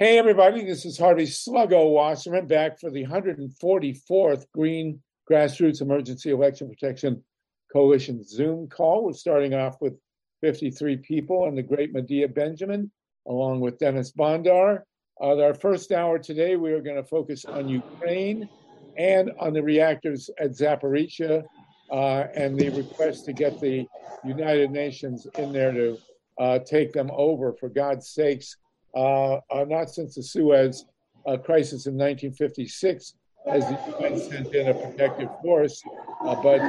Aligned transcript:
Hey, 0.00 0.16
everybody, 0.16 0.64
this 0.64 0.84
is 0.84 0.96
Harvey 0.96 1.24
Sluggo 1.24 1.90
Wasserman 1.90 2.46
back 2.46 2.78
for 2.78 2.88
the 2.88 3.04
144th 3.04 4.46
Green 4.54 5.02
Grassroots 5.28 5.82
Emergency 5.82 6.30
Election 6.30 6.68
Protection 6.68 7.20
Coalition 7.72 8.22
Zoom 8.22 8.68
call. 8.68 9.04
We're 9.04 9.12
starting 9.14 9.54
off 9.54 9.80
with 9.80 9.94
53 10.40 10.98
people 10.98 11.48
and 11.48 11.58
the 11.58 11.64
great 11.64 11.92
Medea 11.92 12.28
Benjamin, 12.28 12.92
along 13.26 13.58
with 13.58 13.80
Denys 13.80 14.14
Bondar. 14.14 14.82
Uh, 15.20 15.36
our 15.42 15.52
first 15.52 15.90
hour 15.90 16.16
today, 16.16 16.54
we 16.54 16.70
are 16.70 16.80
going 16.80 16.94
to 16.94 17.02
focus 17.02 17.44
on 17.44 17.68
Ukraine 17.68 18.48
and 18.96 19.32
on 19.40 19.52
the 19.52 19.64
reactors 19.64 20.30
at 20.38 20.52
Zaporizhzhia 20.52 21.42
uh, 21.90 22.24
and 22.36 22.56
the 22.56 22.68
request 22.68 23.24
to 23.24 23.32
get 23.32 23.60
the 23.60 23.84
United 24.24 24.70
Nations 24.70 25.26
in 25.38 25.52
there 25.52 25.72
to 25.72 25.98
uh, 26.38 26.60
take 26.60 26.92
them 26.92 27.10
over. 27.12 27.52
For 27.52 27.68
God's 27.68 28.10
sakes, 28.10 28.54
uh, 28.94 29.34
uh, 29.50 29.64
not 29.66 29.90
since 29.90 30.14
the 30.14 30.22
Suez 30.22 30.86
uh, 31.26 31.36
crisis 31.36 31.86
in 31.86 31.94
1956 31.94 33.14
has 33.46 33.64
the 33.68 33.78
UN 34.00 34.18
sent 34.18 34.54
in 34.54 34.68
a 34.68 34.74
protective 34.74 35.30
force, 35.42 35.82
but 36.42 36.60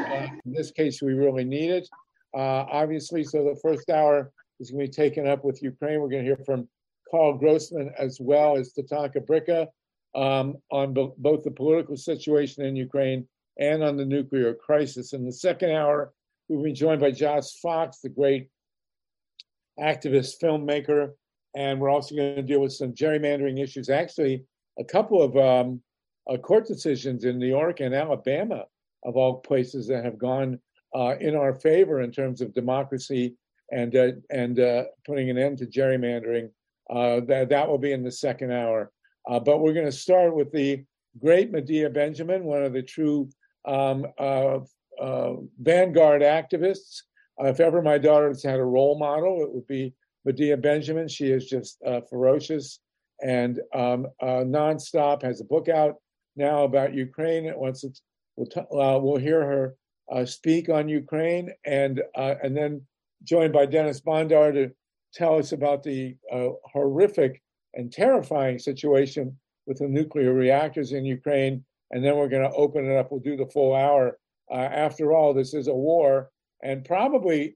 in 0.46 0.54
this 0.54 0.72
case, 0.72 1.02
we 1.02 1.14
really 1.14 1.44
need 1.44 1.72
it. 1.72 1.90
obviously, 2.34 3.24
so 3.24 3.44
the 3.44 3.60
first 3.62 3.90
hour 3.90 4.32
is 4.60 4.72
going 4.72 4.86
to 4.86 4.88
be 4.88 4.94
taken 4.94 5.28
up 5.28 5.44
with 5.44 5.62
Ukraine. 5.62 6.00
We're 6.00 6.10
going 6.10 6.24
to 6.24 6.36
hear 6.36 6.46
from 6.46 6.68
Karl 7.10 7.34
Grossman 7.34 7.92
as 7.98 8.20
well 8.22 8.58
as 8.58 8.74
Tatanka 8.74 9.26
Bricca 9.26 9.68
um, 10.16 10.58
on 10.72 10.94
bo- 10.94 11.16
both 11.18 11.44
the 11.44 11.52
political 11.52 11.98
situation 11.98 12.66
in 12.66 12.76
Ukraine 12.76 13.28
and 13.60 13.84
on 13.84 13.98
the 13.98 14.06
nuclear 14.06 14.54
crisis. 14.54 15.14
In 15.14 15.26
the 15.26 15.32
second 15.32 15.72
hour, 15.72 16.14
we'll 16.48 16.64
be 16.64 16.74
joined 16.74 17.02
by 17.02 17.12
Josh 17.12 17.60
Fox, 17.62 18.00
the 18.02 18.10
great 18.10 18.50
activist 19.80 20.36
filmmaker, 20.42 21.12
and 21.56 21.80
we're 21.80 21.90
also 21.90 22.16
going 22.16 22.36
to 22.36 22.42
deal 22.42 22.62
with 22.62 22.74
some 22.74 22.94
gerrymandering 22.94 23.62
issues. 23.62 23.90
Actually, 23.90 24.44
a 24.80 24.84
couple 24.84 25.22
of 25.22 25.36
um, 25.38 25.82
uh, 26.30 26.38
court 26.38 26.68
decisions 26.68 27.24
in 27.24 27.40
New 27.40 27.48
York 27.48 27.80
and 27.80 27.94
Alabama, 27.94 28.66
of 29.04 29.16
all 29.16 29.38
places, 29.40 29.88
that 29.88 30.06
have 30.06 30.18
gone 30.18 30.60
uh, 30.96 31.16
in 31.20 31.36
our 31.36 31.54
favor 31.54 32.02
in 32.02 32.12
terms 32.12 32.42
of 32.42 32.54
democracy 32.54 33.36
and 33.72 33.96
uh, 33.96 34.12
and 34.32 34.60
uh, 34.60 34.84
putting 35.06 35.30
an 35.30 35.38
end 35.38 35.58
to 35.60 35.66
gerrymandering. 35.66 36.50
Uh, 36.90 37.20
that 37.28 37.50
that 37.50 37.68
will 37.68 37.78
be 37.78 37.92
in 37.92 38.04
the 38.04 38.12
second 38.12 38.52
hour. 38.52 38.92
Uh, 39.30 39.40
but 39.40 39.60
we're 39.60 39.74
going 39.74 39.86
to 39.86 39.92
start 39.92 40.36
with 40.36 40.52
the 40.52 40.84
great 41.20 41.52
Medea 41.52 41.90
Benjamin, 41.90 42.44
one 42.44 42.64
of 42.64 42.74
the 42.74 42.82
true 42.82 43.30
um, 43.66 44.06
vanguard 45.60 46.22
activists. 46.22 47.02
if 47.40 47.60
ever 47.60 47.82
my 47.82 47.98
daughter 47.98 48.28
has 48.28 48.42
had 48.42 48.60
a 48.60 48.66
role 48.66 48.98
model, 48.98 49.44
it 49.44 49.54
would 49.54 49.68
be 49.68 49.94
Medea 50.30 50.58
Benjamin. 50.58 51.08
She 51.08 51.32
is 51.32 51.48
just 51.48 51.82
uh, 51.84 52.02
ferocious 52.08 52.82
and 53.20 53.60
um, 53.74 54.06
uh, 54.22 54.44
nonstop. 54.46 55.24
Has 55.24 55.42
a 55.42 55.44
book 55.44 55.70
out 55.70 55.96
now 56.36 56.66
about 56.66 56.94
Ukraine. 56.94 57.52
Once 57.56 57.84
it's, 57.84 58.04
we'll, 58.36 58.46
t- 58.46 58.60
uh, 58.60 59.00
we'll 59.02 59.18
hear 59.18 59.42
her 59.44 59.76
uh, 60.12 60.26
speak 60.26 60.70
on 60.70 60.88
Ukraine, 60.88 61.50
and 61.66 62.04
uh, 62.16 62.36
and 62.44 62.56
then 62.56 62.86
joined 63.24 63.54
by 63.54 63.66
Denys 63.66 64.04
Bondar 64.04 64.54
to 64.54 64.70
tell 65.16 65.40
us 65.40 65.52
about 65.52 65.82
the 65.82 66.16
uh, 66.32 66.50
horrific 66.64 67.42
and 67.74 67.92
terrifying 67.92 68.60
situation 68.60 69.36
with 69.66 69.80
the 69.80 69.88
nuclear 69.88 70.34
reactors 70.34 70.92
in 70.92 71.06
Ukraine. 71.06 71.66
And 71.90 72.06
then 72.06 72.18
we're 72.18 72.30
going 72.30 72.48
to 72.48 72.56
open 72.56 72.86
it 72.86 72.96
up. 72.96 73.10
We'll 73.10 73.20
do 73.20 73.36
the 73.36 73.48
full 73.48 73.74
hour. 73.76 74.20
after 74.52 75.12
all, 75.12 75.34
this 75.34 75.56
is 75.56 75.68
a 75.68 75.74
war, 75.74 76.30
and 76.62 76.86
probably 76.86 77.56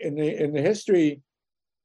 in 0.00 0.14
the 0.14 0.42
in 0.42 0.54
the 0.54 0.62
history 0.62 1.20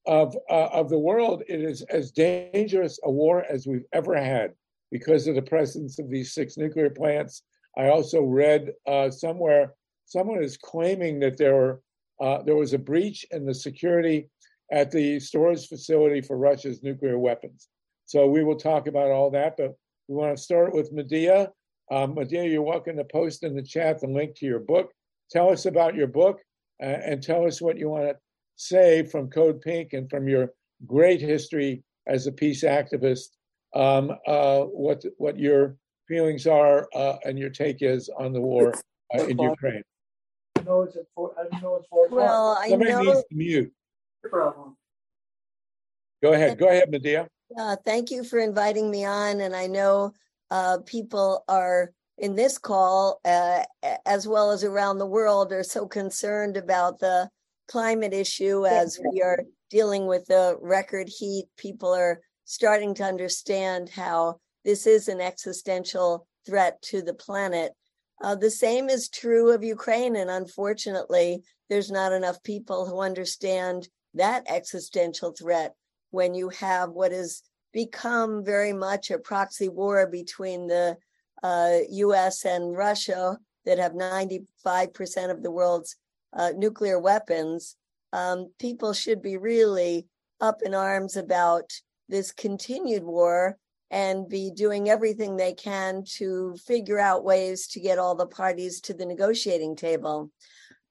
of 0.10 0.36
uh, 0.50 0.70
of 0.74 0.90
the 0.90 0.98
world, 0.98 1.44
it 1.48 1.62
is 1.62 1.84
as 1.84 2.12
dangerous 2.12 3.00
a 3.04 3.12
war 3.12 3.46
as 3.48 3.68
we've 3.68 3.86
ever 3.94 4.16
had 4.16 4.54
because 4.92 5.28
of 5.28 5.36
the 5.36 5.42
presence 5.42 6.00
of 6.00 6.10
these 6.10 6.34
six 6.34 6.58
nuclear 6.58 6.90
plants. 6.90 7.44
I 7.78 7.90
also 7.90 8.24
read 8.24 8.74
uh, 8.88 9.12
somewhere 9.12 9.76
someone 10.08 10.44
is 10.44 10.58
claiming 10.58 11.20
that 11.20 11.38
there 11.38 11.54
were 11.54 11.82
uh, 12.20 12.42
there 12.42 12.56
was 12.56 12.73
a 12.73 12.80
breach 12.80 13.23
in 13.30 13.45
the 13.45 13.54
security 13.54 14.28
at 14.72 14.89
the 14.89 15.20
storage 15.20 15.67
facility 15.67 16.22
for 16.22 16.38
Russia's 16.38 16.82
nuclear 16.82 17.20
weapons. 17.20 17.70
So 18.08 18.26
we 18.26 18.44
will 18.44 18.58
talk 18.58 18.88
about 18.88 19.12
all 19.12 19.30
that, 19.32 19.58
but 19.58 19.76
we 20.08 20.16
want 20.16 20.36
to 20.36 20.44
start 20.44 20.73
with 20.73 20.92
Medea. 20.92 21.52
Um, 21.92 22.16
Medea, 22.16 22.45
you're 22.45 22.64
welcome 22.64 22.98
to 22.98 23.04
post 23.04 23.44
in 23.44 23.56
the 23.56 23.62
chat 23.62 24.02
the 24.02 24.08
link 24.08 24.36
to 24.38 24.48
your 24.48 24.60
book. 24.60 24.92
Tell 25.30 25.52
us 25.52 25.67
about 25.67 25.94
your 25.94 26.08
book 26.08 26.39
uh, 26.82 26.86
and 26.86 27.22
tell 27.22 27.45
us 27.45 27.62
what 27.62 27.78
you 27.78 27.89
want 27.89 28.06
to 28.06 28.17
say 28.59 29.03
from 29.03 29.30
Code 29.30 29.61
Pink 29.61 29.93
and 29.93 30.09
from 30.09 30.27
your 30.27 30.52
great 30.86 31.21
history 31.21 31.83
as 32.08 32.27
a 32.27 32.31
peace 32.31 32.64
activist, 32.64 33.30
um, 33.73 34.11
uh, 34.27 34.61
what 34.61 35.03
what 35.17 35.39
your 35.39 35.77
feelings 36.08 36.45
are 36.45 36.87
uh, 36.93 37.17
and 37.23 37.39
your 37.39 37.49
take 37.49 37.81
is 37.81 38.09
on 38.17 38.33
the 38.33 38.42
war 38.42 38.73
uh, 39.17 39.23
in 39.23 39.37
Ukraine. 39.39 39.83
I 40.58 40.64
know 40.64 40.81
it's 40.81 40.97
for, 41.15 41.33
I 41.39 41.61
know 41.61 41.75
it's 41.77 41.87
for 41.87 42.09
well, 42.09 42.58
I 42.59 42.70
Somebody 42.70 42.92
know. 42.92 43.02
needs 43.02 43.23
to 43.30 43.36
mute. 43.36 43.71
problem. 44.23 44.76
Go 46.21 46.33
ahead. 46.33 46.58
Go 46.58 46.67
ahead, 46.67 46.89
Medea. 46.89 47.27
Uh, 47.58 47.77
thank 47.86 48.11
you 48.11 48.23
for 48.23 48.39
inviting 48.39 48.91
me 48.91 49.05
on, 49.05 49.39
and 49.39 49.55
I 49.55 49.67
know 49.67 50.14
uh, 50.52 50.80
people 50.86 51.45
are 51.47 51.91
in 52.17 52.36
this 52.36 52.58
call, 52.58 53.21
uh, 53.23 53.64
as 54.05 54.27
well 54.27 54.52
as 54.52 54.65
around 54.65 54.97
the 54.97 55.05
world, 55.05 55.53
are 55.53 55.64
so 55.64 55.87
concerned 55.87 56.58
about 56.58 56.99
the 56.99 57.30
climate 57.70 58.14
issue 58.14 58.66
as 58.66 59.00
we 59.14 59.22
are 59.22 59.44
dealing 59.70 60.08
with 60.08 60.26
the 60.26 60.58
record 60.60 61.08
heat. 61.08 61.46
People 61.56 61.94
are 61.94 62.20
starting 62.46 62.96
to 62.96 63.04
understand 63.04 63.90
how 63.90 64.40
this 64.66 64.88
is 64.88 65.08
an 65.08 65.22
existential 65.22 66.28
threat 66.46 66.82
to 66.82 67.02
the 67.02 67.14
planet. 67.14 67.74
Uh, 68.22 68.36
the 68.36 68.52
same 68.52 68.90
is 68.90 69.08
true 69.08 69.54
of 69.54 69.64
Ukraine, 69.64 70.16
and 70.16 70.30
unfortunately, 70.30 71.44
there's 71.70 71.92
not 71.92 72.12
enough 72.12 72.42
people 72.44 72.88
who 72.88 73.00
understand 73.00 73.88
that 74.16 74.44
existential 74.50 75.32
threat 75.32 75.76
when 76.10 76.34
you 76.34 76.50
have 76.50 76.90
what 76.90 77.12
has 77.12 77.44
become 77.72 78.44
very 78.44 78.74
much 78.74 79.12
a 79.12 79.20
proxy 79.20 79.70
war 79.70 80.08
between 80.08 80.66
the 80.66 80.98
uh, 81.44 81.78
US 81.90 82.46
and 82.46 82.76
Russia 82.76 83.38
that 83.66 83.78
have 83.78 83.94
95% 83.94 84.48
of 85.30 85.44
the 85.44 85.52
world's 85.52 85.96
uh, 86.34 86.52
nuclear 86.56 87.00
weapons, 87.00 87.76
um, 88.14 88.52
people 88.60 88.94
should 88.94 89.22
be 89.22 89.38
really 89.38 90.08
up 90.42 90.62
in 90.64 90.73
arms 90.73 91.16
about 91.16 91.72
this 92.08 92.32
continued 92.32 93.04
war 93.04 93.58
and 93.92 94.30
be 94.30 94.52
doing 94.52 94.89
everything 94.89 95.36
they 95.36 95.54
can 95.54 96.04
to 96.06 96.56
figure 96.66 97.00
out 97.00 97.23
ways 97.23 97.68
to 97.68 97.80
get 97.80 97.98
all 97.98 98.16
the 98.16 98.28
parties 98.28 98.82
to 98.82 98.94
the 98.94 99.06
negotiating 99.06 99.76
table. 99.76 100.32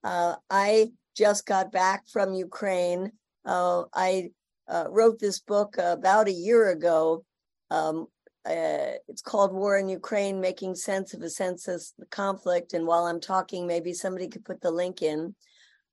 Uh, 0.03 0.35
I 0.51 0.93
just 1.17 1.47
got 1.47 1.73
back 1.73 2.09
from 2.09 2.35
Ukraine. 2.35 3.13
Uh, 3.45 3.85
I 3.95 4.31
uh, 4.69 4.87
wrote 4.89 5.19
this 5.19 5.41
book 5.41 5.77
about 5.79 6.29
a 6.29 6.33
year 6.33 6.71
ago. 6.71 7.25
Um, 7.71 8.07
uh, 8.49 8.93
it's 9.09 9.23
called 9.23 9.53
War 9.53 9.79
in 9.79 9.89
Ukraine 9.89 10.41
Making 10.41 10.75
Sense 10.75 11.13
of 11.13 11.23
a 11.23 11.31
Senseless 11.31 11.93
Conflict. 12.11 12.73
And 12.73 12.87
while 12.87 13.05
I'm 13.05 13.21
talking, 13.21 13.67
maybe 13.67 13.93
somebody 13.93 14.29
could 14.29 14.45
put 14.45 14.61
the 14.61 14.71
link 14.71 15.03
in. 15.03 15.35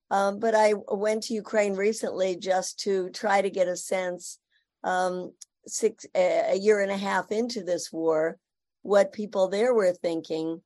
Um, 0.09 0.39
but 0.39 0.55
I 0.55 0.73
went 0.87 1.23
to 1.23 1.33
Ukraine 1.33 1.73
recently 1.75 2.35
just 2.37 2.79
to 2.81 3.09
try 3.09 3.41
to 3.41 3.49
get 3.49 3.67
a 3.67 3.75
sense, 3.75 4.39
um, 4.83 5.33
six 5.67 6.05
a 6.15 6.55
year 6.55 6.79
and 6.79 6.91
a 6.91 6.97
half 6.97 7.31
into 7.31 7.63
this 7.63 7.91
war, 7.91 8.37
what 8.83 9.11
people 9.11 9.47
there 9.47 9.73
were 9.73 9.91
thinking. 9.91 10.61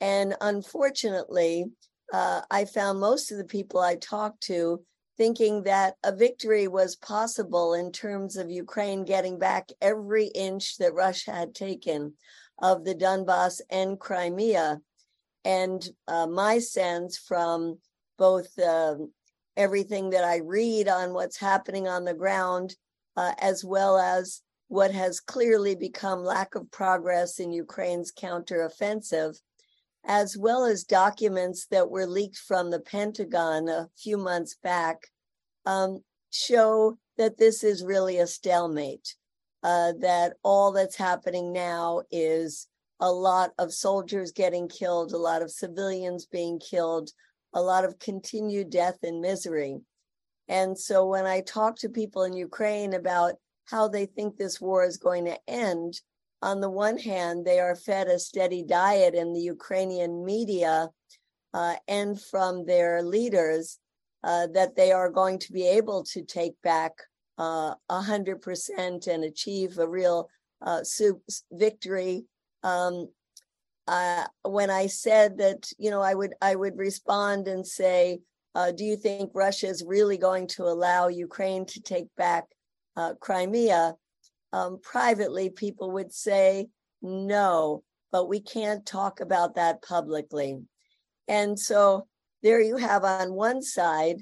And 0.00 0.36
unfortunately, 0.40 1.66
uh, 2.12 2.42
I 2.50 2.64
found 2.64 3.00
most 3.00 3.32
of 3.32 3.38
the 3.38 3.44
people 3.44 3.80
I 3.80 3.96
talked 3.96 4.42
to 4.44 4.82
thinking 5.16 5.62
that 5.62 5.94
a 6.04 6.14
victory 6.14 6.68
was 6.68 6.96
possible 6.96 7.74
in 7.74 7.92
terms 7.92 8.36
of 8.36 8.50
Ukraine 8.50 9.04
getting 9.04 9.38
back 9.38 9.70
every 9.80 10.26
inch 10.26 10.76
that 10.78 10.94
Russia 10.94 11.32
had 11.32 11.54
taken 11.54 12.14
of 12.58 12.84
the 12.84 12.94
Donbass 12.94 13.60
and 13.70 13.98
Crimea. 13.98 14.80
And 15.44 15.86
uh, 16.08 16.26
my 16.26 16.58
sense 16.58 17.18
from 17.18 17.78
both 18.18 18.58
uh, 18.58 18.96
everything 19.56 20.10
that 20.10 20.24
I 20.24 20.38
read 20.38 20.88
on 20.88 21.12
what's 21.12 21.38
happening 21.38 21.86
on 21.86 22.04
the 22.04 22.14
ground, 22.14 22.74
uh, 23.16 23.34
as 23.38 23.64
well 23.64 23.98
as 23.98 24.40
what 24.68 24.90
has 24.90 25.20
clearly 25.20 25.74
become 25.74 26.24
lack 26.24 26.54
of 26.54 26.70
progress 26.70 27.38
in 27.38 27.52
Ukraine's 27.52 28.12
counteroffensive, 28.12 29.38
as 30.06 30.36
well 30.36 30.64
as 30.64 30.84
documents 30.84 31.66
that 31.70 31.90
were 31.90 32.06
leaked 32.06 32.36
from 32.36 32.70
the 32.70 32.80
Pentagon 32.80 33.68
a 33.68 33.88
few 33.96 34.16
months 34.16 34.56
back, 34.62 35.08
um, 35.66 36.00
show 36.30 36.98
that 37.16 37.38
this 37.38 37.64
is 37.64 37.84
really 37.84 38.18
a 38.18 38.26
stalemate. 38.26 39.16
Uh, 39.62 39.92
that 39.98 40.34
all 40.42 40.72
that's 40.72 40.96
happening 40.96 41.50
now 41.50 42.02
is 42.10 42.68
a 43.00 43.10
lot 43.10 43.52
of 43.58 43.72
soldiers 43.72 44.30
getting 44.30 44.68
killed, 44.68 45.12
a 45.12 45.16
lot 45.16 45.40
of 45.40 45.50
civilians 45.50 46.26
being 46.26 46.58
killed, 46.58 47.10
a 47.54 47.62
lot 47.62 47.84
of 47.84 47.98
continued 47.98 48.68
death 48.68 48.98
and 49.02 49.22
misery. 49.22 49.78
And 50.48 50.78
so 50.78 51.06
when 51.06 51.24
I 51.24 51.40
talk 51.40 51.76
to 51.78 51.88
people 51.88 52.24
in 52.24 52.34
Ukraine 52.34 52.92
about 52.92 53.36
how 53.66 53.88
they 53.88 54.06
think 54.06 54.36
this 54.36 54.60
war 54.60 54.84
is 54.84 54.98
going 54.98 55.24
to 55.24 55.38
end. 55.48 56.00
On 56.44 56.60
the 56.60 56.68
one 56.68 56.98
hand, 56.98 57.46
they 57.46 57.58
are 57.58 57.74
fed 57.74 58.06
a 58.06 58.18
steady 58.18 58.62
diet 58.62 59.14
in 59.14 59.32
the 59.32 59.40
Ukrainian 59.40 60.26
media 60.26 60.90
uh, 61.54 61.76
and 61.88 62.20
from 62.20 62.66
their 62.66 63.02
leaders 63.02 63.78
uh, 64.22 64.48
that 64.48 64.76
they 64.76 64.92
are 64.92 65.08
going 65.08 65.38
to 65.38 65.52
be 65.54 65.66
able 65.66 66.04
to 66.12 66.20
take 66.22 66.60
back 66.62 66.92
uh, 67.38 67.74
hundred 67.88 68.42
percent 68.42 69.06
and 69.06 69.24
achieve 69.24 69.78
a 69.78 69.88
real 69.88 70.28
uh, 70.60 70.82
victory. 71.50 72.26
Um, 72.62 73.08
uh, 73.88 74.26
when 74.42 74.68
I 74.68 74.88
said 74.88 75.38
that, 75.38 75.70
you 75.78 75.90
know, 75.90 76.02
I 76.02 76.12
would 76.12 76.34
I 76.42 76.56
would 76.56 76.76
respond 76.76 77.48
and 77.48 77.66
say, 77.66 78.20
uh, 78.54 78.70
"Do 78.70 78.84
you 78.84 78.96
think 78.96 79.30
Russia 79.32 79.68
is 79.68 79.82
really 79.82 80.18
going 80.18 80.46
to 80.48 80.64
allow 80.64 81.08
Ukraine 81.08 81.64
to 81.72 81.80
take 81.80 82.14
back 82.16 82.44
Crimea?" 83.20 83.96
Um, 84.54 84.78
privately, 84.94 85.46
people 85.50 85.88
would 85.96 86.12
say, 86.26 86.68
"No," 87.02 87.82
but 88.12 88.28
we 88.32 88.40
can't 88.40 88.86
talk 88.98 89.14
about 89.20 89.56
that 89.56 89.82
publicly. 89.82 90.50
And 91.26 91.58
so 91.68 92.06
there 92.44 92.60
you 92.60 92.76
have 92.76 93.04
on 93.04 93.34
one 93.48 93.60
side 93.62 94.18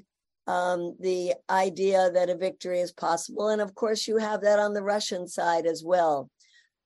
um, 0.47 0.79
the 0.99 1.35
idea 1.49 2.01
that 2.15 2.29
a 2.29 2.35
victory 2.47 2.79
is 2.79 2.91
possible. 3.07 3.49
And 3.49 3.61
of 3.61 3.71
course, 3.81 4.07
you 4.07 4.17
have 4.17 4.41
that 4.41 4.59
on 4.65 4.73
the 4.73 4.87
Russian 4.95 5.27
side 5.27 5.65
as 5.73 5.81
well, 5.93 6.29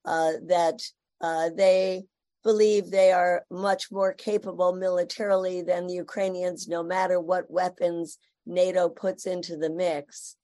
uh, 0.04 0.32
that 0.54 0.78
uh, 1.20 1.46
they 1.56 2.04
believe 2.44 2.84
they 2.90 3.10
are 3.12 3.44
much 3.50 3.90
more 3.90 4.12
capable 4.12 4.72
militarily 4.86 5.62
than 5.62 5.86
the 5.86 5.94
Ukrainians, 6.06 6.68
no 6.68 6.82
matter 6.82 7.18
what 7.30 7.50
weapons 7.50 8.18
NATO 8.44 8.82
puts 8.88 9.26
into 9.26 9.56
the 9.56 9.70
mix. 9.70 10.36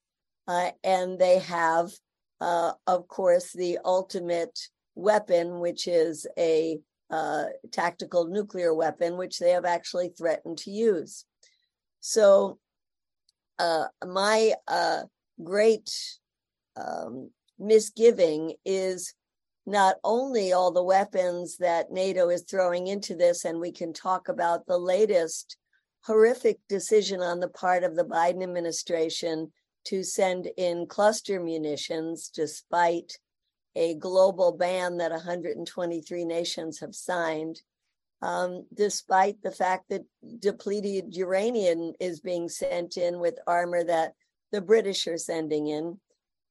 Uh, 0.52 0.70
and 0.82 1.18
they 1.18 1.38
have, 1.38 1.86
uh, 2.40 2.72
of 2.86 3.08
course, 3.08 3.52
the 3.52 3.78
ultimate 3.84 4.58
weapon, 4.94 5.60
which 5.60 5.86
is 5.86 6.26
a 6.38 6.78
uh, 7.10 7.44
tactical 7.70 8.26
nuclear 8.26 8.74
weapon, 8.74 9.16
which 9.16 9.38
they 9.38 9.50
have 9.50 9.64
actually 9.64 10.08
threatened 10.08 10.58
to 10.58 10.70
use. 10.70 11.24
So, 12.00 12.58
uh, 13.58 13.86
my 14.04 14.54
uh, 14.66 15.02
great 15.42 15.90
um, 16.76 17.30
misgiving 17.58 18.54
is 18.64 19.14
not 19.66 19.96
only 20.04 20.52
all 20.52 20.72
the 20.72 20.82
weapons 20.82 21.56
that 21.58 21.90
NATO 21.90 22.28
is 22.28 22.42
throwing 22.42 22.86
into 22.86 23.14
this, 23.14 23.44
and 23.44 23.60
we 23.60 23.72
can 23.72 23.92
talk 23.92 24.28
about 24.28 24.66
the 24.66 24.78
latest 24.78 25.56
horrific 26.04 26.58
decision 26.68 27.20
on 27.22 27.40
the 27.40 27.48
part 27.48 27.82
of 27.82 27.96
the 27.96 28.04
Biden 28.04 28.42
administration 28.42 29.52
to 29.84 30.02
send 30.02 30.48
in 30.56 30.86
cluster 30.86 31.40
munitions 31.40 32.28
despite 32.28 33.18
a 33.76 33.94
global 33.94 34.52
ban 34.52 34.98
that 34.98 35.10
123 35.10 36.24
nations 36.24 36.80
have 36.80 36.94
signed, 36.94 37.60
um, 38.22 38.64
despite 38.72 39.42
the 39.42 39.50
fact 39.50 39.88
that 39.90 40.04
depleted 40.38 41.14
uranium 41.16 41.92
is 42.00 42.20
being 42.20 42.48
sent 42.48 42.96
in 42.96 43.18
with 43.18 43.38
armor 43.46 43.82
that 43.84 44.14
the 44.52 44.60
British 44.60 45.06
are 45.06 45.18
sending 45.18 45.66
in. 45.68 46.00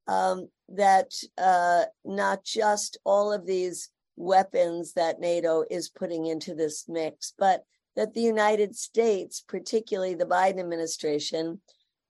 Um, 0.06 0.50
that 0.68 1.12
uh, 1.38 1.83
not 2.03 2.44
just 2.44 2.97
all 3.06 3.31
of 3.31 3.45
these 3.45 3.89
weapons 4.18 4.94
that 4.94 5.21
NATO 5.21 5.63
is 5.69 5.89
putting 5.89 6.25
into 6.25 6.53
this 6.53 6.85
mix, 6.89 7.33
but 7.38 7.63
that 7.95 8.13
the 8.13 8.21
United 8.21 8.75
States, 8.75 9.44
particularly 9.47 10.15
the 10.15 10.25
Biden 10.25 10.59
administration, 10.59 11.62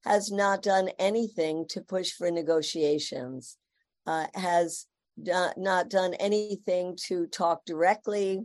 has 0.04 0.32
not 0.32 0.62
done 0.62 0.90
anything 1.00 1.66
to 1.70 1.82
push 1.82 2.12
for 2.12 2.30
negotiations, 2.30 3.58
uh, 4.06 4.26
has 4.36 4.86
not 5.18 5.90
done 5.90 6.14
anything 6.16 6.98
to 7.08 7.28
talk 7.28 7.64
directly 7.66 8.42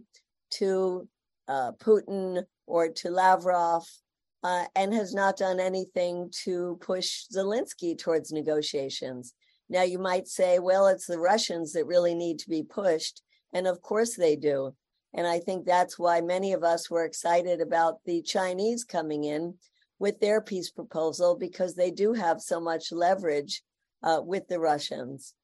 to 0.51 1.09
uh, 1.49 1.73
Putin 1.73 2.45
or 2.67 2.89
to 2.89 3.11
Lavrov, 3.11 3.87
uh, 4.45 4.65
and 4.77 4.95
has 4.95 5.15
not 5.15 5.37
done 5.37 5.59
anything 5.59 6.31
to 6.45 6.79
push 6.81 7.25
Zelensky 7.35 7.99
towards 7.99 8.31
negotiations. 8.33 9.35
Now, 9.69 9.83
you 9.83 9.99
might 9.99 10.29
say, 10.29 10.59
well, 10.59 10.87
it's 10.87 11.07
the 11.07 11.19
Russians 11.19 11.73
that 11.73 11.87
really 11.87 12.15
need 12.15 12.39
to 12.41 12.49
be 12.49 12.63
pushed. 12.63 13.23
And 13.53 13.67
of 13.67 13.81
course 13.83 14.15
they 14.15 14.37
do. 14.37 14.75
And 15.15 15.27
I 15.27 15.41
think 15.41 15.65
that's 15.65 15.99
why 15.99 16.21
many 16.21 16.53
of 16.53 16.63
us 16.63 16.91
were 16.91 17.05
excited 17.05 17.61
about 17.61 17.97
the 18.05 18.23
Chinese 18.23 18.85
coming 18.85 19.25
in 19.25 19.55
with 19.99 20.21
their 20.21 20.41
peace 20.41 20.71
proposal 20.71 21.37
because 21.37 21.75
they 21.75 21.91
do 21.91 22.13
have 22.13 22.41
so 22.41 22.61
much 22.61 22.93
leverage 22.93 23.63
uh, 24.03 24.21
with 24.23 24.47
the 24.49 24.61
Russians. 24.61 25.35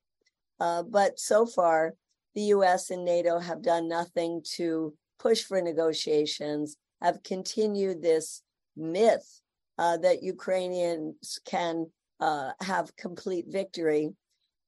Uh, 0.61 0.83
but 0.83 1.19
so 1.19 1.45
far, 1.47 1.95
the 2.35 2.43
US 2.43 2.91
and 2.91 3.05
NATO 3.05 3.39
have 3.39 3.63
done 3.63 3.89
nothing 3.89 4.43
to 4.57 4.95
push 5.19 5.43
for 5.43 5.61
negotiations, 5.61 6.77
have 7.01 7.23
continued 7.23 8.03
this 8.03 8.43
myth 8.77 9.41
uh, 9.79 9.97
that 9.99 10.23
Ukrainians 10.23 11.39
can 11.45 11.87
uh, 12.21 12.53
have 12.61 12.97
complete 12.97 13.47
victory. 13.49 14.11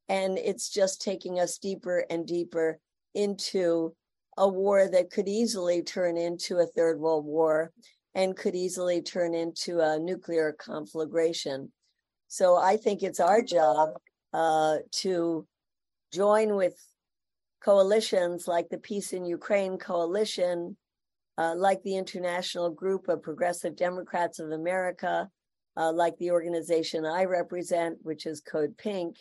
And 0.09 0.39
it's 0.39 0.69
just 0.71 1.03
taking 1.03 1.41
us 1.41 1.59
deeper 1.59 2.05
and 2.11 2.27
deeper 2.27 2.79
into 3.15 3.95
a 4.37 4.47
war 4.47 4.87
that 4.87 5.11
could 5.11 5.29
easily 5.29 5.83
turn 5.83 6.17
into 6.17 6.59
a 6.59 6.67
third 6.67 7.01
world 7.01 7.25
war 7.25 7.73
and 8.17 8.35
could 8.35 8.55
easily 8.55 9.03
turn 9.03 9.35
into 9.35 9.81
a 9.81 9.99
nuclear 9.99 10.57
conflagration. 10.59 11.71
So 12.29 12.57
I 12.57 12.79
think 12.79 13.03
it's 13.03 13.21
our 13.21 13.43
job 13.43 13.91
uh, 14.33 14.79
to 15.03 15.47
join 16.15 16.57
with 16.57 16.75
coalitions 17.63 18.49
like 18.49 18.71
the 18.71 18.79
Peace 18.79 19.13
in 19.13 19.27
Ukraine 19.27 19.77
Coalition, 19.77 20.79
uh, 21.37 21.55
like 21.57 21.83
the 21.83 21.99
International 21.99 22.71
Group 22.71 23.07
of 23.09 23.23
Progressive 23.23 23.77
Democrats 23.77 24.39
of 24.39 24.51
America, 24.51 25.29
uh, 25.77 25.93
like 25.93 26.17
the 26.17 26.31
organization 26.31 27.05
I 27.05 27.25
represent, 27.25 27.99
which 28.03 28.25
is 28.25 28.41
Code 28.41 28.79
Pink, 28.79 29.19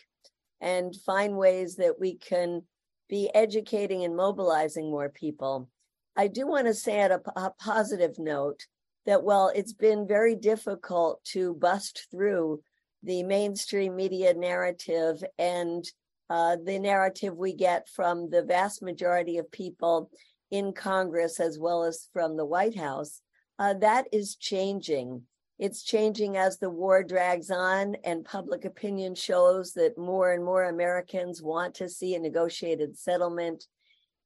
and 0.61 0.95
find 1.05 1.35
ways 1.35 1.75
that 1.75 1.99
we 1.99 2.15
can 2.15 2.61
be 3.09 3.29
educating 3.35 4.05
and 4.05 4.15
mobilizing 4.15 4.89
more 4.89 5.09
people. 5.09 5.69
I 6.15 6.27
do 6.27 6.47
want 6.47 6.67
to 6.67 6.73
say 6.73 7.01
at 7.01 7.11
a, 7.11 7.21
a 7.35 7.51
positive 7.59 8.17
note 8.17 8.65
that 9.05 9.23
while 9.23 9.51
it's 9.53 9.73
been 9.73 10.07
very 10.07 10.35
difficult 10.35 11.23
to 11.23 11.53
bust 11.55 12.07
through 12.11 12.61
the 13.03 13.23
mainstream 13.23 13.95
media 13.95 14.33
narrative 14.33 15.23
and 15.37 15.85
uh, 16.29 16.57
the 16.63 16.79
narrative 16.79 17.37
we 17.37 17.53
get 17.53 17.87
from 17.87 18.29
the 18.29 18.43
vast 18.43 18.81
majority 18.81 19.37
of 19.37 19.51
people 19.51 20.09
in 20.51 20.73
Congress 20.73 21.39
as 21.39 21.59
well 21.59 21.83
as 21.83 22.07
from 22.13 22.37
the 22.37 22.45
White 22.45 22.77
House, 22.77 23.21
uh, 23.59 23.73
that 23.75 24.05
is 24.11 24.35
changing. 24.35 25.21
It's 25.57 25.83
changing 25.83 26.35
as 26.35 26.57
the 26.57 26.69
war 26.69 27.03
drags 27.03 27.49
on, 27.49 27.95
and 28.03 28.25
public 28.25 28.65
opinion 28.65 29.15
shows 29.15 29.73
that 29.73 29.97
more 29.97 30.33
and 30.33 30.43
more 30.43 30.65
Americans 30.65 31.41
want 31.41 31.75
to 31.75 31.87
see 31.87 32.15
a 32.15 32.19
negotiated 32.19 32.97
settlement. 32.97 33.65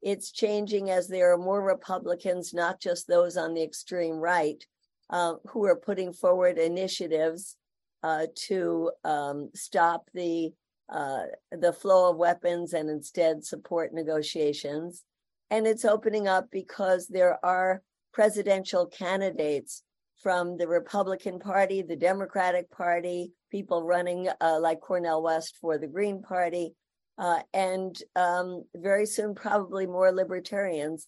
It's 0.01 0.31
changing 0.31 0.89
as 0.89 1.07
there 1.07 1.33
are 1.33 1.37
more 1.37 1.61
Republicans, 1.61 2.53
not 2.53 2.79
just 2.79 3.07
those 3.07 3.37
on 3.37 3.53
the 3.53 3.63
extreme 3.63 4.15
right, 4.15 4.63
uh, 5.09 5.35
who 5.47 5.65
are 5.65 5.75
putting 5.75 6.13
forward 6.13 6.57
initiatives 6.57 7.57
uh, 8.03 8.27
to 8.47 8.91
um, 9.03 9.49
stop 9.53 10.09
the 10.13 10.51
uh, 10.89 11.25
the 11.51 11.71
flow 11.71 12.09
of 12.09 12.17
weapons 12.17 12.73
and 12.73 12.89
instead 12.89 13.45
support 13.45 13.93
negotiations. 13.93 15.03
And 15.51 15.67
it's 15.67 15.85
opening 15.85 16.27
up 16.27 16.47
because 16.51 17.07
there 17.07 17.43
are 17.45 17.83
presidential 18.11 18.87
candidates 18.87 19.83
from 20.21 20.57
the 20.57 20.67
Republican 20.67 21.39
Party, 21.39 21.81
the 21.81 21.95
Democratic 21.95 22.71
Party, 22.71 23.31
people 23.51 23.83
running 23.83 24.29
uh, 24.41 24.59
like 24.59 24.81
Cornel 24.81 25.21
West 25.21 25.57
for 25.61 25.77
the 25.77 25.87
Green 25.87 26.21
Party, 26.21 26.73
uh, 27.19 27.41
and 27.53 28.01
um, 28.15 28.63
very 28.75 29.05
soon, 29.05 29.35
probably 29.35 29.85
more 29.85 30.11
libertarians 30.11 31.05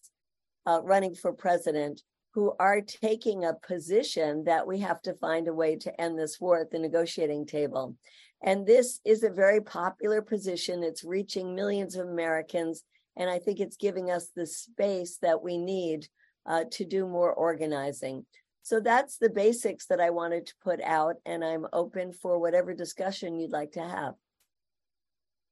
uh, 0.68 0.82
running 0.84 1.16
for 1.16 1.32
president 1.32 2.04
who 2.34 2.54
are 2.60 2.82
taking 2.82 3.46
a 3.46 3.54
position 3.66 4.44
that 4.44 4.68
we 4.68 4.80
have 4.80 5.02
to 5.02 5.14
find 5.16 5.48
a 5.48 5.54
way 5.54 5.76
to 5.78 6.02
end 6.02 6.20
this 6.20 6.40
war 6.40 6.60
at 6.60 6.70
the 6.70 6.80
negotiating 6.80 7.46
table. 7.46 7.96
And 8.44 8.66
this 8.66 9.00
is 9.06 9.24
a 9.24 9.30
very 9.30 9.62
popular 9.62 10.22
position. 10.22 10.84
It's 10.84 11.04
reaching 11.04 11.56
millions 11.56 11.96
of 11.96 12.08
Americans. 12.08 12.84
And 13.16 13.30
I 13.30 13.40
think 13.40 13.60
it's 13.60 13.78
giving 13.78 14.12
us 14.12 14.30
the 14.36 14.46
space 14.46 15.18
that 15.22 15.42
we 15.42 15.58
need 15.58 16.08
uh, 16.46 16.66
to 16.72 16.86
do 16.86 17.08
more 17.08 17.34
organizing. 17.34 18.26
So 18.64 18.80
that's 18.80 19.18
the 19.18 19.30
basics 19.30 19.86
that 19.88 20.00
I 20.00 20.10
wanted 20.10 20.46
to 20.48 20.54
put 20.64 20.82
out. 20.82 21.16
And 21.26 21.44
I'm 21.44 21.68
open 21.72 22.14
for 22.14 22.40
whatever 22.40 22.74
discussion 22.74 23.40
you'd 23.40 23.52
like 23.52 23.74
to 23.74 23.84
have. 23.84 24.16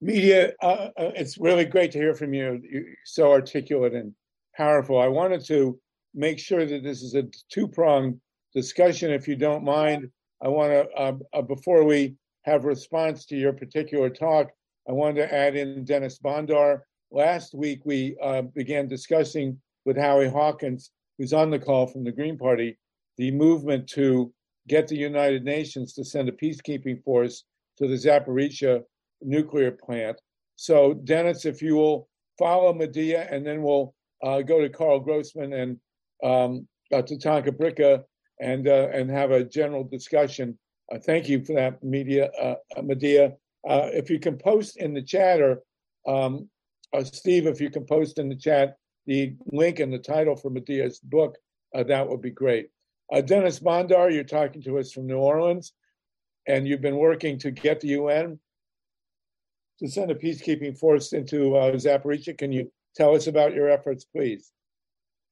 Media, 0.01 0.53
uh, 0.61 0.89
uh 0.97 1.11
it's 1.15 1.37
really 1.37 1.65
great 1.65 1.91
to 1.91 1.97
hear 1.97 2.13
from 2.13 2.33
you. 2.33 2.61
You're 2.69 2.83
so 3.05 3.31
articulate 3.31 3.93
and 3.93 4.13
powerful. 4.55 4.99
I 4.99 5.07
wanted 5.07 5.45
to 5.45 5.79
make 6.13 6.39
sure 6.39 6.65
that 6.65 6.83
this 6.83 7.01
is 7.01 7.15
a 7.15 7.23
two 7.51 7.67
pronged 7.67 8.19
discussion. 8.53 9.11
If 9.11 9.27
you 9.27 9.35
don't 9.35 9.63
mind, 9.63 10.09
I 10.41 10.47
want 10.47 10.71
to, 10.71 10.89
uh, 10.95 11.13
uh, 11.33 11.41
before 11.41 11.83
we 11.83 12.15
have 12.43 12.65
response 12.65 13.25
to 13.25 13.35
your 13.35 13.53
particular 13.53 14.09
talk, 14.09 14.47
I 14.87 14.93
wanted 14.93 15.27
to 15.27 15.33
add 15.33 15.55
in 15.55 15.85
Denys 15.85 16.21
Bondar. 16.21 16.81
Last 17.11 17.53
week, 17.53 17.81
we 17.85 18.17
uh, 18.21 18.43
began 18.43 18.87
discussing 18.87 19.59
with 19.85 19.97
Howie 19.97 20.29
Hawkins, 20.29 20.91
who's 21.17 21.33
on 21.33 21.49
the 21.49 21.59
call 21.59 21.87
from 21.87 22.03
the 22.03 22.11
Green 22.11 22.37
Party, 22.37 22.77
the 23.17 23.31
movement 23.31 23.87
to 23.89 24.33
get 24.67 24.87
the 24.87 24.95
United 24.95 25.43
Nations 25.43 25.93
to 25.93 26.05
send 26.05 26.29
a 26.29 26.31
peacekeeping 26.31 27.03
force 27.03 27.43
to 27.77 27.87
the 27.87 27.95
Zaporizhzhia 27.95 28.83
nuclear 29.21 29.71
plant. 29.71 30.19
So, 30.55 30.93
Denys, 30.93 31.45
if 31.45 31.61
you 31.61 31.75
will 31.75 32.09
follow 32.37 32.73
Medea, 32.73 33.27
and 33.29 33.45
then 33.45 33.61
we'll 33.61 33.93
uh, 34.23 34.41
go 34.41 34.59
to 34.59 34.69
Karl 34.69 34.99
Grossman 34.99 35.53
and 35.53 35.77
um, 36.23 36.67
uh, 36.91 37.01
Tatanka 37.01 37.51
Bricca 37.51 38.03
and 38.41 38.67
uh, 38.67 38.89
and 38.93 39.09
have 39.09 39.31
a 39.31 39.43
general 39.43 39.83
discussion. 39.83 40.57
Uh, 40.91 40.97
thank 40.97 41.29
you 41.29 41.43
for 41.43 41.53
that, 41.53 41.83
media, 41.83 42.29
uh, 42.41 42.55
Medea. 42.81 43.33
Uh, 43.67 43.89
if 43.93 44.09
you 44.09 44.19
can 44.19 44.37
post 44.37 44.77
in 44.77 44.93
the 44.93 45.01
chat, 45.01 45.39
or 45.41 45.61
um, 46.07 46.49
uh, 46.93 47.03
Steve, 47.03 47.45
if 47.45 47.61
you 47.61 47.69
can 47.69 47.85
post 47.85 48.17
in 48.17 48.29
the 48.29 48.35
chat 48.35 48.75
the 49.05 49.33
link 49.51 49.79
and 49.79 49.91
the 49.91 49.99
title 49.99 50.35
for 50.35 50.51
Medea's 50.51 50.99
book, 50.99 51.35
uh, 51.75 51.83
that 51.83 52.07
would 52.07 52.21
be 52.21 52.29
great. 52.29 52.69
Uh, 53.11 53.21
Denys 53.21 53.61
Bondar, 53.61 54.13
you're 54.13 54.23
talking 54.23 54.61
to 54.61 54.77
us 54.77 54.91
from 54.91 55.07
New 55.07 55.17
Orleans, 55.17 55.73
and 56.47 56.67
you've 56.67 56.81
been 56.81 56.97
working 56.97 57.39
to 57.39 57.49
get 57.49 57.81
the 57.81 57.89
UN 57.89 58.39
to 59.79 59.87
send 59.87 60.11
a 60.11 60.15
peacekeeping 60.15 60.77
force 60.77 61.13
into 61.13 61.55
uh, 61.55 61.71
Zaporizhzhia. 61.71 62.37
Can 62.37 62.51
you 62.51 62.71
tell 62.95 63.15
us 63.15 63.27
about 63.27 63.53
your 63.53 63.69
efforts, 63.69 64.05
please? 64.05 64.51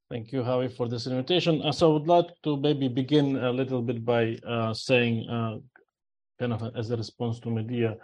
Thank 0.09 0.31
you, 0.31 0.41
Howie, 0.41 0.69
for 0.69 0.87
this 0.87 1.05
invitation. 1.05 1.61
Uh, 1.61 1.73
so 1.73 1.89
I 1.89 1.93
would 1.93 2.07
like 2.07 2.27
to 2.43 2.55
maybe 2.55 2.87
begin 2.87 3.35
a 3.43 3.51
little 3.51 3.81
bit 3.81 4.05
by 4.05 4.37
uh, 4.47 4.73
saying, 4.73 5.27
uh, 5.29 5.57
kind 6.39 6.53
of 6.53 6.63
as 6.77 6.89
a 6.91 6.95
response 6.95 7.39
to 7.41 7.49
Medea, 7.49 7.97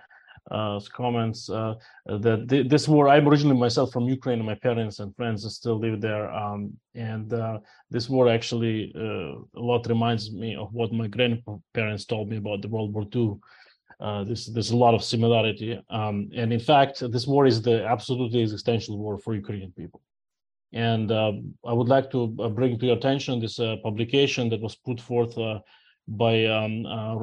uh, 0.51 0.81
comments 0.93 1.49
uh, 1.49 1.75
that 2.05 2.49
th- 2.49 2.67
this 2.67 2.89
war. 2.89 3.07
I'm 3.07 3.29
originally 3.29 3.57
myself 3.57 3.93
from 3.93 4.09
Ukraine, 4.09 4.39
and 4.39 4.45
my 4.45 4.55
parents 4.55 4.99
and 4.99 5.15
friends 5.15 5.49
still 5.55 5.79
live 5.79 6.01
there. 6.01 6.29
Um, 6.29 6.73
and 6.93 7.31
this 7.89 8.09
war 8.09 8.27
actually 8.27 8.91
a 8.95 9.35
lot 9.55 9.87
reminds 9.87 10.33
me 10.33 10.57
of 10.57 10.73
what 10.73 10.91
my 10.91 11.07
grandparents 11.07 12.03
told 12.03 12.27
me 12.27 12.35
about 12.35 12.61
the 12.61 12.67
World 12.67 12.93
War 12.93 13.05
II. 13.15 13.39
Uh, 14.03 14.23
this, 14.29 14.41
there's 14.53 14.71
a 14.71 14.81
lot 14.85 14.93
of 14.93 15.01
similarity, 15.13 15.71
um, 15.99 16.15
and 16.35 16.51
in 16.57 16.59
fact, 16.71 16.95
this 17.13 17.25
war 17.33 17.43
is 17.51 17.61
the 17.61 17.77
absolutely 17.95 18.41
existential 18.45 18.95
war 19.03 19.17
for 19.17 19.33
Ukrainian 19.43 19.71
people. 19.81 20.01
And 20.73 21.07
uh, 21.21 21.33
I 21.71 21.73
would 21.77 21.87
like 21.95 22.07
to 22.15 22.27
bring 22.57 22.71
to 22.79 22.85
your 22.87 22.97
attention 22.97 23.39
this 23.39 23.57
publication 23.87 24.43
that 24.49 24.61
was 24.67 24.75
put 24.75 24.99
forth 25.09 25.33
by 26.23 26.35
um, 26.57 26.73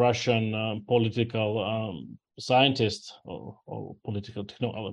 Russian 0.06 0.44
political 0.92 1.50
um, 1.72 2.18
scientists 2.40 3.12
or, 3.24 3.58
or 3.66 3.96
political 4.04 4.44
techno- 4.44 4.88
uh, 4.88 4.92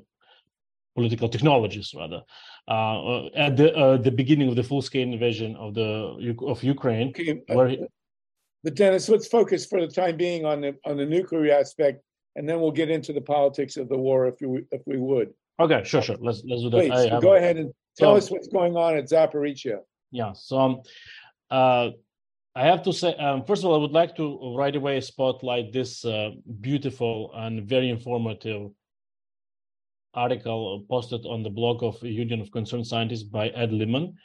political 0.96 1.30
technologists 1.30 1.94
rather 1.94 2.22
uh, 2.68 3.28
at 3.36 3.56
the 3.56 3.76
uh, 3.76 3.98
the 3.98 4.12
beginning 4.12 4.50
of 4.50 4.56
the 4.56 4.64
full 4.64 4.82
scale 4.82 5.08
invasion 5.08 5.56
of 5.56 5.74
the 5.74 6.36
of 6.46 6.64
Ukraine. 6.64 7.10
Okay, 7.10 7.42
where 7.48 7.68
he, 7.68 7.78
but 8.68 8.76
Denys, 8.76 9.10
let's 9.10 9.30
focus 9.30 9.66
for 9.66 9.80
the 9.80 9.88
time 9.88 10.18
being 10.18 10.44
on 10.44 10.60
the 10.60 10.76
on 10.84 10.98
the 10.98 11.06
nuclear 11.06 11.54
aspect, 11.54 12.04
and 12.36 12.50
then 12.50 12.60
we'll 12.60 12.78
get 12.82 12.90
into 12.90 13.14
the 13.14 13.22
politics 13.22 13.78
of 13.78 13.88
the 13.88 13.98
war 13.98 14.28
if 14.28 14.42
you 14.42 14.68
if 14.74 14.82
we 14.86 14.98
would. 14.98 15.30
Okay, 15.58 15.84
sure, 15.86 16.02
sure. 16.02 16.18
Let's 16.20 16.44
let's 16.46 16.64
do 16.64 16.70
that. 16.72 16.92
Please 16.92 17.22
go 17.22 17.36
ahead 17.36 17.56
and 17.56 17.74
tell 17.98 18.12
so, 18.12 18.18
us 18.18 18.30
what's 18.30 18.50
going 18.50 18.76
on 18.76 18.98
at 18.98 19.06
Zaporizhzhia. 19.06 19.80
Yeah. 20.12 20.34
So 20.34 20.60
um, 20.60 20.82
uh, 21.50 21.92
I 22.58 22.66
have 22.66 22.84
to 22.84 22.92
say, 22.92 23.16
um, 23.16 23.46
first 23.46 23.64
of 23.64 23.70
all, 23.70 23.76
I 23.76 23.78
would 23.78 23.94
like 23.94 24.18
to 24.18 24.58
right 24.58 24.76
away 24.76 25.00
spotlight 25.00 25.72
this 25.72 26.04
uh, 26.04 26.32
beautiful 26.60 27.32
and 27.36 27.66
very 27.70 27.90
informative 27.90 28.72
article 30.14 30.84
posted 30.90 31.26
on 31.26 31.42
the 31.42 31.50
blog 31.50 31.84
of 31.84 32.04
Union 32.04 32.42
of 32.42 32.52
Concerned 32.52 32.86
Scientists 32.86 33.24
by 33.24 33.48
Ed 33.48 33.72
Lyman 33.72 34.18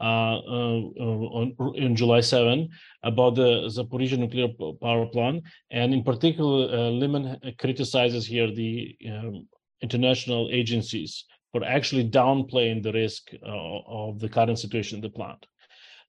uh, 0.00 0.38
uh, 0.38 0.80
on, 1.00 1.56
in 1.74 1.96
July 1.96 2.20
7 2.20 2.68
about 3.02 3.34
the 3.34 3.68
Zaporizhzhia 3.68 4.18
nuclear 4.18 4.48
power 4.80 5.06
plant. 5.06 5.42
And 5.70 5.92
in 5.92 6.04
particular, 6.04 6.68
uh, 6.72 7.50
criticizes 7.58 8.26
here 8.26 8.50
the 8.50 8.96
um, 9.08 9.48
international 9.82 10.48
agencies 10.52 11.24
for 11.52 11.64
actually 11.64 12.08
downplaying 12.08 12.82
the 12.82 12.92
risk 12.92 13.30
uh, 13.42 13.78
of 13.86 14.20
the 14.20 14.28
current 14.28 14.58
situation 14.58 14.96
in 14.96 15.02
the 15.02 15.10
plant. 15.10 15.46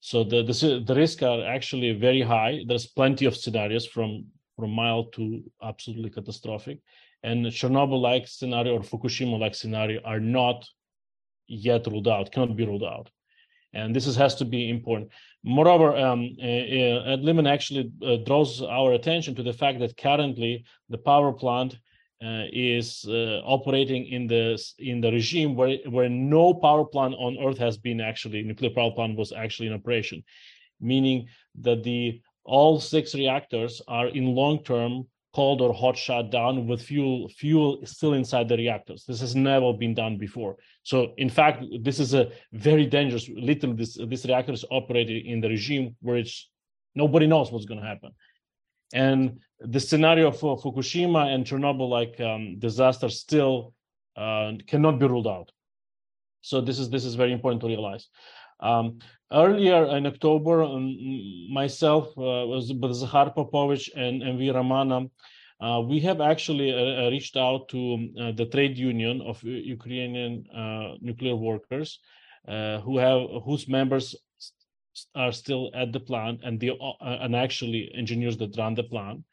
So 0.02 0.24
the, 0.24 0.44
the, 0.44 0.84
the 0.86 0.96
risks 0.96 1.24
are 1.24 1.46
actually 1.46 1.94
very 1.94 2.22
high. 2.22 2.62
There's 2.68 2.88
plenty 2.88 3.26
of 3.26 3.36
scenarios 3.36 3.86
from, 3.86 4.26
from 4.56 4.72
mild 4.72 5.14
to 5.14 5.44
absolutely 5.64 6.10
catastrophic. 6.10 6.80
And 7.24 7.46
Chernobyl-like 7.46 8.28
scenario 8.28 8.76
or 8.76 8.82
Fukushima-like 8.82 9.56
scenario 9.56 10.02
are 10.04 10.20
not 10.20 10.66
yet 11.48 11.88
ruled 11.88 12.08
out, 12.08 12.32
cannot 12.32 12.56
be 12.56 12.66
ruled 12.66 12.84
out. 12.84 13.10
And 13.74 13.96
this 13.96 14.08
is, 14.08 14.16
has 14.16 14.36
to 14.36 14.46
be 14.46 14.70
important. 14.70 15.12
Moreover, 15.44 15.96
um, 15.96 16.36
uh, 16.42 17.48
actually 17.48 17.92
uh, 18.04 18.18
draws 18.26 18.62
our 18.62 18.94
attention 18.94 19.36
to 19.36 19.44
the 19.44 19.54
fact 19.54 19.80
that 19.80 19.96
currently 19.96 20.66
the 20.90 20.98
power 20.98 21.32
plant 21.32 21.78
uh, 22.22 22.44
is 22.52 23.06
uh, 23.08 23.40
operating 23.46 24.06
in 24.08 24.28
the 24.28 24.62
in 24.80 25.00
the 25.00 25.10
regime 25.10 25.56
where 25.56 25.78
where 25.90 26.10
no 26.10 26.54
power 26.54 26.84
plant 26.84 27.16
on 27.18 27.38
earth 27.40 27.58
has 27.58 27.78
been 27.78 28.02
actually 28.02 28.44
nuclear 28.44 28.72
power 28.72 28.92
plant 28.92 29.18
was 29.18 29.32
actually 29.32 29.68
in 29.68 29.74
operation 29.74 30.22
meaning 30.82 31.28
that 31.62 31.82
the 31.84 32.22
all 32.44 32.78
six 32.78 33.16
reactors 33.16 33.82
are 33.88 34.08
in 34.08 34.36
long 34.36 34.62
term 34.64 35.08
cold 35.40 35.62
or 35.66 35.72
hot 35.74 35.98
shutdown 36.06 36.68
with 36.68 36.82
fuel 36.90 37.30
fuel 37.42 37.70
still 37.96 38.14
inside 38.22 38.48
the 38.50 38.58
reactors 38.64 39.06
this 39.10 39.22
has 39.26 39.34
never 39.36 39.70
been 39.84 39.94
done 40.04 40.16
before 40.26 40.54
so 40.92 40.98
in 41.26 41.30
fact 41.38 41.64
this 41.88 42.00
is 42.06 42.14
a 42.22 42.24
very 42.68 42.86
dangerous 42.98 43.26
literally 43.50 43.76
this 43.82 43.94
this 44.14 44.26
reactor 44.30 44.54
is 44.60 44.66
operating 44.80 45.20
in 45.34 45.40
the 45.44 45.50
regime 45.58 45.86
where 46.06 46.18
it's 46.24 46.36
nobody 47.04 47.28
knows 47.28 47.52
what's 47.52 47.70
going 47.72 47.82
to 47.84 47.92
happen 47.94 48.12
and 48.94 49.40
the 49.60 49.80
scenario 49.80 50.32
for 50.32 50.58
Fukushima 50.58 51.34
and 51.34 51.46
Chernobyl 51.46 51.90
like 51.90 52.20
um, 52.20 52.58
disaster 52.60 53.10
still 53.10 53.74
uh, 54.16 54.54
cannot 54.68 55.00
be 55.00 55.08
ruled 55.08 55.28
out. 55.28 55.52
So 56.42 56.62
this 56.62 56.80
is 56.80 56.90
this 56.90 57.06
is 57.06 57.16
very 57.16 57.34
important 57.34 57.62
to 57.62 57.68
realize. 57.68 58.08
Um, 58.60 59.00
earlier 59.32 59.86
in 59.98 60.06
October, 60.06 60.64
um, 60.64 60.96
myself 61.52 62.08
uh, 62.18 62.46
was 62.48 62.74
with 62.74 62.92
Zahar 62.96 63.34
Popovich 63.36 63.90
and 63.96 64.22
MV 64.22 64.54
Ramana. 64.54 65.10
Uh, 65.62 65.82
we 65.82 66.00
have 66.00 66.22
actually 66.22 66.74
uh, 66.74 67.08
uh, 67.08 67.10
reached 67.10 67.36
out 67.36 67.68
to 67.70 67.94
um, 67.94 68.14
uh, 68.20 68.32
the 68.32 68.46
trade 68.46 68.78
union 68.78 69.22
of 69.22 69.44
Ukrainian 69.44 70.46
nuclear 71.02 71.36
workers, 71.36 72.00
who 72.48 72.98
have 72.98 73.22
whose 73.46 73.68
members 73.68 74.16
are 75.16 75.32
still 75.32 75.72
at 75.74 75.92
the 75.92 76.00
plant 76.00 76.42
and 76.44 76.60
the 76.60 76.72
uh, 76.72 77.18
and 77.22 77.36
actually 77.36 77.92
engineers 77.96 78.38
that 78.38 78.58
run 78.58 78.76
the 78.76 78.84
plant 78.84 79.24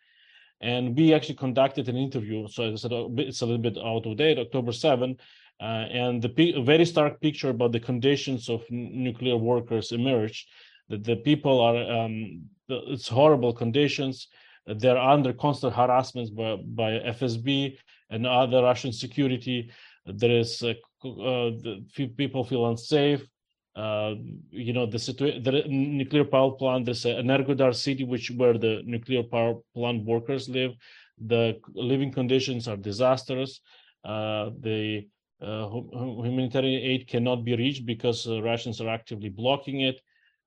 and 0.60 0.96
we 0.96 1.12
actually 1.12 1.34
conducted 1.34 1.88
an 1.88 1.96
interview 1.96 2.46
so 2.48 2.72
I 2.72 2.74
said 2.76 2.92
it's 2.92 3.42
a 3.42 3.46
little 3.46 3.60
bit 3.60 3.76
out 3.78 4.06
of 4.06 4.16
date 4.16 4.38
october 4.38 4.72
7 4.72 5.10
uh, 5.10 5.14
and 5.60 6.22
the 6.22 6.62
very 6.64 6.84
stark 6.84 7.20
picture 7.20 7.50
about 7.50 7.72
the 7.72 7.80
conditions 7.80 8.48
of 8.48 8.64
nuclear 8.70 9.36
workers 9.36 9.92
emerged. 9.92 10.48
That 10.88 11.04
the 11.04 11.16
people 11.16 11.60
are 11.60 11.76
um, 11.90 12.42
it's 12.68 13.08
horrible 13.08 13.52
conditions. 13.52 14.28
They're 14.66 14.98
under 14.98 15.32
constant 15.32 15.74
harassment 15.74 16.34
by, 16.34 16.56
by 16.56 16.90
fsb 17.14 17.76
and 18.10 18.26
other 18.26 18.62
russian 18.62 18.92
security. 18.92 19.70
There 20.04 20.30
is 20.30 20.62
uh, 20.62 20.74
uh, 21.04 21.50
the 21.62 21.84
people 22.16 22.44
feel 22.44 22.66
unsafe. 22.66 23.26
Uh, 23.74 24.14
you 24.50 24.72
know 24.72 24.86
the 24.86 24.98
situation 24.98 25.42
the 25.42 25.62
nuclear 25.68 26.24
power 26.24 26.50
plant 26.52 26.86
there's 26.86 27.04
an 27.04 27.26
Energodar 27.26 27.74
city 27.74 28.04
which 28.04 28.30
where 28.30 28.56
the 28.56 28.80
nuclear 28.86 29.22
power 29.22 29.54
plant 29.74 30.04
workers 30.04 30.48
live. 30.48 30.72
The 31.18 31.60
living 31.74 32.12
conditions 32.12 32.68
are 32.68 32.76
disastrous. 32.76 33.60
Uh, 34.04 34.50
the 34.60 34.98
uh, 34.98 35.15
humanitarian 35.40 36.82
aid 36.82 37.08
cannot 37.08 37.44
be 37.44 37.56
reached 37.56 37.86
because 37.86 38.26
uh, 38.26 38.42
Russians 38.42 38.80
are 38.80 38.88
actively 38.88 39.28
blocking 39.28 39.80
it. 39.80 40.00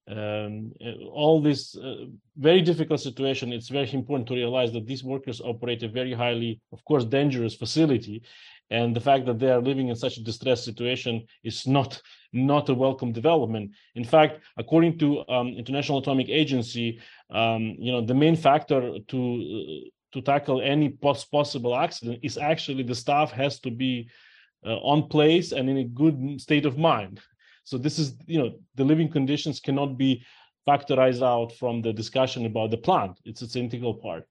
Um, 0.08 0.72
uh, 0.84 1.06
all 1.12 1.40
this 1.40 1.78
uh, 1.78 2.06
very 2.36 2.62
difficult 2.62 3.00
situation. 3.00 3.54
It's 3.54 3.70
very 3.70 3.92
important 3.94 4.28
to 4.30 4.34
realize 4.34 4.72
that 4.74 4.88
these 4.88 5.04
workers 5.04 5.40
operate 5.40 5.84
a 5.84 5.88
very 5.88 6.14
highly 6.14 6.62
of 6.72 6.84
course 6.86 7.06
dangerous 7.06 7.54
facility. 7.54 8.24
And 8.72 8.96
the 8.96 9.02
fact 9.02 9.26
that 9.26 9.40
they 9.40 9.52
are 9.52 9.62
living 9.62 9.90
in 9.90 9.96
such 9.96 10.18
a 10.18 10.24
distressed 10.24 10.66
situation 10.66 11.26
is 11.44 11.68
not 11.68 12.02
not 12.34 12.70
a 12.70 12.74
welcome 12.74 13.12
development. 13.12 13.72
In 13.96 14.04
fact, 14.04 14.42
according 14.58 14.98
to 15.00 15.28
um, 15.30 15.50
International 15.50 16.00
Atomic 16.00 16.30
Agency, 16.30 17.00
um, 17.30 17.76
you 17.78 17.92
know 17.92 18.02
the 18.02 18.16
main 18.16 18.36
factor 18.36 18.98
to 19.08 19.20
uh, 19.20 19.90
to 20.14 20.22
tackle 20.22 20.60
any 20.62 20.90
possible 20.90 21.76
accident 21.76 22.20
is 22.24 22.38
actually 22.40 22.82
the 22.82 22.96
staff 22.96 23.32
has 23.32 23.60
to 23.60 23.70
be 23.70 24.10
uh, 24.10 24.29
on 24.66 25.08
place 25.08 25.52
and 25.52 25.70
in 25.70 25.78
a 25.78 25.84
good 25.84 26.40
state 26.42 26.66
of 26.66 26.78
mind. 26.78 27.20
So 27.64 27.78
this 27.78 28.00
is 28.00 28.16
you 28.26 28.40
know 28.40 28.60
the 28.76 28.84
living 28.84 29.10
conditions 29.10 29.60
cannot 29.60 29.98
be 29.98 30.24
factorized 30.68 31.24
out 31.24 31.54
from 31.54 31.82
the 31.82 31.94
discussion 31.94 32.46
about 32.46 32.72
the 32.72 32.78
plant. 32.78 33.20
It's 33.26 33.42
its 33.42 33.56
integral 33.56 33.96
part. 33.96 34.28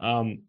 Um, 0.00 0.42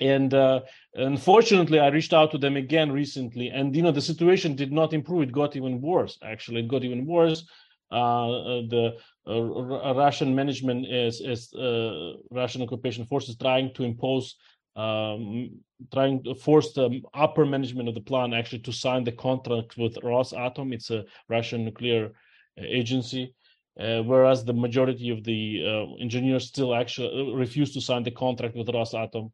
and 0.00 0.34
uh, 0.34 0.60
unfortunately 0.94 1.78
i 1.78 1.88
reached 1.88 2.12
out 2.12 2.30
to 2.30 2.38
them 2.38 2.56
again 2.56 2.90
recently 2.90 3.48
and 3.48 3.76
you 3.76 3.82
know 3.82 3.92
the 3.92 4.00
situation 4.00 4.56
did 4.56 4.72
not 4.72 4.92
improve 4.92 5.22
it 5.22 5.32
got 5.32 5.54
even 5.56 5.80
worse 5.80 6.18
actually 6.22 6.60
it 6.60 6.68
got 6.68 6.84
even 6.84 7.06
worse 7.06 7.44
uh, 7.92 8.30
uh, 8.30 8.62
the 8.68 8.96
uh, 9.28 9.94
russian 9.94 10.34
management 10.34 10.86
is 10.86 11.20
is 11.20 11.52
uh, 11.54 12.14
russian 12.30 12.62
occupation 12.62 13.04
forces 13.04 13.36
trying 13.36 13.72
to 13.74 13.84
impose 13.84 14.36
um, 14.76 15.50
trying 15.92 16.22
to 16.24 16.34
force 16.34 16.72
the 16.72 17.00
upper 17.14 17.44
management 17.44 17.88
of 17.88 17.94
the 17.94 18.00
plant 18.00 18.34
actually 18.34 18.60
to 18.60 18.72
sign 18.72 19.04
the 19.04 19.12
contract 19.12 19.76
with 19.76 19.96
rosatom 19.96 20.72
it's 20.72 20.90
a 20.90 21.04
russian 21.28 21.64
nuclear 21.64 22.06
uh, 22.06 22.64
agency 22.64 23.34
uh, 23.80 24.02
whereas 24.02 24.44
the 24.44 24.52
majority 24.52 25.10
of 25.10 25.24
the 25.24 25.62
uh, 25.66 25.94
engineers 26.00 26.46
still 26.46 26.74
actually 26.74 27.34
refuse 27.34 27.72
to 27.72 27.80
sign 27.80 28.02
the 28.02 28.10
contract 28.10 28.56
with 28.56 28.68
rosatom 28.68 29.30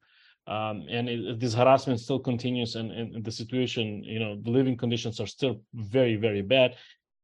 um, 0.47 0.87
and 0.89 1.09
it, 1.09 1.39
this 1.39 1.55
harassment 1.55 2.01
still 2.01 2.19
continues 2.19 2.75
and, 2.75 2.91
and 2.91 3.25
the 3.25 3.33
situation 3.33 4.03
you 4.03 4.19
know 4.19 4.41
the 4.43 4.51
living 4.51 4.77
conditions 4.77 5.21
are 5.21 5.27
still 5.27 5.61
very 5.75 6.17
very 6.17 6.43
bad. 6.43 6.75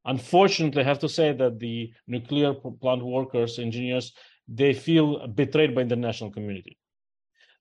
Unfortunately 0.07 0.83
i 0.83 0.85
have 0.85 0.99
to 0.99 1.09
say 1.09 1.33
that 1.33 1.59
the 1.59 1.91
nuclear 2.07 2.53
plant 2.53 3.03
workers 3.03 3.59
engineers 3.59 4.13
they 4.47 4.75
feel 4.75 5.27
betrayed 5.29 5.75
by 5.75 5.83
the 5.83 5.95
international 5.95 6.31
community 6.31 6.77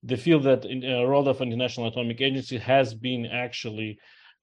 they 0.04 0.16
feel 0.16 0.40
that 0.40 0.64
in 0.64 0.84
a 0.84 1.06
role 1.06 1.28
of 1.28 1.40
international 1.40 1.88
atomic 1.88 2.20
agency 2.20 2.58
has 2.58 2.94
been 2.94 3.26
actually 3.26 3.98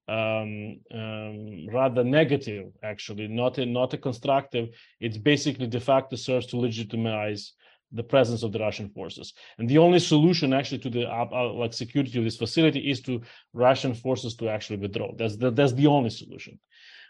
um, 0.08 0.80
um, 0.94 1.68
rather 1.72 2.04
negative 2.04 2.66
actually 2.84 3.28
not 3.28 3.58
a, 3.60 3.66
not 3.66 3.94
a 3.94 3.98
constructive 3.98 4.70
it's 5.00 5.18
basically 5.18 5.68
de 5.68 5.80
facto 5.80 6.16
serves 6.16 6.48
to 6.48 6.58
legitimize 6.58 7.54
the 7.92 8.04
presence 8.04 8.44
of 8.44 8.52
the 8.52 8.60
Russian 8.60 8.90
forces. 8.90 9.34
And 9.58 9.70
the 9.70 9.78
only 9.78 10.00
solution 10.00 10.54
actually 10.54 10.80
to 10.80 10.90
the 10.90 11.06
uh, 11.06 11.28
uh, 11.32 11.54
like 11.54 11.74
security 11.74 12.18
of 12.18 12.24
this 12.24 12.38
facility 12.38 12.90
is 12.90 13.02
to 13.02 13.22
Russian 13.54 13.94
forces 13.94 14.36
to 14.36 14.50
actually 14.50 14.78
withdraw. 14.78 15.12
That's 15.16 15.36
the, 15.36 15.52
that's 15.52 15.74
the 15.74 15.88
only 15.88 16.10
solution. 16.10 16.60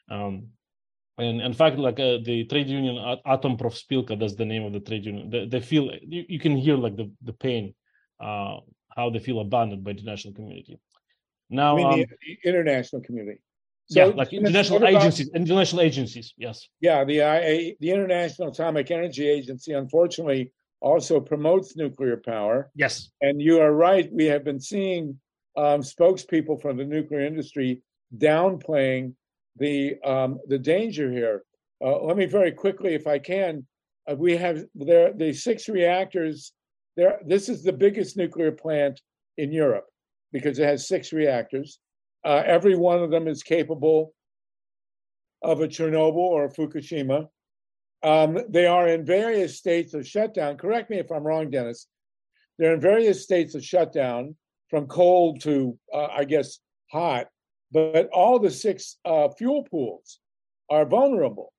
Um, 0.09 0.47
and 1.17 1.41
in 1.41 1.53
fact, 1.53 1.77
like 1.77 1.99
uh, 1.99 2.17
the 2.23 2.45
trade 2.45 2.67
union 2.67 2.95
Atomprofspilka, 3.25 4.19
that's 4.19 4.35
the 4.35 4.45
name 4.45 4.63
of 4.63 4.73
the 4.73 4.79
trade 4.79 5.05
union. 5.05 5.29
They, 5.29 5.45
they 5.45 5.59
feel 5.59 5.91
you, 6.01 6.25
you, 6.27 6.39
can 6.39 6.57
hear 6.57 6.75
like 6.75 6.95
the 6.95 7.11
the 7.21 7.33
pain, 7.33 7.75
uh, 8.21 8.57
how 8.95 9.09
they 9.09 9.19
feel 9.19 9.39
abandoned 9.39 9.83
by 9.83 9.93
the 9.93 9.99
international 9.99 10.33
community. 10.33 10.79
Now, 11.49 11.73
I 11.73 11.77
mean, 11.77 11.87
um, 11.87 11.99
the, 11.99 12.49
international 12.49 13.01
community. 13.01 13.41
yeah, 13.89 14.05
like 14.05 14.31
international 14.31 14.77
about- 14.77 14.93
agencies, 14.93 15.29
international 15.35 15.81
agencies. 15.81 16.33
Yes. 16.37 16.67
Yeah, 16.79 17.03
the 17.03 17.17
IA, 17.17 17.75
the 17.79 17.91
International 17.91 18.49
Atomic 18.49 18.89
Energy 18.91 19.27
Agency, 19.27 19.73
unfortunately, 19.73 20.51
also 20.79 21.19
promotes 21.19 21.75
nuclear 21.75 22.17
power. 22.17 22.71
Yes. 22.75 23.11
And 23.21 23.41
you 23.41 23.59
are 23.59 23.73
right. 23.73 24.11
We 24.11 24.25
have 24.25 24.43
been 24.43 24.59
seeing 24.59 25.19
um, 25.57 25.81
spokespeople 25.81 26.61
from 26.61 26.77
the 26.77 26.85
nuclear 26.85 27.21
industry 27.21 27.81
downplaying 28.17 29.13
the 29.57 29.99
um, 30.03 30.39
the 30.47 30.57
danger 30.57 31.11
here. 31.11 31.43
Uh, 31.83 32.01
let 32.03 32.17
me 32.17 32.25
very 32.25 32.51
quickly, 32.51 32.93
if 32.93 33.07
I 33.07 33.19
can, 33.19 33.65
uh, 34.09 34.15
we 34.15 34.37
have 34.37 34.63
there 34.75 35.13
the 35.13 35.33
six 35.33 35.67
reactors. 35.67 36.53
There, 36.97 37.19
this 37.25 37.49
is 37.49 37.63
the 37.63 37.73
biggest 37.73 38.17
nuclear 38.17 38.51
plant 38.51 38.99
in 39.37 39.51
Europe 39.51 39.85
because 40.31 40.59
it 40.59 40.65
has 40.65 40.87
six 40.87 41.13
reactors. 41.13 41.79
Uh, 42.25 42.43
every 42.45 42.75
one 42.75 43.01
of 43.01 43.11
them 43.11 43.27
is 43.27 43.43
capable 43.43 44.13
of 45.41 45.61
a 45.61 45.67
Chernobyl 45.67 46.15
or 46.15 46.45
a 46.45 46.49
Fukushima. 46.49 47.27
Um, 48.03 48.39
they 48.49 48.65
are 48.65 48.87
in 48.87 49.05
various 49.05 49.57
states 49.57 49.93
of 49.93 50.07
shutdown. 50.07 50.57
Correct 50.57 50.89
me 50.89 50.97
if 50.97 51.11
I'm 51.11 51.23
wrong, 51.23 51.51
Denys. 51.51 51.85
They're 52.57 52.73
in 52.73 52.81
various 52.81 53.23
states 53.23 53.55
of 53.55 53.63
shutdown, 53.63 54.35
from 54.69 54.87
cold 54.87 55.41
to, 55.41 55.77
uh, 55.93 56.07
I 56.07 56.23
guess, 56.23 56.59
hot. 56.91 57.27
But 57.71 58.09
all 58.09 58.39
the 58.39 58.49
six 58.49 58.97
uh, 59.05 59.29
fuel 59.37 59.63
pools 59.69 60.19
are 60.69 60.85
vulnerable 60.85 61.53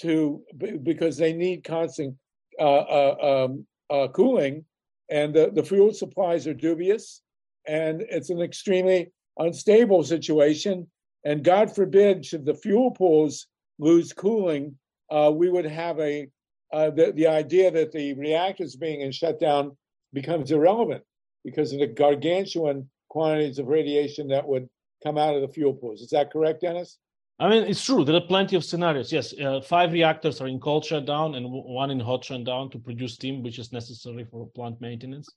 to 0.00 0.42
because 0.82 1.16
they 1.16 1.32
need 1.32 1.64
constant 1.64 2.16
uh, 2.58 2.64
uh, 2.64 3.46
um, 3.46 3.66
uh, 3.90 4.08
cooling, 4.08 4.64
and 5.10 5.34
the, 5.34 5.50
the 5.54 5.62
fuel 5.62 5.92
supplies 5.92 6.46
are 6.46 6.54
dubious, 6.54 7.22
and 7.66 8.02
it's 8.02 8.30
an 8.30 8.40
extremely 8.40 9.12
unstable 9.38 10.02
situation. 10.02 10.86
And 11.24 11.44
God 11.44 11.74
forbid, 11.74 12.24
should 12.24 12.44
the 12.44 12.54
fuel 12.54 12.90
pools 12.90 13.46
lose 13.78 14.12
cooling, 14.12 14.78
uh, 15.10 15.32
we 15.34 15.48
would 15.50 15.64
have 15.64 15.98
a 16.00 16.28
uh, 16.72 16.90
the 16.90 17.12
the 17.12 17.26
idea 17.26 17.70
that 17.70 17.92
the 17.92 18.12
reactors 18.14 18.76
being 18.76 19.00
in 19.00 19.10
shutdown 19.10 19.76
becomes 20.12 20.50
irrelevant 20.50 21.02
because 21.44 21.72
of 21.72 21.80
the 21.80 21.86
gargantuan 21.86 22.88
quantities 23.08 23.58
of 23.58 23.68
radiation 23.68 24.28
that 24.28 24.46
would 24.46 24.68
come 25.02 25.16
out 25.16 25.34
of 25.34 25.40
the 25.40 25.48
fuel 25.48 25.72
pools. 25.72 26.02
Is 26.02 26.10
that 26.10 26.30
correct, 26.30 26.62
Denys? 26.62 26.96
I 27.40 27.48
mean, 27.48 27.64
it's 27.64 27.84
true. 27.84 28.04
There 28.04 28.16
are 28.16 28.20
plenty 28.20 28.56
of 28.56 28.64
scenarios. 28.64 29.12
Yes, 29.12 29.32
uh, 29.38 29.60
five 29.60 29.92
reactors 29.92 30.40
are 30.40 30.48
in 30.48 30.58
cold 30.58 30.84
shutdown 30.84 31.36
and 31.36 31.46
one 31.48 31.90
in 31.90 32.00
hot 32.00 32.24
shutdown 32.24 32.68
to 32.70 32.78
produce 32.78 33.14
steam, 33.14 33.42
which 33.44 33.60
is 33.60 33.72
necessary 33.72 34.24
for 34.24 34.48
plant 34.48 34.80
maintenance. 34.80 35.28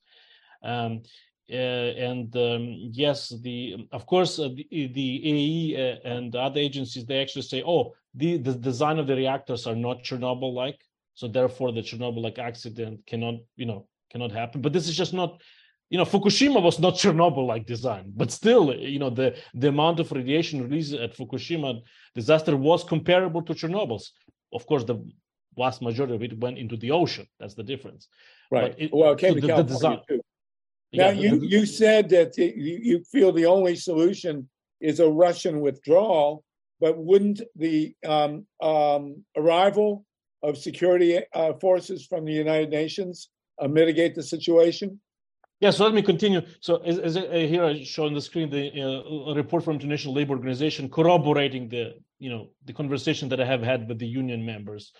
Um, 0.63 1.03
uh, 1.51 1.53
and 1.53 2.35
um, 2.37 2.75
yes, 2.91 3.33
the 3.41 3.87
of 3.91 4.05
course 4.05 4.39
uh, 4.39 4.49
the, 4.49 4.87
the 4.93 5.21
AE 5.25 5.75
uh, 5.75 6.09
and 6.09 6.35
other 6.35 6.59
agencies 6.59 7.05
they 7.05 7.21
actually 7.21 7.41
say, 7.43 7.61
oh, 7.65 7.93
the 8.15 8.37
the 8.37 8.53
design 8.53 8.97
of 8.99 9.07
the 9.07 9.15
reactors 9.15 9.67
are 9.67 9.75
not 9.75 10.03
Chernobyl-like, 10.03 10.79
so 11.13 11.27
therefore 11.27 11.71
the 11.71 11.81
Chernobyl-like 11.81 12.39
accident 12.39 13.05
cannot 13.05 13.35
you 13.57 13.65
know 13.65 13.85
cannot 14.11 14.31
happen. 14.31 14.61
But 14.61 14.73
this 14.73 14.87
is 14.87 14.95
just 14.95 15.13
not 15.13 15.41
you 15.91 15.97
know 15.99 16.05
fukushima 16.13 16.59
was 16.67 16.77
not 16.85 16.93
chernobyl 17.01 17.45
like 17.53 17.65
design 17.75 18.05
but 18.21 18.29
still 18.39 18.63
you 18.93 18.99
know 19.03 19.09
the 19.19 19.27
the 19.61 19.67
amount 19.75 19.97
of 19.99 20.07
radiation 20.19 20.55
released 20.67 20.93
at 21.05 21.11
fukushima 21.17 21.69
disaster 22.19 22.53
was 22.69 22.81
comparable 22.93 23.41
to 23.47 23.53
chernobyl's 23.59 24.05
of 24.57 24.65
course 24.69 24.83
the 24.91 24.97
vast 25.61 25.79
majority 25.87 26.15
of 26.15 26.23
it 26.27 26.33
went 26.45 26.57
into 26.63 26.75
the 26.83 26.91
ocean 27.01 27.27
that's 27.39 27.55
the 27.61 27.67
difference 27.73 28.03
Right. 28.57 28.75
It- 28.83 28.91
well, 28.99 29.13
it 29.13 29.19
came 29.23 29.33
so 29.35 29.39
to 29.41 29.47
the- 29.47 29.55
the 29.63 29.69
design- 29.73 30.01
too. 30.09 30.19
Now, 31.01 31.11
the- 31.11 31.21
you, 31.23 31.31
the- 31.39 31.47
you 31.55 31.65
said 31.81 32.03
that 32.15 32.37
you, 32.37 32.75
you 32.89 32.97
feel 33.13 33.31
the 33.31 33.45
only 33.55 33.75
solution 33.89 34.33
is 34.89 34.99
a 34.99 35.09
Russian 35.25 35.55
withdrawal, 35.67 36.43
but 36.83 36.93
wouldn't 37.09 37.39
the 37.65 37.77
um, 38.15 38.33
um, 38.71 39.03
arrival 39.41 39.89
of 40.47 40.57
security 40.57 41.11
uh, 41.33 41.53
forces 41.65 41.99
from 42.09 42.21
the 42.25 42.33
United 42.45 42.69
Nations 42.81 43.29
uh, 43.61 43.69
mitigate 43.79 44.13
the 44.15 44.23
situation? 44.35 44.99
Yeah, 45.61 45.69
so 45.69 45.85
let 45.85 45.93
me 45.93 46.01
continue. 46.01 46.41
So 46.59 46.77
as, 46.77 46.97
as 46.97 47.15
uh, 47.15 47.21
here 47.31 47.63
I 47.63 47.83
show 47.83 48.07
on 48.07 48.15
the 48.15 48.21
screen 48.21 48.49
the 48.49 48.65
uh, 48.81 49.35
report 49.35 49.63
from 49.63 49.75
International 49.75 50.15
Labor 50.15 50.33
Organization 50.33 50.89
corroborating 50.89 51.69
the 51.69 51.93
you 52.17 52.31
know 52.31 52.49
the 52.65 52.73
conversation 52.73 53.29
that 53.29 53.39
I 53.39 53.45
have 53.45 53.61
had 53.61 53.87
with 53.87 53.99
the 53.99 54.07
union 54.07 54.43
members 54.43 54.91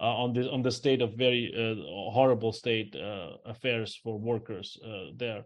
uh, 0.00 0.22
on 0.22 0.32
the 0.32 0.50
on 0.50 0.62
the 0.62 0.72
state 0.72 1.02
of 1.02 1.14
very 1.14 1.54
uh, 1.56 2.10
horrible 2.10 2.52
state 2.52 2.96
uh, 2.96 3.36
affairs 3.46 3.94
for 4.02 4.18
workers 4.18 4.76
uh, 4.84 5.12
there. 5.16 5.44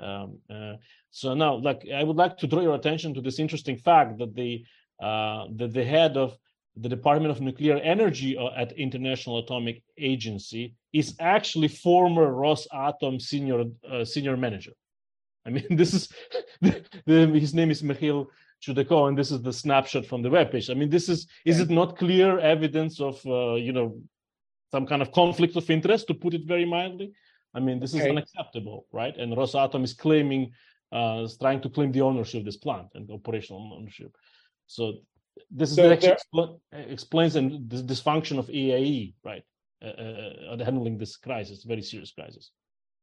Um, 0.00 0.40
uh, 0.50 0.74
so 1.12 1.34
now, 1.34 1.54
like 1.54 1.86
I 1.94 2.02
would 2.02 2.16
like 2.16 2.38
to 2.38 2.48
draw 2.48 2.60
your 2.60 2.74
attention 2.74 3.14
to 3.14 3.20
this 3.20 3.38
interesting 3.38 3.76
fact 3.76 4.18
that 4.18 4.34
the 4.34 4.64
that 5.00 5.70
the 5.72 5.84
head 5.84 6.16
of 6.16 6.36
the 6.80 6.88
Department 6.88 7.30
of 7.30 7.40
Nuclear 7.40 7.76
Energy 7.78 8.36
uh, 8.36 8.50
at 8.56 8.72
International 8.72 9.38
Atomic 9.38 9.82
Agency 9.96 10.74
is 10.92 11.14
actually 11.20 11.68
former 11.68 12.32
Rosatom 12.32 13.20
senior 13.20 13.64
uh, 13.90 14.04
senior 14.04 14.36
manager. 14.36 14.72
I 15.46 15.50
mean, 15.50 15.66
this 15.70 15.94
is 15.94 16.08
the, 16.60 16.84
the, 17.06 17.26
his 17.26 17.54
name 17.54 17.70
is 17.70 17.82
Mikhail 17.82 18.28
Chudakov, 18.62 19.08
and 19.08 19.18
this 19.18 19.30
is 19.30 19.42
the 19.42 19.52
snapshot 19.52 20.06
from 20.06 20.22
the 20.22 20.28
webpage. 20.28 20.70
I 20.70 20.74
mean, 20.74 20.90
this 20.90 21.08
is 21.08 21.26
is 21.44 21.60
it 21.60 21.70
not 21.70 21.96
clear 21.96 22.38
evidence 22.38 23.00
of 23.00 23.24
uh, 23.26 23.54
you 23.54 23.72
know 23.72 24.00
some 24.70 24.86
kind 24.86 25.02
of 25.02 25.12
conflict 25.12 25.56
of 25.56 25.68
interest, 25.70 26.06
to 26.08 26.14
put 26.14 26.34
it 26.34 26.44
very 26.44 26.64
mildly? 26.64 27.12
I 27.54 27.60
mean, 27.60 27.80
this 27.80 27.94
is 27.94 28.02
unacceptable, 28.02 28.86
right? 28.92 29.16
And 29.16 29.32
Rosatom 29.32 29.82
is 29.82 29.94
claiming, 29.94 30.52
uh, 30.92 31.22
is 31.24 31.38
trying 31.38 31.62
to 31.62 31.70
claim 31.70 31.90
the 31.90 32.02
ownership 32.02 32.40
of 32.40 32.44
this 32.44 32.58
plant 32.58 32.88
and 32.94 33.10
operational 33.10 33.72
ownership. 33.74 34.14
So 34.66 34.98
this 35.50 35.70
is 35.70 35.76
So 35.76 35.90
actually 35.90 36.16
expl- 36.16 36.60
explains 36.72 37.36
and 37.36 37.68
this 37.70 37.82
dysfunction 37.82 38.38
of 38.38 38.48
EAE, 38.48 39.14
right? 39.24 39.42
Uh, 39.80 39.86
uh, 39.86 40.54
uh, 40.54 40.64
handling 40.64 40.98
this 40.98 41.16
crisis, 41.16 41.62
very 41.62 41.82
serious 41.82 42.10
crisis. 42.10 42.50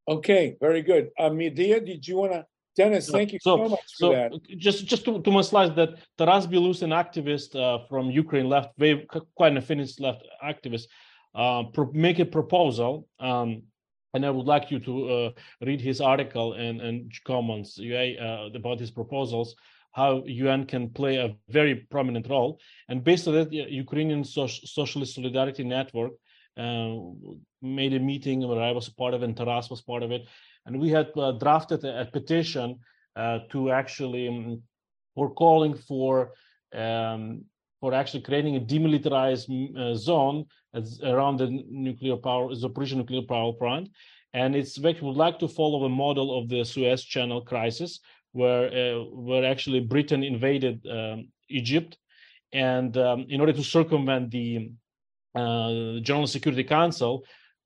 Okay, 0.09 0.57
very 0.59 0.81
good. 0.81 1.09
Uh, 1.17 1.29
Medea, 1.29 1.79
did 1.79 2.05
you 2.05 2.17
want 2.17 2.33
to? 2.33 2.45
Denys, 2.77 3.09
thank 3.09 3.31
you 3.31 3.39
so, 3.41 3.57
much 3.57 3.69
for 3.69 3.79
so 3.87 4.11
that. 4.11 4.33
just 4.57 4.85
just 4.85 5.05
to, 5.05 5.21
to 5.21 5.31
my 5.31 5.41
slides 5.41 5.73
that 5.75 5.91
Taras 6.17 6.45
Bilous, 6.45 6.81
an 6.81 6.89
activist 6.89 7.55
uh, 7.55 7.85
from 7.87 8.11
Ukraine, 8.11 8.49
left 8.49 8.77
very 8.77 9.07
quite 9.35 9.53
an 9.53 9.57
affinist 9.57 10.01
left 10.01 10.23
activist, 10.43 10.87
uh, 11.33 11.63
pro- 11.73 11.93
make 11.93 12.19
a 12.19 12.25
proposal, 12.25 13.07
um, 13.21 13.63
and 14.13 14.25
I 14.25 14.29
would 14.29 14.45
like 14.45 14.69
you 14.69 14.79
to 14.79 15.09
uh, 15.09 15.29
read 15.61 15.79
his 15.79 16.01
article 16.01 16.53
and 16.53 16.81
and 16.81 17.09
comments 17.25 17.79
uh, 17.79 18.49
about 18.53 18.81
his 18.81 18.91
proposals. 18.91 19.55
How 19.95 20.23
UN 20.25 20.65
can 20.65 20.89
play 20.89 21.15
a 21.17 21.35
very 21.49 21.75
prominent 21.93 22.29
role, 22.29 22.59
and 22.89 23.03
based 23.03 23.27
on 23.27 23.33
that, 23.35 23.51
Ukrainian 23.53 24.23
Soc- 24.23 24.63
Socialist 24.79 25.15
Solidarity 25.15 25.63
Network 25.63 26.13
uh, 26.57 26.95
made 27.61 27.93
a 27.93 27.99
meeting 27.99 28.47
where 28.47 28.61
I 28.61 28.71
was 28.71 28.89
part 28.89 29.13
of 29.13 29.23
and 29.23 29.35
Taras 29.35 29.69
was 29.69 29.81
part 29.81 30.03
of 30.03 30.11
it. 30.11 30.23
And 30.65 30.79
we 30.79 30.89
had 30.89 31.07
uh, 31.15 31.33
drafted 31.33 31.83
a, 31.83 32.01
a 32.01 32.05
petition 32.05 32.79
uh, 33.15 33.39
to 33.51 33.71
actually 33.71 34.27
um, 34.27 34.61
we're 35.15 35.29
calling 35.29 35.73
for 35.75 36.31
um, 36.73 37.45
for 37.79 37.93
actually 37.93 38.21
creating 38.21 38.55
a 38.55 38.59
demilitarized 38.59 39.47
uh, 39.77 39.95
zone 39.95 40.45
around 41.03 41.37
the 41.37 41.63
nuclear 41.69 42.17
power 42.17 42.49
Zaporizhzhia 42.49 42.97
nuclear 42.97 43.21
power 43.21 43.53
plant, 43.53 43.89
and 44.33 44.55
it's 44.55 44.77
we 44.79 44.93
would 45.01 45.15
like 45.15 45.39
to 45.39 45.47
follow 45.47 45.81
the 45.83 45.95
model 46.03 46.37
of 46.37 46.49
the 46.49 46.63
Suez 46.65 47.03
Channel 47.03 47.41
crisis, 47.41 47.99
where 48.35 48.65
uh, 48.67 49.03
where 49.27 49.45
actually 49.45 49.79
Britain 49.79 50.21
invaded 50.23 50.85
um, 50.87 51.29
Egypt, 51.49 51.97
and 52.51 52.97
um, 52.97 53.25
in 53.29 53.39
order 53.39 53.53
to 53.53 53.63
circumvent 53.63 54.29
the 54.29 54.71
uh, 55.35 55.99
General 56.01 56.27
Security 56.27 56.63
Council, 56.63 57.23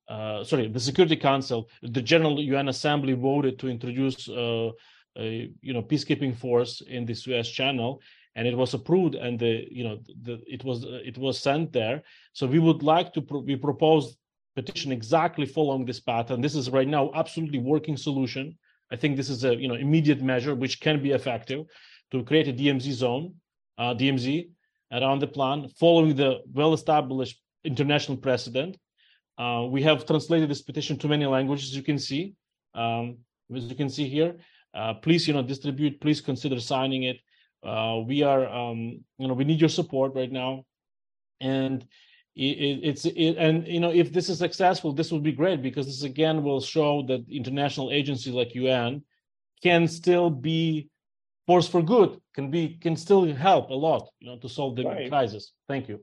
uh, 0.08 0.44
sorry, 0.44 0.68
the 0.68 0.80
Security 0.80 1.16
Council, 1.16 1.68
the 1.82 2.02
General 2.02 2.40
UN 2.40 2.68
Assembly 2.68 3.14
voted 3.14 3.58
to 3.58 3.68
introduce 3.68 4.28
uh, 4.28 4.70
a 5.18 5.50
you 5.60 5.72
know 5.72 5.82
peacekeeping 5.82 6.36
force 6.36 6.82
in 6.82 7.04
the 7.04 7.14
Suez 7.14 7.50
Channel, 7.50 8.00
and 8.36 8.46
it 8.46 8.56
was 8.56 8.72
approved, 8.72 9.16
and 9.16 9.40
the 9.40 9.66
you 9.70 9.82
know 9.82 9.98
the, 10.22 10.40
it 10.46 10.62
was 10.64 10.84
it 11.10 11.18
was 11.18 11.38
sent 11.40 11.72
there. 11.72 12.02
So 12.32 12.46
we 12.46 12.60
would 12.60 12.84
like 12.84 13.12
to 13.14 13.22
pro- 13.22 13.40
we 13.40 13.56
propose 13.56 14.16
petition 14.54 14.92
exactly 14.92 15.46
following 15.46 15.84
this 15.84 16.02
and 16.06 16.44
this 16.44 16.54
is 16.54 16.70
right 16.70 16.88
now 16.88 17.10
absolutely 17.14 17.58
working 17.58 17.96
solution. 17.96 18.56
I 18.90 18.96
think 18.96 19.16
this 19.16 19.30
is 19.30 19.44
a 19.44 19.54
you 19.54 19.68
know 19.68 19.74
immediate 19.74 20.22
measure 20.22 20.54
which 20.54 20.80
can 20.80 21.02
be 21.02 21.12
effective 21.12 21.66
to 22.10 22.24
create 22.24 22.48
a 22.48 22.52
DMZ 22.52 22.92
zone, 22.92 23.34
uh, 23.78 23.94
DMZ 23.94 24.50
around 24.92 25.20
the 25.20 25.26
plan, 25.26 25.68
following 25.78 26.16
the 26.16 26.40
well-established 26.52 27.40
international 27.64 28.16
precedent. 28.18 28.76
Uh, 29.38 29.66
we 29.70 29.82
have 29.82 30.04
translated 30.04 30.50
this 30.50 30.62
petition 30.62 30.98
to 30.98 31.08
many 31.08 31.24
languages, 31.26 31.70
as 31.70 31.76
you 31.76 31.82
can 31.82 31.98
see. 31.98 32.34
Um, 32.74 33.18
as 33.54 33.64
you 33.64 33.74
can 33.74 33.88
see 33.88 34.08
here, 34.08 34.36
uh, 34.74 34.94
please, 34.94 35.26
you 35.26 35.34
know, 35.34 35.42
distribute. 35.42 36.00
Please 36.00 36.20
consider 36.20 36.60
signing 36.60 37.04
it. 37.04 37.18
Uh, 37.62 38.00
we 38.06 38.22
are, 38.22 38.46
um, 38.46 39.02
you 39.18 39.28
know, 39.28 39.34
we 39.34 39.44
need 39.44 39.60
your 39.60 39.68
support 39.68 40.14
right 40.14 40.30
now, 40.30 40.64
and 41.40 41.86
it, 42.44 42.80
it's 42.82 43.04
it, 43.04 43.36
and 43.36 43.66
you 43.66 43.80
know, 43.80 43.90
if 43.90 44.12
this 44.12 44.28
is 44.28 44.38
successful, 44.38 44.92
this 44.92 45.12
will 45.12 45.20
be 45.20 45.32
great 45.32 45.62
because 45.62 45.86
this 45.86 46.02
again 46.02 46.42
will 46.42 46.60
show 46.60 47.02
that 47.08 47.24
international 47.30 47.90
agencies 47.90 48.32
like 48.32 48.54
UN 48.54 49.02
can 49.62 49.86
still 49.86 50.30
be 50.30 50.88
force 51.46 51.68
for 51.68 51.82
good, 51.82 52.18
can 52.34 52.50
be 52.50 52.78
can 52.80 52.96
still 52.96 53.32
help 53.34 53.70
a 53.70 53.74
lot, 53.74 54.08
you 54.20 54.28
know, 54.28 54.38
to 54.38 54.48
solve 54.48 54.76
the 54.76 54.84
Right. 54.84 55.10
crisis. 55.10 55.52
Thank 55.68 55.88
you. 55.88 56.02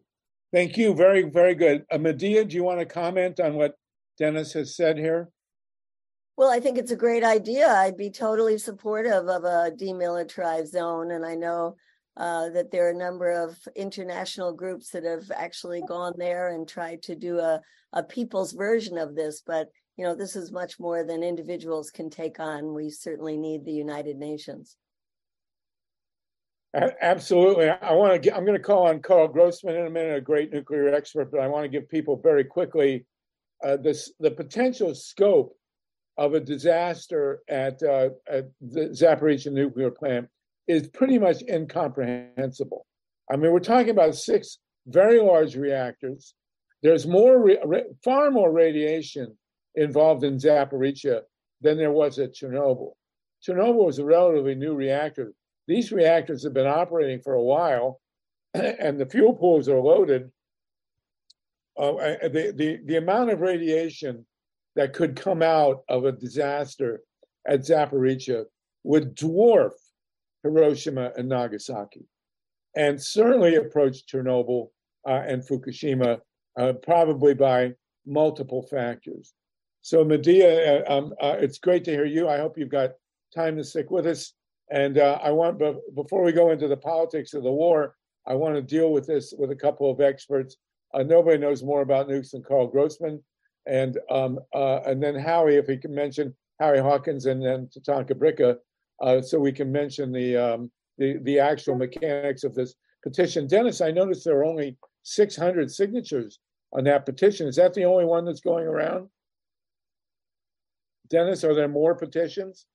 Thank 0.54 0.78
you. 0.78 0.94
Very, 0.94 1.24
very 1.24 1.56
good. 1.56 1.86
Uh, 1.92 1.98
Medea, 1.98 2.46
do 2.46 2.56
you 2.56 2.64
want 2.64 2.80
to 2.80 2.86
comment 2.86 3.40
on 3.40 3.56
what 3.56 3.76
Denys 4.20 4.54
has 4.54 4.76
said 4.76 4.98
here? 4.98 5.30
Well, 6.38 6.52
I 6.52 6.60
think 6.60 6.78
it's 6.78 6.92
a 6.92 6.96
great 6.96 7.24
idea. 7.24 7.68
I'd 7.68 7.98
be 7.98 8.12
totally 8.12 8.58
supportive 8.60 9.28
of 9.28 9.44
a 9.44 9.72
demilitarized 9.72 10.68
zone. 10.68 11.12
And 11.12 11.26
I 11.26 11.36
know 11.36 11.76
uh, 12.18 12.50
that 12.50 12.72
there 12.72 12.88
are 12.88 12.92
a 12.92 12.98
number 12.98 13.30
of 13.30 13.58
international 13.76 14.52
groups 14.52 14.90
that 14.90 15.04
have 15.04 15.30
actually 15.36 15.82
gone 15.88 16.14
there 16.18 16.50
and 16.50 16.68
tried 16.68 17.04
to 17.04 17.16
do 17.16 17.40
a, 17.40 17.62
a 17.94 18.04
people's 18.04 18.54
version 18.54 18.98
of 18.98 19.16
this. 19.16 19.44
But, 19.46 19.70
you 19.98 20.04
know, 20.04 20.16
this 20.16 20.36
is 20.36 20.52
much 20.52 20.80
more 20.80 21.04
than 21.04 21.22
individuals 21.22 21.92
can 21.92 22.10
take 22.10 22.40
on. 22.40 22.74
We 22.74 22.90
certainly 22.90 23.38
need 23.38 23.66
the 23.66 23.72
United 23.72 24.18
Nations. 24.18 24.78
Absolutely. 27.02 27.70
I 27.70 27.94
want 27.94 28.14
to 28.14 28.20
get, 28.20 28.36
I'm 28.36 28.46
going 28.46 28.58
to 28.58 28.64
call 28.64 28.88
on 28.88 29.00
Karl 29.02 29.28
Grossman 29.28 29.76
in 29.76 29.88
a 29.88 29.90
minute, 29.90 30.18
a 30.18 30.22
great 30.22 30.52
nuclear 30.52 30.94
expert, 30.94 31.32
but 31.32 31.40
I 31.40 31.48
want 31.48 31.64
to 31.66 31.70
give 31.70 31.90
people 31.90 32.20
very 32.22 32.44
quickly 32.44 33.06
uh, 33.64 33.78
this, 33.78 34.12
the 34.20 34.32
potential 34.32 34.94
scope 34.94 35.56
of 36.18 36.34
a 36.34 36.40
disaster 36.40 37.42
at, 37.48 37.82
uh, 37.84 38.10
at 38.28 38.50
the 38.60 38.90
Zaporizhzhia 38.90 39.52
nuclear 39.52 39.92
plant 39.92 40.28
is 40.68 40.88
pretty 40.90 41.18
much 41.18 41.42
incomprehensible. 41.50 42.86
I 43.32 43.36
mean, 43.36 43.52
we're 43.52 43.60
talking 43.60 43.90
about 43.90 44.16
six 44.16 44.60
very 44.88 45.20
large 45.20 45.56
reactors. 45.56 46.34
There's 46.84 47.08
more, 47.08 47.42
re- 47.42 47.60
re- 47.66 47.86
far 48.04 48.32
more 48.32 48.52
radiation 48.52 49.38
involved 49.76 50.24
in 50.24 50.38
Zaporizhzhia 50.38 51.22
than 51.62 51.78
there 51.78 51.92
was 51.92 52.20
at 52.20 52.34
Chernobyl. 52.34 52.94
Chernobyl 53.46 53.86
was 53.86 54.00
a 54.00 54.06
relatively 54.06 54.56
new 54.56 54.76
reactor 54.76 55.34
these 55.68 55.92
reactors 55.92 56.44
have 56.44 56.54
been 56.54 56.68
operating 56.68 57.20
for 57.22 57.34
a 57.34 57.44
while 57.44 58.00
and 58.54 59.00
the 59.00 59.06
fuel 59.06 59.34
pools 59.34 59.68
are 59.70 59.80
loaded. 59.80 60.32
Uh, 61.78 61.92
the, 62.24 62.54
the, 62.56 62.80
the 62.86 62.96
amount 62.96 63.30
of 63.30 63.42
radiation 63.42 64.26
that 64.76 64.94
could 64.94 65.16
come 65.16 65.44
out 65.44 65.84
of 65.90 66.06
a 66.06 66.12
disaster 66.12 67.02
at 67.46 67.60
Zaporizhzhia 67.62 68.46
would 68.84 69.16
dwarf 69.16 69.72
Hiroshima 70.44 71.12
and 71.18 71.30
Nagasaki, 71.30 72.06
and 72.76 73.02
certainly 73.02 73.56
approached 73.56 74.10
Chernobyl 74.10 74.70
uh, 75.08 75.24
and 75.26 75.42
Fukushima, 75.42 76.20
uh, 76.60 76.74
probably 76.74 77.34
by 77.34 77.74
multiple 78.06 78.62
factors. 78.62 79.34
So, 79.82 80.04
Medea, 80.04 80.84
uh, 80.84 80.98
um, 80.98 81.14
uh, 81.22 81.36
it's 81.40 81.60
great 81.60 81.84
to 81.86 81.92
hear 81.92 82.06
you. 82.06 82.28
I 82.28 82.38
hope 82.38 82.58
you've 82.58 82.70
got 82.70 82.92
time 83.34 83.56
to 83.58 83.64
stick 83.64 83.90
with 83.90 84.06
us. 84.06 84.34
And 84.70 84.98
uh, 84.98 85.20
I 85.24 85.32
want, 85.32 85.62
before 85.96 86.24
we 86.24 86.34
go 86.34 86.52
into 86.52 86.68
the 86.68 86.76
politics 86.76 87.34
of 87.34 87.44
the 87.44 87.52
war, 87.52 87.96
I 88.26 88.34
want 88.34 88.56
to 88.56 88.62
deal 88.62 88.92
with 88.92 89.08
this 89.08 89.34
with 89.38 89.52
a 89.52 89.56
couple 89.56 89.90
of 89.90 90.02
experts. 90.02 90.58
Nobody 90.94 91.38
knows 91.38 91.64
more 91.64 91.82
about 91.82 92.10
nukes 92.10 92.32
than 92.32 92.44
Karl 92.44 92.68
Grossman, 92.68 93.24
and 93.66 93.98
um, 94.10 94.40
and 94.54 95.02
then 95.02 95.16
Howie, 95.16 95.56
if 95.56 95.68
he 95.68 95.78
can 95.78 95.94
mention 95.94 96.36
Harry 96.60 96.80
Hawkins, 96.80 97.26
and 97.26 97.42
then 97.42 97.68
Tatanka 97.68 98.12
Bricca, 98.12 98.58
uh, 99.02 99.22
so 99.22 99.40
we 99.40 99.52
can 99.52 99.72
mention 99.72 100.12
the 100.12 100.36
um, 100.36 100.72
the 100.98 101.18
the 101.24 101.40
actual 101.40 101.76
mechanics 101.76 102.44
of 102.44 102.56
this 102.56 102.76
petition. 103.04 103.48
Denys, 103.48 103.86
I 103.86 103.92
noticed 103.92 104.26
there 104.26 104.38
are 104.38 104.46
only 104.46 104.78
600 105.04 105.72
signatures 105.72 106.40
on 106.74 106.84
that 106.86 107.06
petition. 107.06 107.48
Is 107.48 107.56
that 107.56 107.74
the 107.74 107.86
only 107.86 108.06
one 108.06 108.26
that's 108.26 108.42
going 108.42 108.66
around? 108.66 109.10
Denys, 111.10 111.44
are 111.44 111.56
there 111.56 111.68
more 111.68 111.96
petitions? 111.96 112.66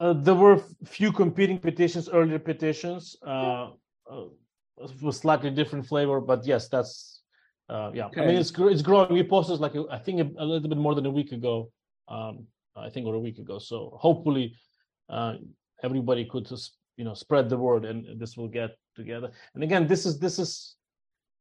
Uh, 0.00 0.12
there 0.14 0.34
were 0.34 0.56
f- 0.56 0.74
few 0.86 1.12
competing 1.12 1.58
petitions, 1.58 2.08
earlier 2.08 2.38
petitions, 2.38 3.16
uh, 3.26 3.70
uh, 4.10 4.24
with 5.02 5.14
slightly 5.14 5.50
different 5.50 5.86
flavor, 5.86 6.20
but 6.20 6.44
yes, 6.46 6.68
that's 6.68 7.20
uh, 7.68 7.90
yeah. 7.94 8.08
I 8.16 8.20
mean, 8.26 8.36
it's 8.36 8.52
it's 8.56 8.82
growing. 8.82 9.12
We 9.12 9.22
posted 9.22 9.60
like 9.60 9.74
a- 9.74 9.86
I 9.90 9.98
think 9.98 10.20
a, 10.20 10.42
a 10.42 10.44
little 10.44 10.68
bit 10.68 10.78
more 10.78 10.94
than 10.94 11.06
a 11.06 11.10
week 11.10 11.32
ago. 11.32 11.70
Um, 12.08 12.46
I 12.76 12.88
think 12.88 13.06
or 13.06 13.14
a 13.14 13.20
week 13.20 13.38
ago. 13.38 13.58
So 13.58 13.96
hopefully, 14.00 14.56
uh, 15.10 15.34
everybody 15.82 16.24
could 16.24 16.46
just 16.46 16.76
you 16.96 17.04
know 17.04 17.14
spread 17.14 17.48
the 17.48 17.56
word, 17.56 17.84
and 17.84 18.20
this 18.20 18.36
will 18.36 18.48
get 18.48 18.70
together. 18.96 19.30
And 19.54 19.62
again, 19.62 19.86
this 19.86 20.06
is 20.06 20.18
this 20.18 20.38
is 20.38 20.76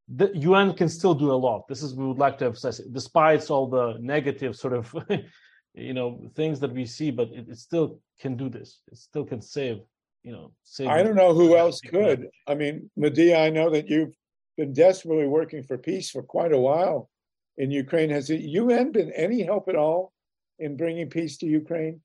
the 0.07 0.31
UN 0.35 0.73
can 0.73 0.89
still 0.89 1.13
do 1.13 1.31
a 1.31 1.39
lot. 1.47 1.67
This 1.67 1.83
is 1.83 1.95
we 1.95 2.05
would 2.05 2.17
like 2.17 2.37
to 2.39 2.45
emphasize, 2.45 2.79
despite 2.91 3.49
all 3.51 3.67
the 3.67 3.97
negative 3.99 4.55
sort 4.55 4.73
of 4.73 4.95
you 5.73 5.93
know 5.93 6.21
things 6.35 6.59
that 6.61 6.73
we 6.73 6.85
see, 6.85 7.11
but 7.11 7.29
it, 7.29 7.47
it 7.49 7.57
still 7.57 7.99
can 8.19 8.35
do 8.35 8.49
this. 8.49 8.81
It 8.91 8.97
still 8.97 9.25
can 9.25 9.41
save. 9.41 9.79
You 10.23 10.33
know, 10.33 10.51
save. 10.63 10.87
I 10.87 11.03
don't 11.03 11.15
know 11.15 11.33
who 11.33 11.55
else 11.55 11.79
could. 11.79 12.27
I 12.47 12.55
mean, 12.55 12.89
Medea, 12.97 13.39
I 13.39 13.49
know 13.49 13.69
that 13.69 13.87
you've 13.87 14.15
been 14.57 14.73
desperately 14.73 15.27
working 15.27 15.63
for 15.63 15.77
peace 15.77 16.09
for 16.09 16.21
quite 16.21 16.51
a 16.51 16.57
while 16.57 17.09
in 17.57 17.71
Ukraine. 17.71 18.09
Has 18.09 18.27
the 18.27 18.37
UN 18.37 18.91
been 18.91 19.11
any 19.13 19.43
help 19.43 19.69
at 19.69 19.75
all 19.75 20.11
in 20.57 20.75
bringing 20.75 21.09
peace 21.09 21.37
to 21.37 21.45
Ukraine? 21.45 22.01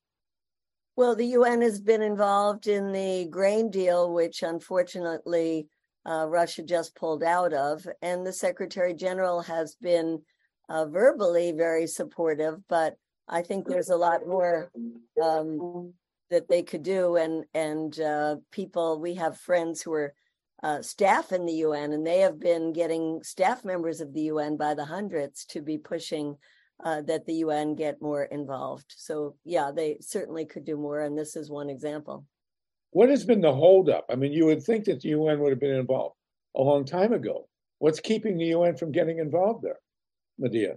Well, 0.97 1.17
the 1.17 1.27
UN 1.27 1.61
has 1.63 1.81
been 1.81 2.03
involved 2.03 2.69
in 2.69 2.93
the 2.93 3.27
grain 3.29 3.69
deal, 3.71 4.13
which 4.13 4.45
unfortunately 4.45 5.67
uh, 6.07 6.27
Russia 6.29 6.63
just 6.63 6.95
pulled 6.95 7.25
out 7.25 7.53
of. 7.53 7.87
And 8.01 8.25
the 8.25 8.33
Secretary 8.33 8.95
General 8.95 9.41
has 9.43 9.75
been 9.75 10.23
uh, 10.69 10.87
verbally 10.87 11.51
very 11.51 11.89
supportive, 11.89 12.61
but 12.69 12.97
I 13.29 13.43
think 13.43 13.67
there's 13.67 13.91
a 13.91 13.97
lot 13.97 14.27
more 14.27 14.71
um, 15.23 15.95
that 16.31 16.49
they 16.49 16.63
could 16.63 16.85
do. 16.85 17.17
And 17.17 17.45
and 17.55 17.99
uh, 18.01 18.37
people, 18.53 19.01
we 19.01 19.15
have 19.15 19.37
friends 19.37 19.83
who 19.83 19.93
are 19.95 20.15
uh, 20.63 20.81
staff 20.81 21.33
in 21.33 21.45
the 21.45 21.55
UN, 21.55 21.93
and 21.93 22.07
they 22.07 22.21
have 22.21 22.39
been 22.39 22.73
getting 22.73 23.23
staff 23.25 23.65
members 23.65 24.01
of 24.01 24.13
the 24.13 24.23
UN 24.23 24.57
by 24.57 24.75
the 24.75 24.85
hundreds 24.85 25.45
to 25.47 25.61
be 25.61 25.77
pushing 25.77 26.37
uh, 26.83 27.03
that 27.03 27.27
the 27.27 27.35
UN 27.35 27.75
get 27.75 28.03
more 28.03 28.25
involved. 28.25 28.95
So 28.97 29.37
yeah, 29.45 29.71
they 29.75 29.99
certainly 30.01 30.45
could 30.45 30.65
do 30.65 30.77
more, 30.77 31.01
and 31.01 31.17
this 31.17 31.37
is 31.37 31.51
one 31.51 31.71
example. 31.71 32.25
What 32.91 33.09
has 33.09 33.25
been 33.25 33.41
the 33.41 33.53
holdup? 33.53 34.07
I 34.09 34.15
mean, 34.15 34.33
you 34.33 34.47
would 34.47 34.63
think 34.63 34.85
that 34.85 35.01
the 35.01 35.11
UN 35.11 35.41
would 35.41 35.51
have 35.51 35.61
been 35.61 35.75
involved 35.75 36.17
a 36.57 36.63
long 36.63 36.85
time 36.85 37.13
ago. 37.13 37.49
What's 37.79 38.01
keeping 38.01 38.39
the 38.39 38.47
UN 38.47 38.77
from 38.77 38.93
getting 38.93 39.19
involved 39.19 39.65
there, 39.65 39.79
Medea? 40.39 40.77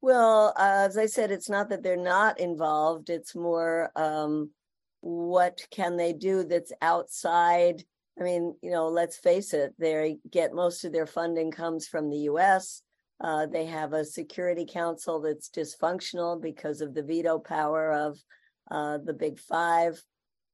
Well, 0.00 0.52
uh, 0.56 0.86
as 0.86 0.98
I 0.98 1.06
said, 1.06 1.30
it's 1.30 1.48
not 1.48 1.70
that 1.70 1.82
they're 1.82 1.96
not 1.96 2.38
involved. 2.38 3.10
It's 3.10 3.34
more 3.34 3.90
um, 3.96 4.50
what 5.00 5.66
can 5.70 5.96
they 5.96 6.12
do 6.12 6.44
that's 6.44 6.72
outside. 6.80 7.82
I 8.20 8.22
mean, 8.22 8.54
you 8.62 8.70
know, 8.70 8.88
let's 8.88 9.16
face 9.16 9.52
it, 9.52 9.74
they 9.78 10.18
get 10.30 10.54
most 10.54 10.84
of 10.84 10.92
their 10.92 11.06
funding 11.06 11.50
comes 11.50 11.88
from 11.88 12.10
the 12.10 12.18
US. 12.30 12.82
Uh, 13.20 13.46
they 13.46 13.66
have 13.66 13.92
a 13.92 14.04
Security 14.04 14.66
Council 14.66 15.20
that's 15.20 15.48
dysfunctional 15.48 16.40
because 16.40 16.80
of 16.80 16.94
the 16.94 17.02
veto 17.02 17.38
power 17.38 17.92
of 17.92 18.18
uh, 18.70 18.98
the 19.04 19.12
Big 19.12 19.38
Five. 19.38 20.02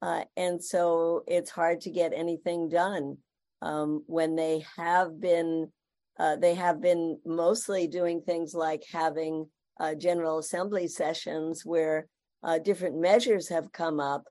Uh, 0.02 0.24
and 0.36 0.62
so 0.62 1.22
it's 1.26 1.50
hard 1.50 1.80
to 1.82 1.90
get 1.90 2.12
anything 2.14 2.68
done 2.68 3.16
um, 3.62 4.02
when 4.06 4.36
they 4.36 4.64
have 4.76 5.20
been 5.20 5.70
uh, 6.18 6.36
they 6.36 6.54
have 6.54 6.82
been 6.82 7.18
mostly 7.24 7.86
doing 7.86 8.20
things 8.20 8.52
like 8.52 8.82
having 8.92 9.46
uh, 9.78 9.94
General 9.94 10.38
Assembly 10.38 10.86
sessions 10.86 11.64
where 11.64 12.08
uh, 12.42 12.58
different 12.58 13.00
measures 13.00 13.48
have 13.48 13.72
come 13.72 14.00
up, 14.00 14.24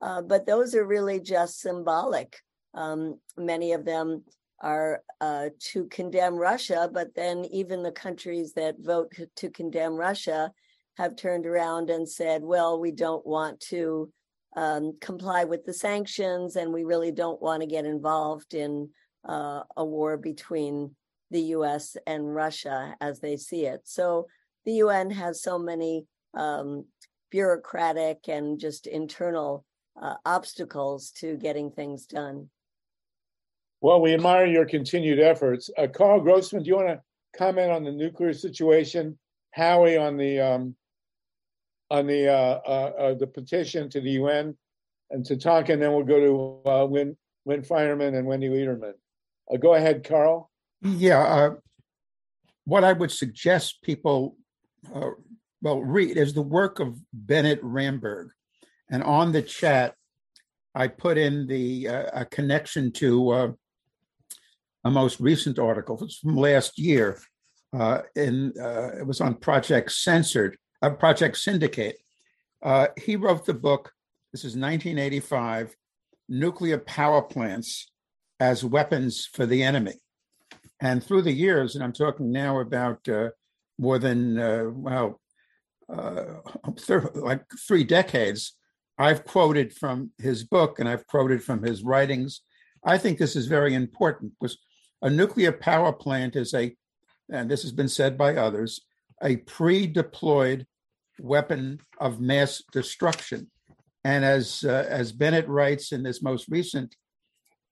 but 0.00 0.44
those 0.44 0.74
are 0.74 0.84
really 0.84 1.20
just 1.20 1.60
symbolic. 1.60 2.36
Um, 2.74 3.20
many 3.36 3.72
of 3.72 3.84
them 3.84 4.24
are 4.60 5.02
uh, 5.20 5.48
to 5.58 5.86
condemn 5.86 6.34
Russia, 6.34 6.88
but 6.92 7.14
then 7.14 7.44
even 7.46 7.82
the 7.82 7.92
countries 7.92 8.52
that 8.54 8.76
vote 8.78 9.12
to 9.36 9.50
condemn 9.50 9.94
Russia 9.94 10.52
have 10.96 11.16
turned 11.16 11.46
around 11.46 11.90
and 11.90 12.08
said, 12.08 12.42
well, 12.42 12.80
we 12.80 12.90
don't 12.90 13.26
want 13.26 13.60
to 13.60 14.10
um, 14.56 14.96
comply 15.00 15.44
with 15.44 15.64
the 15.66 15.72
sanctions 15.72 16.56
and 16.56 16.72
we 16.72 16.84
really 16.84 17.12
don't 17.12 17.42
want 17.42 17.60
to 17.60 17.66
get 17.66 17.84
involved 17.84 18.54
in 18.54 18.88
uh, 19.28 19.62
a 19.76 19.84
war 19.84 20.16
between 20.16 20.94
the 21.30 21.40
US 21.40 21.96
and 22.06 22.34
Russia 22.34 22.96
as 23.00 23.20
they 23.20 23.36
see 23.36 23.66
it. 23.66 23.82
So 23.84 24.26
the 24.64 24.74
UN 24.74 25.10
has 25.10 25.42
so 25.42 25.58
many 25.58 26.06
um, 26.34 26.86
bureaucratic 27.30 28.28
and 28.28 28.58
just 28.58 28.86
internal 28.86 29.64
uh, 30.00 30.14
obstacles 30.24 31.10
to 31.10 31.36
getting 31.36 31.70
things 31.70 32.06
done. 32.06 32.48
Well, 33.86 34.00
we 34.00 34.14
admire 34.14 34.46
your 34.46 34.64
continued 34.64 35.20
efforts. 35.20 35.70
Uh, 35.78 35.86
Karl 35.86 36.20
Grossman, 36.20 36.64
do 36.64 36.68
you 36.70 36.74
want 36.74 36.88
to 36.88 37.00
comment 37.38 37.70
on 37.70 37.84
the 37.84 37.92
nuclear 37.92 38.32
situation? 38.32 39.16
Howie 39.52 39.96
on 39.96 40.16
the 40.16 40.40
um, 40.40 40.74
on 41.88 42.08
the 42.08 42.26
uh, 42.26 42.60
uh, 42.66 42.92
uh, 42.98 43.14
the 43.14 43.28
petition 43.28 43.88
to 43.90 44.00
the 44.00 44.10
UN 44.10 44.56
and 45.12 45.24
to 45.26 45.36
talk, 45.36 45.68
and 45.68 45.80
then 45.80 45.92
we'll 45.92 46.02
go 46.02 46.18
to 46.18 46.68
uh, 46.68 46.84
Win 46.84 47.16
Win 47.44 47.62
Feinerman 47.62 48.18
and 48.18 48.26
Wendi 48.26 48.50
Lederman. 48.50 48.94
Uh, 49.48 49.56
go 49.56 49.74
ahead, 49.74 50.02
Karl. 50.02 50.50
Yeah, 50.82 51.22
uh, 51.22 51.50
what 52.64 52.82
I 52.82 52.92
would 52.92 53.12
suggest 53.12 53.82
people 53.82 54.34
well 55.62 55.80
read 55.80 56.16
is 56.16 56.34
the 56.34 56.42
work 56.42 56.80
of 56.80 56.98
Bennett 57.12 57.62
Ramberg, 57.62 58.30
and 58.90 59.04
on 59.04 59.30
the 59.30 59.42
chat, 59.42 59.94
I 60.74 60.88
put 60.88 61.18
in 61.18 61.46
the 61.46 61.86
a 61.86 62.24
connection 62.24 62.90
to 62.94 63.56
a 64.86 64.90
most 64.90 65.18
recent 65.18 65.58
article. 65.58 65.98
It's 66.02 66.18
from 66.18 66.36
last 66.36 66.78
year. 66.78 67.18
Uh, 67.76 68.02
in 68.14 68.52
uh, 68.60 68.96
it 68.98 69.06
was 69.06 69.20
on 69.20 69.34
Project 69.34 69.90
Censored, 69.90 70.56
uh, 70.80 70.90
Project 70.90 71.36
Syndicate. 71.36 71.98
Uh, 72.62 72.86
he 72.96 73.16
wrote 73.16 73.44
the 73.44 73.54
book. 73.54 73.92
This 74.32 74.40
is 74.40 74.56
1985. 74.56 75.74
Nuclear 76.28 76.78
power 76.78 77.20
plants 77.20 77.90
as 78.38 78.64
weapons 78.64 79.26
for 79.26 79.44
the 79.44 79.62
enemy. 79.62 79.94
And 80.80 81.02
through 81.02 81.22
the 81.22 81.32
years, 81.32 81.74
and 81.74 81.82
I'm 81.82 81.92
talking 81.92 82.30
now 82.30 82.60
about 82.60 83.08
uh, 83.08 83.30
more 83.78 83.98
than, 83.98 84.38
uh, 84.38 84.66
well, 84.70 85.20
uh, 85.92 86.24
like 87.14 87.42
three 87.66 87.84
decades, 87.84 88.52
I've 88.98 89.24
quoted 89.24 89.74
from 89.74 90.12
his 90.18 90.44
book 90.44 90.78
and 90.78 90.88
I've 90.88 91.06
quoted 91.06 91.42
from 91.42 91.62
his 91.62 91.82
writings. 91.82 92.42
I 92.84 92.98
think 92.98 93.18
this 93.18 93.34
is 93.34 93.46
very 93.46 93.74
important 93.74 94.32
because 94.40 94.58
a 95.02 95.10
nuclear 95.10 95.52
power 95.52 95.92
plant 95.92 96.36
is 96.36 96.54
a, 96.54 96.74
and 97.30 97.50
this 97.50 97.62
has 97.62 97.72
been 97.72 97.88
said 97.88 98.16
by 98.16 98.36
others, 98.36 98.80
a 99.22 99.36
pre 99.36 99.86
deployed 99.86 100.66
weapon 101.20 101.80
of 101.98 102.20
mass 102.20 102.62
destruction. 102.72 103.50
And 104.04 104.24
as, 104.24 104.64
uh, 104.64 104.86
as 104.88 105.12
Bennett 105.12 105.48
writes 105.48 105.92
in 105.92 106.02
this 106.02 106.22
most 106.22 106.46
recent 106.48 106.94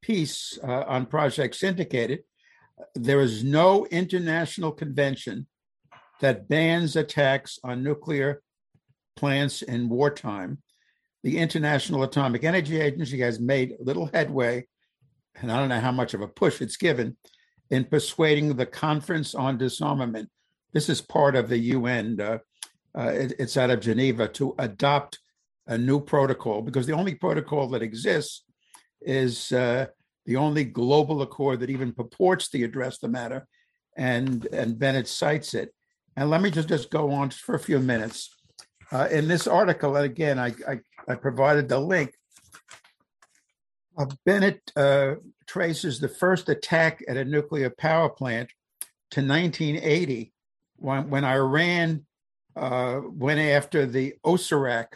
piece 0.02 0.58
uh, 0.62 0.84
on 0.86 1.06
Project 1.06 1.54
Syndicated, 1.54 2.24
there 2.94 3.20
is 3.20 3.44
no 3.44 3.86
international 3.86 4.72
convention 4.72 5.46
that 6.20 6.48
bans 6.48 6.96
attacks 6.96 7.58
on 7.62 7.82
nuclear 7.82 8.42
plants 9.16 9.62
in 9.62 9.88
wartime. 9.88 10.58
The 11.22 11.38
International 11.38 12.02
Atomic 12.02 12.44
Energy 12.44 12.80
Agency 12.80 13.20
has 13.20 13.40
made 13.40 13.76
little 13.80 14.10
headway, 14.12 14.66
and 15.40 15.50
I 15.50 15.58
don't 15.58 15.68
know 15.68 15.80
how 15.80 15.92
much 15.92 16.14
of 16.14 16.20
a 16.20 16.28
push 16.28 16.60
it's 16.60 16.76
given, 16.76 17.16
in 17.70 17.84
persuading 17.84 18.54
the 18.54 18.66
Conference 18.66 19.34
on 19.34 19.58
Disarmament. 19.58 20.28
This 20.72 20.88
is 20.88 21.00
part 21.00 21.36
of 21.36 21.48
the 21.48 21.58
UN, 21.58 22.20
uh, 22.20 22.38
uh, 22.96 23.08
it, 23.08 23.34
it's 23.38 23.56
out 23.56 23.70
of 23.70 23.80
Geneva, 23.80 24.28
to 24.28 24.54
adopt 24.58 25.18
a 25.66 25.78
new 25.78 26.00
protocol 26.00 26.62
because 26.62 26.86
the 26.86 26.92
only 26.92 27.14
protocol 27.14 27.68
that 27.68 27.82
exists 27.82 28.44
is 29.00 29.52
uh, 29.52 29.86
the 30.26 30.36
only 30.36 30.64
global 30.64 31.22
accord 31.22 31.60
that 31.60 31.70
even 31.70 31.92
purports 31.92 32.48
to 32.48 32.62
address 32.64 32.98
the 32.98 33.08
matter, 33.08 33.46
and 33.96 34.46
and 34.46 34.78
Bennett 34.78 35.08
cites 35.08 35.54
it. 35.54 35.74
And 36.16 36.30
let 36.30 36.42
me 36.42 36.50
just 36.50 36.68
just 36.68 36.90
go 36.90 37.10
on 37.10 37.30
for 37.30 37.54
a 37.54 37.60
few 37.60 37.78
minutes. 37.78 38.30
Uh, 38.92 39.08
in 39.10 39.26
this 39.26 39.46
article, 39.46 39.96
and 39.96 40.04
again, 40.04 40.38
I, 40.38 40.54
I, 40.68 40.78
I 41.08 41.14
provided 41.14 41.68
the 41.68 41.80
link. 41.80 42.14
Uh, 43.96 44.06
Bennett 44.26 44.72
uh, 44.76 45.14
traces 45.46 46.00
the 46.00 46.08
first 46.08 46.48
attack 46.48 47.02
at 47.08 47.16
a 47.16 47.24
nuclear 47.24 47.70
power 47.70 48.08
plant 48.08 48.50
to 49.12 49.20
1980, 49.20 50.32
when, 50.76 51.10
when 51.10 51.24
Iran 51.24 52.04
uh, 52.56 53.00
went 53.04 53.40
after 53.40 53.86
the 53.86 54.14
Osirak 54.24 54.86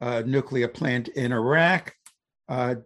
uh, 0.00 0.22
nuclear 0.26 0.68
plant 0.68 1.08
in 1.08 1.32
Iraq. 1.32 1.94
Uh, 2.48 2.76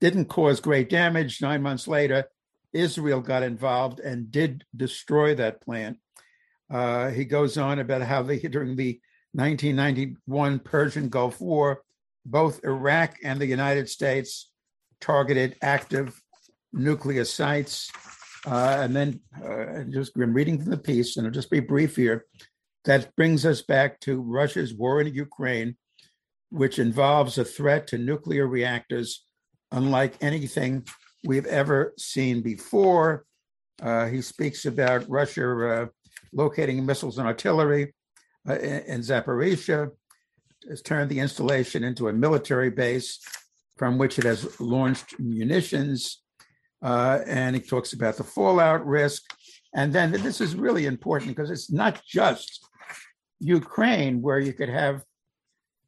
didn't 0.00 0.26
cause 0.26 0.60
great 0.60 0.88
damage. 0.88 1.42
Nine 1.42 1.62
months 1.62 1.88
later, 1.88 2.24
Israel 2.72 3.20
got 3.20 3.42
involved 3.42 4.00
and 4.00 4.30
did 4.30 4.64
destroy 4.76 5.34
that 5.34 5.60
plant. 5.60 5.98
Uh, 6.70 7.10
he 7.10 7.24
goes 7.24 7.56
on 7.58 7.78
about 7.78 8.02
how 8.02 8.22
they, 8.22 8.38
during 8.38 8.76
the 8.76 9.00
1991 9.32 10.58
Persian 10.60 11.08
Gulf 11.08 11.40
War, 11.40 11.82
both 12.30 12.64
Iraq 12.64 13.16
and 13.22 13.40
the 13.40 13.46
United 13.46 13.88
States 13.88 14.50
targeted 15.00 15.56
active 15.62 16.20
nuclear 16.72 17.24
sites. 17.24 17.90
Uh, 18.46 18.78
and 18.80 18.94
then, 18.94 19.20
uh, 19.44 19.84
just 19.90 20.16
I'm 20.16 20.32
reading 20.32 20.60
from 20.60 20.70
the 20.70 20.78
piece, 20.78 21.16
and 21.16 21.26
I'll 21.26 21.32
just 21.32 21.50
be 21.50 21.60
brief 21.60 21.96
here. 21.96 22.26
That 22.84 23.14
brings 23.16 23.44
us 23.44 23.62
back 23.62 24.00
to 24.00 24.20
Russia's 24.20 24.74
war 24.74 25.00
in 25.00 25.12
Ukraine, 25.12 25.76
which 26.50 26.78
involves 26.78 27.36
a 27.38 27.44
threat 27.44 27.86
to 27.88 27.98
nuclear 27.98 28.46
reactors 28.46 29.24
unlike 29.72 30.14
anything 30.20 30.86
we've 31.24 31.46
ever 31.46 31.92
seen 31.98 32.40
before. 32.42 33.24
Uh, 33.82 34.06
he 34.06 34.22
speaks 34.22 34.64
about 34.64 35.08
Russia 35.08 35.68
uh, 35.68 35.86
locating 36.32 36.84
missiles 36.84 37.18
and 37.18 37.26
artillery 37.26 37.94
uh, 38.48 38.54
in, 38.54 38.82
in 38.84 39.00
Zaporizhzhia, 39.00 39.90
has 40.68 40.82
turned 40.82 41.10
the 41.10 41.20
installation 41.20 41.84
into 41.84 42.08
a 42.08 42.12
military 42.12 42.70
base 42.70 43.20
from 43.76 43.98
which 43.98 44.18
it 44.18 44.24
has 44.24 44.60
launched 44.60 45.18
munitions. 45.18 46.22
Uh, 46.82 47.20
and 47.26 47.56
he 47.56 47.62
talks 47.62 47.92
about 47.92 48.16
the 48.16 48.24
fallout 48.24 48.86
risk. 48.86 49.22
And 49.74 49.92
then 49.92 50.12
this 50.12 50.40
is 50.40 50.54
really 50.54 50.86
important 50.86 51.34
because 51.36 51.50
it's 51.50 51.70
not 51.70 52.02
just 52.04 52.64
Ukraine 53.40 54.22
where 54.22 54.38
you 54.38 54.52
could 54.52 54.68
have 54.68 55.04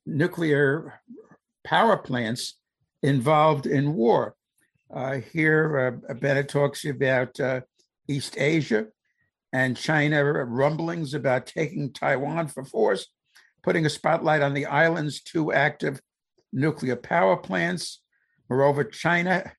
nuclear 0.06 1.00
power 1.64 1.96
plants 1.96 2.58
involved 3.02 3.66
in 3.66 3.94
war. 3.94 4.34
Uh, 4.92 5.18
here, 5.32 6.02
uh, 6.10 6.14
Bennett 6.14 6.48
talks 6.48 6.84
about 6.84 7.38
uh, 7.38 7.60
East 8.08 8.36
Asia 8.36 8.86
and 9.52 9.76
China 9.76 10.24
rumblings 10.24 11.14
about 11.14 11.46
taking 11.46 11.92
Taiwan 11.92 12.48
for 12.48 12.64
force, 12.64 13.06
putting 13.62 13.86
a 13.86 13.90
spotlight 13.90 14.42
on 14.42 14.54
the 14.54 14.66
island's 14.66 15.22
two 15.22 15.52
active 15.52 16.00
nuclear 16.52 16.96
power 16.96 17.36
plants. 17.36 18.00
Moreover, 18.48 18.84
China 18.84 19.52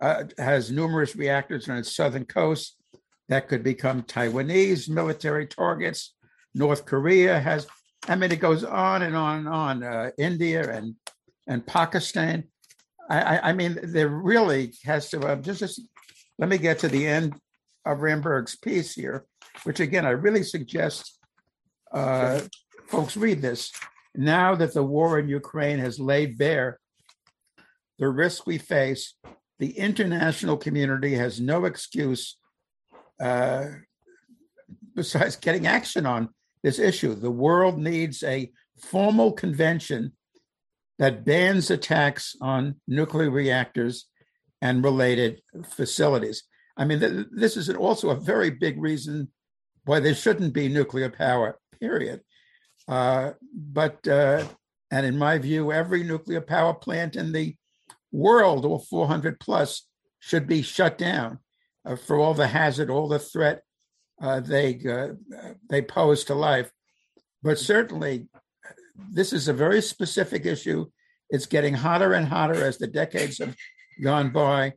uh, 0.00 0.24
has 0.38 0.70
numerous 0.70 1.16
reactors 1.16 1.68
on 1.68 1.78
its 1.78 1.94
southern 1.94 2.24
coast 2.24 2.76
that 3.28 3.48
could 3.48 3.62
become 3.62 4.02
Taiwanese 4.02 4.88
military 4.88 5.46
targets. 5.46 6.14
North 6.54 6.84
Korea 6.86 7.38
has, 7.38 7.66
I 8.08 8.16
mean, 8.16 8.32
it 8.32 8.40
goes 8.40 8.64
on 8.64 9.02
and 9.02 9.16
on 9.16 9.38
and 9.38 9.48
on. 9.48 9.82
Uh, 9.82 10.10
India 10.18 10.68
and 10.70 10.94
and 11.46 11.66
Pakistan. 11.66 12.44
I, 13.08 13.38
I, 13.38 13.52
mean, 13.52 13.78
there 13.84 14.08
really 14.08 14.74
has 14.82 15.10
to 15.10 15.20
uh, 15.20 15.36
just, 15.36 15.60
just 15.60 15.80
let 16.38 16.48
me 16.48 16.58
get 16.58 16.80
to 16.80 16.88
the 16.88 17.06
end 17.06 17.34
of 17.84 17.98
Ramberg's 17.98 18.56
piece 18.56 18.94
here, 18.94 19.26
which 19.62 19.78
again 19.78 20.04
I 20.04 20.10
really 20.10 20.42
suggest 20.42 21.18
uh, 21.92 22.40
folks 22.88 23.16
read 23.16 23.42
this. 23.42 23.72
Now 24.14 24.54
that 24.54 24.72
the 24.72 24.82
war 24.82 25.18
in 25.18 25.28
Ukraine 25.28 25.78
has 25.78 25.98
laid 26.00 26.38
bare 26.38 26.78
the 27.98 28.08
risk 28.08 28.46
we 28.46 28.58
face, 28.58 29.14
the 29.58 29.76
international 29.78 30.56
community 30.56 31.14
has 31.14 31.40
no 31.40 31.64
excuse 31.64 32.36
uh, 33.20 33.66
besides 34.94 35.36
getting 35.36 35.66
action 35.66 36.06
on 36.06 36.28
this 36.62 36.78
issue. 36.78 37.14
The 37.14 37.30
world 37.30 37.78
needs 37.78 38.22
a 38.22 38.50
formal 38.78 39.32
convention 39.32 40.12
that 40.98 41.24
bans 41.24 41.70
attacks 41.70 42.36
on 42.40 42.76
nuclear 42.86 43.30
reactors 43.30 44.06
and 44.62 44.82
related 44.82 45.42
facilities. 45.74 46.44
I 46.76 46.84
mean, 46.84 47.00
th- 47.00 47.26
this 47.30 47.56
is 47.56 47.68
also 47.70 48.10
a 48.10 48.20
very 48.20 48.50
big 48.50 48.80
reason 48.80 49.28
why 49.84 50.00
there 50.00 50.14
shouldn't 50.14 50.52
be 50.52 50.68
nuclear 50.68 51.10
power, 51.10 51.58
period. 51.78 52.22
Uh, 52.88 53.32
but, 53.52 54.06
uh, 54.06 54.44
and 54.90 55.04
in 55.04 55.18
my 55.18 55.38
view, 55.38 55.72
every 55.72 56.02
nuclear 56.04 56.40
power 56.40 56.74
plant 56.74 57.16
in 57.16 57.32
the 57.32 57.56
world, 58.12 58.64
or 58.64 58.80
400 58.80 59.40
plus, 59.40 59.86
should 60.20 60.46
be 60.46 60.62
shut 60.62 60.98
down 60.98 61.38
uh, 61.84 61.96
for 61.96 62.16
all 62.18 62.34
the 62.34 62.46
hazard, 62.46 62.90
all 62.90 63.08
the 63.08 63.18
threat 63.18 63.62
uh, 64.20 64.40
they 64.40 64.80
uh, 64.88 65.08
they 65.68 65.82
pose 65.82 66.24
to 66.24 66.34
life. 66.34 66.70
But 67.42 67.58
certainly, 67.58 68.28
this 69.12 69.32
is 69.32 69.48
a 69.48 69.52
very 69.52 69.82
specific 69.82 70.46
issue. 70.46 70.86
It's 71.28 71.46
getting 71.46 71.74
hotter 71.74 72.14
and 72.14 72.26
hotter 72.26 72.64
as 72.64 72.78
the 72.78 72.86
decades 72.86 73.38
have 73.38 73.56
gone 74.02 74.30
by, 74.30 74.74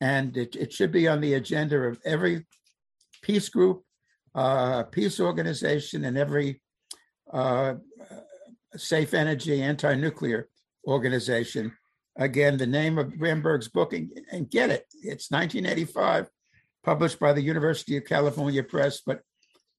and 0.00 0.36
it, 0.36 0.54
it 0.56 0.72
should 0.72 0.92
be 0.92 1.08
on 1.08 1.20
the 1.20 1.34
agenda 1.34 1.78
of 1.78 1.98
every 2.04 2.46
peace 3.22 3.48
group, 3.48 3.82
uh, 4.34 4.84
peace 4.84 5.18
organization, 5.18 6.04
and 6.04 6.16
every 6.16 6.60
uh, 7.32 7.74
safe 8.76 9.14
energy 9.14 9.62
anti-nuclear 9.62 10.48
organization. 10.86 11.76
Again, 12.16 12.56
the 12.56 12.66
name 12.66 12.98
of 12.98 13.12
Ramberg's 13.14 13.68
book, 13.68 13.92
and, 13.92 14.10
and 14.32 14.50
get 14.50 14.70
it. 14.70 14.86
It's 15.02 15.30
1985 15.30 16.30
published 16.82 17.18
by 17.18 17.32
the 17.32 17.42
University 17.42 17.96
of 17.96 18.04
California 18.04 18.62
Press, 18.62 19.00
but 19.04 19.20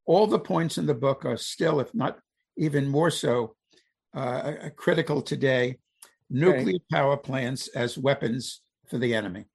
all 0.05 0.27
the 0.27 0.39
points 0.39 0.77
in 0.77 0.86
the 0.86 0.93
book 0.93 1.25
are 1.25 1.38
still, 1.38 1.79
if 1.79 1.93
not 1.93 2.19
even 2.57 2.88
more 2.88 3.10
so, 3.10 3.55
uh, 4.13 4.53
critical 4.75 5.21
today. 5.21 5.77
Nuclear 6.29 6.79
power 6.91 7.15
plants 7.15 7.69
as 7.69 7.97
weapons 7.97 8.62
for 8.89 8.97
the 8.97 9.15
enemy. 9.15 9.45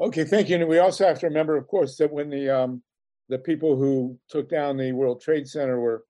Okay, 0.00 0.24
thank 0.24 0.48
you. 0.48 0.56
And 0.56 0.68
we 0.68 0.80
also 0.80 1.06
have 1.06 1.20
to 1.20 1.28
remember, 1.28 1.56
of 1.56 1.68
course, 1.68 1.96
that 1.98 2.12
when 2.12 2.28
the 2.28 2.50
um, 2.50 2.82
the 3.28 3.38
people 3.38 3.76
who 3.76 4.18
took 4.28 4.50
down 4.50 4.76
the 4.76 4.90
World 4.90 5.20
Trade 5.20 5.46
Center 5.46 5.78
were 5.78 6.04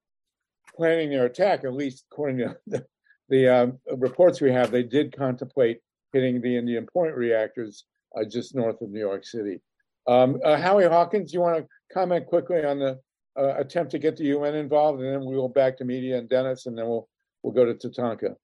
planning 0.76 1.11
their 1.11 1.26
attack, 1.26 1.64
at 1.64 1.74
least 1.74 2.04
according 2.11 2.38
to 2.38 2.56
the, 2.66 2.85
the 3.28 3.48
um, 3.48 3.78
reports 3.96 4.40
we 4.40 4.52
have, 4.52 4.70
they 4.70 4.82
did 4.82 5.16
contemplate 5.16 5.80
hitting 6.12 6.40
the 6.40 6.56
Indian 6.56 6.87
Point 6.87 7.16
reactors 7.16 7.85
uh, 8.16 8.24
just 8.24 8.54
north 8.54 8.80
of 8.80 8.90
New 8.90 9.00
York 9.00 9.24
City. 9.24 9.61
Um, 10.06 10.38
uh, 10.44 10.56
Howie 10.56 10.87
Hawkins, 10.87 11.32
you 11.32 11.40
want 11.40 11.58
to 11.58 11.94
comment 11.94 12.26
quickly 12.26 12.64
on 12.64 12.78
the 12.78 12.98
uh, 13.38 13.54
attempt 13.56 13.92
to 13.92 13.98
get 13.98 14.16
the 14.16 14.24
UN 14.24 14.54
involved, 14.54 15.00
and 15.00 15.12
then 15.12 15.24
we 15.24 15.37
will 15.37 15.48
back 15.48 15.78
to 15.78 15.85
Medea 15.85 16.18
and 16.18 16.28
Denys, 16.28 16.66
and 16.66 16.76
then 16.76 16.87
we'll 16.87 17.08
we'll 17.42 17.54
go 17.54 17.64
to 17.64 17.74
Tatanka. 17.74 18.35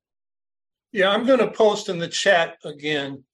Yeah, 0.93 1.11
I'm 1.11 1.27
going 1.27 1.41
to 1.41 1.51
post 1.51 1.88
in 1.88 1.99
the 1.99 2.09
chat 2.09 2.57
again 2.64 3.25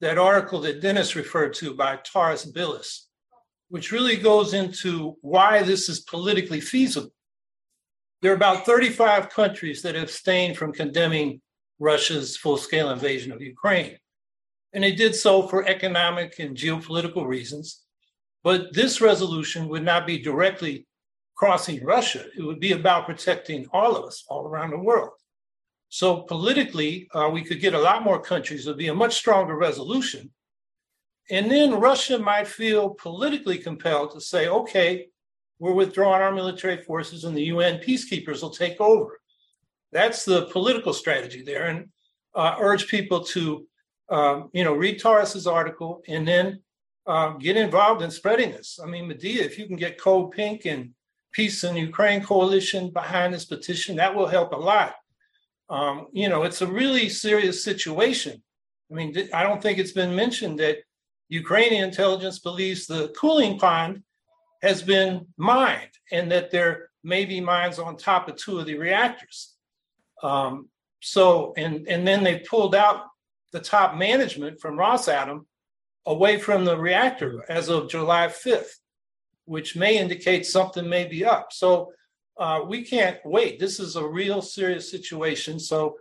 that 0.00 0.18
article 0.18 0.60
that 0.60 0.82
Denys 0.82 1.14
referred 1.14 1.54
to 1.54 1.74
by 1.74 1.96
Taras 1.96 2.44
Bilous, 2.44 3.08
which 3.68 3.90
really 3.90 4.16
goes 4.16 4.54
into 4.54 5.16
why 5.22 5.62
this 5.62 5.88
is 5.88 6.00
politically 6.00 6.60
feasible. 6.60 7.10
There 8.20 8.32
are 8.32 8.36
about 8.36 8.66
35 8.66 9.30
countries 9.30 9.82
that 9.82 9.96
abstained 9.96 10.56
from 10.56 10.72
condemning 10.72 11.40
Russia's 11.78 12.36
full 12.36 12.56
scale 12.56 12.90
invasion 12.90 13.32
of 13.32 13.40
Ukraine. 13.40 13.96
And 14.72 14.82
they 14.82 14.92
did 14.92 15.14
so 15.14 15.46
for 15.46 15.66
economic 15.66 16.38
and 16.38 16.56
geopolitical 16.56 17.26
reasons. 17.26 17.84
But 18.42 18.74
this 18.74 19.00
resolution 19.00 19.68
would 19.68 19.84
not 19.84 20.06
be 20.06 20.18
directly 20.18 20.86
crossing 21.36 21.84
Russia, 21.84 22.24
it 22.36 22.42
would 22.42 22.58
be 22.58 22.72
about 22.72 23.06
protecting 23.06 23.64
all 23.72 23.94
of 23.96 24.04
us 24.04 24.24
all 24.28 24.44
around 24.44 24.70
the 24.70 24.78
world. 24.78 25.12
So 25.88 26.22
politically, 26.22 27.08
uh, 27.14 27.30
we 27.32 27.44
could 27.44 27.60
get 27.60 27.74
a 27.74 27.78
lot 27.78 28.02
more 28.02 28.20
countries. 28.20 28.66
It 28.66 28.70
would 28.70 28.78
be 28.78 28.88
a 28.88 28.94
much 28.94 29.14
stronger 29.14 29.56
resolution. 29.56 30.30
And 31.30 31.50
then 31.50 31.78
Russia 31.78 32.18
might 32.18 32.48
feel 32.48 32.90
politically 32.90 33.58
compelled 33.58 34.12
to 34.12 34.20
say, 34.20 34.48
okay, 34.48 35.08
we're 35.58 35.72
withdrawing 35.72 36.22
our 36.22 36.32
military 36.32 36.78
forces 36.78 37.24
and 37.24 37.36
the 37.36 37.44
UN 37.44 37.78
peacekeepers 37.78 38.42
will 38.42 38.50
take 38.50 38.80
over. 38.80 39.20
That's 39.92 40.24
the 40.24 40.46
political 40.46 40.92
strategy 40.92 41.42
there. 41.42 41.66
And 41.66 41.88
uh, 42.34 42.56
urge 42.60 42.86
people 42.88 43.24
to, 43.24 43.66
um, 44.10 44.50
you 44.52 44.64
know, 44.64 44.74
read 44.74 45.00
Taras's 45.00 45.46
article 45.46 46.02
and 46.06 46.26
then 46.26 46.62
uh, 47.06 47.30
get 47.30 47.56
involved 47.56 48.02
in 48.02 48.10
spreading 48.10 48.52
this. 48.52 48.78
I 48.82 48.86
mean, 48.86 49.08
Medea, 49.08 49.42
if 49.42 49.58
you 49.58 49.66
can 49.66 49.76
get 49.76 50.00
Code 50.00 50.30
Pink 50.30 50.66
and 50.66 50.90
Peace 51.32 51.64
in 51.64 51.76
Ukraine 51.76 52.22
Coalition 52.22 52.90
behind 52.90 53.32
this 53.32 53.44
petition, 53.44 53.96
that 53.96 54.14
will 54.14 54.26
help 54.26 54.52
a 54.52 54.56
lot. 54.56 54.94
Um, 55.70 56.06
you 56.12 56.28
know, 56.28 56.44
it's 56.44 56.62
a 56.62 56.66
really 56.66 57.08
serious 57.08 57.64
situation. 57.64 58.42
I 58.90 58.94
mean, 58.94 59.14
I 59.34 59.42
don't 59.42 59.62
think 59.62 59.78
it's 59.78 59.92
been 59.92 60.14
mentioned 60.14 60.58
that 60.60 60.78
Ukrainian 61.28 61.84
intelligence 61.84 62.38
believes 62.38 62.86
the 62.86 63.12
cooling 63.18 63.58
pond 63.58 64.02
has 64.62 64.82
been 64.82 65.26
mined 65.36 65.90
and 66.10 66.30
that 66.32 66.50
there 66.50 66.90
may 67.04 67.24
be 67.24 67.40
mines 67.40 67.78
on 67.78 67.96
top 67.96 68.28
of 68.28 68.36
two 68.36 68.58
of 68.58 68.66
the 68.66 68.76
reactors. 68.76 69.54
Um, 70.22 70.68
so, 71.00 71.52
and, 71.56 71.86
and 71.86 72.06
then 72.06 72.24
they 72.24 72.40
pulled 72.40 72.74
out 72.74 73.04
the 73.52 73.60
top 73.60 73.96
management 73.96 74.60
from 74.60 74.76
Rosatom 74.76 75.44
away 76.06 76.38
from 76.38 76.64
the 76.64 76.76
reactor 76.76 77.44
as 77.48 77.68
of 77.68 77.88
July 77.88 78.26
5th, 78.26 78.70
which 79.44 79.76
may 79.76 79.98
indicate 79.98 80.46
something 80.46 80.88
may 80.88 81.06
be 81.06 81.24
up. 81.24 81.52
So 81.52 81.92
uh, 82.38 82.60
we 82.66 82.84
can't 82.84 83.18
wait. 83.24 83.58
This 83.58 83.80
is 83.80 83.96
a 83.96 84.06
real 84.06 84.40
serious 84.42 84.90
situation. 84.90 85.58
So, 85.58 85.96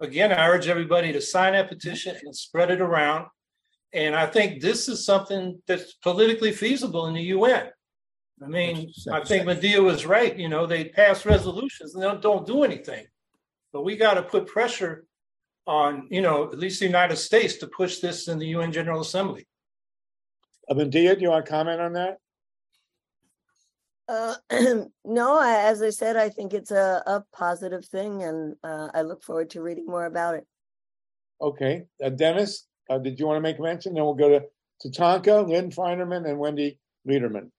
again, 0.00 0.32
I 0.32 0.46
urge 0.48 0.68
everybody 0.68 1.12
to 1.12 1.20
sign 1.20 1.54
that 1.54 1.68
petition 1.68 2.16
and 2.22 2.36
spread 2.36 2.70
it 2.70 2.80
around. 2.80 3.26
And 3.92 4.14
I 4.14 4.26
think 4.26 4.60
this 4.60 4.88
is 4.88 5.06
something 5.06 5.62
that's 5.66 5.94
politically 5.94 6.52
feasible 6.52 7.06
in 7.06 7.14
the 7.14 7.22
UN. 7.22 7.70
I 8.42 8.46
mean, 8.46 8.92
I 9.12 9.24
think 9.24 9.46
Medea 9.46 9.82
was 9.82 10.06
right. 10.06 10.36
You 10.38 10.48
know, 10.48 10.66
they 10.66 10.84
pass 10.84 11.26
resolutions 11.26 11.94
and 11.94 12.02
they 12.02 12.06
don't, 12.06 12.22
don't 12.22 12.46
do 12.46 12.62
anything. 12.62 13.06
But 13.72 13.84
we 13.84 13.96
got 13.96 14.14
to 14.14 14.22
put 14.22 14.46
pressure 14.46 15.04
on, 15.66 16.08
you 16.10 16.22
know, 16.22 16.44
at 16.44 16.58
least 16.58 16.80
the 16.80 16.86
United 16.86 17.16
States 17.16 17.56
to 17.56 17.66
push 17.66 17.98
this 17.98 18.28
in 18.28 18.38
the 18.38 18.46
UN 18.48 18.72
General 18.72 19.00
Assembly. 19.00 19.46
Uh, 20.70 20.74
Medea, 20.74 21.14
do 21.14 21.22
you 21.22 21.30
want 21.30 21.44
to 21.44 21.50
comment 21.50 21.80
on 21.80 21.92
that? 21.94 22.16
Uh, 24.08 24.34
no, 25.04 25.38
I, 25.38 25.64
as 25.64 25.82
I 25.82 25.90
said, 25.90 26.16
I 26.16 26.30
think 26.30 26.54
it's 26.54 26.70
a, 26.70 27.02
a 27.06 27.24
positive 27.32 27.84
thing, 27.84 28.22
and 28.22 28.56
uh, 28.64 28.88
I 28.94 29.02
look 29.02 29.22
forward 29.22 29.50
to 29.50 29.62
reading 29.62 29.86
more 29.86 30.06
about 30.06 30.34
it. 30.34 30.46
Okay, 31.40 31.84
uh, 32.02 32.08
Denys, 32.08 32.62
uh, 32.88 32.98
did 32.98 33.20
you 33.20 33.26
want 33.26 33.36
to 33.36 33.42
make 33.42 33.58
a 33.58 33.62
mention? 33.62 33.94
Then 33.94 34.04
we'll 34.04 34.14
go 34.14 34.38
to 34.38 34.44
Tatanka, 34.82 35.46
Lynn 35.46 35.70
Feinerman, 35.70 36.26
and 36.28 36.38
Wendi 36.38 36.78
Lederman. 37.06 37.50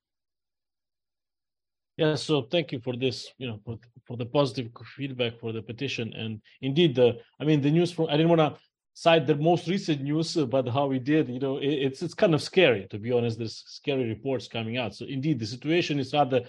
Yeah, 2.00 2.16
so 2.16 2.44
thank 2.44 2.72
you 2.72 2.80
for 2.80 2.96
this, 2.96 3.28
you 3.40 3.48
know, 3.48 3.60
for, 3.66 3.78
for 4.08 4.16
the 4.16 4.26
positive 4.26 4.72
feedback 4.96 5.38
for 5.38 5.52
the 5.52 5.62
petition. 5.62 6.14
And 6.14 6.42
indeed, 6.62 6.96
the 6.96 7.18
I 7.42 7.44
mean, 7.44 7.60
the 7.60 7.70
news 7.70 7.92
from 7.92 8.08
I 8.08 8.16
didn't 8.16 8.30
want 8.30 8.40
to 8.40 8.62
cite 8.94 9.28
the 9.28 9.36
most 9.36 9.68
recent 9.68 10.02
news 10.02 10.38
about 10.38 10.70
how 10.70 10.88
we 10.88 11.00
did. 11.00 11.28
You 11.28 11.42
know, 11.42 11.58
it, 11.58 11.68
it's 11.68 12.02
it's 12.02 12.14
kind 12.14 12.34
of 12.34 12.42
scary 12.42 12.88
to 12.92 13.00
be 13.00 13.12
honest. 13.12 13.38
There's 13.38 13.66
scary 13.68 14.08
reports 14.08 14.48
coming 14.48 14.78
out. 14.78 14.96
So 14.96 15.04
indeed, 15.08 15.40
the 15.40 15.46
situation 15.46 16.00
is 16.00 16.14
rather 16.14 16.44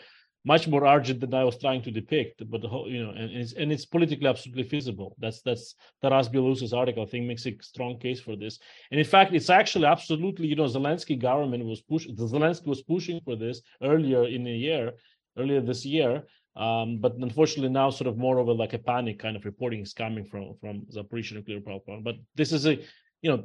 much 0.45 0.69
more 0.69 0.87
urgent 0.87 1.19
than 1.19 1.35
I 1.35 1.43
was 1.43 1.59
trying 1.59 1.83
to 1.83 1.91
depict. 1.91 2.49
But 2.49 2.63
the 2.63 2.69
whole, 2.69 2.89
you 2.89 3.03
know, 3.03 3.11
and 3.11 3.33
it's 3.33 3.53
and 3.55 3.73
it's 3.73 3.87
politically 3.87 4.29
absolutely 4.29 4.69
feasible. 4.69 5.17
That's 5.19 5.43
that's 5.43 5.75
Taras 6.01 6.29
Bilous's 6.29 6.73
article. 6.73 7.03
I 7.03 7.07
think 7.07 7.27
makes 7.27 7.47
a 7.47 7.57
strong 7.61 7.99
case 7.99 8.21
for 8.21 8.37
this. 8.37 8.61
And 8.93 9.01
in 9.01 9.07
fact, 9.15 9.35
it's 9.35 9.51
actually 9.51 9.87
absolutely, 9.87 10.47
you 10.47 10.55
know, 10.55 10.67
Zelensky 10.67 11.21
government 11.21 11.65
was 11.65 11.81
pushing. 11.81 12.15
Zelensky 12.15 12.69
was 12.69 12.83
pushing 12.83 13.21
for 13.25 13.35
this 13.35 13.63
earlier 13.83 14.29
in 14.29 14.45
the 14.45 14.53
year 14.53 14.93
earlier 15.39 15.61
this 15.61 15.85
year. 15.85 16.25
Um, 16.57 16.99
but 16.99 17.15
unfortunately 17.15 17.71
now 17.71 17.91
sort 17.91 18.09
of 18.09 18.19
more 18.19 18.39
of 18.39 18.49
a 18.49 18.53
like 18.53 18.73
a 18.73 18.79
panic 18.79 19.21
kind 19.21 19.37
of 19.37 19.45
reporting 19.45 19.81
is 19.81 19.93
coming 19.93 20.25
from 20.25 20.55
from 20.61 20.83
Zaporizhzhia 20.95 21.35
nuclear 21.35 21.61
power 21.61 21.79
plant. 21.79 22.05
But 22.05 22.17
this 22.35 22.53
is 22.53 22.67
a, 22.67 22.75
you 23.23 23.31
know, 23.31 23.45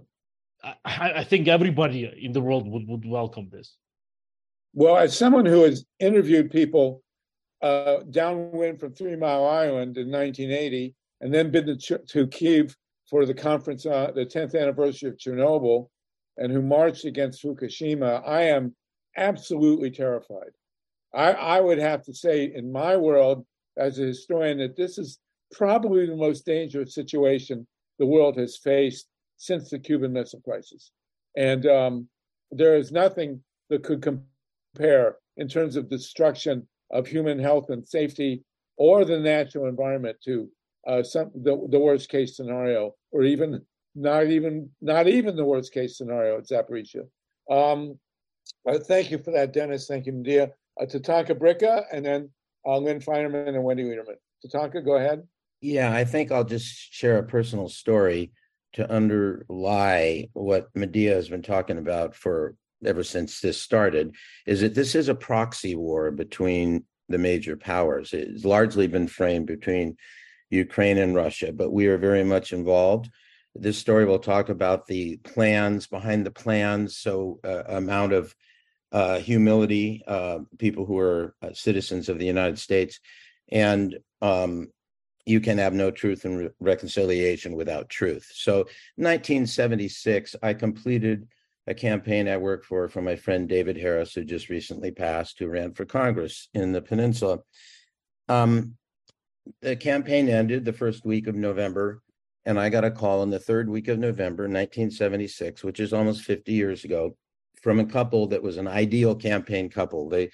I, 0.63 1.11
I 1.17 1.23
think 1.23 1.47
everybody 1.47 2.11
in 2.19 2.31
the 2.31 2.41
world 2.41 2.67
would, 2.67 2.87
would 2.87 3.05
welcome 3.05 3.49
this. 3.51 3.77
Well, 4.73 4.97
as 4.97 5.17
someone 5.17 5.45
who 5.45 5.63
has 5.63 5.85
interviewed 5.99 6.51
people 6.51 7.03
uh, 7.61 7.97
downwind 8.09 8.79
from 8.79 8.93
Three 8.93 9.15
Mile 9.15 9.45
Island 9.45 9.97
in 9.97 10.11
1980, 10.11 10.95
and 11.21 11.33
then 11.33 11.51
been 11.51 11.77
to, 11.77 11.97
to 11.97 12.27
Kiev 12.27 12.75
for 13.09 13.25
the 13.25 13.33
conference, 13.33 13.85
uh, 13.85 14.11
the 14.13 14.25
10th 14.25 14.59
anniversary 14.59 15.09
of 15.09 15.17
Chernobyl, 15.17 15.89
and 16.37 16.51
who 16.51 16.61
marched 16.61 17.05
against 17.05 17.41
Fukushima, 17.43 18.27
I 18.27 18.43
am 18.43 18.75
absolutely 19.15 19.91
terrified. 19.91 20.51
I, 21.15 21.31
I 21.31 21.61
would 21.61 21.79
have 21.79 22.03
to 22.03 22.13
say, 22.13 22.51
in 22.53 22.71
my 22.71 22.97
world 22.97 23.45
as 23.77 23.99
a 23.99 24.03
historian, 24.03 24.57
that 24.59 24.75
this 24.75 24.97
is 24.97 25.19
probably 25.51 26.05
the 26.05 26.15
most 26.15 26.45
dangerous 26.45 26.93
situation 26.93 27.65
the 27.99 28.05
world 28.05 28.37
has 28.37 28.57
faced 28.57 29.07
since 29.37 29.69
the 29.69 29.79
Cuban 29.79 30.13
Missile 30.13 30.41
Crisis. 30.41 30.91
And 31.37 31.65
um, 31.65 32.09
there 32.51 32.75
is 32.75 32.91
nothing 32.91 33.41
that 33.69 33.83
could 33.83 34.01
compare 34.01 35.17
in 35.37 35.47
terms 35.47 35.75
of 35.75 35.89
destruction 35.89 36.67
of 36.91 37.07
human 37.07 37.39
health 37.39 37.69
and 37.69 37.87
safety 37.87 38.43
or 38.77 39.05
the 39.05 39.19
natural 39.19 39.67
environment 39.67 40.17
to 40.25 40.49
uh, 40.87 41.01
some 41.01 41.31
the, 41.33 41.67
the 41.69 41.79
worst 41.79 42.09
case 42.09 42.37
scenario, 42.37 42.93
or 43.11 43.23
even 43.23 43.61
not 43.95 44.27
even 44.27 44.69
not 44.81 45.07
even 45.07 45.35
the 45.35 45.45
worst 45.45 45.73
case 45.73 45.97
scenario 45.97 46.37
at 46.37 46.47
Zaporizhzhia. 46.47 47.07
Um, 47.49 47.97
thank 48.83 49.09
you 49.09 49.17
for 49.17 49.31
that, 49.31 49.53
Denys. 49.53 49.87
Thank 49.87 50.05
you, 50.05 50.11
Nadia. 50.11 50.51
Uh, 50.79 50.85
Tatanka 50.85 51.31
Bricca, 51.31 51.85
and 51.91 52.05
then 52.05 52.29
uh, 52.65 52.77
Lynn 52.77 52.99
Feinerman 52.99 53.49
and 53.49 53.57
Wendi 53.57 53.87
Wiederman. 53.87 54.15
Tatanka, 54.45 54.83
go 54.83 54.95
ahead. 54.95 55.23
Yeah, 55.61 55.93
I 55.93 56.03
think 56.05 56.31
I'll 56.31 56.43
just 56.43 56.93
share 56.93 57.17
a 57.17 57.23
personal 57.23 57.69
story 57.69 58.31
to 58.73 58.89
underlie 58.91 60.29
what 60.33 60.67
Medea 60.75 61.15
has 61.15 61.29
been 61.29 61.41
talking 61.41 61.77
about 61.77 62.13
for 62.13 62.55
ever 62.85 63.03
since 63.03 63.39
this 63.39 63.61
started. 63.61 64.15
Is 64.45 64.61
that 64.61 64.75
this 64.75 64.95
is 64.95 65.07
a 65.07 65.15
proxy 65.15 65.75
war 65.75 66.11
between 66.11 66.83
the 67.07 67.17
major 67.17 67.55
powers. 67.55 68.13
It's 68.13 68.45
largely 68.45 68.87
been 68.87 69.07
framed 69.07 69.47
between 69.47 69.97
Ukraine 70.49 70.97
and 70.97 71.15
Russia, 71.15 71.51
but 71.53 71.71
we 71.71 71.87
are 71.87 71.97
very 71.97 72.23
much 72.23 72.51
involved. 72.51 73.09
This 73.55 73.77
story 73.77 74.05
will 74.05 74.19
talk 74.19 74.49
about 74.49 74.85
the 74.85 75.17
plans 75.17 75.87
behind 75.87 76.25
the 76.25 76.31
plans, 76.31 76.97
so 76.97 77.39
uh, 77.43 77.63
amount 77.67 78.11
of 78.11 78.35
uh, 78.95 79.19
humility, 79.19 80.01
uh, 80.07 80.39
people 80.57 80.85
who 80.85 80.97
are 80.97 81.35
uh, 81.41 81.51
citizens 81.51 82.07
of 82.07 82.17
the 82.17 82.25
United 82.25 82.57
States, 82.57 83.01
and 83.51 83.99
um, 84.21 84.69
you 85.25 85.41
can 85.41 85.57
have 85.57 85.73
no 85.73 85.91
truth 85.91 86.23
and 86.23 86.37
re- 86.37 86.49
reconciliation 86.61 87.57
without 87.57 87.89
truth. 87.89 88.31
So, 88.33 88.59
1976, 88.95 90.37
I 90.41 90.53
completed 90.53 91.27
a 91.67 91.73
campaign 91.73 92.29
I 92.29 92.37
worked 92.37 92.65
for 92.65 92.87
for 92.87 93.01
my 93.01 93.17
friend 93.17 93.49
David 93.49 93.75
Harris, 93.75 94.13
who 94.13 94.23
just 94.23 94.47
recently 94.47 94.91
passed, 94.91 95.39
who 95.39 95.47
ran 95.47 95.73
for 95.73 95.83
Congress 95.83 96.47
in 96.53 96.71
the 96.71 96.81
peninsula. 96.81 97.39
Um, 98.29 98.77
the 99.61 99.75
campaign 99.75 100.29
ended 100.29 100.63
the 100.63 100.71
first 100.71 101.03
week 101.03 101.27
of 101.27 101.35
November, 101.35 102.01
and 102.45 102.57
I 102.57 102.69
got 102.69 102.85
a 102.85 102.91
call 102.91 103.23
in 103.23 103.29
the 103.29 103.39
third 103.39 103.67
week 103.67 103.89
of 103.89 103.99
November, 103.99 104.43
1976, 104.43 105.65
which 105.65 105.81
is 105.81 105.91
almost 105.91 106.23
50 106.23 106.53
years 106.53 106.85
ago, 106.85 107.17
from 107.65 107.79
a 107.79 107.85
couple 107.85 108.27
that 108.27 108.43
was 108.43 108.57
an 108.57 108.67
ideal 108.67 109.15
campaign 109.15 109.67
couple. 109.67 110.07
They 110.07 110.29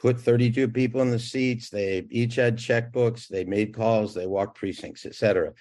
put 0.00 0.18
32 0.18 0.66
people 0.66 1.00
in 1.02 1.10
the 1.12 1.18
seats, 1.20 1.70
they 1.70 2.04
each 2.10 2.34
had 2.34 2.56
checkbooks, 2.56 3.28
they 3.28 3.44
made 3.44 3.72
calls, 3.72 4.12
they 4.12 4.26
walked 4.26 4.58
precincts, 4.58 5.06
etc. 5.06 5.52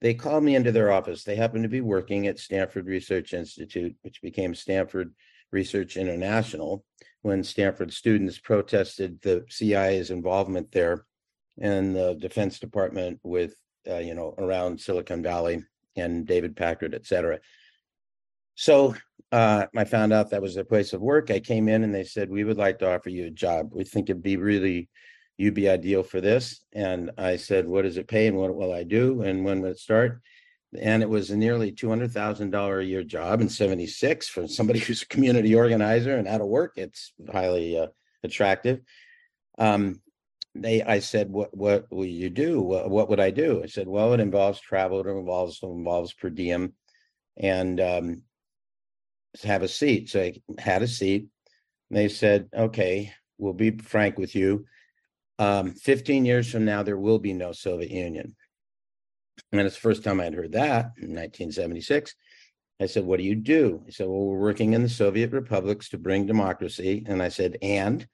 They 0.00 0.12
called 0.12 0.42
me 0.42 0.56
into 0.56 0.72
their 0.72 0.90
office. 0.90 1.22
They 1.22 1.36
happened 1.36 1.62
to 1.62 1.68
be 1.68 1.82
working 1.82 2.26
at 2.26 2.40
Stanford 2.40 2.86
Research 2.86 3.32
Institute, 3.32 3.94
which 4.02 4.20
became 4.22 4.56
Stanford 4.56 5.14
Research 5.52 5.96
International, 5.96 6.84
when 7.22 7.44
Stanford 7.44 7.92
students 7.92 8.40
protested 8.40 9.22
the 9.22 9.44
CIA's 9.48 10.10
involvement 10.10 10.72
there 10.72 11.04
and 11.60 11.94
the 11.94 12.14
Defense 12.14 12.58
Department 12.58 13.20
with, 13.22 13.54
uh, 13.88 13.98
you 13.98 14.14
know, 14.14 14.34
around 14.36 14.80
Silicon 14.80 15.22
Valley 15.22 15.62
and 15.94 16.26
David 16.26 16.56
Packard, 16.56 16.92
et 16.92 17.06
cetera. 17.06 17.38
So 18.56 18.96
uh, 19.32 19.66
I 19.76 19.84
found 19.84 20.12
out 20.12 20.30
that 20.30 20.42
was 20.42 20.54
their 20.54 20.64
place 20.64 20.92
of 20.92 21.00
work. 21.00 21.30
I 21.30 21.40
came 21.40 21.68
in 21.68 21.84
and 21.84 21.94
they 21.94 22.04
said, 22.04 22.30
We 22.30 22.44
would 22.44 22.56
like 22.56 22.78
to 22.80 22.92
offer 22.92 23.10
you 23.10 23.26
a 23.26 23.30
job. 23.30 23.70
We 23.72 23.84
think 23.84 24.10
it'd 24.10 24.22
be 24.22 24.36
really, 24.36 24.88
you'd 25.38 25.54
be 25.54 25.68
ideal 25.68 26.02
for 26.02 26.20
this. 26.20 26.64
And 26.72 27.10
I 27.16 27.36
said, 27.36 27.66
What 27.66 27.82
does 27.82 27.96
it 27.96 28.08
pay 28.08 28.26
and 28.26 28.36
what 28.36 28.54
will 28.54 28.72
I 28.72 28.82
do 28.82 29.22
and 29.22 29.44
when 29.44 29.60
will 29.60 29.70
it 29.70 29.78
start? 29.78 30.20
And 30.78 31.02
it 31.02 31.08
was 31.08 31.30
a 31.30 31.36
nearly 31.36 31.72
$200,000 31.72 32.80
a 32.80 32.84
year 32.84 33.02
job 33.02 33.40
in 33.40 33.48
76 33.48 34.28
for 34.28 34.46
somebody 34.48 34.78
who's 34.80 35.02
a 35.02 35.06
community 35.06 35.54
organizer 35.54 36.16
and 36.16 36.26
out 36.26 36.40
of 36.40 36.48
work. 36.48 36.72
It's 36.76 37.12
highly 37.30 37.78
uh, 37.78 37.88
attractive. 38.24 38.80
Um, 39.58 40.00
they 40.54 40.82
i 40.82 40.98
said 40.98 41.30
what 41.30 41.56
what 41.56 41.86
will 41.92 42.04
you 42.04 42.28
do 42.28 42.60
what, 42.60 42.90
what 42.90 43.08
would 43.08 43.20
i 43.20 43.30
do 43.30 43.62
i 43.62 43.66
said 43.66 43.86
well 43.86 44.12
it 44.12 44.18
involves 44.18 44.60
travel 44.60 44.98
it 44.98 45.06
involves 45.06 45.60
it 45.62 45.66
involves 45.66 46.12
per 46.12 46.28
diem 46.28 46.72
and 47.36 47.80
um 47.80 48.22
have 49.44 49.62
a 49.62 49.68
seat. 49.68 50.10
So 50.10 50.20
i 50.20 50.34
had 50.58 50.82
a 50.82 50.88
seat. 50.88 51.28
And 51.90 51.98
they 51.98 52.08
said 52.08 52.48
okay 52.54 53.12
we'll 53.38 53.54
be 53.54 53.70
frank 53.78 54.18
with 54.18 54.34
you. 54.34 54.66
Um 55.38 55.72
15 55.72 56.24
years 56.24 56.50
from 56.50 56.64
now 56.64 56.82
there 56.82 56.98
will 56.98 57.18
be 57.18 57.32
no 57.32 57.52
soviet 57.52 57.90
union. 57.90 58.36
And 59.52 59.60
it's 59.62 59.76
the 59.76 59.80
first 59.80 60.04
time 60.04 60.20
i'd 60.20 60.34
heard 60.34 60.52
that 60.52 60.92
in 60.98 61.14
1976 61.14 62.14
i 62.80 62.86
said 62.86 63.04
what 63.04 63.18
do 63.18 63.24
you 63.24 63.34
do? 63.34 63.82
He 63.86 63.92
said 63.92 64.06
well 64.06 64.26
we're 64.26 64.38
working 64.38 64.72
in 64.72 64.82
the 64.82 64.88
soviet 64.88 65.32
republics 65.32 65.88
to 65.90 65.98
bring 65.98 66.26
democracy. 66.26 67.04
And 67.06 67.22
i 67.22 67.28
said 67.28 67.56
and? 67.62 68.06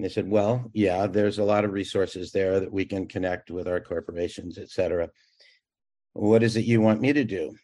And 0.00 0.06
they 0.06 0.08
said, 0.08 0.30
well, 0.30 0.64
yeah, 0.72 1.06
there's 1.06 1.38
a 1.38 1.44
lot 1.44 1.66
of 1.66 1.72
resources 1.72 2.32
there 2.32 2.58
that 2.58 2.72
we 2.72 2.86
can 2.86 3.06
connect 3.06 3.50
with 3.50 3.68
our 3.68 3.80
corporations, 3.80 4.56
et 4.56 4.70
cetera. 4.70 5.10
What 6.14 6.42
is 6.42 6.56
it 6.56 6.64
you 6.64 6.80
want 6.80 7.02
me 7.02 7.12
to 7.12 7.22
do? 7.22 7.54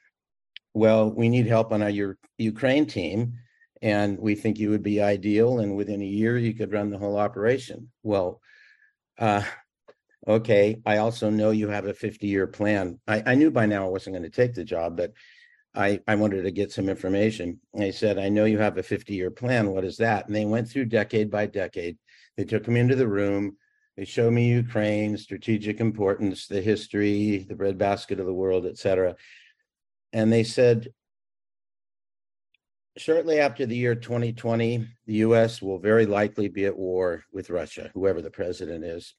Well, 0.77 1.11
we 1.11 1.31
need 1.31 1.47
help 1.47 1.72
on 1.72 1.83
our 1.83 2.14
Ukraine 2.37 2.85
team, 2.85 3.39
and 3.81 4.18
we 4.18 4.35
think 4.35 4.59
you 4.59 4.68
would 4.68 4.83
be 4.83 5.01
ideal. 5.01 5.61
And 5.61 5.74
within 5.74 6.03
a 6.03 6.05
year, 6.05 6.37
you 6.37 6.53
could 6.53 6.70
run 6.70 6.91
the 6.91 6.99
whole 6.99 7.16
operation. 7.16 7.91
Well, 8.03 8.43
uh, 9.18 9.43
okay. 10.29 10.77
I 10.85 10.99
also 10.99 11.31
know 11.31 11.51
you 11.51 11.68
have 11.68 11.87
a 11.87 11.95
50 11.95 12.27
year 12.27 12.47
plan. 12.47 13.01
I, 13.09 13.22
I 13.24 13.35
knew 13.37 13.51
by 13.51 13.64
now 13.64 13.87
I 13.87 13.89
wasn't 13.89 14.16
going 14.16 14.31
to 14.31 14.37
take 14.37 14.53
the 14.53 14.64
job, 14.64 14.99
but 14.99 15.14
I, 15.74 16.01
I 16.07 16.16
wanted 16.16 16.43
to 16.43 16.51
get 16.51 16.72
some 16.72 16.91
information. 16.91 17.59
And 17.72 17.83
I 17.83 17.91
said, 17.91 18.18
I 18.18 18.29
know 18.29 18.45
you 18.45 18.59
have 18.59 18.77
a 18.77 18.83
50 18.83 19.14
year 19.14 19.31
plan. 19.31 19.70
What 19.70 19.87
is 19.87 19.97
that? 19.97 20.27
And 20.27 20.37
they 20.37 20.45
went 20.45 20.68
through 20.68 20.87
decade 20.87 21.31
by 21.31 21.47
decade 21.47 21.97
they 22.37 22.45
took 22.45 22.68
me 22.68 22.81
into 22.81 22.97
the 22.97 23.09
room. 23.09 23.57
They 23.97 24.05
showed 24.05 24.35
me 24.35 24.51
Ukraine, 24.51 25.16
strategic 25.16 25.81
importance, 25.81 26.47
the 26.47 26.61
history, 26.61 27.47
the 27.49 27.55
breadbasket 27.55 28.20
of 28.20 28.27
the 28.27 28.35
world, 28.35 28.66
etc. 28.66 29.16
And 30.16 30.32
they 30.32 30.44
said, 30.44 30.88
shortly 32.96 33.38
after 33.38 33.66
the 33.66 33.76
year 33.76 33.94
2020, 33.94 34.88
the 35.04 35.14
US 35.16 35.60
will 35.60 35.78
very 35.78 36.06
likely 36.06 36.48
be 36.48 36.64
at 36.64 36.78
war 36.78 37.24
with 37.34 37.50
Russia, 37.50 37.90
whoever 37.92 38.22
the 38.22 38.30
president 38.30 38.82
is. 38.82 39.14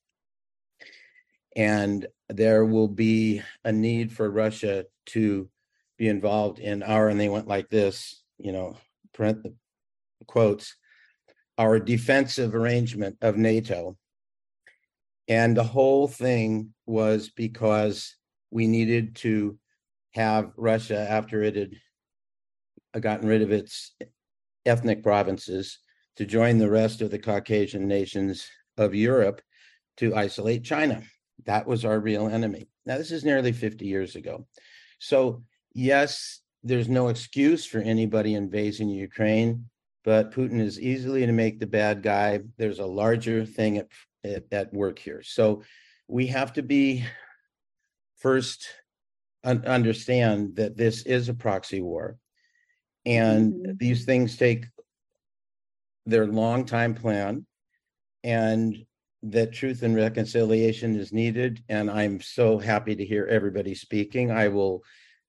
And 1.55 2.07
there 2.29 2.65
will 2.65 2.87
be 2.87 3.43
a 3.63 3.71
need 3.71 4.11
for 4.11 4.27
Russia 4.31 4.85
to 5.13 5.47
be 5.99 6.07
involved 6.07 6.57
in 6.57 6.81
our, 6.81 7.09
and 7.09 7.19
they 7.19 7.29
went 7.29 7.47
like 7.47 7.69
this, 7.69 8.23
you 8.39 8.51
know, 8.51 8.75
print 9.13 9.43
the 9.43 9.53
quotes, 10.25 10.77
our 11.59 11.79
defensive 11.79 12.55
arrangement 12.55 13.17
of 13.21 13.37
NATO. 13.37 13.95
And 15.27 15.55
the 15.55 15.63
whole 15.63 16.07
thing 16.07 16.73
was 16.87 17.29
because 17.29 18.15
we 18.49 18.65
needed 18.65 19.17
to 19.17 19.59
have 20.18 20.51
Russia, 20.57 21.07
after 21.09 21.43
it 21.43 21.55
had 21.55 23.01
gotten 23.01 23.28
rid 23.28 23.41
of 23.41 23.51
its 23.51 23.95
ethnic 24.65 25.03
provinces, 25.03 25.80
to 26.18 26.26
join 26.26 26.57
the 26.57 26.70
rest 26.70 27.01
of 27.01 27.11
the 27.11 27.20
Caucasian 27.20 27.88
nations 27.88 28.47
of 28.78 28.95
Europe 28.95 29.41
to 29.97 30.15
isolate 30.15 30.63
China. 30.63 31.01
That 31.45 31.68
was 31.68 31.86
our 31.86 31.99
real 31.99 32.28
enemy. 32.28 32.68
Now, 32.86 32.97
this 32.97 33.11
is 33.11 33.24
nearly 33.24 33.51
50 33.51 33.86
years 33.86 34.15
ago. 34.15 34.47
So, 34.99 35.43
yes, 35.74 36.41
there's 36.63 36.89
no 36.89 37.09
excuse 37.09 37.65
for 37.65 37.80
anybody 37.80 38.34
invading 38.34 38.89
Ukraine 38.89 39.65
but 40.07 40.32
Putin 40.32 40.61
is 40.61 40.80
easily 40.80 41.26
to 41.26 41.34
make 41.34 41.59
the 41.59 41.68
bad 41.68 42.01
guy. 42.01 42.39
There's 42.55 42.80
a 42.80 42.86
larger 42.86 43.45
thing 43.45 43.80
at, 43.80 43.88
at, 44.24 44.43
at 44.53 44.74
work 44.74 44.99
here. 44.99 45.22
So 45.22 45.63
we 46.07 46.28
have 46.28 46.53
to 46.53 46.63
be 46.63 47.03
first 48.15 48.70
un- 49.47 49.65
understand 49.65 50.55
that 50.57 50.77
this 50.77 51.03
is 51.03 51.29
a 51.29 51.33
proxy 51.33 51.81
war. 51.81 52.17
And 53.05 53.53
mm-hmm. 53.53 53.71
these 53.77 54.05
things 54.05 54.37
take 54.37 54.65
their 56.05 56.27
long 56.27 56.65
time 56.65 56.93
plan 56.93 57.45
and 58.23 58.77
that 59.23 59.53
truth 59.53 59.83
and 59.83 59.95
reconciliation 59.95 60.95
is 60.97 61.11
needed. 61.11 61.63
And 61.69 61.89
I'm 61.89 62.21
so 62.21 62.57
happy 62.59 62.95
to 62.95 63.05
hear 63.05 63.25
everybody 63.25 63.73
speaking. 63.73 64.31
I 64.31 64.49
will 64.49 64.83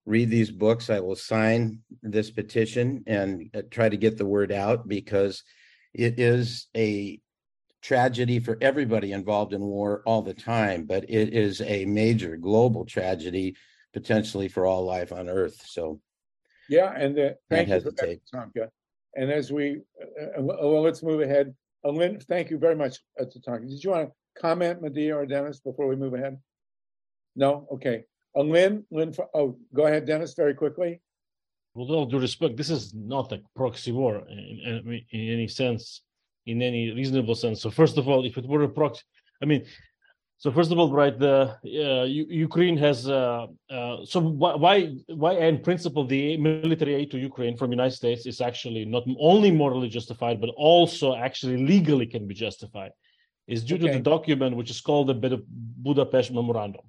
read 0.04 0.30
these 0.30 0.50
books. 0.50 0.90
I 0.90 1.00
will 1.00 1.16
sign 1.16 1.80
this 2.02 2.30
petition 2.30 3.04
and 3.06 3.50
uh, 3.54 3.62
try 3.70 3.88
to 3.88 3.96
get 3.96 4.18
the 4.18 4.26
word 4.26 4.52
out 4.52 4.88
because 4.88 5.42
it 5.94 6.18
is 6.18 6.66
a 6.76 7.20
tragedy 7.82 8.40
for 8.40 8.58
everybody 8.60 9.12
involved 9.12 9.52
in 9.52 9.60
war 9.60 10.02
all 10.04 10.22
the 10.22 10.34
time, 10.34 10.84
but 10.84 11.04
it 11.08 11.32
is 11.34 11.60
a 11.60 11.84
major 11.84 12.36
global 12.36 12.84
tragedy 12.84 13.56
potentially 13.92 14.48
for 14.48 14.66
all 14.66 14.84
life 14.84 15.12
on 15.12 15.28
Earth. 15.28 15.62
So, 15.66 16.00
yeah, 16.68 16.92
and 16.94 17.18
uh, 17.18 17.30
thank 17.50 17.68
you 17.68 17.80
for 17.80 17.90
that, 17.92 18.20
Tonka. 18.34 18.68
And 19.14 19.30
as 19.30 19.50
we, 19.50 19.80
uh, 20.00 20.40
uh, 20.40 20.42
well, 20.42 20.82
let's 20.82 21.02
move 21.02 21.20
ahead. 21.20 21.54
Uh, 21.84 21.90
Lynn, 21.90 22.20
thank 22.20 22.50
you 22.50 22.58
very 22.58 22.76
much, 22.76 22.98
uh, 23.20 23.24
Tonka. 23.24 23.68
Did 23.68 23.82
you 23.82 23.90
want 23.90 24.08
to 24.08 24.40
comment, 24.40 24.82
Medea 24.82 25.16
or 25.16 25.26
Denys, 25.26 25.62
before 25.62 25.88
we 25.88 25.96
move 25.96 26.14
ahead? 26.14 26.38
No, 27.34 27.66
okay. 27.72 28.04
Uh, 28.36 28.42
Lynn, 28.42 28.84
Lynn, 28.90 29.14
oh, 29.34 29.56
go 29.74 29.86
ahead, 29.86 30.06
Denys, 30.06 30.36
very 30.36 30.54
quickly. 30.54 31.00
With 31.74 31.90
all 31.90 32.06
due 32.06 32.18
respect, 32.18 32.56
this 32.56 32.70
is 32.70 32.94
not 32.94 33.32
a 33.32 33.40
proxy 33.54 33.92
war 33.92 34.22
in, 34.28 34.38
in, 34.38 35.02
in 35.12 35.32
any 35.32 35.48
sense. 35.48 36.02
in 36.46 36.62
any 36.62 36.90
reasonable 36.92 37.34
sense. 37.34 37.60
So 37.60 37.70
first 37.70 37.98
of 37.98 38.08
all, 38.08 38.24
if 38.24 38.38
it 38.38 38.46
were 38.48 38.62
a 38.62 38.68
proxy, 38.68 39.02
I 39.42 39.44
mean, 39.46 39.62
so 40.38 40.52
first 40.52 40.70
of 40.70 40.78
all, 40.78 40.92
right, 40.92 41.18
the 41.18 41.56
uh, 41.64 42.04
Ukraine 42.04 42.76
has 42.76 43.08
uh, 43.08 43.46
uh, 43.68 43.96
so 44.04 44.20
why 44.20 44.54
why 44.54 44.74
why 45.08 45.32
in 45.32 45.58
principle 45.58 46.04
the 46.06 46.36
military 46.36 46.94
aid 46.94 47.10
to 47.10 47.18
Ukraine 47.18 47.56
from 47.56 47.72
United 47.72 47.96
States 47.96 48.24
is 48.24 48.40
actually 48.40 48.84
not 48.84 49.02
only 49.18 49.50
morally 49.50 49.88
justified 49.88 50.40
but 50.40 50.50
also 50.56 51.16
actually 51.16 51.56
legally 51.56 52.06
can 52.06 52.28
be 52.28 52.34
justified 52.34 52.92
is 53.48 53.64
due 53.64 53.78
to 53.78 53.88
the 53.90 53.98
document 53.98 54.54
which 54.54 54.70
is 54.70 54.80
called 54.80 55.08
the 55.08 55.14
Bud- 55.14 55.46
Budapest 55.48 56.30
Memorandum, 56.30 56.86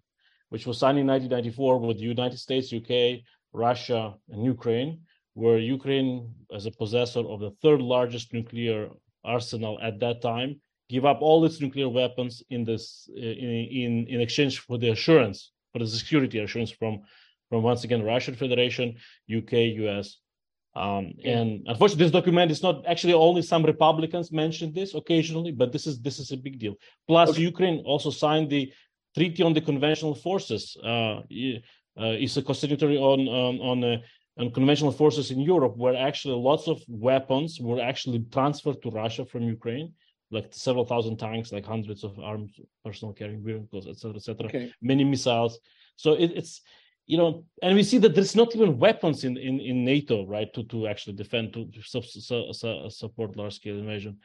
which 0.49 0.67
was 0.67 0.77
signed 0.77 0.99
in 0.99 1.07
1994 1.07 1.79
with 1.79 1.97
the 1.97 2.03
United 2.03 2.37
States, 2.37 2.71
UK, 2.71 3.23
Russia, 3.53 4.13
and 4.29 4.43
Ukraine, 4.45 5.01
where 5.33 5.57
Ukraine, 5.57 6.35
as 6.53 6.65
a 6.65 6.71
possessor 6.71 7.21
of 7.21 7.39
the 7.39 7.51
third 7.61 7.81
largest 7.81 8.33
nuclear 8.33 8.89
arsenal 9.23 9.79
at 9.81 9.99
that 10.01 10.21
time, 10.21 10.61
give 10.89 11.05
up 11.05 11.19
all 11.21 11.45
its 11.45 11.61
nuclear 11.61 11.87
weapons 11.87 12.43
in 12.49 12.63
this 12.63 13.09
in 13.15 13.49
in, 13.81 14.07
in 14.07 14.21
exchange 14.21 14.59
for 14.59 14.77
the 14.77 14.89
assurance 14.89 15.51
for 15.71 15.79
the 15.79 15.87
security 15.87 16.39
assurance 16.39 16.71
from 16.71 17.01
from 17.49 17.63
once 17.63 17.83
again 17.83 18.03
Russian 18.03 18.35
Federation, 18.35 18.95
UK, 19.37 19.53
US. 19.83 20.17
Um, 20.75 21.13
and 21.25 21.65
unfortunately, 21.65 22.05
this 22.05 22.11
document 22.11 22.51
is 22.51 22.61
not 22.61 22.85
actually 22.85 23.13
only 23.13 23.41
some 23.41 23.63
Republicans 23.63 24.31
mentioned 24.31 24.75
this 24.75 24.93
occasionally, 24.93 25.51
but 25.51 25.71
this 25.71 25.87
is 25.87 25.99
this 25.99 26.19
is 26.19 26.31
a 26.31 26.37
big 26.37 26.59
deal. 26.59 26.75
Plus, 27.07 27.29
Okay. 27.29 27.41
Ukraine 27.41 27.79
also 27.85 28.11
signed 28.11 28.49
the 28.49 28.71
Treaty 29.15 29.41
on 29.41 29.53
the 29.53 29.61
Conventional 29.61 30.13
Forces. 30.13 30.77
Uh, 30.83 31.21
uh, 31.99 32.15
is 32.25 32.37
a 32.37 32.41
co-signatory 32.41 32.97
on 32.97 33.27
on 33.27 33.59
on, 33.59 33.83
uh, 33.83 33.97
on 34.37 34.51
conventional 34.51 34.91
forces 34.91 35.31
in 35.31 35.39
Europe, 35.41 35.75
where 35.75 35.95
actually 35.95 36.35
lots 36.35 36.67
of 36.67 36.81
weapons 36.87 37.59
were 37.59 37.81
actually 37.81 38.19
transferred 38.31 38.81
to 38.81 38.89
Russia 38.89 39.25
from 39.25 39.43
Ukraine, 39.43 39.93
like 40.31 40.47
several 40.51 40.85
thousand 40.85 41.17
tanks, 41.17 41.51
like 41.51 41.65
hundreds 41.65 42.03
of 42.03 42.19
armed 42.19 42.51
personal 42.85 43.13
carrying 43.13 43.43
vehicles, 43.43 43.87
etc., 43.87 44.15
etc 44.15 44.45
Okay, 44.45 44.73
many 44.81 45.03
missiles. 45.03 45.59
So 45.95 46.13
it, 46.13 46.31
it's 46.35 46.61
you 47.07 47.17
know, 47.17 47.43
and 47.63 47.75
we 47.75 47.83
see 47.83 47.97
that 47.99 48.13
there's 48.13 48.35
not 48.35 48.55
even 48.55 48.77
weapons 48.77 49.23
in 49.23 49.37
in, 49.37 49.59
in 49.59 49.83
NATO, 49.83 50.25
right, 50.25 50.53
to 50.53 50.63
to 50.65 50.87
actually 50.87 51.13
defend 51.13 51.53
to, 51.53 51.65
to 51.65 51.81
su- 51.81 52.01
su- 52.01 52.53
su- 52.53 52.89
support 52.89 53.35
large 53.35 53.55
scale 53.55 53.77
invasion. 53.77 54.17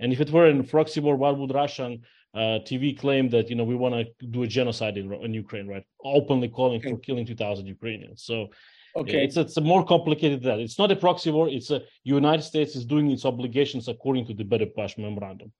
And 0.00 0.12
if 0.12 0.20
it 0.20 0.30
were 0.30 0.48
in 0.48 0.64
proxy 0.64 1.00
war, 1.00 1.16
why 1.16 1.30
would 1.30 1.54
Russian 1.54 2.02
uh, 2.34 2.60
TV 2.64 2.98
claim 2.98 3.28
that 3.30 3.50
you 3.50 3.56
know 3.56 3.64
we 3.64 3.74
want 3.74 3.94
to 3.94 4.26
do 4.26 4.42
a 4.42 4.46
genocide 4.46 4.96
in, 4.96 5.12
in 5.12 5.34
Ukraine, 5.34 5.68
right? 5.68 5.84
Openly 6.02 6.48
calling 6.48 6.80
for 6.80 6.96
killing 6.98 7.26
2,000 7.26 7.66
Ukrainians. 7.66 8.22
So 8.22 8.48
okay, 8.96 9.24
it's 9.24 9.36
it's 9.36 9.60
more 9.60 9.84
complicated 9.84 10.42
than 10.42 10.58
that. 10.58 10.60
It's 10.60 10.78
not 10.78 10.90
a 10.90 10.96
proxy 10.96 11.30
war. 11.30 11.48
It's 11.48 11.70
a 11.70 11.82
United 12.04 12.42
States 12.42 12.76
is 12.76 12.84
doing 12.84 13.10
its 13.10 13.24
obligations 13.24 13.88
according 13.88 14.26
to 14.26 14.34
the 14.34 14.44
Budapest 14.44 14.98
Memorandum. 14.98 15.52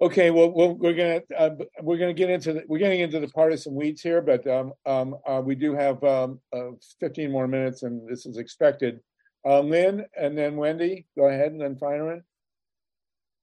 okay, 0.00 0.30
well, 0.30 0.50
well, 0.50 0.74
we're 0.74 0.92
gonna, 0.94 1.22
uh, 1.38 1.50
we're 1.82 1.96
gonna 1.96 2.12
get 2.12 2.28
into, 2.30 2.52
the 2.52 2.62
we're 2.68 2.78
getting 2.78 3.00
into 3.00 3.18
the 3.18 3.28
partisan 3.28 3.74
weeds 3.74 4.02
here, 4.02 4.20
but, 4.20 4.46
um, 4.46 4.72
um, 4.84 5.16
uh, 5.26 5.40
we 5.42 5.54
do 5.54 5.74
have, 5.74 6.02
um, 6.04 6.38
uh, 6.52 6.70
fifteen 7.00 7.30
more 7.32 7.48
minutes 7.48 7.82
and 7.82 8.06
this 8.08 8.26
is 8.26 8.36
expected. 8.36 9.00
Uh, 9.44 9.60
Lynn 9.60 10.04
and 10.20 10.36
then 10.36 10.56
Wendi, 10.56 11.06
go 11.16 11.26
ahead 11.28 11.52
and 11.52 11.60
then 11.60 11.76
Feinerman. 11.76 12.22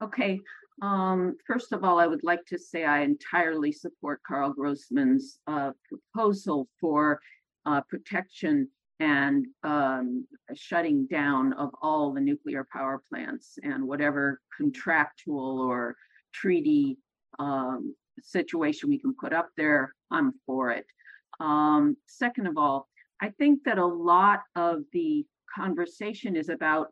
Okay, 0.03 0.41
um, 0.81 1.37
first 1.47 1.71
of 1.71 1.83
all, 1.83 1.97
I 1.99 2.07
would 2.07 2.23
like 2.23 2.45
to 2.47 2.59
say 2.59 2.83
I 2.83 2.99
entirely 3.01 3.71
support 3.71 4.21
Karl 4.27 4.53
Grossman's 4.53 5.39
uh 5.47 5.71
proposal 5.89 6.67
for 6.79 7.19
uh 7.65 7.81
protection 7.89 8.67
and 8.99 9.45
um 9.63 10.25
shutting 10.53 11.07
down 11.07 11.53
of 11.53 11.69
all 11.81 12.13
the 12.13 12.21
nuclear 12.21 12.65
power 12.71 13.01
plants 13.09 13.57
and 13.63 13.85
whatever 13.85 14.39
contractual 14.57 15.59
or 15.59 15.95
treaty 16.33 16.97
um 17.39 17.95
situation 18.21 18.89
we 18.89 18.99
can 18.99 19.13
put 19.19 19.33
up 19.33 19.49
there, 19.57 19.93
I'm 20.11 20.33
for 20.45 20.71
it. 20.71 20.85
Um, 21.39 21.97
second 22.07 22.47
of 22.47 22.57
all, 22.57 22.87
I 23.21 23.29
think 23.29 23.63
that 23.65 23.77
a 23.77 23.85
lot 23.85 24.41
of 24.55 24.83
the 24.91 25.25
conversation 25.55 26.35
is 26.35 26.49
about 26.49 26.87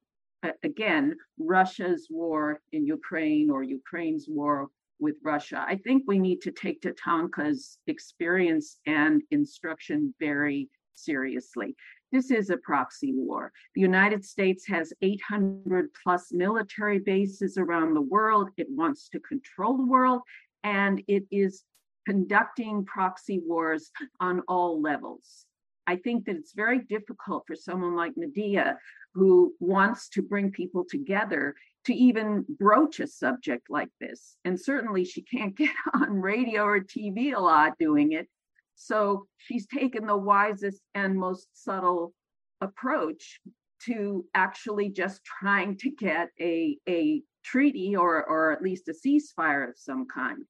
again, 0.63 1.15
Russia's 1.37 2.07
war 2.09 2.61
in 2.71 2.83
Ukraine 2.87 3.51
or 3.51 3.61
Ukraine's 3.61 4.25
war 4.27 4.69
with 4.99 5.15
Russia. 5.23 5.63
I 5.67 5.75
think 5.75 6.03
we 6.07 6.17
need 6.17 6.41
to 6.41 6.51
take 6.51 6.81
Tatanka's 6.81 7.77
experience 7.85 8.77
and 8.87 9.21
instruction 9.29 10.15
very 10.19 10.67
seriously. 10.95 11.75
This 12.11 12.31
is 12.31 12.49
a 12.49 12.57
proxy 12.57 13.13
war. 13.13 13.51
The 13.75 13.81
United 13.81 14.25
States 14.25 14.67
has 14.67 14.93
800 15.01 15.89
plus 16.03 16.31
military 16.31 16.99
bases 16.99 17.57
around 17.57 17.93
the 17.93 18.01
world. 18.01 18.49
It 18.57 18.67
wants 18.69 19.09
to 19.09 19.19
control 19.19 19.77
the 19.77 19.85
world, 19.85 20.21
and 20.63 21.01
it 21.07 21.23
is 21.31 21.63
conducting 22.05 22.85
proxy 22.85 23.39
wars 23.45 23.91
on 24.19 24.41
all 24.47 24.81
levels. 24.81 25.45
I 25.87 25.95
think 25.97 26.25
that 26.25 26.35
it's 26.35 26.53
very 26.53 26.79
difficult 26.79 27.43
for 27.47 27.55
someone 27.55 27.95
like 27.95 28.13
Medea 28.15 28.77
who 29.13 29.53
wants 29.59 30.09
to 30.09 30.21
bring 30.21 30.51
people 30.51 30.85
together 30.89 31.55
to 31.85 31.93
even 31.93 32.45
broach 32.47 32.99
a 32.99 33.07
subject 33.07 33.67
like 33.69 33.89
this. 33.99 34.37
And 34.45 34.59
certainly 34.59 35.05
she 35.05 35.21
can't 35.21 35.55
get 35.57 35.71
on 35.93 36.21
radio 36.21 36.63
or 36.63 36.79
TV 36.81 37.35
a 37.35 37.39
lot 37.39 37.77
doing 37.79 38.13
it. 38.13 38.27
So 38.75 39.27
she's 39.37 39.67
taken 39.67 40.05
the 40.05 40.17
wisest 40.17 40.81
and 40.95 41.15
most 41.15 41.47
subtle 41.53 42.13
approach 42.61 43.39
to 43.85 44.25
actually 44.33 44.89
just 44.89 45.21
trying 45.23 45.77
to 45.77 45.89
get 45.89 46.29
a, 46.39 46.77
a 46.87 47.21
treaty 47.43 47.95
or, 47.95 48.23
or 48.23 48.51
at 48.51 48.61
least 48.61 48.89
a 48.89 48.93
ceasefire 48.93 49.69
of 49.69 49.77
some 49.77 50.05
kind. 50.07 50.43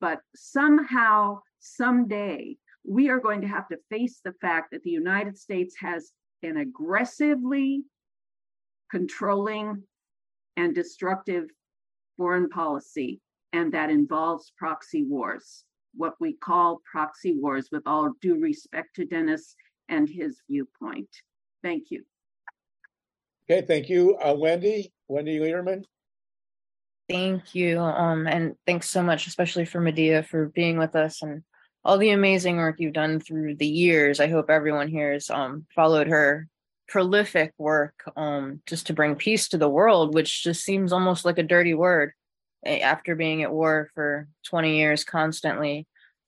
But 0.00 0.20
somehow, 0.34 1.40
someday, 1.58 2.56
we 2.84 3.08
are 3.10 3.18
going 3.18 3.40
to 3.40 3.48
have 3.48 3.68
to 3.68 3.78
face 3.90 4.20
the 4.24 4.34
fact 4.40 4.70
that 4.70 4.82
the 4.82 4.90
United 4.90 5.36
States 5.36 5.74
has 5.80 6.12
an 6.42 6.56
aggressively 6.56 7.82
controlling 8.90 9.82
and 10.56 10.74
destructive 10.74 11.50
foreign 12.16 12.48
policy, 12.48 13.20
and 13.52 13.72
that 13.72 13.90
involves 13.90 14.52
proxy 14.56 15.04
wars, 15.04 15.64
what 15.94 16.14
we 16.20 16.34
call 16.34 16.80
proxy 16.90 17.34
wars, 17.36 17.68
with 17.70 17.82
all 17.86 18.12
due 18.20 18.38
respect 18.40 18.96
to 18.96 19.06
Denys 19.06 19.54
and 19.88 20.08
his 20.08 20.40
viewpoint. 20.48 21.08
Thank 21.62 21.90
you. 21.90 22.04
Okay, 23.50 23.66
thank 23.66 23.88
you. 23.88 24.16
Uh, 24.16 24.34
Wendi, 24.34 24.92
Wendi 25.10 25.40
Lederman. 25.40 25.84
Thank 27.08 27.54
you. 27.54 27.80
Um, 27.80 28.26
and 28.26 28.54
thanks 28.66 28.90
so 28.90 29.02
much, 29.02 29.26
especially 29.26 29.64
for 29.64 29.80
Medea 29.80 30.22
for 30.22 30.48
being 30.48 30.76
with 30.76 30.94
us 30.94 31.22
and 31.22 31.42
all 31.84 31.96
the 31.96 32.10
amazing 32.10 32.56
work 32.56 32.76
you've 32.78 32.92
done 32.92 33.18
through 33.18 33.56
the 33.56 33.66
years. 33.66 34.20
I 34.20 34.28
hope 34.28 34.50
everyone 34.50 34.88
here 34.88 35.14
has 35.14 35.30
um 35.30 35.66
followed 35.74 36.08
her 36.08 36.48
prolific 36.86 37.52
work 37.58 37.94
um 38.16 38.60
just 38.66 38.86
to 38.88 38.92
bring 38.92 39.14
peace 39.14 39.48
to 39.48 39.58
the 39.58 39.68
world, 39.68 40.14
which 40.14 40.42
just 40.42 40.62
seems 40.62 40.92
almost 40.92 41.24
like 41.24 41.38
a 41.38 41.42
dirty 41.42 41.72
word 41.72 42.12
after 42.64 43.14
being 43.14 43.42
at 43.42 43.52
war 43.52 43.90
for 43.94 44.28
20 44.46 44.76
years 44.76 45.04
constantly. 45.04 45.86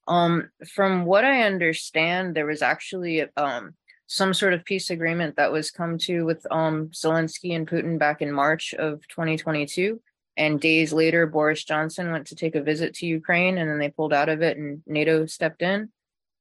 Um, 0.09 0.51
from 0.69 1.05
what 1.05 1.25
I 1.25 1.43
understand, 1.43 2.35
there 2.35 2.47
was 2.47 2.63
actually 2.63 3.25
um 3.37 3.75
some 4.07 4.35
sort 4.35 4.55
of 4.55 4.65
peace 4.65 4.91
agreement 4.91 5.37
that 5.37 5.53
was 5.53 5.71
come 5.71 5.99
to 5.99 6.25
with 6.25 6.47
um 6.51 6.89
Zelensky 6.89 7.55
and 7.55 7.69
Putin 7.69 7.99
back 7.99 8.23
in 8.23 8.33
March 8.33 8.75
of 8.75 9.07
2022 9.09 10.01
and 10.37 10.61
days 10.61 10.93
later 10.93 11.27
boris 11.27 11.65
johnson 11.65 12.13
went 12.13 12.27
to 12.29 12.37
take 12.37 12.55
a 12.55 12.63
visit 12.63 12.95
to 12.95 13.07
ukraine 13.07 13.59
and 13.59 13.69
then 13.69 13.79
they 13.79 13.91
pulled 13.91 14.13
out 14.13 14.29
of 14.29 14.43
it 14.43 14.57
and 14.57 14.81
nato 14.87 15.27
stepped 15.27 15.61
in 15.61 15.91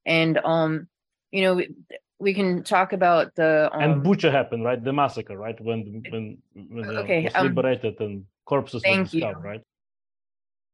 and 0.05 0.37
um 0.37 0.87
you 1.31 1.41
know 1.41 1.55
we, 1.55 1.69
we 2.19 2.33
can 2.33 2.63
talk 2.63 2.93
about 2.93 3.33
the 3.35 3.69
um, 3.73 3.81
and 3.81 4.03
Bucha 4.03 4.29
happened, 4.29 4.65
right? 4.65 4.83
The 4.83 4.91
massacre, 4.91 5.37
right? 5.37 5.59
When 5.61 6.03
when 6.09 6.37
when 6.53 6.97
Okay, 6.97 7.23
was 7.23 7.35
um, 7.35 7.47
liberated 7.47 7.99
and 8.01 8.25
corpses 8.45 8.83
were 8.83 8.91
thank 8.91 9.13
you. 9.13 9.25
right? 9.25 9.61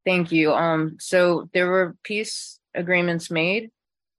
Thank 0.05 0.31
you. 0.31 0.53
Um, 0.53 0.97
so 0.99 1.49
there 1.53 1.69
were 1.69 1.95
peace 2.03 2.59
agreements 2.75 3.31
made 3.31 3.71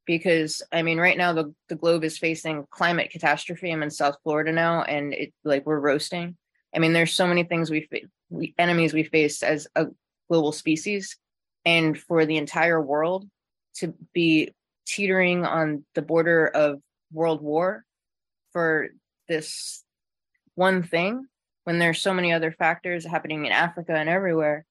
because 0.05 0.63
I 0.73 0.83
mean, 0.83 0.99
right 0.99 1.17
now 1.17 1.33
the, 1.33 1.55
the 1.69 1.77
globe 1.77 2.05
is 2.05 2.19
facing 2.19 2.65
climate 2.71 3.11
catastrophe. 3.11 3.71
I'm 3.71 3.83
in 3.83 3.91
South 3.91 4.17
Florida 4.23 4.53
now, 4.53 4.83
and 4.83 5.15
it 5.15 5.33
like 5.45 5.65
we're 5.65 5.81
roasting. 5.81 6.37
I 6.75 6.79
mean, 6.79 6.93
there's 6.93 7.13
so 7.13 7.27
many 7.27 7.45
things 7.45 7.71
we, 7.71 7.89
we 8.31 8.55
enemies 8.59 8.93
we 8.93 9.05
face 9.05 9.43
as 9.43 9.69
a 9.77 9.87
global 10.29 10.53
species, 10.53 11.17
and 11.65 11.99
for 11.99 12.27
the 12.27 12.37
entire 12.37 12.81
world 12.81 13.29
to 13.77 13.95
be 14.13 14.53
teetering 14.87 15.45
on 15.45 15.85
the 15.95 16.03
border 16.03 16.47
of 16.47 16.81
world 17.13 17.43
war 17.43 17.85
for 18.53 18.89
this 19.29 19.85
one 20.55 20.83
thing 20.83 21.27
when 21.65 21.79
there's 21.79 22.01
so 22.01 22.15
many 22.15 22.33
other 22.33 22.53
factors 22.53 23.05
happening 23.05 23.45
in 23.45 23.53
Africa 23.53 23.93
and 23.93 24.09
everywhere 24.09 24.65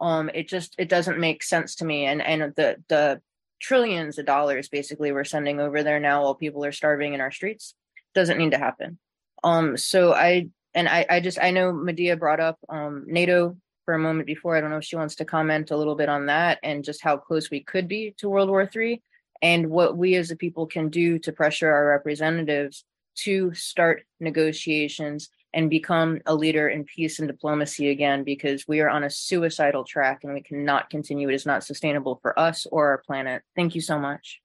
um 0.00 0.30
it 0.34 0.48
just 0.48 0.74
it 0.78 0.88
doesn't 0.88 1.18
make 1.18 1.42
sense 1.42 1.76
to 1.76 1.84
me 1.84 2.06
and 2.06 2.22
and 2.22 2.54
the 2.56 2.76
the 2.88 3.20
trillions 3.60 4.18
of 4.18 4.26
dollars 4.26 4.68
basically 4.68 5.10
we're 5.10 5.24
sending 5.24 5.58
over 5.58 5.82
there 5.82 5.98
now 5.98 6.22
while 6.22 6.34
people 6.34 6.64
are 6.64 6.72
starving 6.72 7.14
in 7.14 7.20
our 7.20 7.32
streets 7.32 7.74
doesn't 8.14 8.38
need 8.38 8.52
to 8.52 8.58
happen 8.58 8.98
um 9.42 9.76
so 9.76 10.12
i 10.12 10.48
and 10.74 10.88
i 10.88 11.04
i 11.10 11.20
just 11.20 11.38
i 11.42 11.50
know 11.50 11.72
medea 11.72 12.16
brought 12.16 12.40
up 12.40 12.58
um 12.68 13.04
nato 13.06 13.56
for 13.88 13.94
a 13.94 13.98
moment 13.98 14.26
before. 14.26 14.54
I 14.54 14.60
don't 14.60 14.68
know 14.68 14.76
if 14.76 14.84
she 14.84 14.96
wants 14.96 15.14
to 15.14 15.24
comment 15.24 15.70
a 15.70 15.76
little 15.78 15.94
bit 15.94 16.10
on 16.10 16.26
that 16.26 16.58
and 16.62 16.84
just 16.84 17.02
how 17.02 17.16
close 17.16 17.50
we 17.50 17.60
could 17.60 17.88
be 17.88 18.14
to 18.18 18.28
World 18.28 18.50
War 18.50 18.68
III 18.76 19.02
and 19.40 19.70
what 19.70 19.96
we 19.96 20.14
as 20.16 20.30
a 20.30 20.36
people 20.36 20.66
can 20.66 20.90
do 20.90 21.18
to 21.20 21.32
pressure 21.32 21.72
our 21.72 21.86
representatives 21.86 22.84
to 23.20 23.54
start 23.54 24.04
negotiations 24.20 25.30
and 25.54 25.70
become 25.70 26.20
a 26.26 26.34
leader 26.34 26.68
in 26.68 26.84
peace 26.84 27.18
and 27.18 27.28
diplomacy 27.28 27.90
again 27.90 28.22
because 28.22 28.68
we 28.68 28.80
are 28.80 28.88
on 28.88 29.04
a 29.04 29.10
suicidal 29.10 29.84
track 29.84 30.24
and 30.24 30.34
we 30.34 30.42
cannot 30.42 30.90
continue. 30.90 31.28
It 31.28 31.34
is 31.34 31.46
not 31.46 31.64
sustainable 31.64 32.18
for 32.20 32.38
us 32.38 32.66
or 32.70 32.88
our 32.88 32.98
planet. 32.98 33.42
Thank 33.56 33.74
you 33.74 33.80
so 33.80 33.98
much. 33.98 34.40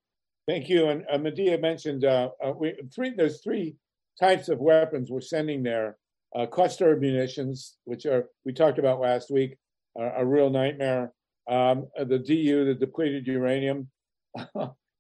Thank 0.48 0.70
you. 0.70 0.90
And 0.90 1.06
uh, 1.12 1.18
Medea 1.18 1.58
mentioned 1.58 2.06
uh, 2.06 2.30
uh, 2.44 2.52
we, 2.52 2.74
three. 2.94 3.14
There's 3.16 3.42
three 3.42 3.76
types 4.20 4.50
of 4.50 4.60
weapons 4.60 5.10
we're 5.10 5.22
sending 5.22 5.64
there. 5.64 5.98
Uh, 6.36 6.46
cluster 6.46 6.96
munitions, 6.96 7.78
which 7.86 8.06
are 8.06 8.26
we 8.44 8.54
talked 8.54 8.80
about 8.80 9.00
last 9.00 9.30
week, 9.30 9.58
a 9.98 10.26
real 10.26 10.50
nightmare. 10.50 11.14
Um, 11.48 11.88
the 11.96 12.18
DU, 12.18 12.66
the 12.66 12.74
depleted 12.74 13.28
uranium, 13.28 13.90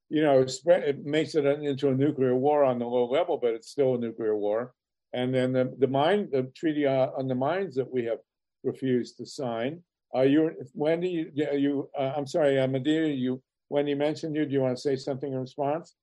you 0.10 0.22
know, 0.22 0.45
spread, 0.45 0.84
it 0.84 1.04
makes 1.04 1.34
it 1.34 1.45
into 1.45 1.89
a 1.89 1.95
nuclear 1.95 2.36
war 2.36 2.64
on 2.64 2.78
the 2.78 2.86
low 2.86 3.10
level, 3.10 3.39
but 3.41 3.56
it's 3.56 3.70
still 3.70 3.95
a 3.95 3.97
nuclear 3.97 4.38
war. 4.38 4.74
And 5.14 5.34
then 5.34 5.53
the, 5.53 5.74
the 5.78 5.88
mine, 5.88 6.30
the 6.32 6.51
treaty 6.55 6.88
uh, 6.88 7.09
on 7.18 7.28
the 7.28 7.36
mines 7.36 7.76
that 7.76 7.91
we 7.91 8.05
have 8.05 8.20
refused 8.64 9.18
to 9.18 9.26
sign. 9.26 9.82
Are 10.14 10.26
you, 10.26 10.51
Wendi, 10.78 11.32
you, 11.34 11.47
you 11.53 11.89
uh, 11.97 12.14
I'm 12.16 12.28
sorry, 12.28 12.59
uh, 12.59 12.68
Medea, 12.68 13.07
you, 13.07 13.41
Wendi 13.72 13.95
mentioned 13.95 14.36
you. 14.36 14.45
Do 14.45 14.53
you 14.53 14.61
want 14.61 14.76
to 14.76 14.82
say 14.82 14.95
something 14.95 15.32
in 15.32 15.39
response? 15.39 15.95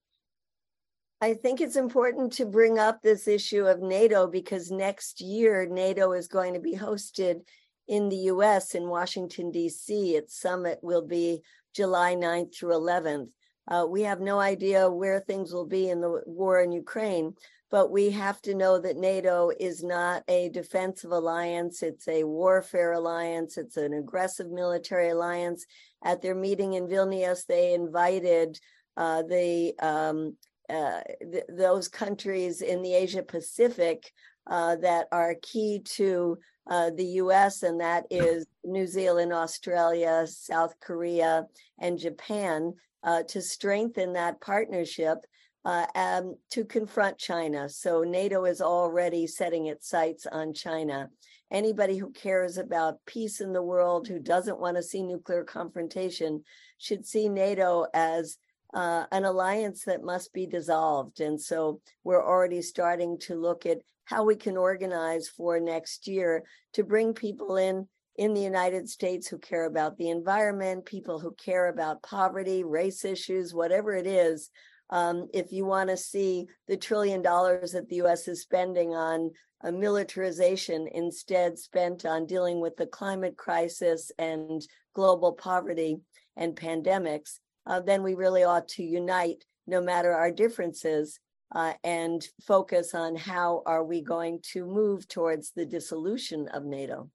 I 1.21 1.35
think 1.35 1.61
it's 1.61 1.77
important 1.77 2.33
to 2.35 2.47
bring 2.47 2.79
up 2.79 3.03
this 3.03 3.29
issue 3.29 3.67
of 3.67 3.83
NATO 3.83 4.27
because 4.27 4.71
next 4.71 5.21
year 5.21 5.67
NATO 5.71 6.13
is 6.13 6.29
going 6.29 6.55
to 6.55 6.61
be 6.61 6.75
hosted 6.75 7.43
in 7.89 8.09
the 8.09 8.17
US 8.17 8.75
in 8.75 8.89
Washington, 8.89 9.51
D.C. 9.51 10.15
Its 10.15 10.41
summit 10.41 10.79
will 10.81 11.07
be 11.07 11.43
July 11.75 12.15
9th 12.15 12.57
through 12.57 12.71
11th. 12.71 13.29
Uh, 13.71 13.87
we 13.89 14.03
have 14.03 14.21
no 14.21 14.41
idea 14.41 14.91
where 14.91 15.21
things 15.21 15.53
will 15.53 15.67
be 15.67 15.89
in 15.89 16.01
the 16.01 16.23
war 16.27 16.61
in 16.61 16.73
Ukraine, 16.73 17.35
but 17.71 17.93
we 17.93 18.11
have 18.11 18.43
to 18.43 18.55
know 18.55 18.81
that 18.81 18.97
NATO 18.97 19.53
is 19.61 19.85
not 19.85 20.25
a 20.27 20.49
defensive 20.49 21.13
alliance. 21.13 21.83
It's 21.83 22.09
a 22.09 22.25
warfare 22.25 22.93
alliance. 22.93 23.57
It's 23.57 23.77
an 23.77 23.93
aggressive 23.93 24.51
military 24.51 25.11
alliance. 25.11 25.67
At 26.03 26.21
their 26.21 26.35
meeting 26.35 26.73
in 26.73 26.89
Vilnius, 26.89 27.47
they 27.47 27.73
invited 27.75 28.59
uh, 28.97 29.23
the 29.23 29.75
um, 29.81 30.37
uh, 30.69 31.01
th- 31.21 31.45
those 31.49 31.89
countries 31.89 32.63
in 32.63 32.83
the 32.83 32.95
Asia 32.95 33.23
Pacific 33.23 34.11
uh, 34.49 34.77
that 34.77 35.07
are 35.13 35.37
key 35.43 35.81
to 35.85 36.39
uh, 36.69 36.91
the 36.91 37.05
US, 37.05 37.63
and 37.63 37.81
that 37.81 38.05
is 38.11 38.47
New 38.65 38.87
Zealand, 38.87 39.33
Australia, 39.33 40.27
South 40.27 40.75
Korea, 40.81 41.47
and 41.79 41.99
Japan, 41.99 42.75
uh, 43.03 43.23
to 43.25 43.41
strengthen 43.41 44.13
that 44.13 44.41
partnership 44.41 45.19
uh, 45.65 45.87
um, 45.95 46.37
to 46.51 46.65
confront 46.65 47.19
China. 47.19 47.69
So 47.69 48.03
NATO 48.03 48.45
is 48.45 48.61
already 48.61 49.27
setting 49.27 49.67
its 49.67 49.89
sights 49.89 50.27
on 50.27 50.55
China. 50.55 51.11
Anybody 51.51 51.97
who 51.99 52.11
cares 52.11 52.57
about 52.57 53.05
peace 53.07 53.41
in 53.41 53.53
the 53.53 53.63
world, 53.63 54.07
who 54.07 54.19
doesn't 54.19 54.61
want 54.61 54.77
to 54.77 54.83
see 54.83 55.03
nuclear 55.03 55.45
confrontation, 55.45 56.45
should 56.79 57.05
see 57.05 57.29
NATO 57.29 57.87
as 57.93 58.39
uh, 58.73 59.05
an 59.11 59.25
alliance 59.25 59.85
that 59.85 60.05
must 60.05 60.33
be 60.33 60.47
dissolved. 60.47 61.21
And 61.21 61.41
so 61.41 61.81
we're 62.05 62.25
already 62.25 62.63
starting 62.63 63.19
to 63.21 63.35
look 63.35 63.67
at 63.67 63.79
how 64.05 64.25
we 64.25 64.37
can 64.37 64.57
organize 64.57 65.29
for 65.29 65.61
next 65.61 66.07
year 66.07 66.45
to 66.73 66.85
bring 66.85 67.15
people 67.15 67.57
in 67.57 67.89
in 68.17 68.35
the 68.35 68.41
United 68.41 68.89
States 68.89 69.29
who 69.29 69.39
care 69.39 69.65
about 69.65 69.97
the 69.97 70.11
environment, 70.11 70.85
people 70.85 71.19
who 71.19 71.33
care 71.33 71.69
about 71.69 72.03
poverty, 72.03 72.65
race 72.65 73.05
issues, 73.05 73.55
whatever 73.55 73.95
it 73.95 74.07
is. 74.07 74.51
Um, 74.91 75.29
if 75.33 75.53
you 75.53 75.65
want 75.65 75.89
to 75.91 75.97
see 75.97 76.47
the 76.67 76.77
trillion 76.77 77.23
dollars 77.23 77.73
that 77.73 77.89
the 77.89 78.03
US 78.03 78.27
is 78.29 78.43
spending 78.43 78.95
on 78.95 79.31
a 79.63 79.71
militarization 79.71 80.89
instead 80.93 81.59
spent 81.59 82.05
on 82.05 82.27
dealing 82.27 82.61
with 82.61 82.77
the 82.77 82.87
climate 82.87 83.37
crisis 83.37 84.11
and 84.19 84.63
global 84.95 85.33
poverty 85.33 85.99
and 86.37 86.57
pandemics, 86.57 87.39
uh, 87.67 87.81
then 87.81 88.03
we 88.03 88.15
really 88.15 88.43
ought 88.43 88.67
to 88.69 88.83
unite 88.83 89.45
no 89.67 89.81
matter 89.81 90.13
our 90.13 90.33
differences 90.33 91.21
uh, 91.55 91.73
and 91.85 92.27
focus 92.47 92.95
on 92.95 93.17
how 93.17 93.63
are 93.67 93.85
we 93.85 94.01
going 94.01 94.41
to 94.53 94.65
move 94.65 95.07
towards 95.09 95.53
the 95.53 95.67
dissolution 95.67 96.49
of 96.49 96.65
NATO. 96.65 97.11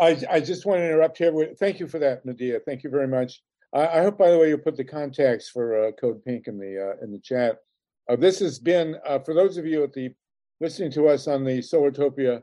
I, 0.00 0.16
I 0.30 0.40
just 0.40 0.64
want 0.64 0.78
to 0.78 0.86
interrupt 0.86 1.18
here. 1.18 1.54
Thank 1.58 1.78
you 1.78 1.86
for 1.86 1.98
that, 1.98 2.24
Medea. 2.24 2.58
Thank 2.60 2.82
you 2.82 2.90
very 2.90 3.06
much. 3.06 3.42
I, 3.74 3.86
I 3.86 4.02
hope, 4.02 4.16
by 4.16 4.30
the 4.30 4.38
way, 4.38 4.48
you 4.48 4.56
put 4.56 4.76
the 4.76 4.84
contacts 4.84 5.50
for 5.50 5.88
uh, 5.88 5.92
Code 5.92 6.24
Pink 6.24 6.46
in 6.46 6.58
the 6.58 6.94
uh, 6.94 7.04
in 7.04 7.12
the 7.12 7.18
chat. 7.18 7.58
Uh, 8.08 8.16
this 8.16 8.38
has 8.40 8.58
been 8.58 8.96
uh, 9.06 9.18
for 9.18 9.34
those 9.34 9.58
of 9.58 9.66
you 9.66 9.84
at 9.84 9.92
the 9.92 10.10
listening 10.60 10.90
to 10.92 11.08
us 11.08 11.28
on 11.28 11.44
the 11.44 11.58
Solartopia 11.58 12.40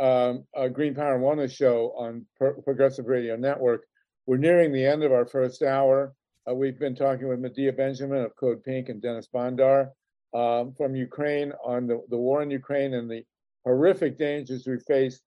um, 0.00 0.44
Green 0.72 0.94
Power 0.94 1.14
and 1.14 1.24
Wellness 1.24 1.52
show 1.52 1.92
on 1.96 2.26
Pro- 2.36 2.60
Progressive 2.62 3.06
Radio 3.06 3.36
Network. 3.36 3.84
We're 4.26 4.36
nearing 4.36 4.72
the 4.72 4.84
end 4.84 5.02
of 5.02 5.12
our 5.12 5.26
first 5.26 5.62
hour. 5.62 6.14
Uh, 6.48 6.54
we've 6.54 6.78
been 6.78 6.94
talking 6.94 7.28
with 7.28 7.40
Medea 7.40 7.72
Benjamin 7.72 8.22
of 8.22 8.36
Code 8.36 8.62
Pink 8.64 8.88
and 8.88 9.02
Denys 9.02 9.28
Bondar 9.32 9.90
um, 10.34 10.74
from 10.76 10.94
Ukraine 10.94 11.52
on 11.64 11.86
the, 11.86 12.02
the 12.10 12.16
war 12.16 12.42
in 12.42 12.50
Ukraine 12.50 12.94
and 12.94 13.10
the 13.10 13.22
horrific 13.64 14.18
dangers 14.18 14.66
we 14.66 14.78
face 14.80 15.20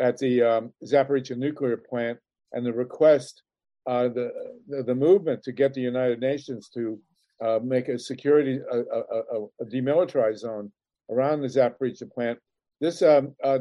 at 0.00 0.18
the 0.18 0.42
um, 0.42 0.72
Zaporizhzhia 0.84 1.36
nuclear 1.36 1.76
plant 1.76 2.18
and 2.52 2.64
the 2.64 2.72
request, 2.72 3.42
uh, 3.86 4.08
the, 4.08 4.32
the, 4.68 4.94
movement 4.94 5.42
to 5.42 5.52
get 5.52 5.74
the 5.74 5.80
United 5.80 6.20
Nations 6.20 6.68
to 6.68 6.98
uh, 7.44 7.58
make 7.62 7.88
a 7.88 7.98
security, 7.98 8.60
a, 8.70 8.78
a, 8.78 9.46
a, 9.60 9.64
demilitarized 9.64 10.38
zone 10.38 10.70
around 11.10 11.40
the 11.40 11.48
Zaporizhzhia 11.48 12.10
plant. 12.12 12.38
This 12.80 13.02
um, 13.02 13.34
uh, 13.42 13.60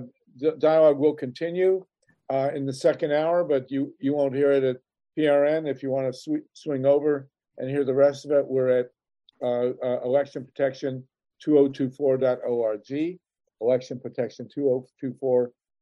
dialogue 0.60 0.98
will 0.98 1.14
continue 1.14 1.86
uh, 2.30 2.50
in 2.54 2.66
the 2.66 2.74
second 2.74 3.14
hour, 3.14 3.44
but 3.44 3.72
you 3.72 3.94
you 4.00 4.14
won't 4.14 4.36
hear 4.36 4.52
it 4.52 4.64
at 4.64 4.78
PRN. 5.18 5.68
If 5.68 5.82
you 5.82 5.90
want 5.90 6.14
to 6.14 6.20
sw- 6.20 6.46
swing 6.54 6.86
over 6.86 7.30
and 7.58 7.70
hear 7.70 7.86
the 7.86 7.94
rest 7.94 8.26
of 8.26 8.32
it, 8.32 8.46
we're 8.46 8.80
at 8.80 8.90
uh, 9.42 9.72
uh, 9.84 10.02
election 10.04 10.44
protection 10.44 11.04
2024.org, 11.46 13.20
election 13.62 14.00
protection 14.00 14.50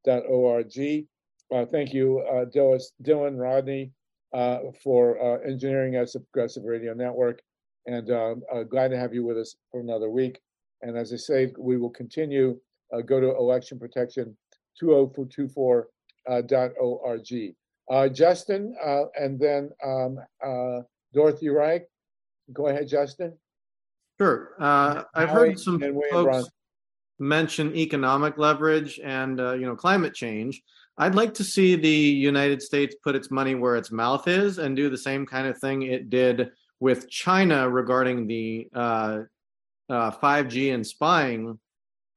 2024.org. 0.05 1.05
Uh, 1.53 1.65
thank 1.65 1.93
you, 1.93 2.21
uh, 2.21 2.45
Dylan, 2.45 2.81
Dylan 3.03 3.39
Rodney, 3.39 3.91
uh, 4.33 4.59
for 4.83 5.21
uh, 5.21 5.47
engineering 5.47 5.95
us 5.95 6.15
at 6.15 6.23
Progressive 6.31 6.63
Radio 6.63 6.93
Network. 6.93 7.41
And 7.85 8.09
um, 8.09 8.41
uh, 8.51 8.63
glad 8.63 8.89
to 8.89 8.97
have 8.97 9.13
you 9.13 9.23
with 9.23 9.37
us 9.37 9.55
for 9.71 9.79
another 9.79 10.09
week. 10.09 10.39
And 10.81 10.97
as 10.97 11.13
I 11.13 11.17
say, 11.17 11.53
we 11.57 11.77
will 11.77 11.91
continue. 11.91 12.59
Uh, 12.93 13.01
go 13.01 13.19
to 13.19 13.35
election 13.35 13.79
protection 13.79 14.37
2024.org. 14.81 17.55
Uh, 17.87 18.09
Justin, 18.09 18.75
uh, 18.83 19.03
and 19.19 19.39
then 19.39 19.69
um, 19.85 20.17
uh, 20.43 20.81
Dorothy 21.13 21.45
Reik. 21.47 21.83
Go 22.51 22.67
ahead, 22.67 22.87
Justin. 22.87 23.37
Sure. 24.19 24.55
Uh, 24.59 25.03
I've 25.13 25.29
heard 25.29 25.59
some 25.59 25.79
folks 25.79 26.09
Bronson. 26.11 26.51
Mention 27.19 27.75
economic 27.75 28.37
leverage 28.37 28.99
and 29.03 29.39
uh, 29.39 29.53
you 29.53 29.65
know 29.65 29.75
climate 29.75 30.13
change. 30.13 30.61
I'd 30.97 31.15
like 31.15 31.33
to 31.35 31.43
see 31.43 31.75
the 31.75 31.89
United 31.89 32.61
States 32.61 32.95
put 33.03 33.15
its 33.15 33.29
money 33.29 33.53
where 33.55 33.75
its 33.75 33.91
mouth 33.91 34.27
is 34.27 34.59
and 34.59 34.75
do 34.75 34.89
the 34.89 34.97
same 34.97 35.25
kind 35.25 35.47
of 35.47 35.57
thing 35.59 35.81
it 35.81 36.09
did 36.09 36.51
with 36.79 37.09
China 37.09 37.69
regarding 37.69 38.27
the 38.27 38.69
uh, 38.73 39.19
uh, 39.89 40.11
5G 40.11 40.73
and 40.73 40.87
spying, 40.87 41.59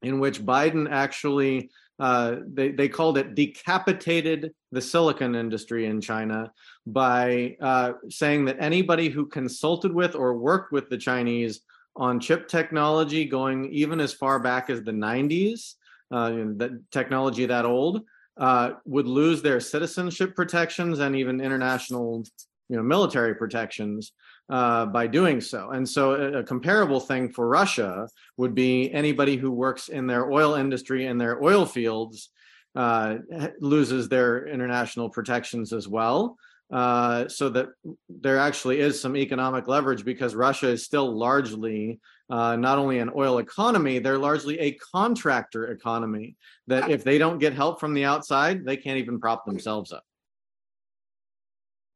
in 0.02 0.20
which 0.20 0.44
Biden 0.44 0.88
actually 0.90 1.70
uh, 1.98 2.36
they 2.46 2.70
they 2.70 2.88
called 2.88 3.18
it 3.18 3.34
decapitated 3.34 4.52
the 4.70 4.80
silicon 4.80 5.34
industry 5.34 5.86
in 5.86 6.00
China 6.00 6.52
by 6.86 7.56
uh, 7.60 7.92
saying 8.08 8.44
that 8.44 8.56
anybody 8.60 9.08
who 9.08 9.26
consulted 9.26 9.92
with 9.92 10.14
or 10.14 10.38
worked 10.38 10.70
with 10.70 10.88
the 10.88 10.98
Chinese 10.98 11.60
on 11.98 12.20
chip 12.20 12.48
technology, 12.48 13.24
going 13.24 13.70
even 13.72 14.00
as 14.00 14.12
far 14.14 14.38
back 14.38 14.70
as 14.70 14.82
the 14.82 14.92
90s, 14.92 15.74
uh, 16.10 16.30
that 16.56 16.80
technology 16.90 17.44
that 17.44 17.64
old, 17.64 18.02
uh, 18.38 18.70
would 18.86 19.08
lose 19.08 19.42
their 19.42 19.60
citizenship 19.60 20.34
protections 20.36 21.00
and 21.00 21.16
even 21.16 21.40
international, 21.40 22.24
you 22.68 22.76
know, 22.76 22.82
military 22.82 23.34
protections 23.34 24.12
uh, 24.48 24.86
by 24.86 25.06
doing 25.08 25.40
so. 25.40 25.70
And 25.70 25.86
so, 25.86 26.12
a, 26.12 26.38
a 26.38 26.44
comparable 26.44 27.00
thing 27.00 27.32
for 27.32 27.48
Russia 27.48 28.08
would 28.36 28.54
be 28.54 28.90
anybody 28.92 29.36
who 29.36 29.50
works 29.50 29.88
in 29.88 30.06
their 30.06 30.30
oil 30.30 30.54
industry 30.54 31.06
and 31.06 31.20
their 31.20 31.42
oil 31.42 31.66
fields 31.66 32.30
uh, 32.76 33.16
loses 33.60 34.08
their 34.08 34.46
international 34.46 35.10
protections 35.10 35.72
as 35.72 35.88
well. 35.88 36.38
Uh, 36.70 37.26
so 37.28 37.48
that 37.48 37.68
there 38.10 38.38
actually 38.38 38.78
is 38.78 39.00
some 39.00 39.16
economic 39.16 39.66
leverage 39.66 40.04
because 40.04 40.34
Russia 40.34 40.68
is 40.68 40.84
still 40.84 41.10
largely 41.10 41.98
uh, 42.30 42.56
not 42.56 42.78
only 42.78 42.98
an 42.98 43.10
oil 43.16 43.38
economy, 43.38 43.98
they're 43.98 44.18
largely 44.18 44.58
a 44.58 44.72
contractor 44.72 45.68
economy. 45.68 46.36
That 46.66 46.90
if 46.90 47.04
they 47.04 47.16
don't 47.16 47.38
get 47.38 47.54
help 47.54 47.80
from 47.80 47.94
the 47.94 48.04
outside, 48.04 48.66
they 48.66 48.76
can't 48.76 48.98
even 48.98 49.18
prop 49.18 49.46
themselves 49.46 49.92
up. 49.92 50.04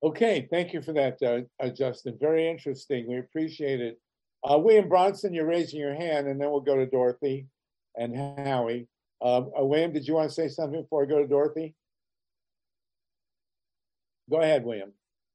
Okay, 0.02 0.48
thank 0.50 0.72
you 0.72 0.82
for 0.82 0.92
that, 0.94 1.22
uh, 1.22 1.42
uh, 1.64 1.68
Justin. 1.68 2.16
Very 2.18 2.48
interesting. 2.48 3.06
We 3.06 3.18
appreciate 3.18 3.80
it. 3.80 4.00
Uh, 4.42 4.58
William 4.58 4.88
Bronson, 4.88 5.32
you're 5.32 5.46
raising 5.46 5.78
your 5.78 5.94
hand, 5.94 6.26
and 6.26 6.40
then 6.40 6.50
we'll 6.50 6.60
go 6.60 6.76
to 6.76 6.86
Dorothy 6.86 7.46
and 7.96 8.16
Howie. 8.16 8.88
Uh, 9.20 9.42
William, 9.58 9.92
did 9.92 10.08
you 10.08 10.14
want 10.14 10.28
to 10.28 10.34
say 10.34 10.48
something 10.48 10.82
before 10.82 11.04
I 11.04 11.06
go 11.06 11.18
to 11.18 11.28
Dorothy? 11.28 11.76
Go 14.30 14.40
ahead, 14.40 14.64
William. 14.64 14.92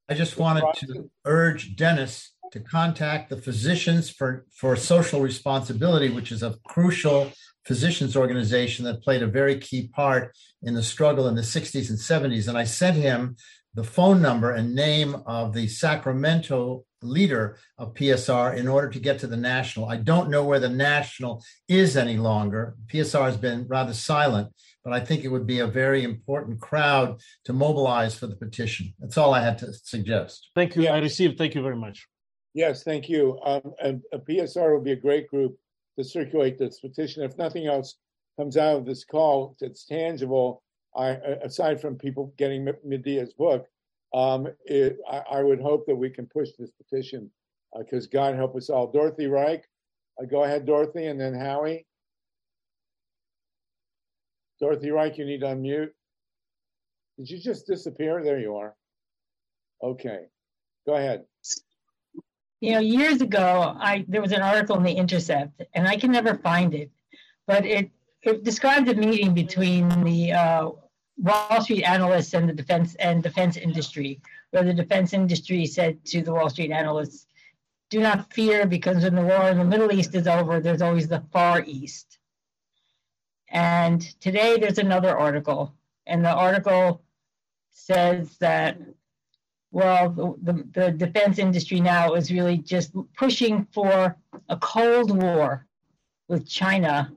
I 0.10 0.14
just 0.14 0.38
wanted 0.38 0.64
to 0.76 1.10
urge 1.26 1.76
Denys 1.76 2.30
to 2.52 2.60
contact 2.62 3.30
the 3.30 3.38
Physicians 3.38 4.10
for, 4.10 4.46
for 4.56 4.76
Social 4.76 5.20
Responsibility, 5.20 6.10
which 6.10 6.32
is 6.32 6.44
a 6.44 6.56
crucial 6.66 7.32
physicians 7.66 8.16
organization 8.16 8.86
that 8.86 9.04
played 9.04 9.22
a 9.22 9.28
very 9.28 9.60
key 9.60 9.90
part 9.90 10.34
in 10.64 10.74
the 10.74 10.84
struggle 10.84 11.28
in 11.28 11.36
the 11.36 11.42
60s 11.42 11.90
and 11.90 12.00
70s. 12.00 12.48
And 12.48 12.58
I 12.58 12.64
sent 12.64 12.96
him 12.96 13.36
the 13.74 13.84
phone 13.84 14.22
number 14.22 14.52
and 14.52 14.74
name 14.74 15.16
of 15.26 15.54
the 15.54 15.68
Sacramento 15.68 16.86
leader 17.02 17.58
of 17.78 17.94
PSR 17.94 18.56
in 18.56 18.68
order 18.68 18.90
to 18.90 19.00
get 19.00 19.20
to 19.20 19.28
the 19.28 19.38
national. 19.38 19.90
I 19.90 19.98
don't 19.98 20.30
know 20.30 20.44
where 20.44 20.60
the 20.60 20.70
national 20.70 21.44
is 21.68 21.96
any 21.96 22.18
longer. 22.18 22.76
PSR 22.88 23.26
has 23.26 23.38
been 23.38 23.68
rather 23.68 23.94
silent, 23.94 24.52
but 24.88 24.96
I 24.96 25.04
think 25.04 25.26
it 25.26 25.28
would 25.28 25.46
be 25.46 25.60
a 25.60 25.68
very 25.68 26.06
important 26.06 26.62
crowd 26.62 27.20
to 27.44 27.52
mobilize 27.52 28.18
for 28.18 28.26
the 28.26 28.38
petition. 28.38 28.94
That's 29.00 29.18
all 29.18 29.34
I 29.34 29.42
had 29.42 29.58
to 29.58 29.74
suggest. 29.74 30.50
Thank 30.56 30.78
you. 30.78 30.84
Yeah. 30.84 30.94
I 30.94 31.00
received. 31.00 31.38
Thank 31.38 31.56
you 31.56 31.62
very 31.62 31.76
much. 31.76 32.08
Yes, 32.54 32.84
thank 32.84 33.10
you. 33.10 33.38
Um, 33.44 33.74
and 33.84 34.02
a 34.14 34.20
PSR 34.20 34.74
would 34.74 34.86
be 34.86 34.94
a 34.94 34.96
great 34.96 35.28
group 35.28 35.58
to 36.00 36.06
circulate 36.06 36.58
this 36.58 36.80
petition. 36.80 37.22
If 37.22 37.38
nothing 37.38 37.68
else 37.68 37.98
comes 38.40 38.56
out 38.56 38.78
of 38.78 38.86
this 38.86 39.04
call 39.04 39.58
that's 39.60 39.86
tangible, 39.86 40.64
I, 40.96 41.10
aside 41.44 41.82
from 41.82 41.98
people 41.98 42.34
getting 42.38 42.66
Medea's 42.88 43.34
book, 43.34 43.66
um, 44.14 44.48
it, 44.64 45.00
I, 45.12 45.18
I 45.32 45.44
would 45.44 45.60
hope 45.60 45.86
that 45.88 45.98
we 45.98 46.10
can 46.10 46.28
push 46.28 46.52
this 46.58 46.72
petition 46.72 47.30
because 47.78 48.08
God 48.08 48.36
help 48.36 48.56
us 48.56 48.70
all. 48.70 48.90
Dorothy 48.90 49.26
Reik, 49.26 49.64
uh, 50.18 50.26
go 50.28 50.46
ahead, 50.46 50.66
Dorothy, 50.66 51.08
and 51.08 51.20
then 51.20 51.34
Howie. 51.34 51.86
Dorothy 54.60 54.88
Reik, 54.88 55.18
you 55.18 55.26
need 55.26 55.42
to 55.42 55.48
unmute. 55.48 55.90
Did 57.18 57.30
you 57.30 57.40
just 57.40 57.68
disappear? 57.68 58.24
There 58.24 58.40
you 58.40 58.56
are. 58.56 58.76
Okay, 59.84 60.26
go 60.86 60.96
ahead. 60.96 61.26
You 62.60 62.72
know, 62.74 62.80
years 62.80 63.22
ago, 63.22 63.76
I 63.80 64.06
there 64.08 64.22
was 64.22 64.32
an 64.32 64.42
article 64.42 64.78
in 64.78 64.84
the 64.84 64.94
Intercept, 64.94 65.62
and 65.74 65.88
I 65.88 65.96
can 65.96 66.12
never 66.12 66.36
find 66.36 66.74
it, 66.74 66.90
but 67.46 67.66
it 67.66 67.92
it 68.24 68.44
described 68.44 68.90
a 68.90 68.96
meeting 68.96 69.34
between 69.34 69.88
the 70.04 70.34
uh, 70.34 70.70
Wall 71.18 71.62
Street 71.62 71.84
analysts 71.84 72.34
and 72.34 72.50
the 72.50 72.54
defense 72.54 72.96
and 72.96 73.22
defense 73.22 73.58
industry, 73.58 74.22
where 74.52 74.64
the 74.64 74.74
defense 74.74 75.14
industry 75.14 75.66
said 75.68 76.04
to 76.06 76.24
the 76.24 76.34
Wall 76.34 76.50
Street 76.50 76.72
analysts, 76.72 77.28
"Do 77.92 78.00
not 78.00 78.34
fear, 78.34 78.66
because 78.66 79.04
when 79.04 79.16
the 79.16 79.22
war 79.22 79.50
in 79.50 79.60
the 79.60 79.66
Middle 79.66 79.92
East 79.92 80.16
is 80.16 80.28
over, 80.28 80.60
there's 80.60 80.82
always 80.82 81.08
the 81.08 81.24
Far 81.32 81.64
East." 81.64 82.17
And 83.58 84.02
today 84.22 84.58
there's 84.60 84.78
another 84.78 85.18
article, 85.18 85.74
and 86.06 86.24
the 86.24 86.32
article 86.32 87.02
says 87.72 88.38
that 88.38 88.78
well, 89.72 90.10
the, 90.10 90.36
the, 90.44 90.64
the 90.74 90.92
defense 90.92 91.40
industry 91.40 91.80
now 91.80 92.14
is 92.14 92.32
really 92.32 92.60
just 92.60 92.92
pushing 93.16 93.66
for 93.74 94.16
a 94.50 94.58
Cold 94.58 95.10
War 95.24 95.66
with 96.28 96.48
China 96.48 97.12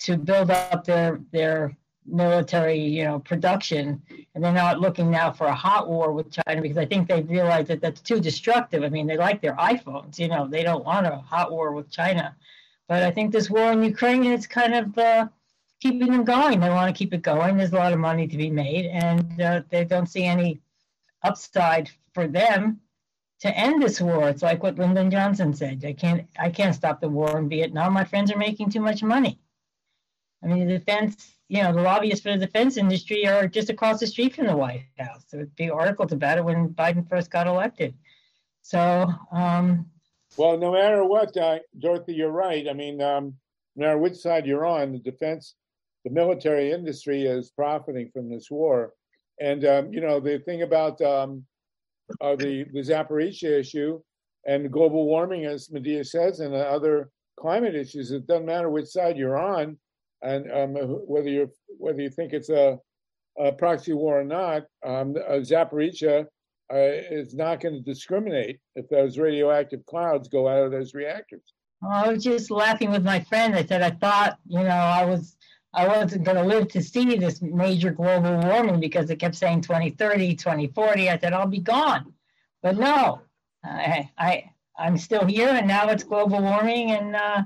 to 0.00 0.18
build 0.18 0.50
up 0.50 0.84
their 0.84 1.20
their 1.32 1.74
military, 2.04 2.78
you 2.78 3.04
know, 3.04 3.18
production, 3.20 4.02
and 4.34 4.44
they're 4.44 4.52
not 4.52 4.80
looking 4.80 5.10
now 5.10 5.32
for 5.32 5.46
a 5.46 5.54
hot 5.54 5.88
war 5.88 6.12
with 6.12 6.30
China 6.30 6.60
because 6.60 6.76
I 6.76 6.84
think 6.84 7.08
they've 7.08 7.28
realized 7.30 7.68
that 7.68 7.80
that's 7.80 8.02
too 8.02 8.20
destructive. 8.20 8.82
I 8.82 8.90
mean, 8.90 9.06
they 9.06 9.16
like 9.16 9.40
their 9.40 9.56
iPhones, 9.56 10.18
you 10.18 10.28
know, 10.28 10.46
they 10.46 10.62
don't 10.62 10.84
want 10.84 11.06
a 11.06 11.16
hot 11.16 11.50
war 11.50 11.72
with 11.72 11.90
China, 11.90 12.36
but 12.88 13.02
I 13.02 13.10
think 13.10 13.32
this 13.32 13.48
war 13.48 13.72
in 13.72 13.82
Ukraine 13.82 14.24
is 14.24 14.46
kind 14.46 14.74
of 14.74 14.98
uh, 14.98 15.28
keeping 15.80 16.10
them 16.10 16.24
going. 16.24 16.60
They 16.60 16.70
want 16.70 16.94
to 16.94 16.98
keep 16.98 17.14
it 17.14 17.22
going. 17.22 17.56
There's 17.56 17.72
a 17.72 17.76
lot 17.76 17.92
of 17.92 17.98
money 17.98 18.26
to 18.26 18.36
be 18.36 18.50
made, 18.50 18.86
and 18.86 19.40
uh, 19.40 19.62
they 19.70 19.84
don't 19.84 20.06
see 20.06 20.24
any 20.24 20.60
upside 21.22 21.90
for 22.12 22.26
them 22.26 22.80
to 23.40 23.56
end 23.56 23.82
this 23.82 24.00
war. 24.00 24.28
It's 24.28 24.42
like 24.42 24.62
what 24.62 24.78
Lyndon 24.78 25.10
Johnson 25.10 25.54
said. 25.54 25.84
I 25.84 25.92
can't 25.92 26.26
I 26.38 26.50
can't 26.50 26.74
stop 26.74 27.00
the 27.00 27.08
war 27.08 27.38
in 27.38 27.48
Vietnam. 27.48 27.92
My 27.92 28.04
friends 28.04 28.32
are 28.32 28.38
making 28.38 28.70
too 28.70 28.80
much 28.80 29.02
money. 29.02 29.38
I 30.42 30.46
mean 30.46 30.66
the 30.66 30.78
defense, 30.78 31.34
you 31.48 31.62
know, 31.62 31.72
the 31.72 31.82
lobbyists 31.82 32.22
for 32.22 32.32
the 32.32 32.46
defense 32.46 32.76
industry 32.76 33.26
are 33.26 33.46
just 33.46 33.70
across 33.70 34.00
the 34.00 34.06
street 34.06 34.34
from 34.34 34.46
the 34.46 34.56
White 34.56 34.86
House. 34.98 35.24
There 35.30 35.40
would 35.40 35.54
be 35.56 35.70
articles 35.70 36.12
about 36.12 36.38
it 36.38 36.44
when 36.44 36.70
Biden 36.70 37.08
first 37.08 37.30
got 37.30 37.46
elected. 37.46 37.94
So 38.62 39.08
um 39.32 39.86
Well, 40.36 40.58
no 40.58 40.72
matter 40.72 41.04
what, 41.04 41.36
uh, 41.36 41.60
Dorothy, 41.78 42.14
you're 42.14 42.30
right. 42.30 42.68
I 42.68 42.72
mean, 42.72 43.00
um, 43.00 43.34
no 43.76 43.86
matter 43.86 43.98
which 43.98 44.16
side 44.16 44.46
you're 44.46 44.66
on, 44.66 44.92
the 44.92 44.98
defense, 44.98 45.54
the 46.04 46.10
military 46.10 46.72
industry 46.72 47.24
is 47.24 47.50
profiting 47.50 48.10
from 48.12 48.30
this 48.30 48.50
war. 48.50 48.92
And 49.40 49.64
um, 49.64 49.92
you 49.92 50.00
know, 50.00 50.20
the 50.20 50.38
thing 50.40 50.62
about 50.62 51.00
um, 51.00 51.44
uh, 52.20 52.36
the 52.36 52.64
the 52.72 52.80
Zaporizhzhia 52.80 53.60
issue 53.60 54.00
and 54.46 54.72
global 54.72 55.06
warming, 55.06 55.44
as 55.44 55.70
Medea 55.70 56.04
says, 56.04 56.40
and 56.40 56.54
the 56.54 56.66
other 56.66 57.10
climate 57.38 57.74
issues, 57.74 58.10
it 58.10 58.26
doesn't 58.26 58.46
matter 58.46 58.70
which 58.70 58.86
side 58.86 59.16
you're 59.16 59.38
on, 59.38 59.76
and 60.22 60.50
um, 60.50 60.74
whether 61.06 61.28
you're 61.28 61.50
whether 61.78 62.00
you 62.00 62.10
think 62.10 62.32
it's 62.32 62.48
a, 62.48 62.78
a 63.38 63.52
proxy 63.52 63.92
war 63.92 64.20
or 64.20 64.24
not. 64.24 64.64
Um, 64.84 65.14
uh, 65.16 65.34
Zaporizhzhia 65.34 66.26
uh, 66.72 66.76
is 66.76 67.34
not 67.34 67.60
going 67.60 67.74
to 67.74 67.80
discriminate 67.80 68.58
if 68.74 68.88
those 68.88 69.18
radioactive 69.18 69.84
clouds 69.86 70.28
go 70.28 70.48
out 70.48 70.64
of 70.64 70.72
those 70.72 70.94
reactors. 70.94 71.42
I 71.88 72.08
was 72.08 72.24
just 72.24 72.50
laughing 72.50 72.90
with 72.90 73.04
my 73.04 73.20
friend. 73.20 73.54
I 73.54 73.64
said 73.64 73.82
I 73.82 73.90
thought, 73.90 74.38
you 74.46 74.62
know, 74.62 74.68
I 74.68 75.04
was 75.04 75.36
I 75.74 75.86
wasn't 75.86 76.24
going 76.24 76.36
to 76.36 76.44
live 76.44 76.68
to 76.68 76.82
see 76.82 77.16
this 77.16 77.42
major 77.42 77.90
global 77.90 78.38
warming 78.38 78.80
because 78.80 79.10
it 79.10 79.16
kept 79.16 79.34
saying 79.34 79.60
2030, 79.60 80.34
2040. 80.34 81.10
I 81.10 81.18
said 81.18 81.32
I'll 81.32 81.46
be 81.46 81.60
gone, 81.60 82.14
but 82.62 82.78
no, 82.78 83.20
I, 83.64 84.10
I 84.16 84.50
I'm 84.78 84.96
still 84.96 85.26
here, 85.26 85.48
and 85.48 85.66
now 85.66 85.88
it's 85.88 86.04
global 86.04 86.40
warming, 86.40 86.92
and 86.92 87.16
uh, 87.16 87.42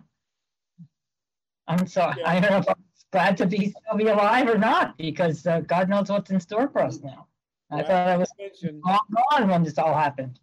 I'm 1.66 1.86
so 1.86 2.12
I 2.24 2.38
don't 2.38 2.50
know 2.50 2.58
if 2.58 2.68
I'm 2.68 2.76
glad 3.10 3.36
to 3.38 3.46
be 3.46 3.70
still 3.70 3.96
be 3.96 4.06
alive 4.06 4.48
or 4.48 4.58
not 4.58 4.96
because 4.98 5.46
uh, 5.46 5.60
God 5.60 5.88
knows 5.88 6.08
what's 6.08 6.30
in 6.30 6.40
store 6.40 6.68
for 6.68 6.82
us 6.82 7.00
now. 7.00 7.26
I 7.70 7.82
thought 7.82 8.08
I 8.08 8.16
was 8.18 8.30
long 8.62 8.98
gone 9.30 9.48
when 9.48 9.62
this 9.62 9.78
all 9.78 9.94
happened. 9.94 10.38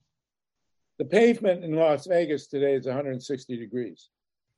The 0.97 1.05
pavement 1.05 1.63
in 1.63 1.75
Las 1.75 2.07
Vegas 2.07 2.47
today 2.47 2.73
is 2.73 2.87
160 2.87 3.55
degrees. 3.55 4.09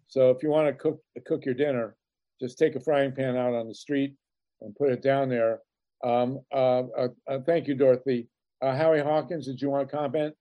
So 0.08 0.32
if 0.32 0.42
you 0.42 0.50
want 0.50 0.68
to 0.68 0.74
cook 0.74 1.02
cook 1.26 1.46
your 1.46 1.54
dinner, 1.54 1.96
just 2.42 2.58
take 2.58 2.76
a 2.76 2.80
frying 2.80 3.12
pan 3.12 3.38
out 3.38 3.54
on 3.54 3.68
the 3.68 3.74
street 3.74 4.16
and 4.62 4.76
put 4.76 4.92
it 4.92 5.02
down 5.02 5.30
there. 5.30 5.60
Um, 6.04 6.40
uh, 6.52 6.84
uh, 6.98 7.08
uh, 7.28 7.40
thank 7.46 7.68
you, 7.68 7.76
Dorothy. 7.76 8.28
Uh, 8.62 8.76
Howie 8.76 9.00
Hawkins, 9.02 9.46
did 9.46 9.62
you 9.62 9.70
want 9.70 9.90
to 9.90 9.96
comment? 9.96 10.36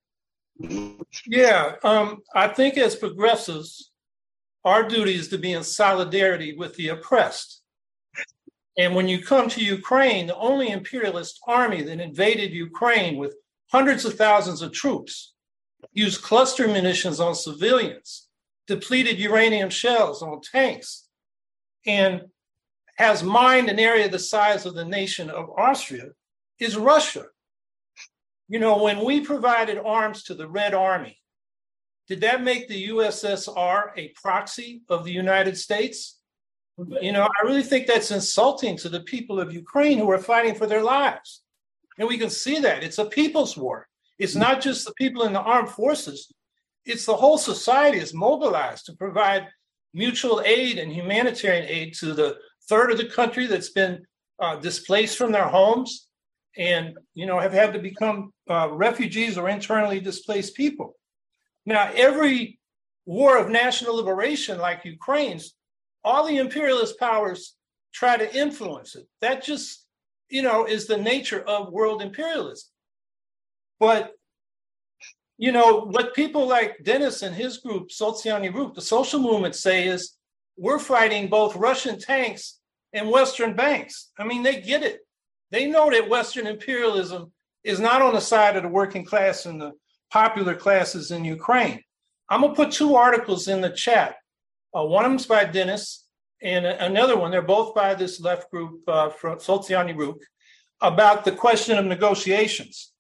Yeah, 1.27 1.77
um, 1.85 2.19
I 2.35 2.49
think 2.49 2.77
as 2.77 2.97
progressives, 2.97 3.93
our 4.65 4.87
duty 4.87 5.15
is 5.15 5.29
to 5.29 5.39
be 5.39 5.53
in 5.53 5.63
solidarity 5.63 6.55
with 6.57 6.75
the 6.77 6.89
oppressed. 6.89 7.63
And 8.79 8.95
when 8.95 9.09
you 9.09 9.23
come 9.23 9.49
to 9.51 9.65
Ukraine, 9.65 10.27
the 10.27 10.37
only 10.37 10.71
imperialist 10.71 11.41
army 11.47 11.83
that 11.83 12.01
invaded 12.01 12.53
Ukraine 12.53 13.17
with 13.17 13.35
hundreds 13.71 14.05
of 14.05 14.15
thousands 14.15 14.63
of 14.63 14.73
troops 14.73 15.35
used 15.93 16.23
cluster 16.23 16.67
munitions 16.69 17.21
on 17.21 17.35
civilians, 17.35 18.29
depleted 18.67 19.19
uranium 19.19 19.71
shells 19.71 20.23
on 20.23 20.41
tanks, 20.41 21.09
and 21.87 22.23
has 22.97 23.23
mined 23.23 23.69
an 23.69 23.79
area 23.79 24.09
the 24.09 24.19
size 24.19 24.67
of 24.67 24.75
the 24.75 24.85
nation 24.85 25.31
of 25.31 25.51
Austria 25.57 26.11
is 26.59 26.77
Russia. 26.77 27.27
You 28.49 28.59
know, 28.59 28.83
when 28.83 29.05
we 29.05 29.21
provided 29.21 29.79
arms 29.79 30.25
to 30.25 30.35
the 30.35 30.49
Red 30.49 30.75
Army, 30.75 31.19
did 32.09 32.21
that 32.23 32.43
make 32.43 32.69
the 32.69 32.89
USSR 32.89 33.93
a 33.97 34.09
proxy 34.09 34.83
of 34.89 35.05
the 35.05 35.13
United 35.13 35.57
States? 35.57 36.19
You 37.01 37.13
know, 37.13 37.23
I 37.23 37.47
really 37.47 37.63
think 37.63 37.87
that's 37.87 38.11
insulting 38.11 38.77
to 38.79 38.89
the 38.89 39.01
people 39.01 39.39
of 39.39 39.53
Ukraine 39.53 39.99
who 39.99 40.11
are 40.11 40.19
fighting 40.19 40.55
for 40.55 40.67
their 40.67 40.83
lives. 40.83 41.43
And 41.99 42.09
we 42.09 42.19
can 42.19 42.31
see 42.31 42.59
that 42.61 42.83
it's 42.83 42.99
a 42.99 43.05
people's 43.05 43.57
war. 43.57 43.87
It's 44.19 44.35
not 44.35 44.61
just 44.61 44.85
the 44.85 44.95
people 44.95 45.23
in 45.23 45.33
the 45.33 45.41
armed 45.41 45.71
forces, 45.71 46.33
it's 46.85 47.07
the 47.07 47.17
whole 47.17 47.39
society 47.39 47.99
is 47.99 48.13
mobilized 48.13 48.87
to 48.87 48.95
provide 48.95 49.47
mutual 49.93 50.43
aid 50.45 50.79
and 50.79 50.93
humanitarian 50.93 51.67
aid 51.67 51.95
to 51.95 52.15
the 52.15 52.37
third 52.69 52.91
of 52.91 52.99
the 52.99 53.07
country 53.07 53.47
that's 53.47 53.71
been 53.71 54.05
uh, 54.39 54.57
displaced 54.57 55.19
from 55.19 55.33
their 55.33 55.49
homes 55.49 56.09
and 56.57 56.97
you 57.15 57.27
know 57.27 57.39
have 57.39 57.53
had 57.53 57.73
to 57.73 57.79
become 57.79 58.33
uh, 58.49 58.69
refugees 58.71 59.39
or 59.39 59.49
internally 59.49 60.01
displaced 60.01 60.57
people 60.57 60.95
now 61.67 61.91
every 61.95 62.59
war 63.11 63.39
of 63.39 63.51
national 63.51 63.97
liberation 63.97 64.59
like 64.59 64.85
Ukraine's, 64.85 65.55
all 66.05 66.27
the 66.27 66.39
imperialist 66.39 66.99
powers 66.99 67.57
try 67.93 68.17
to 68.17 68.37
influence 68.37 68.95
it. 68.95 69.07
That 69.21 69.43
just, 69.43 69.87
you 70.29 70.43
know, 70.43 70.65
is 70.65 70.87
the 70.87 70.97
nature 70.97 71.43
of 71.43 71.73
world 71.73 72.03
imperialism. 72.03 72.69
But 73.79 74.13
you 75.41 75.53
know, 75.53 75.87
what 75.87 76.13
people 76.13 76.47
like 76.47 76.85
Denys 76.85 77.23
and 77.23 77.35
his 77.35 77.57
group, 77.57 77.89
Sotsialnyi 77.89 78.53
Rukh, 78.53 78.75
the 78.75 78.83
social 78.83 79.19
movement 79.19 79.57
say 79.57 79.89
is 79.89 80.19
we're 80.59 80.79
fighting 80.79 81.29
both 81.29 81.57
Russian 81.57 81.99
tanks 81.99 82.61
and 82.93 83.11
Western 83.11 83.57
banks. 83.57 84.11
I 84.19 84.25
mean, 84.25 84.43
they 84.43 84.61
get 84.61 84.83
it. 84.83 85.01
They 85.51 85.65
know 85.65 85.91
that 85.91 86.11
Western 86.11 86.47
imperialism 86.47 87.33
is 87.65 87.81
not 87.81 88.03
on 88.03 88.13
the 88.13 88.21
side 88.21 88.57
of 88.57 88.65
the 88.65 88.69
working 88.69 89.03
class 89.03 89.47
and 89.47 89.59
the 89.59 89.73
popular 90.13 90.55
classes 90.55 91.11
in 91.11 91.25
Ukraine. 91.25 91.83
I'm 92.29 92.43
gonna 92.43 92.55
put 92.55 92.71
two 92.71 92.97
articles 92.97 93.49
in 93.49 93.63
the 93.63 93.71
chat. 93.71 94.17
Uh, 94.77 94.85
one 94.85 95.07
of 95.07 95.11
them's 95.11 95.25
by 95.25 95.47
Denys, 95.47 96.03
and 96.43 96.67
another 96.67 97.17
one. 97.17 97.31
They're 97.31 97.41
both 97.41 97.75
by 97.75 97.95
this 97.95 98.21
left 98.21 98.51
group 98.51 98.83
uh, 98.87 99.09
from 99.09 99.39
Sotsialnyi 99.39 99.97
Rukh 99.97 100.23
about 100.83 101.25
the 101.25 101.33
question 101.33 101.79
of 101.79 101.87
negotiations. 101.87 102.93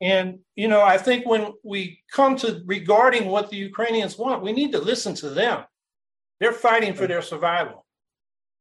And, 0.00 0.38
you 0.54 0.68
know, 0.68 0.82
I 0.82 0.96
think 0.96 1.26
when 1.26 1.52
we 1.64 2.02
come 2.12 2.36
to 2.36 2.62
regarding 2.66 3.26
what 3.26 3.50
the 3.50 3.56
Ukrainians 3.56 4.16
want, 4.16 4.42
we 4.42 4.52
need 4.52 4.72
to 4.72 4.78
listen 4.78 5.14
to 5.16 5.30
them. 5.30 5.64
They're 6.38 6.52
fighting 6.52 6.94
for 6.94 7.06
their 7.06 7.22
survival. 7.22 7.84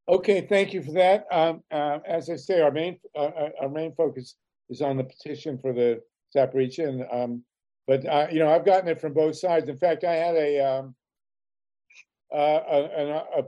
Okay, 0.10 0.48
thank 0.48 0.74
you 0.74 0.82
for 0.82 0.94
that. 0.94 1.26
Um, 1.32 1.62
uh, 1.70 2.00
as 2.08 2.30
I 2.30 2.38
say, 2.38 2.62
our 2.62 2.72
main 2.72 2.98
uh, 3.16 3.24
uh 3.24 3.50
our 3.62 3.70
main 3.70 3.94
focus 3.94 4.36
is 4.70 4.82
on 4.82 4.96
the 4.96 5.04
petition 5.04 5.60
for 5.60 5.74
the 5.74 6.02
Zaporizhzhia, 6.36 7.14
um, 7.14 7.44
but 7.88 8.06
uh, 8.06 8.28
you 8.32 8.40
know 8.40 8.50
I've 8.50 8.66
gotten 8.66 8.88
it 8.88 9.02
from 9.02 9.14
both 9.14 9.38
sides. 9.38 9.68
In 9.68 9.78
fact, 9.78 10.06
I 10.06 10.14
had 10.14 10.36
a 10.36 10.60
um, 10.62 10.96
uh, 12.34 12.38
a, 12.38 13.24
a, 13.40 13.44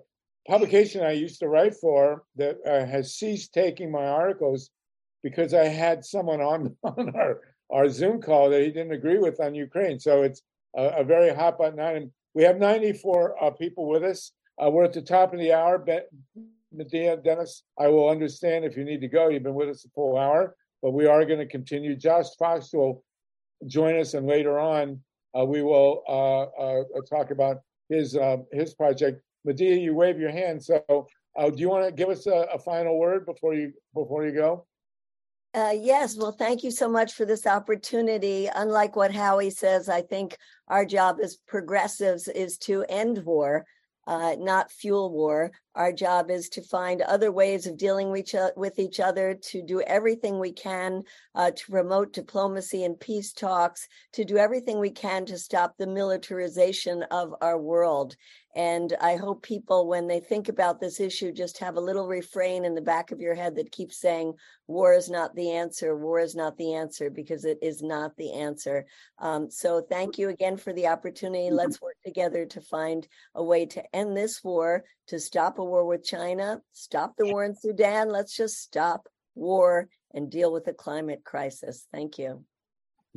publication 0.47 1.03
I 1.03 1.11
used 1.11 1.39
to 1.39 1.47
write 1.47 1.75
for 1.75 2.23
that 2.35 2.57
uh, 2.65 2.85
has 2.85 3.15
ceased 3.15 3.53
taking 3.53 3.91
my 3.91 4.05
articles 4.05 4.69
because 5.23 5.53
I 5.53 5.65
had 5.65 6.03
someone 6.03 6.41
on 6.41 6.75
on 6.83 7.15
our 7.15 7.39
our 7.71 7.89
Zoom 7.89 8.21
call 8.21 8.49
that 8.49 8.61
he 8.61 8.67
didn't 8.67 8.93
agree 8.93 9.17
with 9.17 9.39
on 9.39 9.55
Ukraine. 9.55 9.99
So 9.99 10.23
it's 10.23 10.41
a, 10.75 10.99
a 10.99 11.03
very 11.03 11.33
hot 11.33 11.57
button 11.57 11.79
item. 11.79 12.11
We 12.33 12.43
have 12.43 12.57
94 12.57 13.43
uh, 13.43 13.51
people 13.51 13.87
with 13.87 14.03
us. 14.03 14.31
Uh, 14.61 14.69
we're 14.69 14.83
at 14.83 14.93
the 14.93 15.01
top 15.01 15.33
of 15.33 15.39
the 15.39 15.53
hour. 15.53 15.77
Ben, 15.77 16.01
Medea, 16.71 17.17
Denys, 17.17 17.61
I 17.79 17.87
will 17.87 18.09
understand 18.09 18.65
if 18.65 18.77
you 18.77 18.83
need 18.83 19.01
to 19.01 19.07
go. 19.07 19.29
You've 19.29 19.43
been 19.43 19.55
with 19.55 19.69
us 19.69 19.85
a 19.85 19.89
full 19.89 20.17
hour, 20.17 20.55
but 20.81 20.91
we 20.91 21.07
are 21.07 21.25
going 21.25 21.39
to 21.39 21.47
continue. 21.47 21.95
Josh 21.95 22.27
Fox 22.37 22.71
will 22.73 23.03
join 23.65 23.99
us, 23.99 24.13
and 24.13 24.27
later 24.27 24.59
on, 24.59 25.01
uh, 25.37 25.45
we 25.45 25.61
will 25.61 26.03
uh, 26.07 26.43
uh, 26.43 26.83
talk 27.09 27.31
about 27.31 27.57
his 27.87 28.15
uh, 28.15 28.37
his 28.51 28.73
project. 28.73 29.21
Medea, 29.45 29.75
you 29.75 29.95
wave 29.95 30.19
your 30.19 30.31
hand. 30.31 30.63
So, 30.63 30.83
do 31.37 31.53
you 31.55 31.69
want 31.69 31.85
to 31.85 31.91
give 31.91 32.09
us 32.09 32.27
a, 32.27 32.47
a 32.53 32.59
final 32.59 32.99
word 32.99 33.25
before 33.25 33.53
you 33.53 33.73
before 33.93 34.25
you 34.25 34.33
go? 34.33 34.65
Uh, 35.53 35.73
yes, 35.75 36.15
well, 36.15 36.31
thank 36.31 36.63
you 36.63 36.69
so 36.69 36.87
much 36.87 37.13
for 37.13 37.25
this 37.25 37.47
opportunity. 37.47 38.47
Unlike 38.53 38.95
what 38.95 39.11
Howie 39.11 39.49
says, 39.49 39.89
I 39.89 40.01
think 40.01 40.37
our 40.67 40.85
job 40.85 41.17
as 41.23 41.37
progressives 41.47 42.27
is 42.27 42.59
to 42.59 42.85
end 42.87 43.25
war, 43.25 43.65
uh, 44.05 44.35
not 44.37 44.71
fuel 44.71 45.11
war. 45.11 45.51
Our 45.73 45.91
job 45.91 46.29
is 46.29 46.49
to 46.49 46.61
find 46.61 47.01
other 47.01 47.31
ways 47.31 47.65
of 47.65 47.77
dealing 47.77 48.11
with 48.11 48.77
each 48.77 48.99
other, 48.99 49.33
to 49.33 49.61
do 49.63 49.81
everything 49.81 50.37
we 50.37 50.51
can 50.51 51.01
uh, 51.33 51.49
to 51.49 51.71
promote 51.71 52.13
diplomacy 52.13 52.83
and 52.83 52.99
peace 52.99 53.33
talks, 53.33 53.87
to 54.13 54.23
do 54.23 54.37
everything 54.37 54.77
we 54.77 54.91
can 54.91 55.25
to 55.25 55.37
stop 55.39 55.73
the 55.77 55.87
militarization 55.87 57.01
of 57.09 57.33
our 57.41 57.57
world. 57.57 58.15
And 58.55 58.95
I 58.99 59.15
hope 59.15 59.43
people, 59.43 59.87
when 59.87 60.07
they 60.07 60.19
think 60.19 60.49
about 60.49 60.79
this 60.79 60.99
issue, 60.99 61.31
just 61.31 61.59
have 61.59 61.75
a 61.75 61.81
little 61.81 62.07
refrain 62.07 62.65
in 62.65 62.73
the 62.73 62.81
back 62.81 63.11
of 63.11 63.21
your 63.21 63.35
head 63.35 63.55
that 63.57 63.71
keeps 63.71 64.01
saying, 64.01 64.33
war 64.65 64.93
is 64.93 65.07
not 65.09 65.35
the 65.35 65.51
answer, 65.51 65.95
war 65.95 66.19
is 66.19 66.35
not 66.35 66.57
the 66.57 66.73
answer, 66.73 67.11
because 67.11 67.45
it 67.45 67.59
is 67.61 67.83
not 67.83 68.17
the 68.17 68.33
answer. 68.33 68.87
Um, 69.19 69.51
so 69.51 69.81
thank 69.87 70.17
you 70.17 70.29
again 70.29 70.57
for 70.57 70.73
the 70.73 70.87
opportunity. 70.87 71.45
Mm-hmm. 71.45 71.57
Let's 71.57 71.79
work 71.79 71.97
together 72.03 72.45
to 72.47 72.61
find 72.61 73.07
a 73.35 73.43
way 73.43 73.67
to 73.67 73.95
end 73.95 74.17
this 74.17 74.43
war, 74.43 74.83
to 75.07 75.19
stop 75.19 75.59
a 75.59 75.63
war 75.63 75.85
with 75.85 76.03
China, 76.03 76.61
stop 76.73 77.13
the 77.17 77.27
war 77.27 77.43
in 77.43 77.55
Sudan. 77.55 78.09
Let's 78.09 78.35
just 78.35 78.57
stop 78.59 79.07
war 79.35 79.89
and 80.13 80.31
deal 80.31 80.51
with 80.51 80.65
the 80.65 80.73
climate 80.73 81.23
crisis. 81.23 81.85
Thank 81.91 82.17
you. 82.17 82.43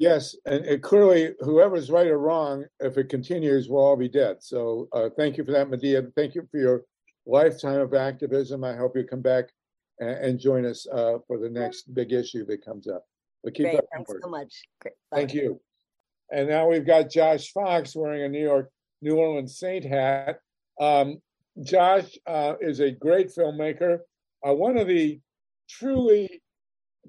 Yes, 0.03 0.35
and, 0.47 0.65
and 0.65 0.83
clearly, 0.83 1.31
whoever's 1.39 1.89
right 1.89 2.09
or 2.09 2.19
wrong, 2.19 2.65
if 2.81 2.99
it 2.99 3.09
continues, 3.09 3.69
we'll 3.69 3.85
all 3.85 3.97
be 3.97 4.09
dead. 4.09 4.39
So, 4.41 4.89
uh, 4.93 5.11
thank 5.17 5.37
you 5.37 5.45
for 5.45 5.53
that, 5.53 5.71
Medea. 5.71 6.03
Thank 6.17 6.35
you 6.35 6.43
for 6.51 6.59
your 6.59 6.83
lifetime 7.25 7.79
of 7.79 7.95
activism. 7.95 8.65
I 8.65 8.75
hope 8.75 8.97
you 8.97 9.05
come 9.05 9.23
back 9.23 9.51
and, 10.01 10.11
and 10.11 10.41
join 10.41 10.67
us 10.67 10.89
uh, 10.93 11.19
for 11.29 11.39
the 11.39 11.49
next 11.49 11.95
big 11.95 12.13
issue 12.13 12.45
that 12.47 12.65
comes 12.65 12.89
up. 12.89 13.05
But 13.45 13.55
keep 13.55 13.67
Great, 13.67 13.79
up 13.79 13.85
thanks 13.95 14.13
so 14.21 14.29
much. 14.29 14.53
Great. 14.81 14.95
Thank 15.13 15.35
you. 15.35 15.61
And 16.33 16.49
now 16.49 16.69
we've 16.69 16.85
got 16.85 17.09
Josh 17.09 17.53
Fox 17.53 17.95
wearing 17.95 18.25
a 18.25 18.29
New 18.29 18.43
York, 18.43 18.73
New 19.03 19.19
Orleans 19.19 19.57
Saint 19.57 19.85
hat. 19.85 20.41
Um, 20.81 21.19
Josh 21.63 22.19
uh, 22.27 22.55
is 22.61 22.81
a 22.81 22.91
great 22.91 23.29
filmmaker, 23.29 23.99
uh, 24.45 24.53
one 24.53 24.79
of 24.79 24.89
the 24.89 25.21
truly 25.71 26.43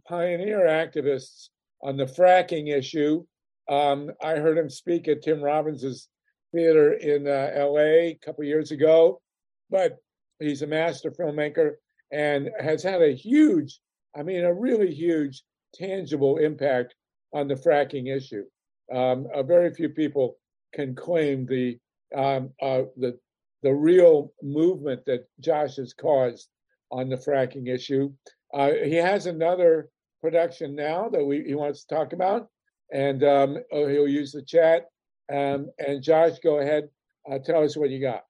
pioneer 0.07 0.67
activists 0.67 1.49
on 1.83 1.97
the 1.97 2.05
fracking 2.05 2.75
issue. 2.75 3.23
Um, 3.69 4.11
I 4.21 4.35
heard 4.35 4.57
him 4.57 4.69
speak 4.69 5.07
at 5.07 5.21
Tim 5.21 5.39
Robbins's 5.39 6.07
theater 6.53 6.93
in 6.93 7.27
uh, 7.27 7.51
LA 7.55 8.09
a 8.11 8.19
couple 8.23 8.43
years 8.45 8.71
ago, 8.71 9.21
but 9.69 9.97
he's 10.39 10.61
a 10.61 10.67
master 10.67 11.11
filmmaker 11.11 11.73
and 12.11 12.49
has 12.59 12.83
had 12.83 13.01
a 13.01 13.13
huge, 13.13 13.79
I 14.15 14.23
mean, 14.23 14.43
a 14.43 14.53
really 14.53 14.93
huge, 14.93 15.43
tangible 15.73 16.37
impact 16.37 16.95
on 17.33 17.47
the 17.47 17.55
fracking 17.55 18.15
issue. 18.15 18.43
Um, 18.93 19.27
very 19.45 19.73
few 19.73 19.89
people 19.89 20.37
can 20.73 20.95
claim 20.95 21.45
the 21.45 21.79
um, 22.15 22.51
uh, 22.61 22.83
the 22.97 23.17
the 23.63 23.73
real 23.73 24.33
movement 24.43 25.03
that 25.05 25.25
Josh 25.39 25.77
has 25.77 25.93
caused 25.93 26.47
on 26.91 27.09
the 27.09 27.15
fracking 27.15 27.67
issue. 27.67 28.11
Uh, 28.53 28.71
he 28.83 28.95
has 28.95 29.25
another 29.25 29.89
production 30.23 30.73
now 30.73 31.09
that 31.09 31.23
we 31.23 31.43
he 31.43 31.53
wants 31.53 31.83
to 31.83 31.93
talk 31.93 32.13
about, 32.13 32.47
and 32.91 33.23
um, 33.23 33.57
oh, 33.71 33.87
he'll 33.87 34.07
use 34.07 34.31
the 34.31 34.41
chat. 34.41 34.85
Um, 35.31 35.69
and 35.77 36.01
Josh, 36.01 36.39
go 36.43 36.59
ahead, 36.59 36.89
uh, 37.29 37.39
tell 37.39 37.63
us 37.63 37.77
what 37.77 37.89
you 37.89 38.01
got. 38.01 38.23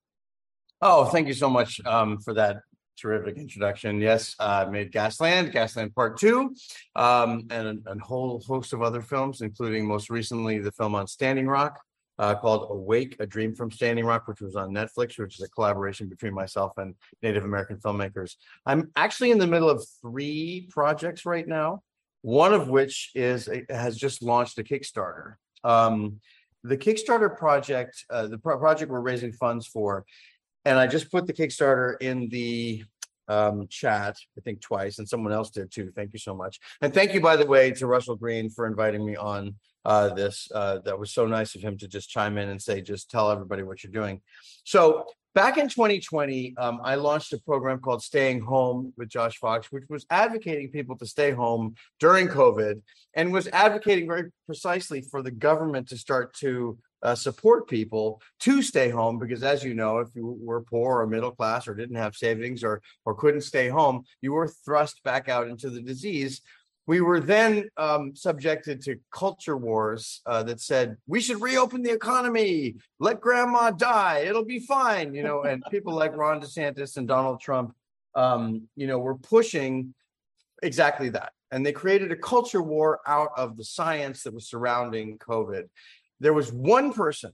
Oh, 0.82 1.06
thank 1.06 1.28
you 1.28 1.34
so 1.34 1.50
much 1.50 1.80
um, 1.86 2.20
for 2.20 2.34
that 2.34 2.58
terrific 3.00 3.38
introduction. 3.38 4.02
Yes, 4.02 4.36
I 4.40 4.64
uh, 4.64 4.70
made 4.70 4.92
Gasland, 4.92 5.54
Gasland 5.54 5.94
Part 5.94 6.18
Two, 6.18 6.56
um, 6.96 7.48
and 7.52 7.84
a, 7.86 7.96
whole 8.00 8.42
host 8.46 8.74
of 8.74 8.82
other 8.82 9.02
films, 9.02 9.42
including 9.42 9.88
most 9.88 10.10
recently 10.10 10.60
the 10.60 10.72
film 10.72 10.96
on 10.96 11.06
Standing 11.06 11.48
Rock, 11.48 11.80
uh, 12.24 12.36
called 12.36 12.72
Awake, 12.72 13.18
A 13.20 13.26
Dream 13.26 13.54
from 13.54 13.70
Standing 13.70 14.06
Rock, 14.06 14.30
which 14.30 14.40
was 14.40 14.56
on 14.56 14.72
Netflix, 14.72 15.20
which 15.20 15.36
is 15.36 15.42
a 15.42 15.50
collaboration 15.50 16.08
between 16.08 16.34
myself 16.34 16.72
and 16.78 16.96
Native 17.22 17.44
American 17.44 17.78
filmmakers. 17.78 18.36
I'm 18.66 18.92
actually 18.96 19.32
in 19.32 19.40
the 19.40 19.48
middle 19.48 19.70
of 19.70 19.86
three 20.02 20.68
projects 20.70 21.26
right 21.26 21.46
now, 21.46 21.84
one 22.22 22.54
of 22.54 22.70
which 22.70 23.12
is 23.14 23.50
has 23.70 23.98
just 23.98 24.24
launched 24.24 24.58
a 24.58 24.64
Kickstarter. 24.64 25.36
Um, 25.66 26.22
the 26.64 26.78
Kickstarter 26.78 27.38
project, 27.38 28.06
uh, 28.10 28.28
the 28.28 28.38
pro- 28.38 28.58
project 28.58 28.90
we're 28.90 29.02
raising 29.02 29.34
funds 29.34 29.68
for, 29.68 30.06
and 30.64 30.80
I 30.80 30.88
just 30.88 31.12
put 31.12 31.28
the 31.28 31.34
Kickstarter 31.34 32.02
in 32.02 32.30
the 32.30 32.86
um, 33.28 33.68
chat, 33.68 34.16
I 34.38 34.42
think 34.42 34.62
twice, 34.62 35.00
and 35.00 35.10
someone 35.10 35.34
else 35.34 35.50
did 35.50 35.72
too. 35.72 35.92
Thank 35.94 36.14
you 36.14 36.20
so 36.20 36.34
much. 36.34 36.62
And 36.82 36.94
thank 36.94 37.14
you, 37.14 37.20
by 37.20 37.36
the 37.36 37.46
way, 37.46 37.72
to 37.72 37.86
Russell 37.86 38.16
Green 38.16 38.50
for 38.50 38.66
inviting 38.66 39.06
me 39.06 39.18
on 39.18 39.56
uh, 39.86 40.10
this. 40.14 40.50
Uh, 40.54 40.80
that 40.80 40.98
was 40.98 41.14
so 41.14 41.26
nice 41.26 41.56
of 41.56 41.62
him 41.62 41.78
to 41.78 41.88
just 41.88 42.10
chime 42.10 42.38
in 42.38 42.50
and 42.50 42.62
say, 42.62 42.82
just 42.82 43.10
tell 43.10 43.32
everybody 43.32 43.64
what 43.64 43.84
you're 43.84 43.92
doing. 43.92 44.22
So 44.64 45.06
back 45.34 45.58
in 45.58 45.68
2020, 45.68 46.56
um, 46.58 46.80
I 46.84 46.96
launched 46.96 47.34
a 47.34 47.40
program 47.40 47.80
called 47.80 48.04
Staying 48.04 48.42
Home 48.42 48.94
with 48.98 49.10
Josh 49.10 49.38
Fox, 49.38 49.72
which 49.72 49.84
was 49.90 50.06
advocating 50.10 50.70
people 50.70 50.98
to 50.98 51.06
stay 51.06 51.32
home 51.32 51.76
during 52.00 52.28
COVID 52.28 52.82
and 53.16 53.34
was 53.34 53.48
advocating 53.48 54.08
very 54.08 54.32
precisely 54.46 55.02
for 55.02 55.22
the 55.22 55.32
government 55.32 55.90
to 55.90 55.98
start 55.98 56.34
to 56.36 56.78
uh, 57.04 57.14
support 57.14 57.68
people 57.68 58.22
to 58.40 58.62
stay 58.62 58.90
home 58.90 59.20
because 59.20 59.44
as 59.44 59.62
you 59.62 59.74
know 59.74 59.98
if 59.98 60.08
you 60.16 60.38
were 60.42 60.62
poor 60.62 61.02
or 61.02 61.08
middle 61.08 61.32
class 61.32 61.68
or 61.68 61.76
didn't 61.76 61.98
have 61.98 62.16
savings 62.16 62.64
or 62.64 62.82
or 63.04 63.14
couldn't 63.14 63.42
stay 63.42 63.68
home 63.68 64.04
you 64.22 64.32
were 64.32 64.48
thrust 64.48 65.04
back 65.04 65.28
out 65.28 65.50
into 65.50 65.70
the 65.70 65.82
disease 65.82 66.42
we 66.86 67.02
were 67.02 67.20
then 67.20 67.70
um, 67.78 68.16
subjected 68.16 68.82
to 68.82 69.00
culture 69.12 69.56
wars 69.56 70.22
uh, 70.26 70.44
that 70.44 70.60
said 70.60 70.98
we 71.08 71.22
should 71.22 71.42
reopen 71.42 71.82
the 71.82 71.92
economy, 71.92 72.76
let 73.00 73.22
grandma 73.22 73.72
die, 73.72 74.20
it'll 74.20 74.46
be 74.46 74.60
fine, 74.60 75.14
you 75.14 75.24
know. 75.24 75.44
And 75.44 75.64
people 75.72 75.94
like 75.94 76.16
Ron 76.16 76.42
DeSantis 76.42 76.98
and 76.98 77.08
Donald 77.08 77.40
Trump, 77.40 77.74
um, 78.16 78.68
you 78.76 78.88
know, 78.88 79.00
were 79.00 79.16
pushing 79.16 79.94
exactly 80.62 81.10
that, 81.10 81.32
and 81.52 81.66
they 81.66 81.72
created 81.72 82.12
a 82.12 82.18
culture 82.18 82.62
war 82.62 83.00
out 83.08 83.30
of 83.38 83.56
the 83.58 83.64
science 83.64 84.24
that 84.24 84.34
was 84.34 84.50
surrounding 84.50 85.18
COVID. 85.20 85.64
There 86.20 86.34
was 86.34 86.52
one 86.52 86.94
person 86.94 87.32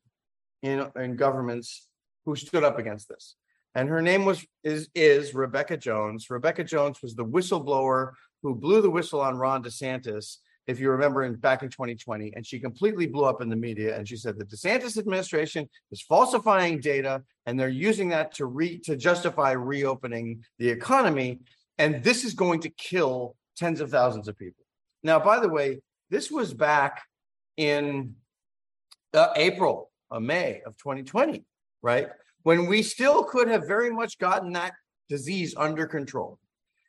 in, 0.62 0.88
in 0.96 1.16
governments 1.16 1.88
who 2.26 2.36
stood 2.36 2.64
up 2.64 2.78
against 2.78 3.10
this. 3.10 3.36
And 3.76 3.88
her 3.90 4.02
name 4.02 4.26
was 4.26 4.46
is 4.64 4.90
is 4.96 5.36
Rebekah 5.36 5.78
Jones. 5.78 6.30
Rebekah 6.30 6.64
Jones 6.64 7.02
was 7.04 7.16
the 7.16 7.26
whistleblower 7.26 8.14
who 8.42 8.56
blew 8.56 8.82
the 8.82 8.90
whistle 8.90 9.22
on 9.22 9.38
Ron 9.38 9.64
DeSantis, 9.64 10.38
if 10.68 10.80
you 10.80 10.92
remember, 10.92 11.24
in 11.24 11.36
back 11.36 11.64
in 11.64 11.70
2020, 11.70 12.34
and 12.36 12.46
she 12.46 12.60
completely 12.60 13.08
blew 13.08 13.26
up 13.26 13.42
in 13.42 13.50
the 13.50 13.56
media. 13.56 13.98
And 13.98 14.08
she 14.08 14.16
said 14.16 14.38
the 14.38 14.46
DeSantis 14.46 14.98
administration 14.98 15.68
is 15.92 16.02
falsifying 16.02 16.80
data, 16.80 17.24
and 17.46 17.60
they're 17.60 17.70
using 17.70 18.10
that 18.10 18.34
to 18.36 18.46
re 18.46 18.80
to 18.80 18.96
justify 18.96 19.52
reopening 19.52 20.44
the 20.58 20.70
economy. 20.70 21.40
And 21.78 22.04
this 22.04 22.24
is 22.24 22.34
going 22.34 22.62
to 22.62 22.70
kill 22.70 23.36
tens 23.58 23.82
of 23.82 23.90
thousands 23.90 24.28
of 24.28 24.38
people. 24.38 24.64
Now, 25.04 25.20
by 25.20 25.40
the 25.40 25.50
way, 25.50 25.80
this 26.10 26.30
was 26.30 26.54
back 26.54 27.02
in 27.58 28.16
uh, 29.14 29.30
April, 29.36 29.92
uh, 30.12 30.20
May 30.20 30.62
of 30.66 30.78
2020, 30.78 31.44
right? 31.82 32.10
When 32.44 32.68
we 32.68 32.84
still 32.84 33.24
could 33.24 33.48
have 33.48 33.68
very 33.68 33.92
much 33.92 34.18
gotten 34.18 34.54
that 34.54 34.74
disease 35.10 35.56
under 35.58 35.88
control. 35.88 36.40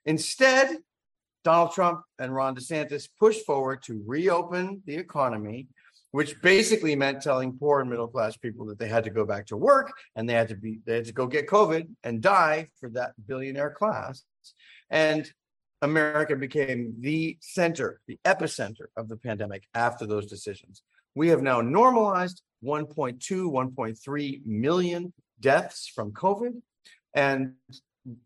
Instead, 0.04 0.78
Donald 1.42 1.72
Trump 1.72 2.02
and 2.18 2.34
Ron 2.34 2.54
DeSantis 2.54 3.08
pushed 3.18 3.46
forward 3.46 3.82
to 3.84 4.02
reopen 4.06 4.82
the 4.84 4.96
economy, 4.96 5.68
which 6.10 6.40
basically 6.42 6.94
meant 6.94 7.22
telling 7.22 7.56
poor 7.58 7.80
and 7.80 7.88
middle 7.88 8.08
class 8.08 8.36
people 8.36 8.66
that 8.66 8.78
they 8.78 8.88
had 8.88 9.04
to 9.04 9.10
go 9.10 9.24
back 9.24 9.46
to 9.46 9.56
work 9.56 9.92
and 10.16 10.28
they 10.28 10.34
had 10.34 10.48
to 10.48 10.56
be 10.56 10.80
they 10.84 10.96
had 10.96 11.04
to 11.06 11.12
go 11.12 11.26
get 11.26 11.46
COVID 11.46 11.88
and 12.04 12.20
die 12.20 12.68
for 12.78 12.90
that 12.90 13.12
billionaire 13.26 13.70
class. 13.70 14.22
And 14.90 15.30
America 15.82 16.36
became 16.36 16.94
the 17.00 17.38
center, 17.40 18.00
the 18.06 18.18
epicenter 18.24 18.86
of 18.96 19.08
the 19.08 19.16
pandemic 19.16 19.66
after 19.74 20.06
those 20.06 20.26
decisions. 20.26 20.82
We 21.14 21.28
have 21.28 21.42
now 21.42 21.60
normalized 21.60 22.42
1.2, 22.64 23.18
1.3 23.18 24.46
million 24.46 25.12
deaths 25.40 25.90
from 25.92 26.12
COVID. 26.12 26.60
And, 27.14 27.54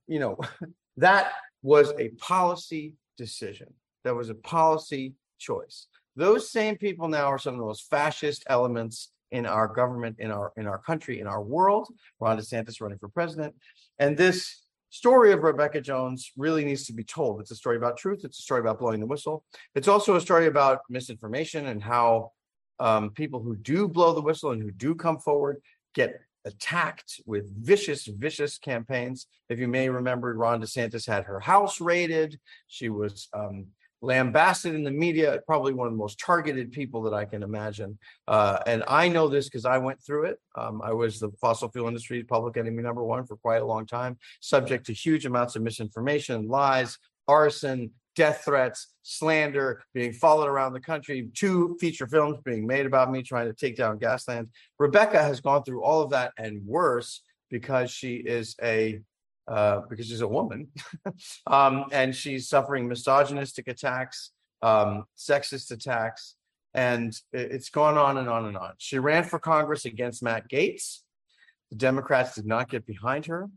you 0.06 0.18
know, 0.18 0.38
that 0.96 1.32
was 1.62 1.92
a 1.98 2.08
policy 2.10 2.94
decision. 3.16 3.72
That 4.04 4.14
was 4.14 4.28
a 4.28 4.34
policy 4.34 5.14
choice. 5.38 5.86
Those 6.16 6.50
same 6.50 6.76
people 6.76 7.08
now 7.08 7.26
are 7.26 7.38
some 7.38 7.54
of 7.54 7.60
the 7.60 7.66
most 7.66 7.90
fascist 7.90 8.44
elements 8.48 9.10
in 9.32 9.46
our 9.46 9.66
government, 9.66 10.16
in 10.18 10.30
our 10.30 10.52
in 10.56 10.66
our 10.66 10.78
country, 10.78 11.20
in 11.20 11.26
our 11.26 11.42
world. 11.42 11.88
Ron 12.20 12.38
DeSantis 12.38 12.80
running 12.80 12.98
for 12.98 13.08
president, 13.08 13.54
and 13.98 14.16
this 14.16 14.62
story 14.90 15.32
of 15.32 15.42
Rebekah 15.42 15.80
Jones 15.80 16.30
really 16.36 16.64
needs 16.64 16.86
to 16.86 16.92
be 16.92 17.02
told. 17.02 17.40
It's 17.40 17.50
a 17.50 17.56
story 17.56 17.76
about 17.76 17.96
truth. 17.96 18.20
It's 18.22 18.38
a 18.38 18.42
story 18.42 18.60
about 18.60 18.78
blowing 18.78 19.00
the 19.00 19.06
whistle. 19.06 19.44
It's 19.74 19.88
also 19.88 20.14
a 20.14 20.20
story 20.20 20.46
about 20.46 20.82
misinformation 20.88 21.66
and 21.66 21.82
how 21.82 22.30
um, 22.78 23.10
people 23.10 23.42
who 23.42 23.56
do 23.56 23.88
blow 23.88 24.14
the 24.14 24.22
whistle 24.22 24.52
and 24.52 24.62
who 24.62 24.70
do 24.70 24.94
come 24.94 25.18
forward 25.18 25.60
get 25.94 26.20
attacked 26.44 27.20
with 27.26 27.50
vicious, 27.56 28.06
vicious 28.06 28.58
campaigns. 28.58 29.26
If 29.48 29.58
you 29.58 29.68
may 29.68 29.88
remember, 29.88 30.34
Ron 30.34 30.60
DeSantis 30.60 31.06
had 31.06 31.24
her 31.24 31.40
house 31.40 31.80
raided. 31.80 32.38
She 32.68 32.88
was 32.88 33.28
um, 33.32 33.66
lambasted 34.04 34.74
in 34.74 34.84
the 34.84 34.90
media, 34.90 35.40
probably 35.46 35.72
one 35.72 35.86
of 35.86 35.92
the 35.92 35.98
most 35.98 36.18
targeted 36.18 36.70
people 36.70 37.02
that 37.02 37.14
I 37.14 37.24
can 37.24 37.42
imagine. 37.42 37.98
Uh, 38.28 38.58
and 38.66 38.84
I 38.86 39.08
know 39.08 39.28
this 39.28 39.48
because 39.48 39.64
I 39.64 39.78
went 39.78 40.02
through 40.02 40.26
it. 40.26 40.38
Um, 40.56 40.82
I 40.82 40.92
was 40.92 41.18
the 41.18 41.30
fossil 41.40 41.70
fuel 41.70 41.88
industry's 41.88 42.24
public 42.28 42.56
enemy 42.56 42.82
number 42.82 43.02
one 43.02 43.24
for 43.26 43.36
quite 43.36 43.62
a 43.62 43.66
long 43.66 43.86
time, 43.86 44.18
subject 44.40 44.86
to 44.86 44.92
huge 44.92 45.26
amounts 45.26 45.56
of 45.56 45.62
misinformation, 45.62 46.48
lies, 46.48 46.98
arson, 47.26 47.90
death 48.14 48.42
threats, 48.44 48.88
slander, 49.02 49.82
being 49.92 50.12
followed 50.12 50.48
around 50.48 50.72
the 50.72 50.80
country, 50.80 51.28
two 51.34 51.76
feature 51.80 52.06
films 52.06 52.38
being 52.44 52.66
made 52.66 52.86
about 52.86 53.10
me 53.10 53.22
trying 53.22 53.46
to 53.46 53.52
take 53.52 53.76
down 53.76 53.98
Gasland. 53.98 54.48
Rebekah 54.78 55.22
has 55.22 55.40
gone 55.40 55.62
through 55.64 55.82
all 55.82 56.02
of 56.02 56.10
that 56.10 56.32
and 56.38 56.64
worse 56.64 57.22
because 57.50 57.90
she 57.90 58.16
is 58.16 58.56
a 58.62 59.00
uh, 59.46 59.82
because 59.90 60.06
she's 60.06 60.22
a 60.22 60.28
woman, 60.28 60.68
um, 61.46 61.84
and 61.92 62.16
she's 62.16 62.48
suffering 62.48 62.88
misogynistic 62.88 63.68
attacks, 63.68 64.30
um, 64.62 65.04
sexist 65.18 65.70
attacks, 65.70 66.36
and 66.72 67.14
it's 67.32 67.68
gone 67.68 67.98
on 67.98 68.16
and 68.16 68.28
on 68.28 68.46
and 68.46 68.56
on. 68.56 68.72
She 68.78 68.98
ran 68.98 69.22
for 69.22 69.38
Congress 69.38 69.84
against 69.84 70.22
Matt 70.22 70.48
Gaetz. 70.48 71.00
The 71.70 71.76
Democrats 71.76 72.34
did 72.36 72.46
not 72.46 72.70
get 72.70 72.86
behind 72.86 73.26
her. 73.26 73.50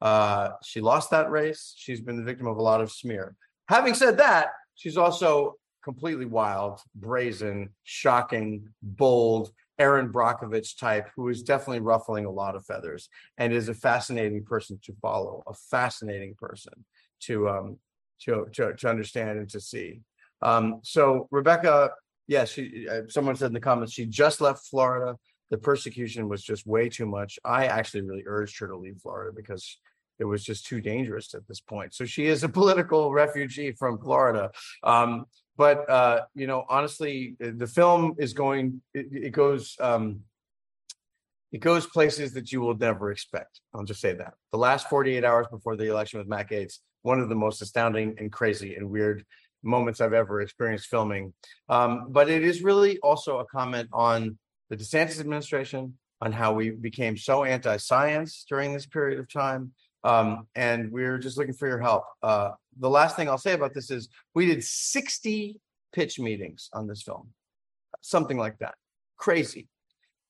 Uh, 0.00 0.50
she 0.62 0.80
lost 0.80 1.10
that 1.10 1.30
race. 1.30 1.74
She's 1.76 2.00
been 2.00 2.16
the 2.16 2.22
victim 2.22 2.46
of 2.46 2.58
a 2.58 2.62
lot 2.62 2.80
of 2.80 2.92
smear. 2.92 3.34
Having 3.70 3.94
said 3.94 4.18
that, 4.18 4.48
she's 4.74 4.96
also 4.96 5.54
completely 5.84 6.24
wild, 6.24 6.80
brazen, 6.96 7.70
shocking, 7.84 8.68
bold, 8.82 9.52
Erin 9.78 10.12
Brockovich 10.12 10.76
type, 10.76 11.08
who 11.14 11.28
is 11.28 11.44
definitely 11.44 11.78
ruffling 11.78 12.24
a 12.24 12.30
lot 12.32 12.56
of 12.56 12.66
feathers 12.66 13.08
and 13.38 13.52
is 13.52 13.68
a 13.68 13.74
fascinating 13.74 14.44
person 14.44 14.80
to 14.82 14.92
follow, 15.00 15.44
a 15.46 15.54
fascinating 15.54 16.34
person 16.34 16.72
to 17.20 17.48
um 17.48 17.78
to 18.22 18.46
to, 18.54 18.74
to 18.74 18.88
understand 18.90 19.38
and 19.38 19.48
to 19.50 19.60
see. 19.60 20.00
Um, 20.42 20.80
so 20.82 21.28
Rebekah, 21.30 21.90
yes, 22.26 22.58
yeah, 22.58 22.64
she 22.64 22.88
uh, 22.88 23.02
someone 23.08 23.36
said 23.36 23.46
in 23.46 23.54
the 23.54 23.60
comments 23.60 23.92
she 23.92 24.04
just 24.04 24.40
left 24.40 24.66
Florida. 24.66 25.16
The 25.50 25.58
persecution 25.58 26.28
was 26.28 26.42
just 26.42 26.66
way 26.66 26.88
too 26.88 27.06
much. 27.06 27.38
I 27.44 27.66
actually 27.66 28.02
really 28.02 28.24
urged 28.26 28.58
her 28.58 28.66
to 28.66 28.76
leave 28.76 28.98
Florida 29.00 29.32
because 29.32 29.78
it 30.20 30.24
was 30.24 30.44
just 30.44 30.66
too 30.66 30.80
dangerous 30.80 31.34
at 31.34 31.48
this 31.48 31.60
point. 31.60 31.94
So 31.94 32.04
she 32.04 32.26
is 32.26 32.44
a 32.44 32.48
political 32.60 33.12
refugee 33.12 33.72
from 33.72 33.98
Florida. 33.98 34.52
Um, 34.84 35.24
but 35.56 35.88
uh, 35.90 36.22
you 36.34 36.46
know, 36.46 36.64
honestly, 36.68 37.36
the 37.40 37.66
film 37.66 38.14
is 38.18 38.32
going. 38.32 38.82
It, 38.94 39.06
it 39.10 39.30
goes. 39.32 39.76
Um, 39.80 40.20
it 41.52 41.58
goes 41.58 41.84
places 41.84 42.34
that 42.34 42.52
you 42.52 42.60
will 42.60 42.76
never 42.76 43.10
expect. 43.10 43.60
I'll 43.74 43.84
just 43.84 44.00
say 44.00 44.12
that. 44.14 44.34
The 44.52 44.58
last 44.58 44.88
48 44.88 45.24
hours 45.24 45.48
before 45.50 45.76
the 45.76 45.90
election 45.90 46.20
with 46.20 46.28
Matt 46.28 46.48
Gaetz, 46.48 46.78
one 47.02 47.18
of 47.18 47.28
the 47.28 47.34
most 47.34 47.60
astounding 47.60 48.14
and 48.18 48.30
crazy 48.30 48.76
and 48.76 48.88
weird 48.88 49.24
moments 49.62 50.00
I've 50.00 50.12
ever 50.12 50.40
experienced 50.40 50.86
filming. 50.86 51.34
Um, 51.68 52.06
but 52.10 52.30
it 52.30 52.44
is 52.44 52.62
really 52.62 52.98
also 52.98 53.38
a 53.38 53.44
comment 53.46 53.88
on 53.92 54.38
the 54.68 54.76
DeSantis 54.76 55.20
administration, 55.20 55.98
on 56.20 56.32
how 56.32 56.52
we 56.52 56.70
became 56.70 57.16
so 57.16 57.44
anti-science 57.44 58.44
during 58.48 58.72
this 58.72 58.86
period 58.86 59.18
of 59.18 59.30
time, 59.30 59.72
um, 60.04 60.46
and 60.54 60.90
we're 60.90 61.18
just 61.18 61.36
looking 61.36 61.54
for 61.54 61.68
your 61.68 61.80
help. 61.80 62.04
Uh, 62.22 62.52
the 62.78 62.90
last 62.90 63.16
thing 63.16 63.28
I'll 63.28 63.38
say 63.38 63.52
about 63.52 63.74
this 63.74 63.90
is 63.90 64.08
we 64.34 64.46
did 64.46 64.64
60 64.64 65.60
pitch 65.92 66.18
meetings 66.18 66.68
on 66.72 66.86
this 66.86 67.02
film, 67.02 67.30
something 68.00 68.36
like 68.36 68.58
that. 68.58 68.74
Crazy. 69.16 69.68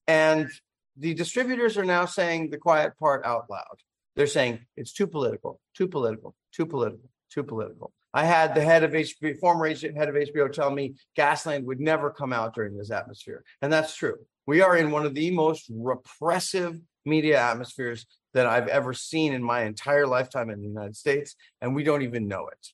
And 0.07 0.51
the 0.97 1.14
distributors 1.14 1.79
are 1.79 1.85
now 1.85 2.05
saying 2.05 2.51
the 2.51 2.59
quiet 2.59 2.99
part 2.99 3.25
out 3.25 3.49
loud. 3.49 3.79
They're 4.16 4.27
saying 4.27 4.61
it's 4.77 4.93
too 4.93 5.07
political, 5.07 5.61
too 5.75 5.87
political, 5.87 6.35
too 6.53 6.66
political, 6.66 7.09
too 7.33 7.45
political. 7.45 7.93
I 8.12 8.25
had 8.25 8.55
the 8.55 8.61
head 8.61 8.83
of 8.83 8.91
HBO, 8.91 9.39
former 9.39 9.68
head 9.68 10.09
of 10.09 10.14
HBO, 10.14 10.53
tell 10.53 10.71
me 10.71 10.95
Gasland 11.16 11.64
would 11.64 11.81
never 11.81 12.11
come 12.11 12.33
out 12.33 12.55
during 12.55 12.77
this 12.77 12.91
atmosphere, 12.91 13.45
and 13.62 13.73
that's 13.73 13.95
true. 13.95 14.16
We 14.47 14.62
are 14.62 14.77
in 14.77 14.91
one 14.91 15.07
of 15.07 15.14
the 15.14 15.31
most 15.31 15.71
repressive 15.73 16.81
media 17.07 17.41
atmospheres 17.41 18.07
that 18.35 18.47
I've 18.47 18.68
ever 18.68 18.93
seen 18.93 19.33
in 19.33 19.43
my 19.43 19.64
entire 19.64 20.07
lifetime 20.07 20.51
in 20.51 20.61
the 20.61 20.68
United 20.68 20.97
States, 20.97 21.37
and 21.61 21.74
we 21.74 21.85
don't 21.85 22.03
even 22.03 22.28
know 22.28 22.49
it. 22.49 22.68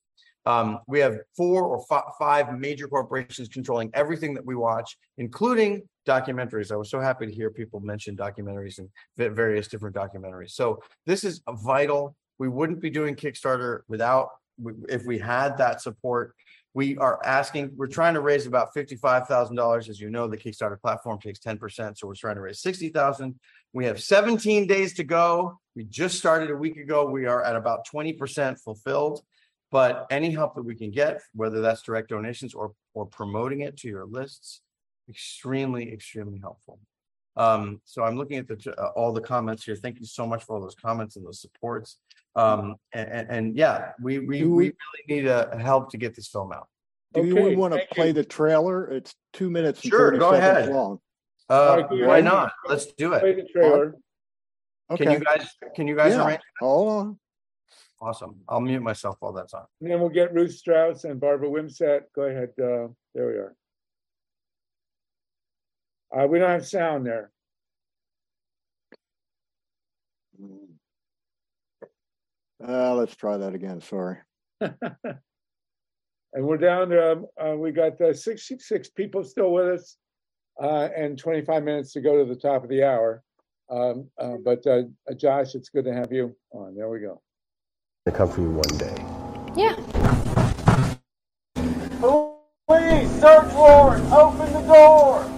Um, 0.47 0.79
we 0.87 1.01
have 1.01 1.19
four 1.37 1.65
or 1.65 1.85
five 2.19 2.57
major 2.57 2.87
corporations 2.87 3.49
controlling 3.49 3.91
everything 3.95 4.33
that 4.35 4.47
we 4.47 4.55
watch, 4.55 4.97
including 5.19 5.83
documentaries. 6.07 6.71
I 6.71 6.77
was 6.77 6.89
so 6.89 7.01
happy 7.01 7.27
to 7.27 7.33
hear 7.33 7.51
people 7.51 7.81
mention 7.81 8.17
documentaries 8.17 8.79
and 8.79 8.89
various 9.17 9.67
different 9.67 9.97
documentaries. 9.97 10.53
So 10.53 10.81
this 11.05 11.25
is 11.25 11.43
vital. 11.65 12.15
We 12.39 12.49
wouldn't 12.49 12.81
be 12.81 12.91
doing 12.91 13.17
Kickstarter 13.17 13.81
without 13.89 14.29
if 14.89 15.05
we 15.05 15.19
had 15.19 15.59
that 15.59 15.83
support. 15.83 16.35
We 16.75 16.97
are 16.99 17.19
asking, 17.25 17.73
we're 17.75 17.87
trying 17.87 18.15
to 18.15 18.21
raise 18.21 18.47
about 18.47 18.75
$55,000. 18.75 19.89
As 19.89 19.99
you 19.99 20.11
know, 20.11 20.29
the 20.29 20.37
Kickstarter 20.37 20.81
platform 20.81 21.19
takes 21.19 21.41
10%. 21.41 21.99
So 21.99 22.07
we're 22.07 22.15
trying 22.15 22.37
to 22.37 22.43
raise 22.43 22.61
60,000. 22.61 23.35
We 23.77 23.85
have 23.85 24.03
17 24.03 24.67
days 24.67 24.95
to 24.95 25.05
go. 25.05 25.61
We 25.75 25.85
just 25.85 26.17
started 26.17 26.51
a 26.51 26.57
week 26.57 26.79
ago. 26.79 27.05
We 27.05 27.27
are 27.27 27.45
at 27.45 27.55
about 27.55 27.87
20% 27.87 28.59
fulfilled. 28.59 29.21
But 29.71 30.07
any 30.11 30.31
help 30.31 30.55
that 30.55 30.63
we 30.63 30.75
can 30.75 30.91
get, 30.91 31.21
whether 31.35 31.61
that's 31.61 31.83
direct 31.83 32.09
donations 32.09 32.55
or 32.55 32.73
or 32.95 33.05
promoting 33.05 33.61
it 33.61 33.77
to 33.79 33.89
your 33.89 34.07
lists, 34.07 34.63
extremely, 35.11 35.93
extremely 35.93 36.39
helpful. 36.39 36.79
Um, 37.37 37.83
so 37.85 38.03
I'm 38.03 38.17
looking 38.17 38.39
at 38.39 38.49
the 38.49 38.75
uh, 38.79 38.93
all 38.97 39.13
the 39.13 39.21
comments 39.21 39.65
here. 39.65 39.77
Thank 39.77 40.01
you 40.01 40.07
so 40.07 40.27
much 40.27 40.45
for 40.45 40.55
all 40.57 40.63
those 40.63 40.77
comments 40.77 41.17
and 41.17 41.27
those 41.27 41.41
supports. 41.43 41.99
Um, 42.35 42.77
and, 42.95 43.09
and, 43.11 43.31
and 43.31 43.57
yeah, 43.57 43.91
we 44.01 44.21
we, 44.21 44.45
we 44.45 44.65
really 44.65 45.05
need 45.09 45.27
a, 45.27 45.51
a 45.51 45.59
help 45.59 45.91
to 45.91 45.99
get 45.99 46.15
this 46.17 46.29
film 46.29 46.51
out. 46.53 46.69
Do 47.13 47.21
Okay, 47.21 47.51
you 47.51 47.59
want 47.59 47.75
to 47.75 47.85
play 47.93 48.07
you. 48.07 48.13
the 48.15 48.25
trailer? 48.25 48.87
It's 48.89 49.15
two 49.35 49.51
minutes 49.51 49.83
and 49.83 49.91
Sure, 49.91 50.13
30 50.13 50.19
go 50.19 50.31
seconds 50.33 50.59
ahead. 50.59 50.71
long. 50.75 51.01
Uh, 51.49 51.83
why 51.91 52.21
not? 52.21 52.53
Let's 52.69 52.87
do 52.95 53.13
it. 53.13 53.21
Play 53.21 53.35
the 53.35 53.45
trailer. 53.53 53.95
Okay. 54.91 55.05
Can 55.05 55.13
you 55.13 55.21
guys? 55.21 55.47
Can 55.75 55.87
you 55.89 55.97
guys 55.97 56.13
yeah. 56.15 56.27
arrange? 56.27 56.43
Hold 56.61 56.89
on. 56.89 57.19
Awesome. 58.01 58.37
I'll 58.49 58.61
mute 58.61 58.83
myself 58.83 59.17
while 59.21 59.33
that's 59.33 59.55
on. 59.55 59.65
And 59.81 59.91
then 59.91 60.01
we'll 60.01 60.11
get 60.11 60.35
Ruth 60.35 60.53
Strauss 60.53 61.05
and 61.05 61.19
Barbara 61.19 61.49
Wimsett. 61.49 62.03
Go 62.15 62.23
ahead. 62.23 62.51
Uh, 62.61 62.89
there 63.15 63.27
we 63.27 63.35
are. 63.35 63.57
Uh, 66.17 66.27
we 66.27 66.39
don't 66.39 66.51
have 66.51 66.67
sound 66.67 67.07
there. 67.07 67.31
Uh, 72.67 72.95
let's 72.95 73.17
try 73.17 73.37
that 73.37 73.55
again. 73.55 73.81
Sorry. 73.81 74.19
and 74.61 74.77
we're 76.35 76.57
down 76.57 76.91
to, 76.91 77.13
um, 77.13 77.27
uh, 77.41 77.57
we 77.57 77.73
got 77.73 78.01
uh, 78.01 78.13
66 78.13 78.91
people 78.91 79.25
still 79.25 79.53
with 79.53 79.69
us 79.69 79.97
uh, 80.61 80.89
and 80.97 81.19
25 81.19 81.63
minutes 81.63 81.93
to 81.93 82.01
go 82.01 82.19
to 82.19 82.25
the 82.25 82.39
top 82.39 82.63
of 82.63 82.69
the 82.69 82.83
hour. 82.83 83.23
Um, 83.71 84.09
uh, 84.19 84.37
but 84.45 84.67
uh, 84.67 84.83
uh, 85.11 85.15
Josh, 85.15 85.55
it's 85.55 85.69
good 85.69 85.85
to 85.85 85.93
have 85.93 86.13
you 86.13 86.37
on. 86.53 86.75
There 86.75 86.89
we 86.89 87.01
go. 87.01 87.21
To 88.07 88.13
come 88.13 88.31
for 88.31 88.43
you 88.43 88.51
one 88.51 88.79
day. 88.79 88.97
Yeah. 89.57 89.75
Please, 92.69 93.11
search 93.21 93.53
warrant, 93.53 94.13
open 94.13 94.53
the 94.53 94.63
door. 94.63 95.33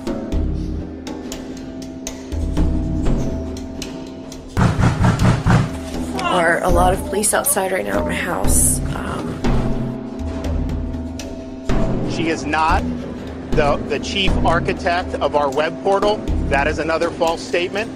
are 6.21 6.63
a 6.63 6.69
lot 6.69 6.93
of 6.93 7.01
police 7.07 7.33
outside 7.33 7.73
right 7.73 7.85
now 7.85 7.99
at 7.99 8.05
my 8.05 8.15
house. 8.15 8.81
Um, 8.95 9.41
She 12.11 12.29
is 12.29 12.45
not 12.45 12.83
the, 13.59 13.77
the 13.89 13.99
chief 13.99 14.31
architect 14.45 15.15
of 15.17 15.35
our 15.35 15.51
web 15.51 15.83
portal. 15.83 16.19
That 16.49 16.69
is 16.69 16.79
another 16.79 17.11
false 17.11 17.43
statement. 17.43 17.91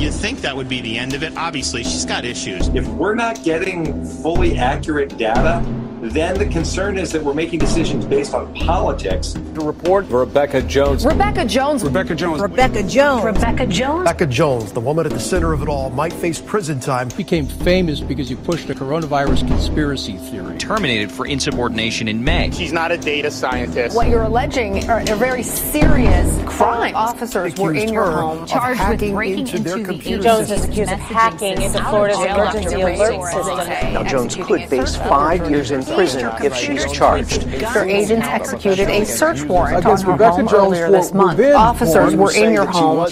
You 0.00 0.10
think 0.10 0.40
that 0.40 0.56
would 0.56 0.68
be 0.68 0.80
the 0.80 0.98
end 0.98 1.14
of 1.14 1.22
it? 1.22 1.36
Obviously, 1.36 1.84
she's 1.84 2.04
got 2.04 2.24
issues. 2.24 2.66
If 2.74 2.84
we're 2.88 3.14
not 3.14 3.40
getting 3.44 4.04
fully 4.04 4.58
accurate 4.58 5.16
data, 5.16 5.64
then 6.02 6.38
the 6.38 6.46
concern 6.46 6.98
is 6.98 7.12
that 7.12 7.24
we're 7.24 7.34
making 7.34 7.58
decisions 7.58 8.04
based 8.04 8.34
on 8.34 8.52
politics. 8.54 9.32
To 9.32 9.60
report 9.60 10.06
Rebekah 10.08 10.62
Jones. 10.62 11.06
Rebekah 11.06 11.46
Jones. 11.46 11.82
Rebekah 11.82 12.14
Jones. 12.14 12.42
Rebekah 12.42 12.82
Jones. 12.82 13.24
Rebekah 13.24 13.66
Jones. 13.66 14.00
Rebekah 14.00 14.26
Jones, 14.26 14.72
the 14.72 14.80
woman 14.80 15.06
at 15.06 15.12
the 15.12 15.20
center 15.20 15.52
of 15.52 15.62
it 15.62 15.68
all, 15.68 15.90
might 15.90 16.12
face 16.12 16.40
prison 16.40 16.80
time. 16.80 17.08
Became 17.16 17.46
famous 17.46 18.00
because 18.00 18.30
you 18.30 18.36
pushed 18.36 18.68
a 18.68 18.74
coronavirus 18.74 19.46
conspiracy 19.48 20.18
theory. 20.18 20.58
Terminated 20.58 21.10
for 21.10 21.26
insubordination 21.26 22.08
in 22.08 22.22
May. 22.22 22.50
She's 22.50 22.72
not 22.72 22.92
a 22.92 22.98
data 22.98 23.30
scientist. 23.30 23.96
What 23.96 24.08
you're 24.08 24.24
alleging 24.24 24.88
are 24.90 25.00
a 25.00 25.16
very 25.16 25.42
serious 25.42 26.42
crime. 26.44 26.94
Officers 26.94 27.56
were 27.56 27.74
in 27.74 27.92
your 27.92 28.10
home 28.10 28.46
charged 28.46 29.02
with 29.02 29.12
breaking 29.12 29.38
into, 29.46 29.58
their 29.60 29.82
computer 29.82 30.22
Jones 30.22 30.50
is 30.50 30.64
accused 30.64 30.92
of 30.92 30.98
hacking 30.98 31.62
into 31.62 31.82
Florida's 31.84 32.20
emergency 32.20 32.80
alert 32.82 33.32
system. 33.32 33.92
Now 33.94 34.02
Jones 34.02 34.34
could 34.36 34.68
face 34.68 34.96
five 34.96 35.50
years 35.50 35.70
in 35.70 35.85
prison 35.86 36.30
if 36.42 36.54
she's 36.54 36.90
charged. 36.92 37.42
Her 37.44 37.84
agents 37.84 38.26
executed 38.26 38.88
a 38.88 39.04
search 39.04 39.42
warrant 39.42 39.86
on 39.86 40.00
her 40.00 40.16
home 40.16 40.48
earlier 40.52 40.90
this 40.90 41.12
month. 41.12 41.40
Officers 41.40 42.14
were 42.14 42.34
in 42.34 42.52
your 42.52 42.66
home. 42.66 43.08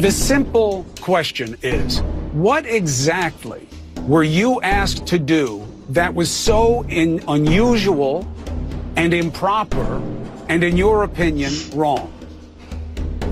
The 0.00 0.10
simple 0.10 0.86
question 1.00 1.56
is, 1.62 2.00
what 2.32 2.66
exactly 2.66 3.68
were 4.02 4.24
you 4.24 4.60
asked 4.62 5.06
to 5.06 5.18
do 5.18 5.66
that 5.90 6.14
was 6.14 6.30
so 6.30 6.82
in, 6.88 7.22
unusual 7.28 8.26
and 8.96 9.14
improper 9.14 10.02
and 10.48 10.62
in 10.62 10.76
your 10.76 11.04
opinion 11.04 11.52
wrong? 11.74 12.12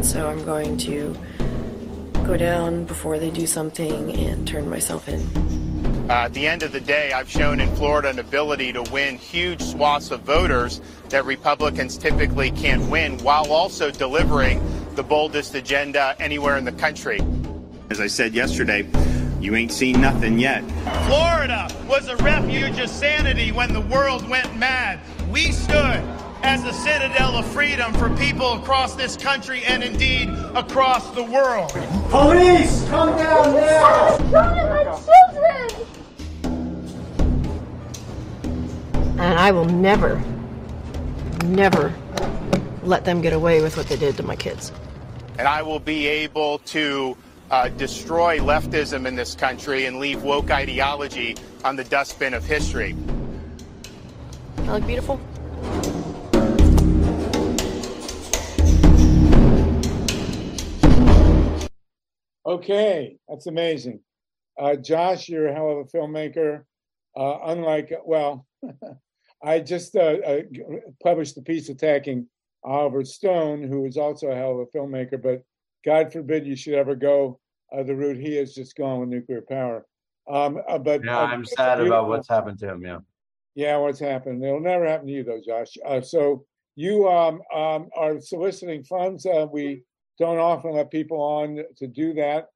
so 0.04 0.28
I'm 0.28 0.44
going 0.44 0.76
to 0.78 1.16
go 2.24 2.36
down 2.36 2.84
before 2.84 3.18
they 3.18 3.30
do 3.30 3.46
something 3.46 4.12
and 4.12 4.46
turn 4.46 4.68
myself 4.68 5.08
in. 5.08 5.63
Uh, 6.04 6.24
at 6.24 6.34
the 6.34 6.46
end 6.46 6.62
of 6.62 6.70
the 6.70 6.80
day, 6.82 7.12
I've 7.12 7.30
shown 7.30 7.60
in 7.60 7.74
Florida 7.76 8.10
an 8.10 8.18
ability 8.18 8.74
to 8.74 8.82
win 8.92 9.16
huge 9.16 9.62
swaths 9.62 10.10
of 10.10 10.20
voters 10.20 10.82
that 11.08 11.24
Republicans 11.24 11.96
typically 11.96 12.50
can't 12.50 12.90
win 12.90 13.16
while 13.20 13.50
also 13.50 13.90
delivering 13.90 14.60
the 14.96 15.02
boldest 15.02 15.54
agenda 15.54 16.14
anywhere 16.20 16.58
in 16.58 16.66
the 16.66 16.72
country. 16.72 17.20
As 17.88 18.02
I 18.02 18.08
said 18.08 18.34
yesterday, 18.34 18.86
you 19.40 19.54
ain't 19.54 19.72
seen 19.72 19.98
nothing 19.98 20.38
yet. 20.38 20.62
Florida 21.06 21.74
was 21.88 22.06
a 22.08 22.16
refuge 22.16 22.78
of 22.78 22.90
sanity 22.90 23.50
when 23.50 23.72
the 23.72 23.80
world 23.80 24.28
went 24.28 24.54
mad. 24.58 25.00
We 25.30 25.52
stood 25.52 26.04
as 26.42 26.62
a 26.64 26.72
citadel 26.74 27.38
of 27.38 27.46
freedom 27.46 27.94
for 27.94 28.10
people 28.16 28.52
across 28.52 28.94
this 28.94 29.16
country 29.16 29.64
and 29.64 29.82
indeed 29.82 30.28
across 30.54 31.10
the 31.12 31.24
world. 31.24 31.70
Police, 32.10 32.86
come 32.90 33.16
down 33.16 33.54
now. 33.54 34.18
my 34.30 34.84
children. 34.84 35.83
And 39.16 39.38
I 39.38 39.52
will 39.52 39.64
never, 39.64 40.20
never 41.44 41.94
let 42.82 43.04
them 43.04 43.20
get 43.20 43.32
away 43.32 43.62
with 43.62 43.76
what 43.76 43.86
they 43.86 43.96
did 43.96 44.16
to 44.16 44.22
my 44.22 44.34
kids. 44.34 44.72
And 45.38 45.46
I 45.46 45.62
will 45.62 45.78
be 45.78 46.06
able 46.06 46.58
to 46.58 47.16
uh, 47.50 47.68
destroy 47.68 48.38
leftism 48.38 49.06
in 49.06 49.14
this 49.14 49.34
country 49.36 49.86
and 49.86 49.98
leave 49.98 50.22
woke 50.24 50.50
ideology 50.50 51.36
on 51.64 51.76
the 51.76 51.84
dustbin 51.84 52.34
of 52.34 52.44
history. 52.44 52.96
I 54.58 54.72
look 54.72 54.86
beautiful. 54.86 55.20
Okay, 62.46 63.16
that's 63.28 63.46
amazing. 63.46 64.00
Uh, 64.58 64.76
Josh, 64.76 65.28
you're 65.28 65.48
a 65.48 65.54
hell 65.54 65.70
of 65.70 65.78
a 65.78 65.96
filmmaker. 65.96 66.64
Uh, 67.16 67.38
unlike, 67.44 67.92
well, 68.04 68.46
I 69.44 69.60
just 69.60 69.94
uh, 69.94 70.16
uh, 70.26 70.40
published 71.02 71.36
a 71.36 71.42
piece 71.42 71.68
attacking 71.68 72.26
Oliver 72.64 73.04
Stone, 73.04 73.62
who 73.62 73.84
is 73.84 73.98
also 73.98 74.28
a 74.28 74.34
hell 74.34 74.52
of 74.52 74.68
a 74.68 74.76
filmmaker, 74.76 75.22
but 75.22 75.42
God 75.84 76.12
forbid 76.12 76.46
you 76.46 76.56
should 76.56 76.74
ever 76.74 76.94
go 76.94 77.38
uh, 77.72 77.82
the 77.82 77.94
route 77.94 78.16
he 78.16 78.36
has 78.36 78.54
just 78.54 78.74
gone 78.74 79.00
with 79.00 79.10
nuclear 79.10 79.42
power. 79.42 79.86
Um, 80.30 80.58
uh, 80.66 80.78
but 80.78 81.04
Yeah, 81.04 81.18
I'm 81.18 81.44
sad 81.44 81.80
about 81.80 82.08
what's 82.08 82.28
happened 82.28 82.58
to 82.60 82.70
him. 82.70 82.82
Yeah. 82.82 82.98
Yeah, 83.54 83.76
what's 83.76 84.00
happened? 84.00 84.42
It'll 84.42 84.60
never 84.60 84.86
happen 84.86 85.06
to 85.06 85.12
you 85.12 85.24
though, 85.24 85.42
Josh. 85.46 85.76
Uh, 85.86 86.00
so 86.00 86.46
you 86.74 87.06
um, 87.08 87.42
um, 87.54 87.90
are 87.94 88.20
soliciting 88.20 88.82
funds. 88.82 89.26
Uh, 89.26 89.46
we 89.52 89.84
don't 90.18 90.38
often 90.38 90.72
let 90.72 90.90
people 90.90 91.20
on 91.20 91.58
to 91.76 91.86
do 91.86 92.14
that, 92.14 92.46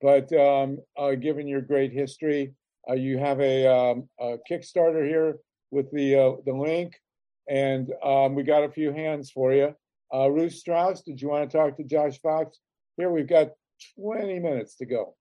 but 0.00 0.32
um, 0.32 0.78
uh, 0.96 1.12
given 1.12 1.48
your 1.48 1.60
great 1.60 1.92
history, 1.92 2.54
uh, 2.88 2.94
you 2.94 3.18
have 3.18 3.40
a, 3.40 3.66
um, 3.66 4.08
a 4.20 4.36
Kickstarter 4.48 5.06
here 5.06 5.38
with 5.76 5.92
the 5.92 6.16
uh, 6.16 6.32
the 6.44 6.52
link, 6.52 6.98
and 7.48 7.92
um, 8.02 8.34
we 8.34 8.42
got 8.42 8.64
a 8.64 8.70
few 8.70 8.92
hands 8.92 9.30
for 9.30 9.52
you. 9.52 9.76
Uh, 10.12 10.28
Ruth 10.30 10.54
Strauss, 10.54 11.02
did 11.02 11.20
you 11.20 11.28
want 11.28 11.48
to 11.48 11.56
talk 11.56 11.76
to 11.76 11.84
Josh 11.84 12.18
Fox? 12.20 12.58
Here, 12.96 13.10
we've 13.10 13.28
got 13.28 13.50
20 14.00 14.40
minutes 14.40 14.76
to 14.76 14.86
go. 14.86 15.14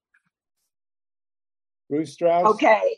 Ruth 1.90 2.08
Strauss. 2.08 2.48
Okay. 2.54 2.96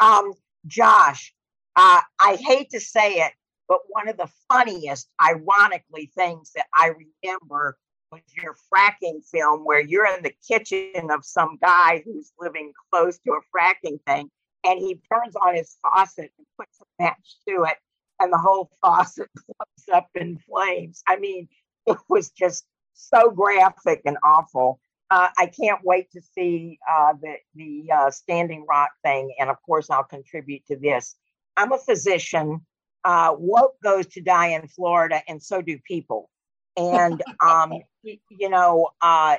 Um, 0.00 0.32
Josh, 0.66 1.34
uh, 1.76 2.00
I 2.18 2.36
hate 2.36 2.70
to 2.70 2.80
say 2.80 3.14
it, 3.14 3.32
but 3.68 3.80
one 3.88 4.08
of 4.08 4.16
the 4.16 4.30
funniest, 4.50 5.08
ironically, 5.22 6.10
things 6.16 6.52
that 6.54 6.66
I 6.74 6.92
remember 7.22 7.76
was 8.10 8.22
your 8.34 8.56
fracking 8.72 9.24
film 9.30 9.64
where 9.64 9.80
you're 9.80 10.06
in 10.06 10.22
the 10.22 10.34
kitchen 10.48 11.10
of 11.10 11.24
some 11.24 11.58
guy 11.62 12.02
who's 12.04 12.32
living 12.40 12.72
close 12.90 13.18
to 13.18 13.32
a 13.32 13.56
fracking 13.56 13.98
thing 14.06 14.30
and 14.64 14.78
he 14.78 15.00
turns 15.12 15.36
on 15.36 15.54
his 15.54 15.76
faucet 15.82 16.30
and 16.38 16.46
puts 16.58 16.78
a 16.80 17.02
match 17.02 17.36
to 17.48 17.64
it 17.64 17.76
and 18.20 18.32
the 18.32 18.38
whole 18.38 18.70
faucet 18.82 19.28
blows 19.34 19.96
up 19.96 20.08
in 20.14 20.38
flames. 20.38 21.02
I 21.08 21.16
mean, 21.16 21.48
it 21.86 21.96
was 22.08 22.30
just 22.30 22.64
so 22.92 23.30
graphic 23.30 24.02
and 24.04 24.18
awful. 24.22 24.78
Uh, 25.10 25.28
I 25.38 25.46
can't 25.46 25.80
wait 25.82 26.12
to 26.12 26.20
see 26.20 26.78
uh, 26.88 27.14
the 27.20 27.34
the 27.56 27.90
uh, 27.92 28.10
Standing 28.12 28.64
Rock 28.68 28.90
thing, 29.02 29.34
and 29.40 29.50
of 29.50 29.56
course, 29.66 29.90
I'll 29.90 30.04
contribute 30.04 30.64
to 30.66 30.76
this. 30.76 31.16
I'm 31.56 31.72
a 31.72 31.78
physician. 31.78 32.64
Uh, 33.02 33.34
woke 33.36 33.80
goes 33.82 34.06
to 34.08 34.20
die 34.20 34.48
in 34.48 34.68
Florida, 34.68 35.20
and 35.26 35.42
so 35.42 35.62
do 35.62 35.78
people. 35.84 36.30
And 36.76 37.20
um, 37.40 37.72
y- 38.04 38.20
you 38.30 38.50
know, 38.50 38.90
uh, 39.02 39.38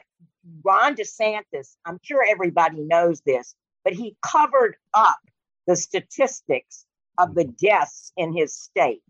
Ron 0.65 0.95
DeSantis. 0.95 1.77
I'm 1.85 1.99
sure 2.01 2.25
everybody 2.27 2.81
knows 2.81 3.21
this, 3.21 3.55
but 3.83 3.93
he 3.93 4.15
covered 4.21 4.75
up 4.93 5.19
the 5.67 5.75
statistics 5.75 6.85
of 7.17 7.35
the 7.35 7.43
mm-hmm. 7.43 7.67
deaths 7.67 8.11
in 8.17 8.33
his 8.33 8.55
state. 8.55 9.01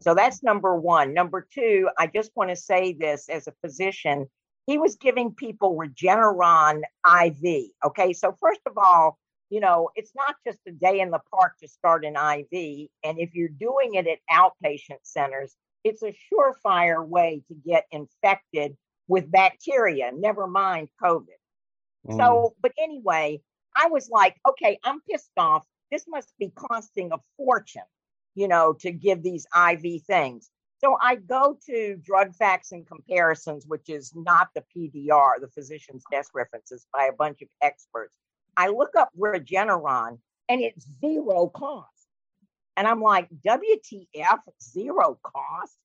So 0.00 0.14
that's 0.14 0.42
number 0.42 0.74
one. 0.74 1.12
Number 1.12 1.46
two, 1.52 1.88
I 1.98 2.06
just 2.06 2.30
want 2.34 2.50
to 2.50 2.56
say 2.56 2.94
this 2.94 3.28
as 3.28 3.46
a 3.46 3.52
physician, 3.62 4.26
he 4.66 4.78
was 4.78 4.96
giving 4.96 5.32
people 5.32 5.76
Regeneron 5.76 6.82
IV. 7.04 7.70
Okay. 7.84 8.12
So, 8.12 8.34
first 8.40 8.60
of 8.66 8.76
all, 8.76 9.18
you 9.50 9.60
know, 9.60 9.90
it's 9.94 10.12
not 10.16 10.34
just 10.46 10.58
a 10.66 10.72
day 10.72 11.00
in 11.00 11.10
the 11.10 11.20
park 11.32 11.52
to 11.62 11.68
start 11.68 12.04
an 12.04 12.16
IV. 12.16 12.88
And 13.04 13.18
if 13.18 13.34
you're 13.34 13.48
doing 13.48 13.94
it 13.94 14.06
at 14.06 14.18
outpatient 14.32 15.00
centers, 15.02 15.54
it's 15.84 16.02
a 16.02 16.16
surefire 16.32 17.06
way 17.06 17.42
to 17.48 17.54
get 17.54 17.84
infected 17.92 18.76
with 19.08 19.30
bacteria, 19.30 20.10
never 20.12 20.48
mind 20.48 20.88
COVID. 21.00 21.26
So, 22.10 22.16
mm. 22.16 22.50
but 22.60 22.72
anyway, 22.78 23.40
I 23.76 23.88
was 23.88 24.08
like, 24.10 24.36
okay, 24.48 24.78
I'm 24.82 25.00
pissed 25.02 25.30
off. 25.36 25.64
This 25.90 26.06
must 26.08 26.32
be 26.38 26.50
costing 26.54 27.12
a 27.12 27.18
fortune, 27.36 27.82
you 28.34 28.48
know, 28.48 28.72
to 28.80 28.90
give 28.90 29.22
these 29.22 29.46
IV 29.54 30.02
things. 30.02 30.50
So 30.78 30.96
I 31.00 31.16
go 31.16 31.58
to 31.66 31.96
drug 31.96 32.34
facts 32.34 32.72
and 32.72 32.86
comparisons, 32.86 33.66
which 33.66 33.88
is 33.88 34.12
not 34.14 34.48
the 34.54 34.64
PDR, 34.74 35.40
the 35.40 35.48
physician's 35.48 36.04
desk 36.10 36.32
references 36.34 36.86
by 36.92 37.04
a 37.06 37.16
bunch 37.16 37.42
of 37.42 37.48
experts. 37.62 38.14
I 38.56 38.68
look 38.68 38.96
up 38.96 39.10
Regeneron 39.18 40.18
and 40.48 40.60
it's 40.60 40.86
zero 41.00 41.48
cost. 41.48 41.90
And 42.76 42.86
I'm 42.86 43.00
like, 43.00 43.28
WTF, 43.44 44.38
zero 44.62 45.18
cost? 45.22 45.78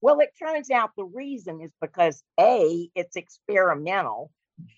Well, 0.00 0.20
it 0.20 0.32
turns 0.38 0.70
out 0.70 0.90
the 0.96 1.04
reason 1.04 1.60
is 1.60 1.72
because 1.80 2.22
A, 2.38 2.88
it's 2.94 3.16
experimental, 3.16 4.30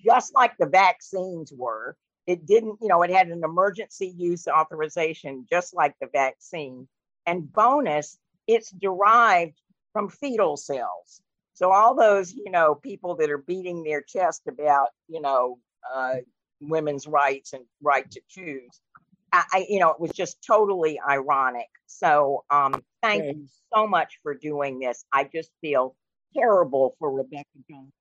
just 0.05 0.35
like 0.35 0.57
the 0.59 0.67
vaccines 0.67 1.53
were. 1.57 1.97
It 2.27 2.47
didn't, 2.47 2.79
you 2.81 2.89
know, 2.89 3.03
it 3.03 3.11
had 3.11 3.29
an 3.29 3.43
emergency 3.45 4.13
use 4.17 4.47
authorization, 4.47 5.47
just 5.51 5.75
like 5.75 5.95
the 6.01 6.09
vaccine. 6.13 6.89
And 7.27 7.53
bonus, 7.53 8.19
it's 8.47 8.71
derived 8.71 9.61
from 9.93 10.09
fetal 10.09 10.57
cells. 10.57 11.23
So 11.55 11.73
all 11.73 11.95
those, 11.95 12.33
you 12.33 12.51
know, 12.51 12.75
people 12.75 13.15
that 13.17 13.31
are 13.31 13.39
beating 13.39 13.83
their 13.83 14.03
chest 14.03 14.43
about, 14.49 14.89
you 15.09 15.21
know, 15.21 15.59
uh, 15.93 16.17
women's 16.61 17.07
rights 17.07 17.53
and 17.53 17.65
right 17.83 18.11
to 18.11 18.21
choose, 18.29 18.81
I, 19.33 19.45
I, 19.53 19.67
you 19.69 19.81
know, 19.81 19.91
it 19.91 20.01
was 20.01 20.13
just 20.13 20.45
totally 20.47 20.99
ironic. 21.01 21.69
So 21.87 22.45
um, 22.51 22.83
thank 23.03 23.23
okay. 23.23 23.35
you 23.37 23.47
so 23.75 23.87
much 23.87 24.19
for 24.23 24.35
doing 24.35 24.79
this. 24.79 25.05
I 25.13 25.25
just 25.25 25.51
feel 25.61 25.95
terrible 26.35 26.97
for 26.99 27.11
Rebekah 27.13 27.45
Jones. 27.71 27.93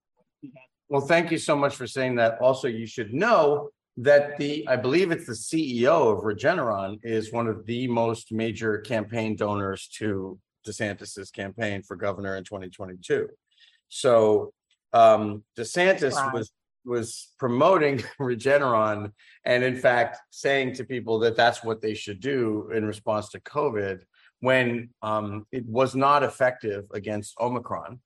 Well, 0.90 1.02
thank 1.02 1.32
you 1.32 1.38
so 1.38 1.56
much 1.56 1.76
for 1.76 1.88
saying 1.88 2.16
that. 2.16 2.40
Also, 2.40 2.68
you 2.68 2.86
should 2.86 3.14
know 3.14 3.70
that 3.98 4.38
the 4.38 4.68
I 4.68 4.76
believe 4.76 5.12
it's 5.12 5.28
the 5.28 5.34
CEO 5.34 6.16
of 6.16 6.24
Regeneron 6.24 7.00
is 7.04 7.32
one 7.32 7.48
of 7.48 7.66
the 7.66 7.88
most 7.88 8.32
major 8.32 8.80
campaign 8.80 9.36
donors 9.36 9.88
to 10.00 10.40
DeSantis's 10.66 11.32
campaign 11.32 11.82
for 11.82 11.96
governor 11.96 12.36
in 12.38 12.44
2022. 12.44 13.28
So 13.90 14.54
um, 14.94 15.44
DeSantis 15.58 16.14
wow. 16.14 16.32
was 16.34 16.52
was 16.84 17.30
promoting 17.38 17.98
Regeneron 18.20 19.12
and 19.46 19.64
in 19.64 19.76
fact 19.76 20.18
saying 20.32 20.74
to 20.76 20.84
people 20.84 21.20
that 21.20 21.36
that's 21.36 21.64
what 21.64 21.82
they 21.82 21.94
should 21.94 22.20
do 22.20 22.70
in 22.74 22.86
response 22.86 23.30
to 23.30 23.40
COVID 23.42 24.02
when 24.40 24.90
um, 25.04 25.46
it 25.52 25.66
was 25.68 25.96
not 25.96 26.24
effective 26.24 26.86
against 26.94 27.40
Omicron. 27.40 28.00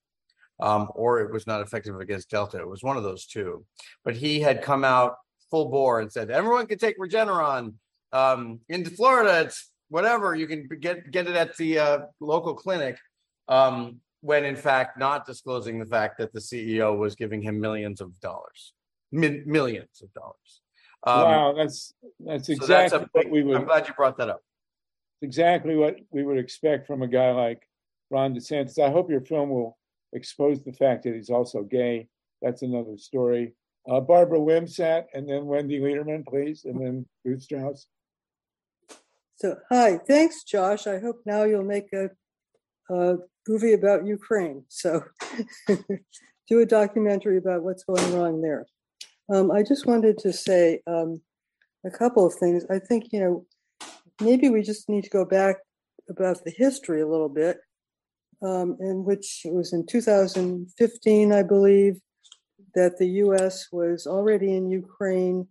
Um, 0.61 0.87
or 0.95 1.19
it 1.19 1.33
was 1.33 1.45
not 1.47 1.59
effective 1.59 1.99
against 1.99 2.29
Delta. 2.29 2.59
It 2.59 2.67
was 2.69 2.81
one 2.81 2.95
of 2.95 3.03
those 3.03 3.25
two. 3.25 3.65
But 4.05 4.15
he 4.15 4.39
had 4.39 4.61
come 4.61 4.85
out 4.85 5.15
full 5.55 5.69
bore 5.69 6.01
and 6.01 6.11
said 6.11 6.29
everyone 6.29 6.67
can 6.67 6.77
take 6.77 6.99
Regeneron. 6.99 7.73
Um, 8.11 8.59
into 8.69 8.89
Florida, 8.89 9.41
it's 9.41 9.71
whatever 9.89 10.35
you 10.35 10.47
can 10.47 10.67
get 10.79 11.11
get 11.11 11.27
it 11.27 11.35
at 11.35 11.55
the 11.57 11.79
uh, 11.79 11.99
local 12.19 12.53
clinic. 12.53 12.97
Um, 13.47 14.01
when 14.21 14.43
in 14.43 14.55
fact 14.55 14.97
not 14.97 15.25
disclosing 15.25 15.77
the 15.79 15.85
fact 15.85 16.17
that 16.17 16.33
the 16.33 16.39
CEO 16.39 16.97
was 16.97 17.13
giving 17.15 17.41
him 17.41 17.59
millions 17.59 18.01
of 18.01 18.19
dollars, 18.19 18.73
mi- 19.11 19.43
millions 19.45 20.01
of 20.01 20.11
dollars. 20.13 20.61
Um, 21.05 21.21
wow, 21.21 21.53
that's 21.53 21.93
that's 22.19 22.49
exactly 22.49 22.89
so 22.89 22.97
that's 22.97 23.09
what 23.13 23.29
we 23.29 23.43
would. 23.43 23.57
I'm 23.57 23.65
glad 23.65 23.87
you 23.87 23.93
brought 23.93 24.17
that 24.17 24.29
up. 24.29 24.41
Exactly 25.21 25.75
what 25.75 25.97
we 26.11 26.23
would 26.23 26.39
expect 26.39 26.87
from 26.87 27.01
a 27.01 27.07
guy 27.07 27.31
like 27.31 27.61
Ron 28.09 28.35
DeSantis. 28.35 28.79
I 28.79 28.89
hope 28.89 29.09
your 29.09 29.21
film 29.21 29.49
will 29.49 29.77
expose 30.11 30.63
the 30.63 30.73
fact 30.73 31.03
that 31.03 31.13
he's 31.13 31.29
also 31.29 31.61
gay. 31.61 32.07
That's 32.41 32.63
another 32.63 32.97
story. 32.97 33.53
Uh, 33.89 33.99
Barbara 33.99 34.39
Wimsatt, 34.39 35.05
and 35.13 35.29
then 35.29 35.43
Wendi 35.43 35.79
Lederman, 35.79 36.25
please, 36.25 36.65
and 36.65 36.81
then 36.81 37.05
Ruth 37.23 37.43
Strauss. 37.43 37.87
So, 39.35 39.57
hi, 39.69 39.99
thanks, 40.07 40.43
Josh. 40.43 40.87
I 40.87 40.99
hope 40.99 41.21
now 41.25 41.43
you'll 41.43 41.63
make 41.63 41.93
a, 41.93 42.09
a 42.89 43.17
movie 43.47 43.73
about 43.73 44.05
Ukraine. 44.05 44.63
So, 44.69 45.03
do 46.47 46.59
a 46.61 46.65
documentary 46.65 47.37
about 47.37 47.63
what's 47.63 47.83
going 47.83 48.13
wrong 48.15 48.41
there. 48.41 48.65
Um, 49.29 49.51
I 49.51 49.63
just 49.63 49.85
wanted 49.85 50.17
to 50.19 50.31
say 50.31 50.81
um, 50.87 51.21
a 51.85 51.89
couple 51.89 52.25
of 52.25 52.35
things. 52.35 52.65
I 52.69 52.79
think, 52.79 53.11
you 53.11 53.19
know, 53.19 53.45
maybe 54.21 54.49
we 54.49 54.61
just 54.61 54.89
need 54.89 55.03
to 55.03 55.09
go 55.09 55.25
back 55.25 55.57
about 56.09 56.43
the 56.43 56.51
history 56.51 57.01
a 57.01 57.07
little 57.07 57.29
bit, 57.29 57.57
um, 58.41 58.77
in 58.79 59.03
which 59.03 59.41
it 59.45 59.53
was 59.53 59.73
in 59.73 59.85
2015, 59.85 61.31
I 61.31 61.43
believe, 61.43 61.99
that 62.75 62.97
the 62.97 63.07
US 63.25 63.67
was 63.71 64.05
already 64.05 64.55
in 64.55 64.69
Ukraine 64.69 65.47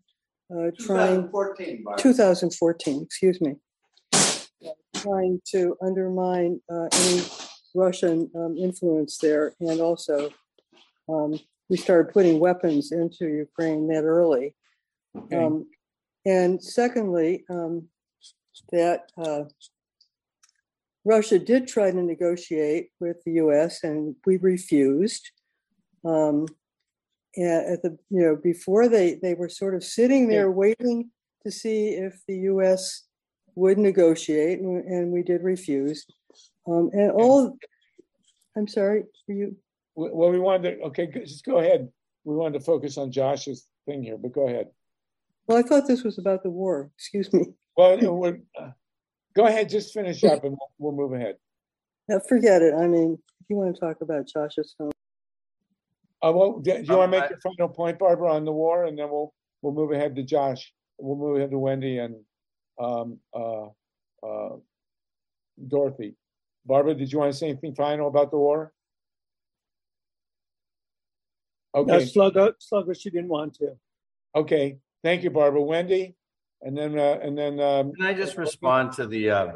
uh, 0.51 0.71
trying. 0.79 1.29
2014. 1.31 1.85
2014, 1.99 3.03
excuse 3.03 3.41
me 3.41 3.57
trying 5.05 5.41
to 5.47 5.77
undermine 5.83 6.61
uh, 6.73 6.89
any 6.93 7.23
Russian 7.75 8.31
um, 8.35 8.57
influence 8.57 9.19
there. 9.19 9.55
And 9.61 9.81
also, 9.81 10.31
um, 11.09 11.39
we 11.69 11.77
started 11.77 12.13
putting 12.13 12.39
weapons 12.39 12.93
into 12.93 13.27
Ukraine 13.27 13.87
that 13.89 14.05
early. 14.05 14.55
Okay. 15.17 15.37
Um, 15.37 15.67
and 16.27 16.63
secondly, 16.63 17.45
um, 17.51 17.89
that 18.73 19.11
uh, 19.19 19.45
Russia 21.05 21.39
did 21.39 21.69
try 21.69 21.91
to 21.91 22.03
negotiate 22.03 22.89
with 23.01 23.23
the 23.25 23.33
U.S. 23.33 23.85
and 23.85 24.17
we 24.27 24.39
refused. 24.39 25.31
Um, 26.05 26.47
at 27.37 27.83
the 27.83 27.97
you 28.11 28.23
know 28.23 28.37
before 28.37 28.89
they 28.89 29.19
they 29.23 29.35
were 29.35 29.49
sort 29.49 29.75
of 29.75 29.83
sitting 29.83 30.29
there 30.29 30.51
waiting 30.51 31.11
to 31.43 31.51
see 31.51 31.89
if 31.89 32.21
the 32.29 32.37
U.S 32.39 33.05
would 33.55 33.79
negotiate, 33.79 34.61
and 34.61 35.13
we 35.13 35.23
did 35.23 35.43
refuse. 35.43 36.07
Um, 36.67 36.91
and 36.93 37.11
all, 37.13 37.57
I'm 38.57 38.69
sorry, 38.69 39.05
for 39.27 39.33
you. 39.33 39.57
Well, 39.95 40.31
we 40.31 40.41
wanted 40.41 40.79
to, 40.79 40.83
okay, 40.87 41.07
just 41.07 41.45
go 41.45 41.59
ahead. 41.59 41.89
We 42.25 42.35
wanted 42.35 42.59
to 42.59 42.65
focus 42.65 42.99
on 42.99 43.13
Josh's 43.13 43.67
thing 43.87 44.03
here, 44.03 44.17
but 44.19 44.33
go 44.33 44.49
ahead. 44.49 44.69
Well, 45.47 45.59
I 45.59 45.63
thought 45.63 45.87
this 45.87 46.03
was 46.03 46.19
about 46.19 46.43
the 46.43 46.51
war. 46.51 46.91
Excuse 46.99 47.33
me. 47.33 47.47
Well, 47.77 47.95
uh, 48.59 48.71
go 49.37 49.47
ahead, 49.47 49.69
just 49.69 49.93
finish 49.93 50.25
up 50.25 50.43
and 50.43 50.57
we'll, 50.79 50.93
we'll 50.93 51.09
move 51.09 51.13
ahead. 51.13 51.37
Now, 52.09 52.21
forget 52.29 52.63
it. 52.63 52.75
I 52.75 52.87
mean, 52.87 53.19
if 53.41 53.47
you 53.49 53.57
want 53.57 53.75
to 53.75 53.81
talk 53.81 54.01
about 54.01 54.27
Josh's 54.27 54.75
film. 54.77 54.91
Uh, 56.25 56.33
well, 56.33 56.59
do 56.59 56.71
you 56.71 56.97
want 56.97 57.13
to 57.13 57.21
make 57.21 57.29
your 57.29 57.39
final 57.41 57.69
point, 57.69 57.99
Barbara, 57.99 58.33
on 58.33 58.47
the 58.47 58.53
war, 58.53 58.87
and 58.87 58.99
then 58.99 59.11
we'll 59.11 59.35
we'll 59.61 59.75
move 59.75 59.93
ahead 59.93 60.17
to 60.17 60.23
Josh. 60.23 60.73
We'll 60.99 61.19
move 61.19 61.37
ahead 61.37 61.51
to 61.51 61.57
Wendi 61.57 62.03
and 62.03 62.17
um, 62.81 63.19
uh, 63.35 63.67
uh, 64.27 64.57
Dorothy. 65.69 66.17
Barbara, 66.65 66.95
did 66.95 67.13
you 67.13 67.19
want 67.19 67.33
to 67.33 67.39
say 67.39 67.49
anything 67.51 67.75
final 67.75 68.09
about 68.09 68.31
the 68.31 68.39
war? 68.39 68.73
Okay. 71.75 71.93
No, 71.93 71.99
slugger, 71.99 72.55
slugger, 72.59 72.95
she 72.95 73.11
didn't 73.11 73.29
want 73.29 73.55
to. 73.57 73.77
Okay, 74.35 74.79
thank 75.03 75.25
you, 75.25 75.31
Barbara. 75.31 75.61
Wendi, 75.61 76.15
and 76.63 76.75
then 76.75 76.99
uh, 76.99 77.19
and 77.23 77.37
then. 77.37 77.61
Um, 77.61 77.93
Can 77.93 78.07
I 78.07 78.15
just 78.15 78.39
respond 78.39 78.93
to 78.93 79.07
the 79.07 79.29
uh, 79.29 79.53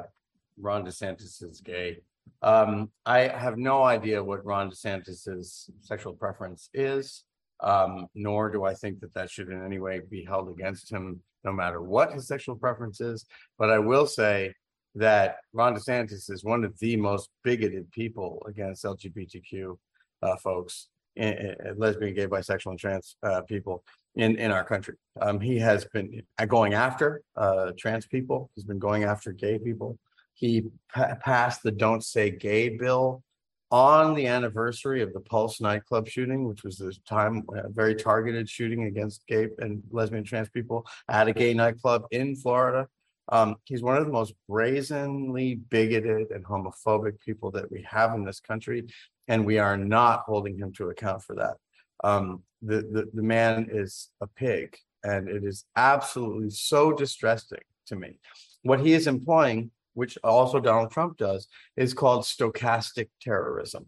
Ron 0.61 0.85
DeSantis 0.85 1.43
is 1.43 1.63
gay? 1.65 2.03
Um, 2.43 2.91
I 3.07 3.29
have 3.29 3.59
no 3.59 3.83
idea 3.83 4.23
what 4.23 4.45
Ron 4.45 4.71
DeSantis's 4.71 5.71
sexual 5.81 6.13
preference 6.13 6.71
is, 6.75 7.25
um, 7.61 8.07
nor 8.15 8.51
do 8.51 8.65
I 8.65 8.75
think 8.75 9.01
that 9.01 9.15
that 9.15 9.31
should 9.31 9.49
in 9.49 9.65
any 9.65 9.79
way 9.79 10.01
be 10.11 10.25
held 10.25 10.49
against 10.49 10.91
him 10.91 11.21
no 11.45 11.53
matter 11.53 11.81
what 11.83 12.13
his 12.13 12.27
sexual 12.27 12.57
preference 12.57 13.01
is. 13.01 13.27
But 13.59 13.71
I 13.71 13.79
will 13.79 14.07
say 14.07 14.55
that 14.95 15.37
Ron 15.53 15.75
DeSantis 15.75 16.31
is 16.31 16.45
one 16.45 16.65
of 16.65 16.79
the 16.79 16.97
most 16.97 17.31
bigoted 17.45 17.91
people 17.93 18.45
against 18.49 18.85
LGBTQ 18.85 19.77
uh, 20.23 20.37
folks, 20.37 20.89
in, 21.17 21.33
in, 21.35 21.57
lesbian, 21.77 22.15
gay, 22.15 22.27
bisexual, 22.27 22.71
and 22.71 22.79
trans 22.79 23.17
uh, 23.23 23.43
people 23.43 23.85
in, 24.15 24.37
in 24.37 24.51
our 24.51 24.65
country. 24.65 24.95
Um, 25.21 25.41
he 25.41 25.59
has 25.59 25.85
been 25.87 26.23
going 26.47 26.75
after 26.75 27.23
uh, 27.37 27.73
trans 27.79 28.07
people. 28.07 28.51
He's 28.55 28.65
been 28.65 28.79
going 28.79 29.05
after 29.05 29.33
gay 29.33 29.59
people. 29.59 29.99
He 30.39 30.65
pa- 30.95 31.17
passed 31.21 31.65
the 31.65 31.73
"Don't 31.73 32.05
Say 32.05 32.31
Gay" 32.31 32.69
bill 32.69 33.25
on 33.73 34.15
the 34.15 34.29
anniversary 34.29 35.03
of 35.03 35.13
the 35.13 35.21
Pulse 35.21 35.61
nightclub 35.61 36.07
shooting, 36.09 36.47
which 36.47 36.63
was 36.63 36.79
this 36.79 36.99
time 37.01 37.45
a 37.55 37.69
very 37.69 37.97
targeted 37.97 38.49
shooting 38.49 38.85
against 38.85 39.27
gay 39.27 39.49
and 39.59 39.83
lesbian 39.91 40.23
trans 40.23 40.49
people 40.49 40.87
at 41.09 41.27
a 41.27 41.33
gay 41.33 41.53
nightclub 41.53 42.05
in 42.13 42.37
Florida. 42.37 42.87
Um, 43.31 43.57
he's 43.65 43.83
one 43.83 43.97
of 43.97 44.07
the 44.07 44.13
most 44.13 44.33
brazenly 44.49 45.57
bigoted 45.57 46.31
and 46.31 46.45
homophobic 46.47 47.19
people 47.21 47.51
that 47.51 47.71
we 47.71 47.85
have 47.91 48.15
in 48.15 48.25
this 48.25 48.41
country, 48.41 48.87
and 49.27 49.45
we 49.45 49.59
are 49.59 49.77
not 49.77 50.23
holding 50.25 50.57
him 50.57 50.73
to 50.75 50.89
account 50.91 51.25
for 51.25 51.35
that. 51.35 51.57
Um, 52.05 52.45
the, 52.63 52.77
the 52.77 53.11
the 53.13 53.23
man 53.23 53.69
is 53.71 54.09
a 54.21 54.29
pig, 54.29 54.77
and 55.03 55.29
it 55.29 55.43
is 55.45 55.65
absolutely 55.75 56.51
so 56.51 56.93
distressing 56.93 57.67
to 57.87 57.97
me. 57.97 58.21
What 58.63 58.81
he 58.81 58.93
is 58.93 59.09
employing 59.09 59.73
which 59.99 60.17
also 60.23 60.61
Donald 60.61 60.93
Trump 60.93 61.19
does, 61.19 61.49
is 61.77 61.93
called 61.93 62.23
stochastic 62.23 63.09
terrorism. 63.21 63.85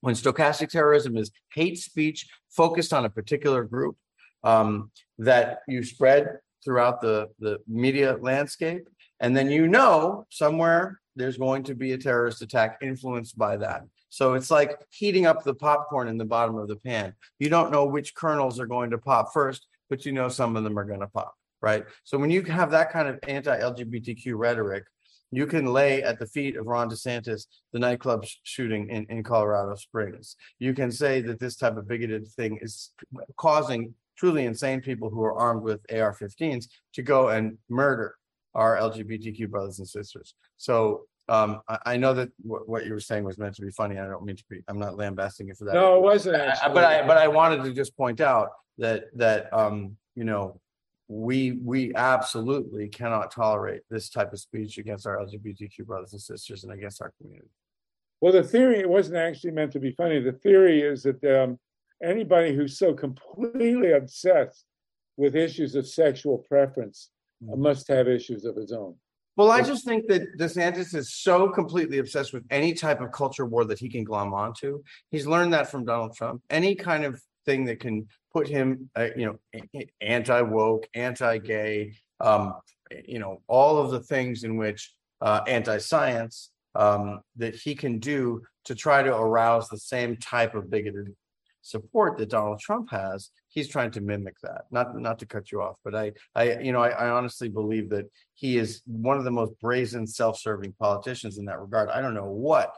When 0.00 0.16
stochastic 0.16 0.68
terrorism 0.68 1.16
is 1.16 1.30
hate 1.52 1.78
speech 1.78 2.26
focused 2.50 2.92
on 2.92 3.04
a 3.04 3.10
particular 3.10 3.62
group 3.62 3.96
um, 4.42 4.90
that 5.18 5.60
you 5.68 5.84
spread 5.84 6.38
throughout 6.64 7.00
the, 7.00 7.28
the 7.38 7.58
media 7.68 8.18
landscape, 8.20 8.88
and 9.20 9.36
then 9.36 9.48
you 9.48 9.68
know 9.68 10.26
somewhere 10.28 11.00
there's 11.14 11.38
going 11.38 11.62
to 11.62 11.74
be 11.76 11.92
a 11.92 11.98
terrorist 11.98 12.42
attack 12.42 12.78
influenced 12.82 13.38
by 13.38 13.56
that. 13.56 13.84
So 14.08 14.34
it's 14.34 14.50
like 14.50 14.76
heating 14.90 15.24
up 15.24 15.44
the 15.44 15.54
popcorn 15.54 16.08
in 16.08 16.18
the 16.18 16.24
bottom 16.24 16.56
of 16.56 16.66
the 16.66 16.76
pan. 16.76 17.14
You 17.38 17.48
don't 17.48 17.70
know 17.70 17.84
which 17.84 18.16
kernels 18.16 18.58
are 18.58 18.66
going 18.66 18.90
to 18.90 18.98
pop 18.98 19.32
first, 19.32 19.68
but 19.88 20.04
you 20.04 20.10
know 20.10 20.28
some 20.28 20.56
of 20.56 20.64
them 20.64 20.76
are 20.78 20.84
going 20.84 21.00
to 21.00 21.06
pop, 21.06 21.34
right? 21.62 21.84
So 22.02 22.18
when 22.18 22.30
you 22.30 22.42
have 22.42 22.72
that 22.72 22.90
kind 22.90 23.06
of 23.06 23.20
anti-LGBTQ 23.28 24.34
rhetoric, 24.36 24.84
you 25.36 25.46
can 25.46 25.66
lay 25.66 26.02
at 26.02 26.18
the 26.18 26.26
feet 26.26 26.56
of 26.56 26.66
Ron 26.66 26.88
DeSantis 26.90 27.46
the 27.72 27.78
nightclub 27.78 28.24
sh- 28.24 28.36
shooting 28.42 28.88
in, 28.90 29.06
in 29.08 29.22
Colorado 29.22 29.74
Springs. 29.74 30.36
You 30.58 30.74
can 30.74 30.90
say 30.90 31.20
that 31.22 31.40
this 31.40 31.56
type 31.56 31.76
of 31.76 31.88
bigoted 31.88 32.26
thing 32.28 32.58
is 32.62 32.92
causing 33.36 33.94
truly 34.16 34.44
insane 34.46 34.80
people 34.80 35.10
who 35.10 35.22
are 35.22 35.34
armed 35.34 35.62
with 35.62 35.80
AR-15s 35.92 36.66
to 36.94 37.02
go 37.02 37.28
and 37.28 37.58
murder 37.68 38.14
our 38.54 38.76
LGBTQ 38.76 39.50
brothers 39.50 39.78
and 39.80 39.88
sisters. 39.88 40.34
So 40.56 41.02
um, 41.28 41.62
I, 41.68 41.78
I 41.86 41.96
know 41.96 42.14
that 42.14 42.28
what, 42.42 42.68
what 42.68 42.86
you 42.86 42.92
were 42.92 43.00
saying 43.00 43.24
was 43.24 43.38
meant 43.38 43.56
to 43.56 43.62
be 43.62 43.70
funny. 43.70 43.98
I 43.98 44.06
don't 44.06 44.24
mean 44.24 44.36
to 44.36 44.44
be. 44.48 44.60
I'm 44.68 44.78
not 44.78 44.96
lambasting 44.96 45.48
you 45.48 45.54
for 45.54 45.64
that. 45.64 45.74
No, 45.74 45.96
it 45.96 46.02
wasn't 46.02 46.36
I- 46.36 46.40
I- 46.40 46.46
actually. 46.48 46.74
But 46.74 46.84
I, 46.84 47.06
but 47.06 47.16
I 47.16 47.28
wanted 47.28 47.64
to 47.64 47.72
just 47.72 47.96
point 47.96 48.20
out 48.20 48.50
that, 48.78 49.04
that, 49.16 49.52
um, 49.52 49.96
you 50.14 50.24
know, 50.24 50.60
we, 51.14 51.52
we 51.62 51.94
absolutely 51.94 52.88
cannot 52.88 53.30
tolerate 53.30 53.82
this 53.88 54.10
type 54.10 54.32
of 54.32 54.40
speech 54.40 54.78
against 54.78 55.06
our 55.06 55.18
LGBTQ 55.18 55.86
brothers 55.86 56.12
and 56.12 56.20
sisters 56.20 56.64
and 56.64 56.72
against 56.72 57.00
our 57.00 57.12
community. 57.20 57.48
Well, 58.20 58.32
the 58.32 58.42
theory, 58.42 58.80
it 58.80 58.88
wasn't 58.88 59.18
actually 59.18 59.52
meant 59.52 59.72
to 59.72 59.78
be 59.78 59.92
funny. 59.92 60.18
The 60.18 60.32
theory 60.32 60.82
is 60.82 61.04
that 61.04 61.22
um, 61.24 61.58
anybody 62.02 62.54
who's 62.54 62.78
so 62.78 62.94
completely 62.94 63.92
obsessed 63.92 64.64
with 65.16 65.36
issues 65.36 65.76
of 65.76 65.86
sexual 65.86 66.38
preference 66.38 67.10
must 67.40 67.86
have 67.88 68.08
issues 68.08 68.44
of 68.44 68.56
his 68.56 68.72
own. 68.72 68.96
Well, 69.36 69.52
I 69.52 69.62
just 69.62 69.84
think 69.84 70.08
that 70.08 70.36
DeSantis 70.38 70.94
is 70.94 71.14
so 71.14 71.48
completely 71.48 71.98
obsessed 71.98 72.32
with 72.32 72.44
any 72.50 72.72
type 72.72 73.00
of 73.00 73.12
culture 73.12 73.46
war 73.46 73.64
that 73.66 73.78
he 73.78 73.88
can 73.88 74.04
glom 74.04 74.32
onto. 74.34 74.82
He's 75.10 75.26
learned 75.26 75.52
that 75.52 75.70
from 75.70 75.84
Donald 75.84 76.16
Trump. 76.16 76.42
Any 76.50 76.74
kind 76.74 77.04
of 77.04 77.20
thing 77.44 77.64
that 77.66 77.80
can 77.80 78.06
put 78.32 78.48
him, 78.48 78.90
uh, 78.96 79.08
you 79.16 79.26
know, 79.26 79.38
a- 79.54 79.68
a- 79.78 79.90
anti-woke, 80.00 80.86
anti-gay, 80.94 81.94
um, 82.20 82.54
you 83.06 83.18
know, 83.18 83.42
all 83.46 83.78
of 83.78 83.90
the 83.90 84.00
things 84.00 84.44
in 84.44 84.56
which 84.56 84.92
uh, 85.20 85.40
anti-science 85.46 86.50
um, 86.74 87.20
that 87.36 87.54
he 87.54 87.74
can 87.74 87.98
do 87.98 88.42
to 88.64 88.74
try 88.74 89.02
to 89.02 89.14
arouse 89.14 89.68
the 89.68 89.78
same 89.78 90.16
type 90.16 90.54
of 90.54 90.70
bigoted 90.70 91.14
support 91.62 92.18
that 92.18 92.28
Donald 92.28 92.60
Trump 92.60 92.90
has, 92.90 93.30
he's 93.48 93.68
trying 93.68 93.90
to 93.92 94.00
mimic 94.00 94.34
that. 94.42 94.62
Not 94.70 94.98
not 95.00 95.18
to 95.20 95.26
cut 95.26 95.50
you 95.50 95.62
off, 95.62 95.76
but 95.84 95.94
I 95.94 96.12
I 96.34 96.58
you 96.58 96.72
know 96.72 96.82
I, 96.82 96.90
I 96.90 97.08
honestly 97.10 97.48
believe 97.48 97.88
that 97.90 98.06
he 98.34 98.58
is 98.58 98.82
one 98.86 99.16
of 99.16 99.24
the 99.24 99.30
most 99.30 99.52
brazen, 99.60 100.06
self-serving 100.06 100.74
politicians 100.78 101.38
in 101.38 101.46
that 101.46 101.60
regard. 101.60 101.88
I 101.88 102.02
don't 102.02 102.14
know 102.14 102.30
what 102.30 102.74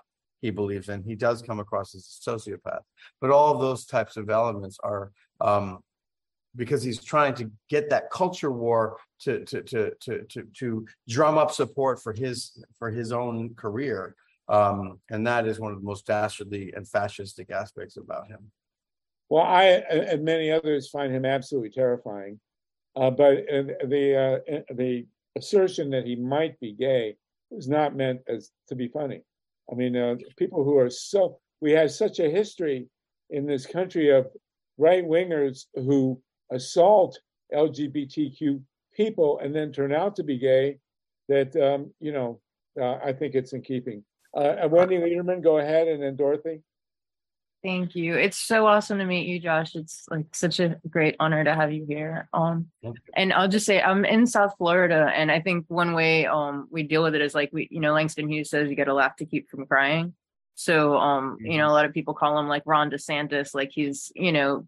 he 0.47 0.51
believes 0.51 0.89
in. 0.89 1.02
He 1.02 1.16
does 1.16 1.43
come 1.43 1.60
across 1.60 1.94
as 1.94 2.05
a 2.06 2.31
sociopath, 2.31 2.82
but 3.20 3.31
all 3.31 3.52
of 3.52 3.60
those 3.60 3.85
types 3.85 4.16
of 4.16 4.31
elements 4.31 4.78
are 4.82 5.10
um, 5.40 5.81
because 6.55 6.82
he's 6.82 7.02
trying 7.05 7.35
to 7.35 7.51
get 7.68 7.90
that 7.90 8.10
culture 8.10 8.52
war 8.52 8.97
to 9.20 9.44
to 9.44 9.62
to 9.62 9.93
to 10.01 10.23
to, 10.32 10.43
to 10.59 10.86
drum 11.09 11.36
up 11.36 11.51
support 11.51 12.01
for 12.01 12.12
his 12.12 12.64
for 12.78 12.90
his 12.90 13.12
own 13.12 13.55
career. 13.55 14.14
Um, 14.48 15.01
and 15.10 15.27
that 15.27 15.48
is 15.48 15.59
one 15.59 15.73
of 15.73 15.81
the 15.81 15.85
most 15.85 16.06
dastardly 16.06 16.73
and 16.77 16.86
fascistic 16.86 17.51
aspects 17.51 17.97
about 17.97 18.28
him. 18.28 18.52
Well, 19.28 19.43
I 19.43 19.64
and 19.64 20.24
many 20.24 20.52
others 20.52 20.89
find 20.89 21.12
him 21.12 21.24
absolutely 21.24 21.70
terrifying. 21.70 22.39
Uh, 22.94 23.10
but 23.10 23.44
the 23.94 24.05
uh, 24.48 24.74
the 24.74 25.06
assertion 25.36 25.90
that 25.90 26.06
he 26.06 26.14
might 26.14 26.59
be 26.60 26.73
gay 26.73 27.16
was 27.51 27.68
not 27.68 27.97
meant 27.97 28.20
as 28.28 28.51
to 28.68 28.74
be 28.77 28.89
funny. 28.89 29.23
I 29.70 29.74
mean, 29.74 29.97
uh, 29.97 30.16
people 30.36 30.64
who 30.64 30.78
are 30.78 30.90
so 30.90 31.38
we 31.60 31.72
have 31.72 31.90
such 31.90 32.20
a 32.20 32.30
history 32.30 32.86
in 33.30 33.47
this 33.47 33.66
country 33.66 34.10
of 34.10 34.28
right 34.78 35.05
wingers 35.05 35.66
who 35.74 36.20
assault 36.52 37.18
LGBTQ 37.52 38.60
people 38.94 39.38
and 39.40 39.55
then 39.55 39.72
turn 39.72 39.93
out 39.93 40.16
to 40.16 40.22
be 40.22 40.38
gay. 40.38 40.78
That 41.28 41.56
um, 41.56 41.93
you 42.01 42.12
know, 42.12 42.40
uh, 42.80 42.98
I 43.05 43.12
think 43.12 43.34
it's 43.34 43.52
in 43.52 43.62
keeping. 43.62 44.05
Uh, 44.36 44.68
Wendi 44.68 45.01
Lederman, 45.01 45.43
go 45.43 45.59
ahead, 45.59 45.88
and 45.88 46.02
then 46.02 46.14
Dorothy. 46.14 46.60
Thank 47.62 47.96
you. 47.96 48.14
It's 48.14 48.36
so 48.36 48.66
awesome 48.66 48.98
to 48.98 49.04
meet 49.04 49.26
you, 49.26 49.40
Josh. 49.40 49.74
It's 49.74 50.04
like 50.08 50.26
such 50.34 50.60
a 50.60 50.76
great 50.88 51.16
honor 51.18 51.42
to 51.42 51.54
have 51.54 51.72
you 51.72 51.84
here. 51.88 52.28
Um, 52.32 52.68
and 53.16 53.32
I'll 53.32 53.48
just 53.48 53.66
say 53.66 53.80
I'm 53.80 54.04
in 54.04 54.26
South 54.26 54.54
Florida, 54.56 55.10
and 55.12 55.32
I 55.32 55.40
think 55.40 55.64
one 55.68 55.92
way 55.92 56.26
um 56.26 56.68
we 56.70 56.84
deal 56.84 57.02
with 57.02 57.14
it 57.14 57.22
is 57.22 57.34
like 57.34 57.50
we, 57.52 57.66
you 57.70 57.80
know, 57.80 57.92
Langston 57.92 58.28
Hughes 58.28 58.50
says 58.50 58.70
you 58.70 58.76
got 58.76 58.84
to 58.84 58.94
laugh 58.94 59.16
to 59.16 59.26
keep 59.26 59.48
from 59.48 59.66
crying. 59.66 60.14
So 60.54 60.96
um, 60.96 61.38
you 61.40 61.58
know, 61.58 61.66
a 61.66 61.72
lot 61.72 61.86
of 61.86 61.92
people 61.92 62.14
call 62.14 62.38
him 62.38 62.46
like 62.46 62.62
Ron 62.66 62.90
DeSantis, 62.90 63.54
like 63.54 63.70
he's 63.72 64.12
you 64.14 64.32
know 64.32 64.66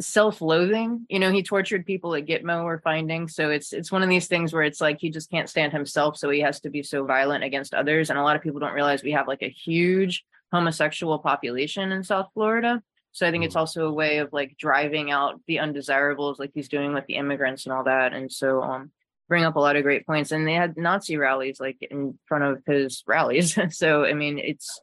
self-loathing. 0.00 1.06
You 1.08 1.20
know, 1.20 1.30
he 1.30 1.44
tortured 1.44 1.86
people 1.86 2.14
at 2.16 2.26
Gitmo. 2.26 2.64
We're 2.64 2.80
finding, 2.80 3.28
so 3.28 3.50
it's 3.50 3.72
it's 3.72 3.92
one 3.92 4.02
of 4.02 4.08
these 4.08 4.26
things 4.26 4.52
where 4.52 4.64
it's 4.64 4.80
like 4.80 4.98
he 5.00 5.10
just 5.10 5.30
can't 5.30 5.48
stand 5.48 5.72
himself, 5.72 6.16
so 6.16 6.28
he 6.28 6.40
has 6.40 6.60
to 6.62 6.70
be 6.70 6.82
so 6.82 7.04
violent 7.04 7.44
against 7.44 7.72
others. 7.72 8.10
And 8.10 8.18
a 8.18 8.22
lot 8.22 8.36
of 8.36 8.42
people 8.42 8.58
don't 8.58 8.74
realize 8.74 9.02
we 9.02 9.12
have 9.12 9.28
like 9.28 9.42
a 9.42 9.48
huge 9.48 10.24
homosexual 10.52 11.18
population 11.18 11.92
in 11.92 12.04
South 12.04 12.28
Florida. 12.34 12.82
So 13.12 13.26
I 13.26 13.30
think 13.30 13.44
it's 13.44 13.56
also 13.56 13.86
a 13.86 13.92
way 13.92 14.18
of 14.18 14.32
like 14.32 14.56
driving 14.58 15.10
out 15.10 15.40
the 15.46 15.58
undesirables, 15.58 16.38
like 16.38 16.50
he's 16.54 16.68
doing 16.68 16.94
with 16.94 17.06
the 17.06 17.16
immigrants 17.16 17.66
and 17.66 17.72
all 17.72 17.84
that. 17.84 18.12
And 18.12 18.30
so 18.30 18.62
um 18.62 18.90
bring 19.28 19.44
up 19.44 19.56
a 19.56 19.60
lot 19.60 19.76
of 19.76 19.82
great 19.82 20.06
points. 20.06 20.30
And 20.32 20.46
they 20.46 20.54
had 20.54 20.76
Nazi 20.76 21.16
rallies 21.16 21.58
like 21.60 21.78
in 21.82 22.18
front 22.26 22.44
of 22.44 22.62
his 22.66 23.02
rallies. 23.06 23.58
so 23.70 24.04
I 24.04 24.12
mean 24.14 24.38
it's 24.38 24.80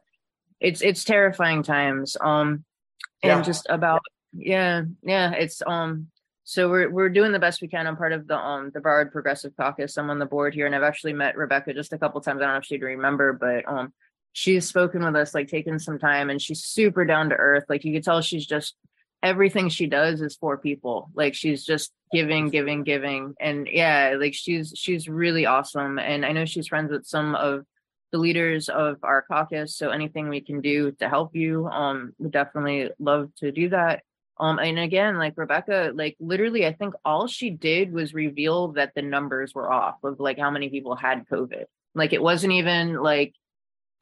it's 0.60 0.82
it's 0.82 1.04
terrifying 1.04 1.62
times. 1.62 2.16
Um 2.20 2.64
and 3.22 3.30
Yeah. 3.38 3.42
just 3.42 3.66
about 3.68 4.02
yeah, 4.32 4.82
yeah, 5.02 5.32
it's 5.32 5.62
um 5.66 6.08
so 6.44 6.68
we're 6.68 6.90
we're 6.90 7.08
doing 7.08 7.32
the 7.32 7.38
best 7.38 7.60
we 7.62 7.68
can. 7.68 7.86
I'm 7.86 7.96
part 7.96 8.12
of 8.12 8.26
the 8.26 8.36
um 8.36 8.70
the 8.74 8.80
Broward 8.80 9.12
Progressive 9.12 9.56
Caucus. 9.56 9.96
I'm 9.96 10.10
on 10.10 10.18
the 10.18 10.26
board 10.26 10.54
here, 10.54 10.66
and 10.66 10.74
I've 10.74 10.82
actually 10.82 11.12
met 11.12 11.36
Rebekah 11.36 11.74
just 11.74 11.92
a 11.92 11.98
couple 11.98 12.20
times. 12.20 12.40
I 12.40 12.44
don't 12.44 12.54
know 12.54 12.58
if 12.58 12.64
she'd 12.64 12.82
remember, 12.82 13.32
but 13.32 13.68
um 13.68 13.92
she's 14.32 14.68
spoken 14.68 15.04
with 15.04 15.16
us, 15.16 15.34
like 15.34 15.48
taken 15.48 15.78
some 15.78 15.98
time, 15.98 16.30
and 16.30 16.40
she's 16.40 16.64
super 16.64 17.04
down 17.04 17.30
to 17.30 17.36
earth. 17.36 17.64
Like 17.68 17.84
you 17.84 17.92
could 17.92 18.04
tell 18.04 18.20
she's 18.20 18.46
just 18.46 18.74
everything 19.22 19.68
she 19.68 19.86
does 19.86 20.20
is 20.20 20.36
for 20.36 20.56
people. 20.56 21.10
Like 21.14 21.34
she's 21.34 21.64
just 21.64 21.92
giving, 22.12 22.48
giving, 22.48 22.84
giving. 22.84 23.34
And 23.40 23.68
yeah, 23.70 24.16
like 24.18 24.34
she's 24.34 24.72
she's 24.76 25.08
really 25.08 25.46
awesome. 25.46 25.98
And 25.98 26.24
I 26.24 26.32
know 26.32 26.44
she's 26.44 26.68
friends 26.68 26.90
with 26.90 27.06
some 27.06 27.34
of 27.34 27.64
the 28.12 28.18
leaders 28.18 28.68
of 28.68 28.96
our 29.02 29.22
caucus. 29.22 29.76
So 29.76 29.90
anything 29.90 30.28
we 30.28 30.40
can 30.40 30.60
do 30.60 30.92
to 30.92 31.08
help 31.08 31.34
you, 31.34 31.66
um, 31.68 32.12
would 32.18 32.32
definitely 32.32 32.90
love 32.98 33.30
to 33.36 33.52
do 33.52 33.68
that. 33.70 34.02
Um, 34.38 34.58
and 34.58 34.78
again, 34.78 35.18
like 35.18 35.34
Rebekah, 35.36 35.92
like 35.94 36.16
literally, 36.18 36.66
I 36.66 36.72
think 36.72 36.94
all 37.04 37.26
she 37.26 37.50
did 37.50 37.92
was 37.92 38.14
reveal 38.14 38.68
that 38.68 38.94
the 38.94 39.02
numbers 39.02 39.54
were 39.54 39.70
off 39.70 40.02
of 40.02 40.18
like 40.18 40.38
how 40.38 40.50
many 40.50 40.70
people 40.70 40.96
had 40.96 41.28
COVID. 41.28 41.64
Like 41.94 42.14
it 42.14 42.22
wasn't 42.22 42.54
even 42.54 42.94
like 42.94 43.34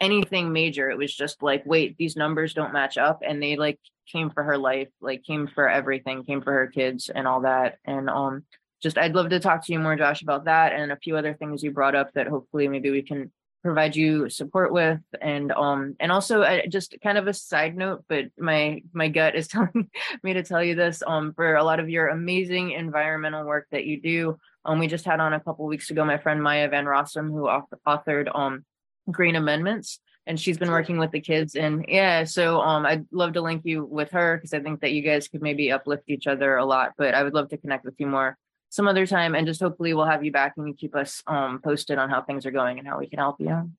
anything 0.01 0.53
major. 0.53 0.91
It 0.91 0.99
was 0.99 1.15
just 1.15 1.43
like, 1.43 1.65
wait, 1.67 1.97
these 1.97 2.17
numbers 2.17 2.55
don't 2.55 2.73
match 2.73 2.99
up. 2.99 3.23
And 3.27 3.43
they 3.43 3.57
like 3.57 3.79
came 4.11 4.31
for 4.31 4.43
her 4.45 4.59
life, 4.59 4.89
like 5.01 5.25
came 5.25 5.47
for 5.47 5.69
everything, 5.69 6.25
came 6.25 6.43
for 6.43 6.53
her 6.53 6.67
kids 6.67 7.11
and 7.15 7.27
all 7.27 7.43
that. 7.43 7.79
And 7.85 8.09
um 8.09 8.45
just 8.83 8.99
I'd 8.99 9.15
love 9.15 9.31
to 9.31 9.41
talk 9.41 9.67
to 9.67 9.73
you 9.73 9.79
more, 9.79 9.97
Josh, 9.97 10.23
about 10.23 10.45
that 10.45 10.73
and 10.73 10.93
a 10.93 10.97
few 10.97 11.17
other 11.17 11.35
things 11.35 11.63
you 11.63 11.73
brought 11.73 11.97
up 11.97 12.13
that 12.15 12.29
hopefully 12.29 12.69
maybe 12.69 12.91
we 12.91 13.03
can 13.03 13.33
provide 13.63 13.97
you 13.97 14.31
support 14.31 14.73
with 14.73 15.01
and 15.21 15.51
um 15.51 15.97
and 15.99 16.13
also 16.13 16.45
just 16.69 16.95
kind 17.03 17.19
of 17.19 17.27
a 17.27 17.35
side 17.35 17.77
note 17.77 18.05
but 18.09 18.27
my 18.39 18.81
my 18.93 19.09
gut 19.09 19.35
is 19.35 19.49
telling 19.49 19.91
me 20.23 20.33
to 20.33 20.45
tell 20.45 20.63
you 20.63 20.77
this 20.77 21.03
um 21.07 21.33
for 21.35 21.57
a 21.57 21.65
lot 21.65 21.81
of 21.81 21.89
your 21.89 22.07
amazing 22.09 22.71
environmental 22.71 23.45
work 23.45 23.67
that 23.73 23.85
you 23.85 24.01
do 24.01 24.39
um 24.65 24.79
we 24.79 24.87
just 24.87 25.05
had 25.05 25.19
on 25.19 25.33
a 25.33 25.41
couple 25.41 25.67
weeks 25.67 25.91
ago 25.91 26.05
my 26.05 26.19
friend 26.19 26.41
Maya 26.43 26.69
Van 26.69 26.85
Rossum 26.85 27.29
who 27.31 27.49
authored 27.87 28.33
um 28.33 28.65
green 29.11 29.37
amendments 29.37 30.01
and 30.27 30.39
she's 30.39 30.59
been 30.59 30.71
working 30.71 30.99
with 30.99 31.11
the 31.11 31.21
kids 31.21 31.55
and 31.55 31.85
yeah 31.89 32.25
so 32.25 32.61
um 32.61 32.85
I'd 32.85 33.07
love 33.11 33.33
to 33.35 33.41
link 33.41 33.63
you 33.65 33.85
with 33.85 34.11
her 34.13 34.37
because 34.37 34.53
I 34.53 34.61
think 34.61 34.81
that 34.81 34.93
you 34.93 35.03
guys 35.03 35.29
could 35.29 35.43
maybe 35.43 35.73
uplift 35.73 36.05
each 36.09 36.27
other 36.27 36.57
a 36.57 36.65
lot 36.65 36.93
but 36.99 37.15
I 37.15 37.23
would 37.23 37.35
love 37.35 37.49
to 37.51 37.57
connect 37.57 37.85
with 37.85 37.95
you 37.99 38.07
more 38.07 38.37
some 38.71 38.87
other 38.87 39.07
time 39.07 39.35
and 39.35 39.47
just 39.47 39.61
hopefully 39.61 39.95
we'll 39.95 40.05
have 40.05 40.25
you 40.25 40.33
back 40.33 40.55
and 40.57 40.69
you 40.69 40.75
keep 40.75 40.95
us 40.95 41.23
um 41.27 41.61
posted 41.63 41.99
on 41.99 42.11
how 42.11 42.23
things 42.23 42.47
are 42.47 42.51
going 42.51 42.79
and 42.79 42.87
how 42.87 42.99
we 42.99 43.09
can 43.09 43.19
help 43.19 43.41
you. 43.41 43.71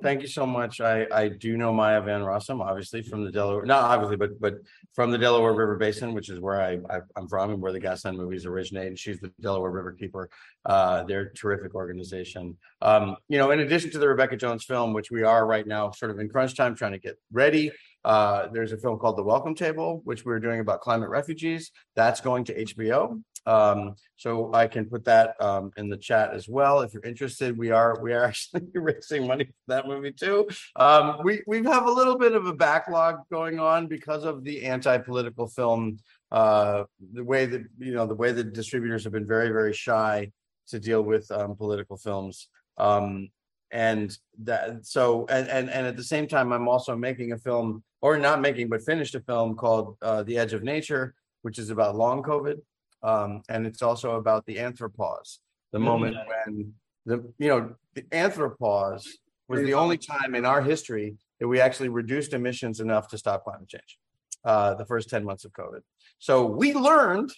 Thank 0.00 0.22
you 0.22 0.28
so 0.28 0.46
much. 0.46 0.80
I, 0.80 1.06
I 1.12 1.28
do 1.28 1.56
know 1.56 1.72
Maya 1.72 2.00
Van 2.00 2.22
Rossum, 2.22 2.60
obviously 2.60 3.02
from 3.02 3.24
the 3.24 3.30
Delaware, 3.30 3.64
not 3.64 3.84
obviously, 3.84 4.16
but, 4.16 4.40
but 4.40 4.54
from 4.94 5.10
the 5.10 5.18
Delaware 5.18 5.52
River 5.52 5.76
Basin, 5.76 6.14
which 6.14 6.28
is 6.28 6.40
where 6.40 6.60
I, 6.60 6.78
I, 6.90 7.00
I'm 7.16 7.28
from 7.28 7.50
and 7.50 7.60
where 7.62 7.72
the 7.72 7.80
Gasland 7.80 8.16
movies 8.16 8.46
originate. 8.46 8.88
And 8.88 8.98
she's 8.98 9.20
the 9.20 9.32
Delaware 9.40 9.70
River 9.70 9.92
Keeper. 9.92 10.30
Uh, 10.64 11.02
they're 11.04 11.22
a 11.22 11.34
terrific 11.34 11.74
organization. 11.74 12.56
Um, 12.80 13.16
you 13.28 13.38
know, 13.38 13.50
in 13.50 13.60
addition 13.60 13.90
to 13.90 13.98
the 13.98 14.08
Rebekah 14.08 14.36
Jones 14.36 14.64
film, 14.64 14.92
which 14.92 15.10
we 15.10 15.22
are 15.22 15.46
right 15.46 15.66
now 15.66 15.90
sort 15.90 16.10
of 16.10 16.18
in 16.18 16.28
crunch 16.28 16.56
time, 16.56 16.74
trying 16.74 16.92
to 16.92 16.98
get 16.98 17.18
ready. 17.32 17.70
Uh, 18.04 18.48
there's 18.52 18.72
a 18.72 18.76
film 18.76 18.98
called 18.98 19.16
The 19.16 19.22
Welcome 19.22 19.54
Table, 19.54 20.00
which 20.04 20.24
we're 20.24 20.40
doing 20.40 20.60
about 20.60 20.80
climate 20.80 21.08
refugees. 21.08 21.70
That's 21.94 22.20
going 22.20 22.44
to 22.44 22.64
HBO. 22.64 23.22
Um, 23.44 23.96
so 24.16 24.52
I 24.54 24.68
can 24.68 24.86
put 24.86 25.04
that 25.06 25.34
um, 25.40 25.72
in 25.76 25.88
the 25.88 25.96
chat 25.96 26.32
as 26.32 26.48
well 26.48 26.80
if 26.80 26.94
you're 26.94 27.02
interested. 27.04 27.56
We 27.56 27.70
are 27.70 28.00
we 28.00 28.12
are 28.12 28.24
actually 28.28 28.62
raising 28.74 29.26
money 29.26 29.44
for 29.46 29.52
that 29.68 29.86
movie 29.86 30.12
too. 30.12 30.48
Um, 30.76 31.18
we 31.24 31.42
we 31.46 31.62
have 31.64 31.86
a 31.86 31.90
little 31.90 32.16
bit 32.16 32.34
of 32.34 32.46
a 32.46 32.54
backlog 32.54 33.16
going 33.30 33.58
on 33.58 33.88
because 33.88 34.24
of 34.24 34.44
the 34.44 34.64
anti-political 34.64 35.48
film. 35.48 35.98
Uh, 36.30 36.84
the 37.12 37.24
way 37.24 37.46
that 37.46 37.62
you 37.78 37.92
know 37.92 38.06
the 38.06 38.14
way 38.14 38.32
that 38.32 38.52
distributors 38.52 39.04
have 39.04 39.12
been 39.12 39.26
very 39.26 39.48
very 39.48 39.72
shy 39.72 40.30
to 40.68 40.78
deal 40.78 41.02
with 41.02 41.30
um, 41.30 41.56
political 41.56 41.96
films. 41.96 42.48
Um, 42.78 43.28
and 43.72 44.16
that 44.38 44.84
so 44.84 45.26
and, 45.28 45.48
and 45.48 45.70
and 45.70 45.86
at 45.86 45.96
the 45.96 46.04
same 46.04 46.28
time 46.28 46.52
i'm 46.52 46.68
also 46.68 46.94
making 46.94 47.32
a 47.32 47.38
film 47.38 47.82
or 48.02 48.18
not 48.18 48.40
making 48.40 48.68
but 48.68 48.82
finished 48.82 49.14
a 49.14 49.20
film 49.20 49.56
called 49.56 49.96
uh, 50.02 50.22
the 50.22 50.36
edge 50.36 50.52
of 50.52 50.62
nature 50.62 51.14
which 51.40 51.58
is 51.58 51.70
about 51.70 51.96
long 51.96 52.22
covid. 52.22 52.60
Um, 53.02 53.42
and 53.48 53.66
it's 53.66 53.82
also 53.82 54.14
about 54.16 54.46
the 54.46 54.56
anthropause 54.56 55.38
the 55.72 55.80
moment 55.80 56.16
when 56.26 56.72
the 57.04 57.32
you 57.38 57.48
know 57.48 57.74
the 57.94 58.02
anthropause 58.02 59.08
was 59.48 59.60
the 59.62 59.74
only 59.74 59.98
time 59.98 60.34
in 60.34 60.44
our 60.44 60.62
history 60.62 61.16
that 61.40 61.48
we 61.48 61.60
actually 61.60 61.88
reduced 61.88 62.32
emissions 62.32 62.78
enough 62.78 63.08
to 63.08 63.18
stop 63.18 63.42
climate 63.42 63.68
change 63.68 63.98
uh, 64.44 64.74
the 64.74 64.86
first 64.86 65.10
10 65.10 65.24
months 65.24 65.44
of 65.44 65.52
covid. 65.52 65.80
So 66.18 66.46
we 66.46 66.74
learned 66.74 67.32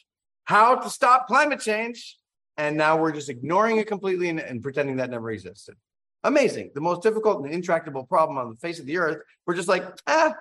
how 0.44 0.74
to 0.74 0.90
stop 0.90 1.26
climate 1.26 1.60
change 1.60 2.18
and 2.58 2.76
now 2.76 2.98
we're 2.98 3.12
just 3.12 3.30
ignoring 3.30 3.78
it 3.78 3.86
completely 3.86 4.28
and, 4.28 4.40
and 4.40 4.62
pretending 4.62 4.96
that 4.96 5.10
never 5.10 5.30
existed 5.30 5.76
Amazing. 6.24 6.70
The 6.74 6.80
most 6.80 7.02
difficult 7.02 7.44
and 7.44 7.52
intractable 7.52 8.04
problem 8.04 8.38
on 8.38 8.48
the 8.48 8.56
face 8.56 8.80
of 8.80 8.86
the 8.86 8.96
earth. 8.96 9.18
We're 9.46 9.54
just 9.54 9.68
like, 9.68 9.84
ah, 10.06 10.34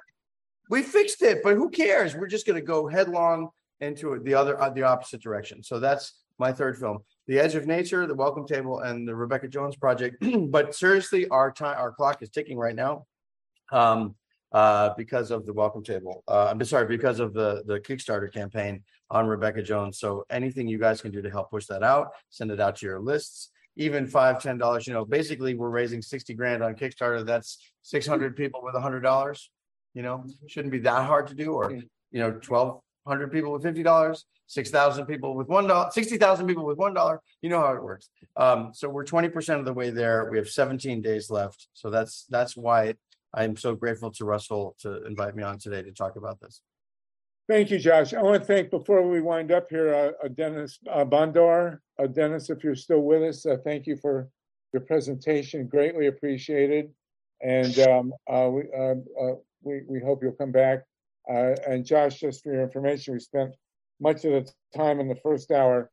we 0.70 0.82
fixed 0.82 1.22
it, 1.22 1.44
but 1.44 1.56
who 1.56 1.70
cares? 1.70 2.16
We're 2.16 2.28
just 2.28 2.48
going 2.48 2.56
to 2.56 2.66
go 2.66 2.88
headlong 2.88 3.50
into 3.82 4.18
the 4.24 4.34
other, 4.34 4.60
uh, 4.62 4.70
the 4.70 4.84
opposite 4.84 5.22
direction. 5.22 5.62
So 5.62 5.82
that's 5.82 6.14
my 6.40 6.54
third 6.54 6.78
film, 6.78 7.00
The 7.28 7.38
Edge 7.38 7.56
of 7.56 7.68
Nature, 7.68 8.08
The 8.08 8.16
Welcome 8.16 8.48
Table, 8.48 8.80
and 8.80 9.06
the 9.06 9.14
Rebekah 9.14 9.50
Jones 9.50 9.76
Project. 9.76 10.24
but 10.52 10.74
seriously, 10.74 11.28
our 11.28 11.52
time, 11.52 11.78
our 11.78 11.92
clock 11.92 12.22
is 12.22 12.30
ticking 12.30 12.58
right 12.58 12.76
now. 12.76 13.06
Um, 13.72 14.16
uh, 14.54 14.94
because 14.96 15.32
of 15.32 15.48
the 15.48 15.54
welcome 15.54 15.84
table. 15.84 16.24
Uh, 16.28 16.46
I'm 16.52 16.64
sorry, 16.64 16.86
because 16.86 17.20
of 17.20 17.34
the 17.34 17.64
the 17.66 17.80
Kickstarter 17.80 18.32
campaign 18.32 18.84
on 19.10 19.26
Rebekah 19.26 19.64
Jones. 19.64 19.98
So 19.98 20.26
anything 20.30 20.68
you 20.68 20.78
guys 20.78 21.02
can 21.02 21.10
do 21.10 21.24
to 21.24 21.30
help 21.32 21.50
push 21.50 21.66
that 21.66 21.82
out, 21.82 22.10
send 22.30 22.52
it 22.52 22.60
out 22.60 22.76
to 22.76 22.86
your 22.86 23.00
lists 23.00 23.50
even 23.76 24.08
five, 24.08 24.42
ten 24.42 24.58
dollars, 24.58 24.88
you 24.88 24.94
know, 24.94 25.06
basically 25.06 25.56
we're 25.56 25.70
raising 25.70 26.02
sixty 26.02 26.34
grand 26.34 26.64
on 26.64 26.76
Kickstarter. 26.76 27.26
That's 27.26 27.58
six 27.82 28.06
hundred 28.06 28.36
people 28.36 28.62
with 28.64 28.76
a 28.76 28.82
hundred 28.82 29.02
dollars. 29.02 29.50
You 29.94 30.02
know, 30.02 30.26
shouldn't 30.48 30.72
be 30.72 30.80
that 30.80 31.06
hard 31.06 31.28
to 31.28 31.36
do, 31.36 31.54
or 31.54 31.72
you 31.72 32.20
know, 32.20 32.32
twelve 32.32 32.82
hundred 33.08 33.32
people 33.32 33.52
with 33.52 33.64
fifty 33.64 33.84
dollars, 33.84 34.26
six 34.48 34.70
thousand 34.70 35.06
people 35.06 35.36
with 35.36 35.48
one 35.48 35.68
dollar, 35.68 35.90
sixty 35.92 36.18
thousand 36.18 36.48
people 36.48 36.66
with 36.66 36.78
one 36.78 36.94
dollar. 36.94 37.22
You 37.42 37.50
know 37.50 37.60
how 37.60 37.74
it 37.74 37.84
works. 37.84 38.10
Um, 38.36 38.72
so 38.74 38.90
we're 38.90 39.06
twenty 39.06 39.30
percent 39.30 39.60
of 39.60 39.66
the 39.66 39.74
way 39.74 39.90
there. 39.90 40.30
We 40.32 40.38
have 40.38 40.50
seventeen 40.50 41.02
days 41.02 41.30
left. 41.30 41.68
So 41.74 41.90
that's 41.90 42.26
that's 42.30 42.56
why 42.56 42.96
I'm 43.34 43.58
so 43.58 43.76
grateful 43.76 44.12
to 44.12 44.26
Russell 44.26 44.76
to 44.80 45.06
invite 45.06 45.36
me 45.36 45.44
on 45.44 45.58
today 45.58 45.82
to 45.82 45.92
talk 45.92 46.16
about 46.16 46.40
this. 46.40 46.62
Thank 47.50 47.72
you, 47.72 47.80
Josh. 47.80 48.14
I 48.14 48.22
want 48.22 48.42
to 48.42 48.48
thank, 48.48 48.70
before 48.70 49.06
we 49.06 49.20
wind 49.20 49.52
up 49.52 49.70
here, 49.70 49.94
uh, 49.94 50.26
uh, 50.26 50.30
Denys 50.30 50.78
uh, 50.90 51.04
Bondar. 51.04 51.80
Uh, 52.00 52.04
Denys, 52.04 52.50
if 52.50 52.64
you're 52.64 52.74
still 52.74 53.02
with 53.02 53.22
us, 53.22 53.46
uh, 53.46 53.58
thank 53.66 53.86
you 53.86 53.98
for 53.98 54.30
your 54.72 54.82
presentation. 54.82 55.68
Greatly 55.68 56.08
appreciated. 56.08 56.90
And 57.42 57.78
um, 57.80 58.14
uh, 58.32 58.50
we, 58.50 58.64
um, 58.74 59.04
we, 59.62 59.82
we 59.90 60.00
hope 60.00 60.24
you'll 60.24 60.32
come 60.32 60.54
back. 60.54 60.84
And 61.28 61.86
Josh, 61.86 62.22
just 62.22 62.44
for 62.44 62.54
your 62.54 62.64
information, 62.64 63.14
we 63.14 63.20
spent 63.20 63.54
much 64.00 64.24
of 64.24 64.32
the 64.32 64.50
time 64.74 65.02
in 65.02 65.10
the 65.10 65.16
first 65.16 65.52
hour 65.52 65.92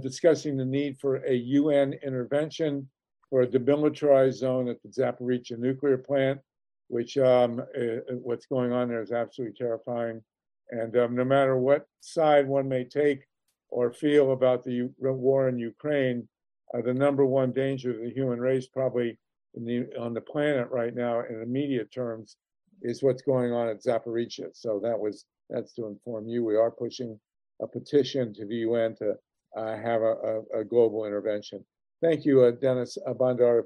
discussing 0.00 0.58
the 0.58 0.66
need 0.66 0.98
for 1.00 1.16
a 1.24 1.32
UN 1.34 1.94
intervention 2.02 2.86
for 3.30 3.42
a 3.42 3.46
demilitarized 3.46 4.34
zone 4.34 4.68
at 4.68 4.76
the 4.82 4.88
Zaporizhzhia 4.90 5.58
nuclear 5.58 5.96
plant, 5.96 6.40
which 6.88 7.16
um, 7.16 7.62
what's 8.10 8.44
going 8.44 8.72
on 8.72 8.88
there 8.88 9.02
is 9.02 9.12
absolutely 9.12 9.56
terrifying. 9.56 10.22
And 10.70 10.96
um, 10.96 11.14
no 11.14 11.24
matter 11.24 11.56
what 11.56 11.86
side 12.00 12.46
one 12.46 12.68
may 12.68 12.84
take 12.84 13.24
or 13.68 13.92
feel 13.92 14.32
about 14.32 14.64
the 14.64 14.90
war 14.98 15.48
in 15.48 15.58
Ukraine, 15.58 16.28
uh, 16.74 16.82
the 16.82 16.94
number 16.94 17.26
one 17.26 17.52
danger 17.52 17.92
to 17.92 17.98
the 17.98 18.10
human 18.10 18.40
race, 18.40 18.66
probably 18.66 19.18
the, 19.54 19.86
on 19.98 20.14
the 20.14 20.20
planet 20.20 20.68
right 20.70 20.94
now, 20.94 21.20
in 21.20 21.42
immediate 21.42 21.92
terms, 21.92 22.36
is 22.82 23.02
what's 23.02 23.22
going 23.22 23.52
on 23.52 23.68
at 23.68 23.82
Zaporizhzhia. 23.82 24.50
So 24.54 24.80
that 24.82 24.98
was 24.98 25.26
that's 25.50 25.74
to 25.74 25.86
inform 25.86 26.28
you. 26.28 26.44
We 26.44 26.56
are 26.56 26.70
pushing 26.70 27.18
a 27.60 27.66
petition 27.66 28.32
to 28.34 28.46
the 28.46 28.56
UN 28.56 28.94
to 28.96 29.14
uh, 29.56 29.76
have 29.76 30.02
a, 30.02 30.14
a, 30.54 30.60
a, 30.60 30.64
global 30.64 31.04
intervention. 31.04 31.64
Thank 32.00 32.24
you, 32.24 32.42
uh, 32.42 32.52
Denys 32.52 32.96
Bondar, 33.18 33.64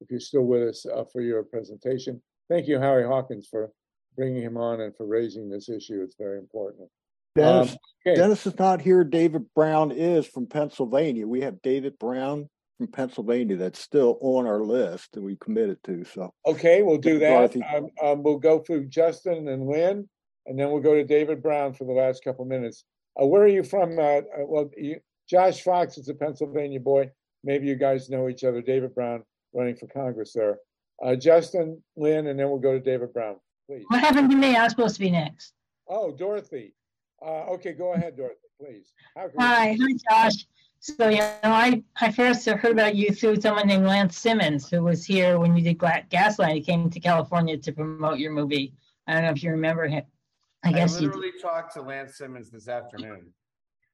if 0.00 0.10
you're 0.10 0.18
still 0.18 0.44
with 0.44 0.62
us 0.62 0.86
uh, 0.86 1.04
for 1.12 1.20
your 1.20 1.42
presentation. 1.42 2.22
Thank 2.48 2.66
you, 2.66 2.80
Harry 2.80 3.04
Hawkins, 3.04 3.46
for 3.48 3.70
bringing 4.16 4.42
him 4.42 4.56
on 4.56 4.80
and 4.80 4.96
for 4.96 5.06
raising 5.06 5.48
this 5.48 5.68
issue. 5.68 6.02
It's 6.02 6.16
very 6.18 6.38
important. 6.38 6.88
Denys, 7.36 7.72
um, 7.72 7.76
okay. 8.06 8.20
Denys 8.20 8.46
is 8.46 8.58
not 8.58 8.80
here. 8.80 9.04
David 9.04 9.44
Brown 9.54 9.92
is 9.92 10.26
from 10.26 10.46
Pennsylvania. 10.46 11.26
We 11.26 11.42
have 11.42 11.60
David 11.62 11.98
Brown 11.98 12.48
from 12.78 12.88
Pennsylvania 12.88 13.56
that's 13.56 13.80
still 13.80 14.18
on 14.20 14.46
our 14.46 14.60
list 14.60 15.12
that 15.12 15.22
we 15.22 15.36
committed 15.36 15.78
to. 15.84 16.04
So 16.04 16.32
okay, 16.46 16.82
we'll 16.82 16.98
do 16.98 17.18
that. 17.18 17.54
Um, 17.56 17.88
um, 18.02 18.22
we'll 18.22 18.38
go 18.38 18.58
through 18.60 18.86
Justin 18.86 19.48
and 19.48 19.66
Lynn, 19.66 20.08
and 20.46 20.58
then 20.58 20.70
we'll 20.70 20.82
go 20.82 20.94
to 20.94 21.04
David 21.04 21.42
Brown 21.42 21.74
for 21.74 21.84
the 21.84 21.92
last 21.92 22.24
couple 22.24 22.44
minutes. 22.44 22.84
Uh, 23.20 23.26
where 23.26 23.42
are 23.42 23.48
you 23.48 23.62
from? 23.62 23.98
Uh, 23.98 24.02
uh, 24.02 24.22
well, 24.46 24.70
you, 24.76 25.00
Josh 25.28 25.62
Fox 25.62 25.98
is 25.98 26.08
a 26.08 26.14
Pennsylvania 26.14 26.80
boy. 26.80 27.10
Maybe 27.44 27.66
you 27.66 27.76
guys 27.76 28.10
know 28.10 28.28
each 28.28 28.44
other. 28.44 28.62
David 28.62 28.94
Brown 28.94 29.24
running 29.52 29.76
for 29.76 29.86
Congress 29.86 30.32
there. 30.34 30.58
Uh, 31.04 31.14
Justin, 31.14 31.82
Lynn, 31.96 32.26
and 32.26 32.38
then 32.38 32.48
we'll 32.48 32.58
go 32.58 32.72
to 32.72 32.80
David 32.80 33.12
Brown 33.12 33.36
please. 33.66 33.84
What 33.88 34.00
happened 34.00 34.30
to 34.30 34.36
me? 34.36 34.56
I 34.56 34.64
was 34.64 34.72
supposed 34.72 34.94
to 34.94 35.00
be 35.00 35.10
next. 35.10 35.52
Oh, 35.88 36.12
Dorothy. 36.12 36.74
Uh, 37.22 37.52
okay, 37.54 37.72
go 37.72 37.94
ahead, 37.94 38.16
Dorothy, 38.16 38.48
please. 38.60 38.92
Hi, 39.16 39.76
hi, 39.80 40.28
Josh. 40.28 40.46
So, 40.80 41.08
you 41.08 41.18
know, 41.18 41.38
I, 41.42 41.82
I 42.00 42.12
first 42.12 42.46
heard 42.46 42.72
about 42.72 42.94
you 42.94 43.10
through 43.12 43.40
someone 43.40 43.66
named 43.66 43.86
Lance 43.86 44.16
Simmons, 44.16 44.68
who 44.70 44.82
was 44.82 45.04
here 45.04 45.38
when 45.38 45.56
you 45.56 45.62
did 45.62 45.80
Gaslight. 46.10 46.54
He 46.54 46.60
came 46.60 46.90
to 46.90 47.00
California 47.00 47.56
to 47.56 47.72
promote 47.72 48.18
your 48.18 48.32
movie. 48.32 48.74
I 49.06 49.14
don't 49.14 49.22
know 49.24 49.30
if 49.30 49.42
you 49.42 49.50
remember 49.50 49.86
him. 49.88 50.04
I, 50.64 50.68
I 50.68 50.72
guess 50.72 51.00
literally 51.00 51.32
you 51.34 51.40
talked 51.40 51.74
to 51.74 51.82
Lance 51.82 52.18
Simmons 52.18 52.50
this 52.50 52.68
afternoon. 52.68 53.32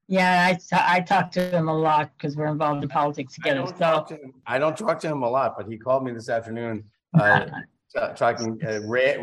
Yeah, 0.09 0.55
I, 0.73 0.97
I 0.97 1.01
talked 1.01 1.33
to 1.35 1.57
him 1.57 1.69
a 1.69 1.79
lot 1.79 2.11
because 2.17 2.37
we're 2.37 2.47
involved 2.47 2.83
in 2.83 2.89
politics 2.89 3.35
together. 3.35 3.63
I 3.63 3.65
don't, 3.65 4.09
so 4.09 4.19
I 4.47 4.59
don't 4.59 4.77
talk 4.77 4.99
to 5.01 5.09
him 5.09 5.23
a 5.23 5.31
lot, 5.31 5.55
but 5.57 5.67
he 5.67 5.79
called 5.79 6.05
me 6.05 6.13
this 6.13 6.29
afternoon 6.29 6.85
uh, 7.15 7.47
talking 8.17 8.59
uh, 8.67 8.81
rant, 8.85 9.21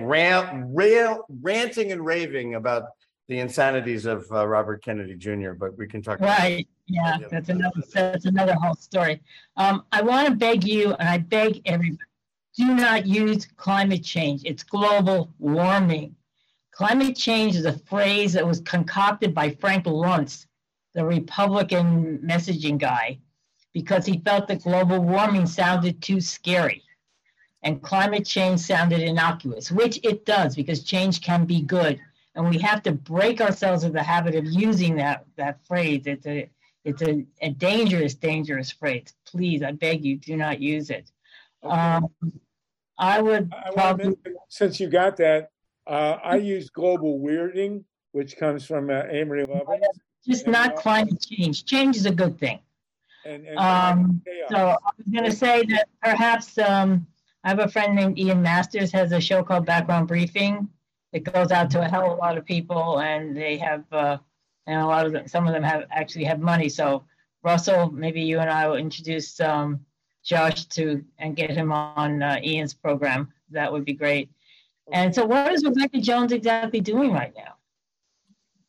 rail, 0.76 1.26
ranting 1.42 1.92
and 1.92 2.06
raving 2.06 2.56
about 2.56 2.84
the 3.28 3.40
insanities 3.40 4.06
of 4.06 4.26
uh, 4.32 4.46
Robert 4.48 4.84
Kennedy 4.84 5.16
Jr. 5.16 5.52
But 5.52 5.78
we 5.78 5.88
can 5.88 6.02
talk. 6.02 6.20
About 6.20 6.40
Right. 6.40 6.68
yeah, 6.88 7.18
that's 7.30 7.50
another 7.50 7.82
that's 7.94 8.26
another 8.26 8.56
whole 8.56 8.76
story. 8.76 9.22
Um, 9.56 9.84
I 9.92 10.02
want 10.02 10.28
to 10.28 10.36
beg 10.36 10.64
you, 10.64 10.94
and 10.94 11.08
I 11.08 11.20
beg 11.20 11.62
everybody, 11.66 12.04
do 12.58 12.76
not 12.76 13.06
use 13.06 13.48
climate 13.56 14.04
change. 14.04 14.42
It's 14.46 14.64
global 14.64 15.34
warming. 15.38 16.16
Climate 16.72 17.16
change 17.16 17.56
is 17.56 17.66
a 17.66 17.78
phrase 17.78 18.34
that 18.34 18.46
was 18.46 18.62
concocted 18.62 19.34
by 19.34 19.52
Frank 19.52 19.86
Luntz, 19.86 20.46
the 20.94 21.06
Republican 21.06 22.20
messaging 22.20 22.78
guy, 22.78 23.20
because 23.74 24.06
he 24.06 24.22
felt 24.26 24.48
that 24.48 24.64
global 24.64 25.00
warming 25.00 25.46
sounded 25.46 26.02
too 26.02 26.22
scary 26.22 26.84
and 27.64 27.82
climate 27.82 28.26
change 28.26 28.60
sounded 28.62 29.02
innocuous, 29.02 29.72
which 29.72 30.00
it 30.04 30.26
does 30.26 30.56
because 30.56 30.84
change 30.84 31.22
can 31.22 31.46
be 31.46 31.62
good. 31.62 32.00
And 32.36 32.50
we 32.50 32.58
have 32.60 32.82
to 32.84 32.92
break 32.92 33.42
ourselves 33.42 33.84
of 33.84 33.94
the 33.94 34.04
habit 34.04 34.36
of 34.36 34.46
using 34.46 34.96
that, 34.96 35.26
that 35.36 35.66
phrase. 35.66 36.04
It's 36.06 36.26
a 36.26 36.50
it's 36.86 37.02
a, 37.02 37.26
a 37.42 37.50
dangerous, 37.50 38.14
dangerous 38.14 38.72
phrase. 38.72 39.14
Please, 39.26 39.62
I 39.62 39.74
beg 39.74 40.06
you, 40.06 40.18
do 40.18 40.38
not 40.38 40.62
use 40.62 40.90
it. 40.90 41.12
Okay. 41.64 41.76
Um, 41.76 42.10
I 42.98 43.22
would 43.22 43.54
I 43.54 43.72
probably, 43.72 44.16
since 44.48 44.80
you 44.80 44.90
got 44.90 45.18
that, 45.18 45.52
uh, 45.86 46.18
I 46.24 46.38
use 46.38 46.70
global 46.70 47.20
weirding, 47.20 47.84
which 48.14 48.38
comes 48.38 48.66
from 48.66 48.90
uh, 48.90 49.04
Amory 49.10 49.46
Lovins. 49.46 49.84
Just 50.26 50.46
and, 50.46 50.54
not 50.54 50.74
uh, 50.74 50.82
climate 50.82 51.22
change. 51.22 51.66
Change 51.66 51.98
is 51.98 52.06
a 52.06 52.12
good 52.12 52.40
thing. 52.40 52.60
And, 53.26 53.46
and 53.46 53.60
um, 53.60 54.22
so 54.50 54.56
I 54.56 54.92
was 54.98 55.08
going 55.12 55.26
to 55.26 55.36
say 55.36 55.66
that 55.66 55.90
perhaps 56.02 56.58
um, 56.58 57.06
I 57.44 57.50
have 57.50 57.60
a 57.60 57.68
friend 57.68 57.96
named 57.96 58.20
Ian 58.20 58.42
Masters 58.42 58.92
has 58.92 59.12
a 59.12 59.22
show 59.22 59.44
called 59.44 59.66
Background 59.66 60.08
Briefing. 60.08 60.68
It 61.14 61.24
goes 61.24 61.52
out 61.52 61.72
to 61.72 61.82
a 61.82 61.88
hell 61.88 62.12
of 62.12 62.18
a 62.18 62.22
lot 62.22 62.38
of 62.38 62.46
people, 62.46 63.00
and 63.00 63.36
they 63.36 63.58
have, 63.58 63.86
uh, 63.92 64.18
and 64.68 64.82
a 64.82 64.86
lot 64.86 65.06
of 65.06 65.14
them, 65.14 65.28
some 65.28 65.48
of 65.48 65.54
them 65.54 65.64
have 65.64 65.86
actually 65.92 66.26
have 66.26 66.40
money. 66.40 66.68
So 66.68 67.06
Russell, 67.44 67.92
maybe 67.92 68.22
you 68.22 68.40
and 68.40 68.50
I 68.50 68.68
will 68.68 68.76
introduce 68.76 69.40
um, 69.40 69.80
Josh 70.24 70.66
to 70.66 71.04
and 71.18 71.36
get 71.36 71.52
him 71.52 71.72
on 71.72 72.22
uh, 72.22 72.40
Ian's 72.44 72.74
program. 72.74 73.32
That 73.52 73.72
would 73.72 73.86
be 73.86 73.94
great. 73.94 74.30
And 74.92 75.14
so, 75.14 75.26
what 75.26 75.52
is 75.54 75.64
Rebekah 75.64 76.02
Jones 76.02 76.32
exactly 76.32 76.82
doing 76.82 77.14
right 77.14 77.34
now? 77.38 77.56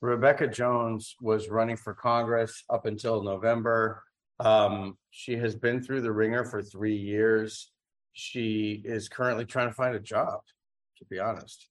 Rebekah 0.01 0.49
Jones 0.49 1.17
was 1.21 1.49
running 1.49 1.77
for 1.77 1.93
Congress 1.93 2.65
up 2.71 2.87
until 2.87 3.23
November. 3.23 4.03
Um, 4.39 4.97
she 5.11 5.37
has 5.37 5.55
been 5.55 5.83
through 5.83 6.01
the 6.03 6.13
ringer 6.13 6.45
for 6.45 6.63
three 6.63 6.97
years. 6.97 7.71
She 8.21 8.83
is 8.85 9.09
currently 9.09 9.47
trying 9.47 9.69
to 9.69 9.75
find 9.75 9.95
a 9.95 10.01
job, 10.01 10.41
to 10.99 11.05
be 11.07 11.19
honest. 11.19 11.69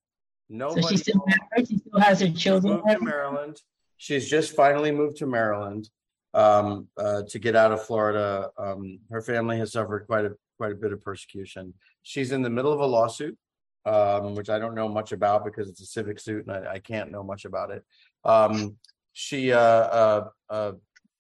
Nobody 0.49 0.81
so 0.81 0.88
she's 0.89 1.01
still 1.01 1.23
married. 1.26 1.67
She 1.67 1.77
still 1.77 1.99
has 1.99 2.21
her 2.21 2.31
children. 2.31 2.73
Moved 2.73 2.89
to 2.89 2.99
Maryland. 3.01 3.61
She's 3.97 4.27
just 4.27 4.55
finally 4.55 4.91
moved 4.91 5.17
to 5.17 5.27
Maryland 5.27 5.89
um, 6.34 6.88
uh, 6.97 7.21
to 7.30 7.39
get 7.39 7.55
out 7.55 7.71
of 7.71 7.85
Florida. 7.85 8.49
Um, 8.57 8.99
her 9.11 9.21
family 9.21 9.59
has 9.59 9.73
suffered 9.73 10.07
quite 10.07 10.26
a 10.26 10.35
quite 10.57 10.71
a 10.71 10.76
bit 10.76 10.91
of 10.91 11.01
persecution. 11.01 11.73
She's 12.01 12.31
in 12.31 12.41
the 12.41 12.49
middle 12.49 12.73
of 12.73 12.80
a 12.80 12.85
lawsuit, 12.85 13.38
um, 13.85 14.35
which 14.35 14.49
I 14.49 14.59
don't 14.59 14.76
know 14.76 14.89
much 14.89 15.11
about 15.11 15.45
because 15.45 15.69
it's 15.69 15.81
a 15.81 15.85
civic 15.85 16.19
suit 16.19 16.47
and 16.47 16.67
I, 16.67 16.73
I 16.73 16.80
can't 16.80 17.11
know 17.11 17.23
much 17.23 17.45
about 17.45 17.71
it. 17.71 17.84
Um, 18.26 18.76
she, 19.13 19.53
uh, 19.53 19.59
uh, 19.59 20.30
uh, 20.49 20.71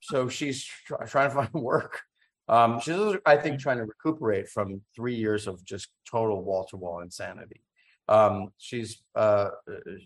so 0.01 0.27
she's 0.27 0.65
try, 0.85 1.05
trying 1.05 1.29
to 1.29 1.35
find 1.35 1.53
work. 1.53 2.01
Um, 2.49 2.79
she's, 2.79 3.15
I 3.25 3.37
think, 3.37 3.59
trying 3.59 3.77
to 3.77 3.85
recuperate 3.85 4.49
from 4.49 4.81
three 4.95 5.15
years 5.15 5.47
of 5.47 5.63
just 5.63 5.89
total 6.09 6.43
wall 6.43 6.65
to 6.65 6.77
wall 6.77 7.01
insanity. 7.01 7.61
Um, 8.07 8.51
she's, 8.57 9.03
uh, 9.15 9.49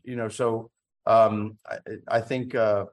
you 0.03 0.17
know, 0.17 0.27
so 0.27 0.69
um, 1.05 1.57
I, 1.65 1.77
I 2.17 2.21
think, 2.21 2.53
uh, 2.53 2.85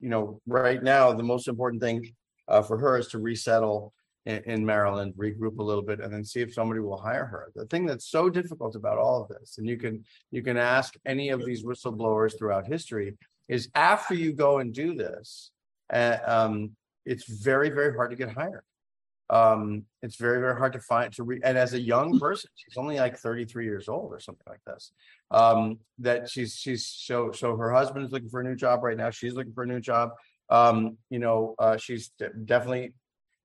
you 0.00 0.08
know, 0.08 0.40
right 0.46 0.82
now 0.82 1.12
the 1.12 1.22
most 1.22 1.46
important 1.46 1.80
thing 1.80 2.12
uh, 2.48 2.62
for 2.62 2.76
her 2.76 2.98
is 2.98 3.06
to 3.08 3.18
resettle 3.18 3.94
in, 4.26 4.42
in 4.44 4.66
Maryland, 4.66 5.14
regroup 5.16 5.58
a 5.58 5.62
little 5.62 5.82
bit, 5.82 6.00
and 6.00 6.12
then 6.12 6.24
see 6.24 6.40
if 6.40 6.52
somebody 6.52 6.80
will 6.80 7.00
hire 7.00 7.26
her. 7.26 7.52
The 7.54 7.66
thing 7.66 7.86
that's 7.86 8.10
so 8.10 8.28
difficult 8.28 8.74
about 8.74 8.98
all 8.98 9.22
of 9.22 9.28
this, 9.28 9.58
and 9.58 9.66
you 9.68 9.76
can 9.76 10.04
you 10.32 10.42
can 10.42 10.56
ask 10.56 10.94
any 11.06 11.30
of 11.30 11.44
these 11.44 11.64
whistleblowers 11.64 12.36
throughout 12.36 12.66
history, 12.66 13.16
is 13.48 13.68
after 13.74 14.14
you 14.14 14.32
go 14.32 14.58
and 14.58 14.74
do 14.74 14.94
this, 14.94 15.52
uh, 15.92 16.18
um, 16.26 16.72
it's 17.04 17.24
very 17.24 17.70
very 17.70 17.94
hard 17.94 18.10
to 18.10 18.16
get 18.16 18.30
hired. 18.30 18.64
Um, 19.30 19.84
it's 20.02 20.16
very 20.16 20.40
very 20.40 20.56
hard 20.56 20.72
to 20.72 20.80
find 20.80 21.12
to 21.14 21.22
read. 21.22 21.42
And 21.44 21.56
as 21.56 21.72
a 21.72 21.80
young 21.80 22.18
person, 22.18 22.50
she's 22.56 22.76
only 22.76 22.98
like 22.98 23.16
33 23.16 23.64
years 23.64 23.88
old 23.88 24.12
or 24.12 24.18
something 24.18 24.46
like 24.48 24.64
this. 24.66 24.92
Um, 25.30 25.78
that 25.98 26.28
she's 26.28 26.56
she's 26.56 26.86
so 26.86 27.30
so 27.30 27.56
her 27.56 27.72
husband 27.72 28.04
is 28.04 28.12
looking 28.12 28.28
for 28.28 28.40
a 28.40 28.44
new 28.44 28.56
job 28.56 28.82
right 28.82 28.96
now. 28.96 29.10
She's 29.10 29.34
looking 29.34 29.52
for 29.52 29.62
a 29.62 29.68
new 29.68 29.80
job. 29.80 30.10
Um, 30.48 30.98
you 31.10 31.20
know, 31.20 31.54
uh, 31.58 31.76
she's 31.76 32.10
definitely 32.44 32.94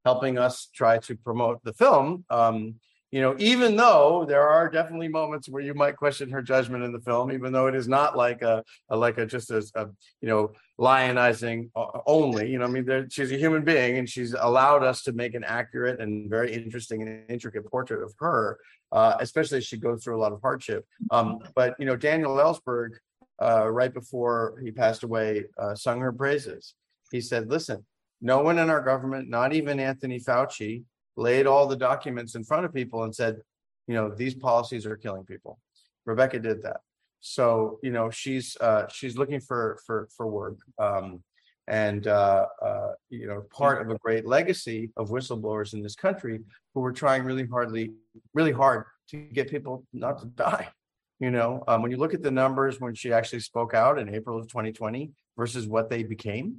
helping 0.03 0.37
us 0.37 0.69
try 0.73 0.97
to 0.99 1.15
promote 1.15 1.63
the 1.63 1.73
film. 1.73 2.25
Um, 2.29 2.75
you 3.11 3.21
know, 3.21 3.35
even 3.37 3.75
though 3.75 4.25
there 4.27 4.47
are 4.47 4.69
definitely 4.69 5.07
moments 5.07 5.47
where 5.47 5.61
you 5.61 5.73
might 5.73 5.95
question 5.95 6.29
her 6.31 6.41
judgment 6.41 6.83
in 6.83 6.91
the 6.91 6.99
film, 6.99 7.31
even 7.31 7.53
though 7.53 7.67
it 7.67 7.75
is 7.75 7.87
not 7.87 8.17
like 8.17 8.41
a, 8.41 8.63
a 8.89 8.97
like 8.97 9.17
a 9.17 9.25
just 9.25 9.51
a, 9.51 9.63
a, 9.75 9.85
you 10.21 10.27
know 10.27 10.51
lionizing 10.79 11.69
only. 12.05 12.49
You 12.49 12.59
know, 12.59 12.65
I 12.65 12.67
mean, 12.67 13.07
she's 13.09 13.31
a 13.31 13.37
human 13.37 13.63
being, 13.63 13.97
and 13.97 14.09
she's 14.09 14.33
allowed 14.33 14.83
us 14.83 15.03
to 15.03 15.13
make 15.13 15.33
an 15.35 15.43
accurate 15.43 16.01
and 16.01 16.29
very 16.29 16.53
interesting 16.53 17.03
and 17.03 17.23
intricate 17.29 17.65
portrait 17.69 18.03
of 18.03 18.13
her, 18.19 18.57
uh, 18.91 19.15
especially 19.19 19.59
as 19.59 19.65
she 19.65 19.77
goes 19.77 20.03
through 20.03 20.17
a 20.17 20.21
lot 20.21 20.33
of 20.33 20.41
hardship. 20.41 20.85
Um, 21.11 21.39
but 21.55 21.75
you 21.79 21.85
know, 21.85 21.95
Daniel 21.95 22.35
Ellsberg, 22.35 22.95
uh, 23.41 23.69
right 23.69 23.93
before 23.93 24.59
he 24.63 24.71
passed 24.71 25.03
away, 25.03 25.45
uh, 25.57 25.75
sung 25.75 26.01
her 26.01 26.11
praises. 26.11 26.73
He 27.11 27.21
said, 27.21 27.49
"Listen, 27.49 27.85
no 28.19 28.41
one 28.41 28.57
in 28.59 28.69
our 28.69 28.81
government, 28.81 29.29
not 29.29 29.53
even 29.53 29.79
Anthony 29.79 30.19
Fauci, 30.19 30.83
laid 31.17 31.47
all 31.47 31.67
the 31.67 31.75
documents 31.75 32.35
in 32.35 32.43
front 32.43 32.65
of 32.65 32.73
people 32.73 33.03
and 33.03 33.15
said, 33.15 33.41
you 33.87 33.93
know, 33.93 34.09
these 34.09 34.33
policies 34.33 34.85
are 34.85 34.95
killing 34.95 35.23
people. 35.23 35.59
Rebekah 36.05 36.39
did 36.39 36.63
that. 36.63 36.81
So, 37.21 37.79
you 37.81 37.91
know, 37.91 38.09
she's 38.09 38.55
uh, 38.61 38.87
she's 38.91 39.17
looking 39.17 39.39
for 39.39 39.79
for 39.85 40.07
for 40.15 40.27
work. 40.27 40.57
Um, 40.77 41.23
and 41.67 42.07
uh, 42.07 42.45
uh, 42.61 42.91
you 43.09 43.27
know, 43.27 43.41
part 43.51 43.81
of 43.81 43.89
a 43.89 43.97
great 43.97 44.25
legacy 44.25 44.91
of 44.97 45.09
whistleblowers 45.09 45.73
in 45.73 45.81
this 45.81 45.95
country 45.95 46.41
who 46.73 46.81
were 46.81 46.91
trying 46.91 47.23
really 47.23 47.47
hardly, 47.47 47.93
really 48.33 48.51
hard 48.51 48.85
to 49.09 49.17
get 49.17 49.49
people 49.49 49.85
not 49.93 50.19
to 50.19 50.27
die. 50.27 50.69
You 51.19 51.31
know, 51.31 51.63
um, 51.67 51.81
when 51.81 51.91
you 51.91 51.97
look 51.97 52.13
at 52.13 52.21
the 52.21 52.31
numbers 52.31 52.79
when 52.79 52.93
she 52.93 53.13
actually 53.13 53.39
spoke 53.39 53.73
out 53.73 53.97
in 53.97 54.13
April 54.13 54.37
of 54.37 54.47
2020 54.47 55.11
versus 55.37 55.67
what 55.67 55.89
they 55.89 56.03
became, 56.03 56.57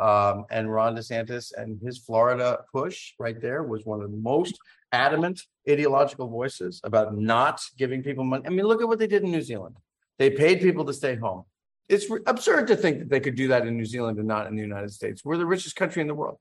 um, 0.00 0.44
and 0.50 0.72
Ron 0.72 0.96
DeSantis 0.96 1.52
and 1.56 1.80
his 1.80 1.98
Florida 1.98 2.60
push 2.72 3.12
right 3.18 3.40
there 3.40 3.62
was 3.62 3.84
one 3.84 4.00
of 4.00 4.10
the 4.10 4.16
most 4.16 4.58
adamant 4.92 5.42
ideological 5.68 6.28
voices 6.28 6.80
about 6.84 7.16
not 7.16 7.60
giving 7.76 8.02
people 8.02 8.24
money. 8.24 8.44
I 8.46 8.50
mean, 8.50 8.66
look 8.66 8.80
at 8.80 8.88
what 8.88 8.98
they 8.98 9.06
did 9.06 9.22
in 9.22 9.30
New 9.30 9.42
Zealand. 9.42 9.76
They 10.18 10.30
paid 10.30 10.60
people 10.60 10.84
to 10.86 10.94
stay 10.94 11.16
home. 11.16 11.44
It's 11.88 12.08
re- 12.08 12.20
absurd 12.26 12.68
to 12.68 12.76
think 12.76 12.98
that 12.98 13.10
they 13.10 13.20
could 13.20 13.34
do 13.34 13.48
that 13.48 13.66
in 13.66 13.76
New 13.76 13.84
Zealand 13.84 14.18
and 14.18 14.28
not 14.28 14.46
in 14.46 14.56
the 14.56 14.62
United 14.62 14.90
States. 14.92 15.24
We're 15.24 15.38
the 15.38 15.46
richest 15.46 15.76
country 15.76 16.00
in 16.02 16.08
the 16.08 16.14
world, 16.14 16.38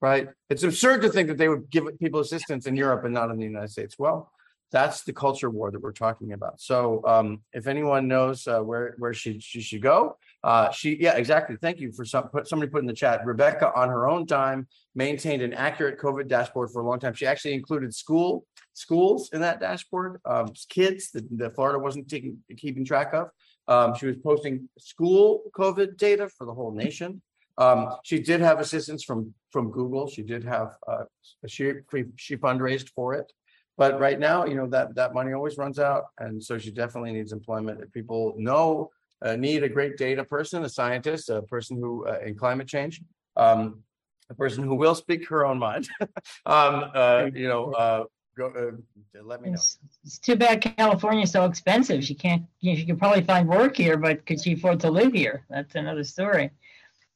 right? 0.00 0.28
It's 0.50 0.62
absurd 0.62 1.02
to 1.02 1.08
think 1.08 1.28
that 1.28 1.38
they 1.38 1.48
would 1.48 1.70
give 1.70 1.86
people 1.98 2.20
assistance 2.20 2.66
in 2.66 2.76
Europe 2.76 3.04
and 3.04 3.14
not 3.14 3.30
in 3.30 3.38
the 3.38 3.44
United 3.44 3.70
States. 3.70 3.98
Well, 3.98 4.30
that's 4.70 5.04
the 5.04 5.12
culture 5.12 5.50
war 5.50 5.70
that 5.70 5.80
we're 5.80 5.92
talking 5.92 6.32
about. 6.32 6.60
So, 6.60 7.02
um, 7.06 7.42
if 7.52 7.66
anyone 7.66 8.08
knows 8.08 8.46
uh, 8.48 8.60
where 8.60 8.94
where 8.98 9.12
she 9.14 9.38
she 9.38 9.60
should 9.60 9.82
go, 9.82 10.16
uh, 10.44 10.70
she 10.70 10.96
yeah 11.00 11.14
exactly. 11.14 11.56
Thank 11.60 11.78
you 11.80 11.92
for 11.92 12.04
some 12.04 12.28
put, 12.28 12.48
somebody 12.48 12.70
put 12.70 12.80
in 12.80 12.86
the 12.86 12.92
chat. 12.92 13.24
Rebekah 13.24 13.72
on 13.74 13.88
her 13.88 14.08
own 14.08 14.26
time 14.26 14.66
maintained 14.94 15.42
an 15.42 15.52
accurate 15.52 15.98
COVID 16.00 16.28
dashboard 16.28 16.70
for 16.70 16.82
a 16.82 16.86
long 16.86 16.98
time. 16.98 17.14
She 17.14 17.26
actually 17.26 17.54
included 17.54 17.94
school 17.94 18.44
schools 18.72 19.30
in 19.32 19.40
that 19.40 19.60
dashboard, 19.60 20.20
um, 20.24 20.48
kids 20.68 21.10
that, 21.12 21.24
that 21.38 21.54
Florida 21.54 21.78
wasn't 21.78 22.08
taking 22.08 22.38
keeping 22.56 22.84
track 22.84 23.14
of. 23.14 23.28
Um, 23.68 23.94
she 23.94 24.06
was 24.06 24.16
posting 24.16 24.68
school 24.78 25.42
COVID 25.56 25.96
data 25.96 26.28
for 26.28 26.46
the 26.46 26.54
whole 26.54 26.72
nation. 26.72 27.22
Um, 27.58 27.96
she 28.02 28.18
did 28.18 28.40
have 28.40 28.58
assistance 28.58 29.04
from 29.04 29.34
from 29.50 29.70
Google. 29.70 30.08
She 30.08 30.22
did 30.22 30.42
have 30.44 30.74
uh, 30.88 31.04
she 31.46 31.72
she 32.16 32.36
fundraised 32.36 32.88
for 32.96 33.14
it. 33.14 33.32
But 33.78 33.98
right 33.98 34.18
now, 34.18 34.44
you 34.44 34.54
know, 34.54 34.66
that, 34.68 34.94
that 34.96 35.14
money 35.14 35.32
always 35.32 35.56
runs 35.56 35.78
out. 35.78 36.04
And 36.18 36.42
so 36.42 36.58
she 36.58 36.70
definitely 36.70 37.12
needs 37.12 37.32
employment. 37.32 37.80
If 37.80 37.90
people 37.92 38.34
know, 38.36 38.90
uh, 39.24 39.36
need 39.36 39.62
a 39.62 39.68
great 39.68 39.96
data 39.96 40.24
person, 40.24 40.64
a 40.64 40.68
scientist, 40.68 41.30
a 41.30 41.42
person 41.42 41.76
who 41.76 42.06
uh, 42.06 42.18
in 42.24 42.34
climate 42.34 42.68
change, 42.68 43.00
um, 43.36 43.82
a 44.30 44.34
person 44.34 44.64
who 44.64 44.74
will 44.74 44.94
speak 44.94 45.28
her 45.28 45.44
own 45.46 45.58
mind, 45.58 45.88
um, 46.46 46.90
uh, 46.94 47.28
you 47.34 47.48
know, 47.48 47.72
uh, 47.72 48.04
go, 48.36 48.48
uh, 48.48 49.22
let 49.22 49.42
me 49.42 49.50
know. 49.50 49.54
It's, 49.54 49.78
it's 50.04 50.18
too 50.18 50.36
bad 50.36 50.60
California's 50.60 51.30
so 51.30 51.44
expensive. 51.44 52.02
She 52.04 52.14
can't, 52.14 52.44
you 52.60 52.72
know, 52.72 52.78
she 52.78 52.86
could 52.86 52.98
probably 52.98 53.22
find 53.22 53.48
work 53.48 53.76
here, 53.76 53.96
but 53.96 54.24
could 54.26 54.40
she 54.40 54.54
afford 54.54 54.80
to 54.80 54.90
live 54.90 55.12
here? 55.12 55.44
That's 55.48 55.74
another 55.74 56.04
story. 56.04 56.50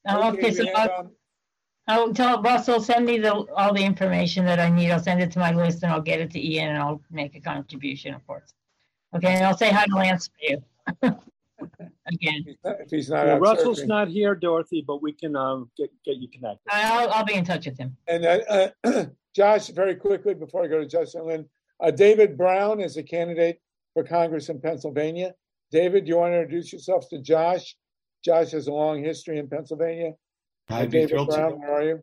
Uh, 0.09 0.33
okay, 0.33 0.53
so 0.53 0.65
have, 0.75 0.91
um, 0.91 1.11
I'll 1.89 2.15
tell 2.15 2.43
Russell, 2.43 2.81
send 2.81 3.07
me 3.07 3.19
the, 3.19 3.33
all 3.33 3.73
the 3.73 3.83
information 3.83 4.45
that 4.45 4.61
I 4.61 4.69
need. 4.69 4.91
I'll 4.91 5.03
send 5.03 5.21
it 5.21 5.33
to 5.33 5.39
my 5.39 5.53
list 5.53 5.83
and 5.83 5.93
I'll 5.93 6.01
get 6.01 6.21
it 6.21 6.31
to 6.33 6.45
Ian 6.45 6.71
and 6.71 6.79
I'll 6.79 7.01
make 7.11 7.35
a 7.35 7.41
contribution, 7.41 8.15
of 8.15 8.27
course. 8.27 8.55
Okay, 9.15 9.35
and 9.35 9.47
I'll 9.47 9.57
say 9.57 9.71
hi 9.71 9.87
to 9.87 9.95
Lance 9.95 10.29
for 10.29 10.57
you. 11.03 11.17
Again. 12.07 12.45
If 12.65 12.91
he's 12.91 13.11
not 13.11 13.27
Yeah, 13.27 13.35
out 13.35 13.41
Russell's 13.41 13.83
surfing. 13.83 13.89
not 13.89 14.09
here, 14.09 14.35
Dorothy, 14.35 14.85
but 14.87 15.03
we 15.03 15.13
can 15.13 15.35
um, 15.35 15.71
get 15.77 15.91
get 16.05 16.17
you 16.17 16.29
connected. 16.29 16.63
I'll, 16.71 17.11
I'll 17.11 17.25
be 17.25 17.35
in 17.35 17.45
touch 17.45 17.67
with 17.67 17.77
him. 17.79 17.97
And 18.07 18.25
uh, 18.25 18.71
uh, 18.85 19.05
Josh, 19.35 19.69
very 19.69 19.97
quickly 19.97 20.35
before 20.35 20.65
I 20.65 20.69
go 20.69 20.79
to 20.79 20.87
Justin 20.87 21.27
Lynn, 21.27 21.47
uh, 21.81 21.91
David 21.91 22.37
Brown 22.39 22.81
is 22.81 22.97
a 22.97 23.03
candidate 23.03 23.61
for 23.93 24.05
Congress 24.05 24.49
in 24.49 24.61
Pennsylvania. 24.61 25.35
David, 25.73 26.05
do 26.05 26.11
you 26.11 26.17
want 26.19 26.33
to 26.33 26.41
introduce 26.41 26.73
yourself 26.73 27.09
to 27.11 27.21
Josh? 27.21 27.77
Josh 28.25 28.53
has 28.53 28.69
a 28.69 28.73
long 28.73 29.03
history 29.03 29.39
in 29.39 29.49
Pennsylvania. 29.49 30.13
I'd 30.69 30.91
be 30.91 30.99
David 30.99 31.11
thrilled 31.11 31.31
to. 31.31 31.37
Brown, 31.37 31.59
where 31.61 31.73
are 31.73 31.83
you? 31.83 32.01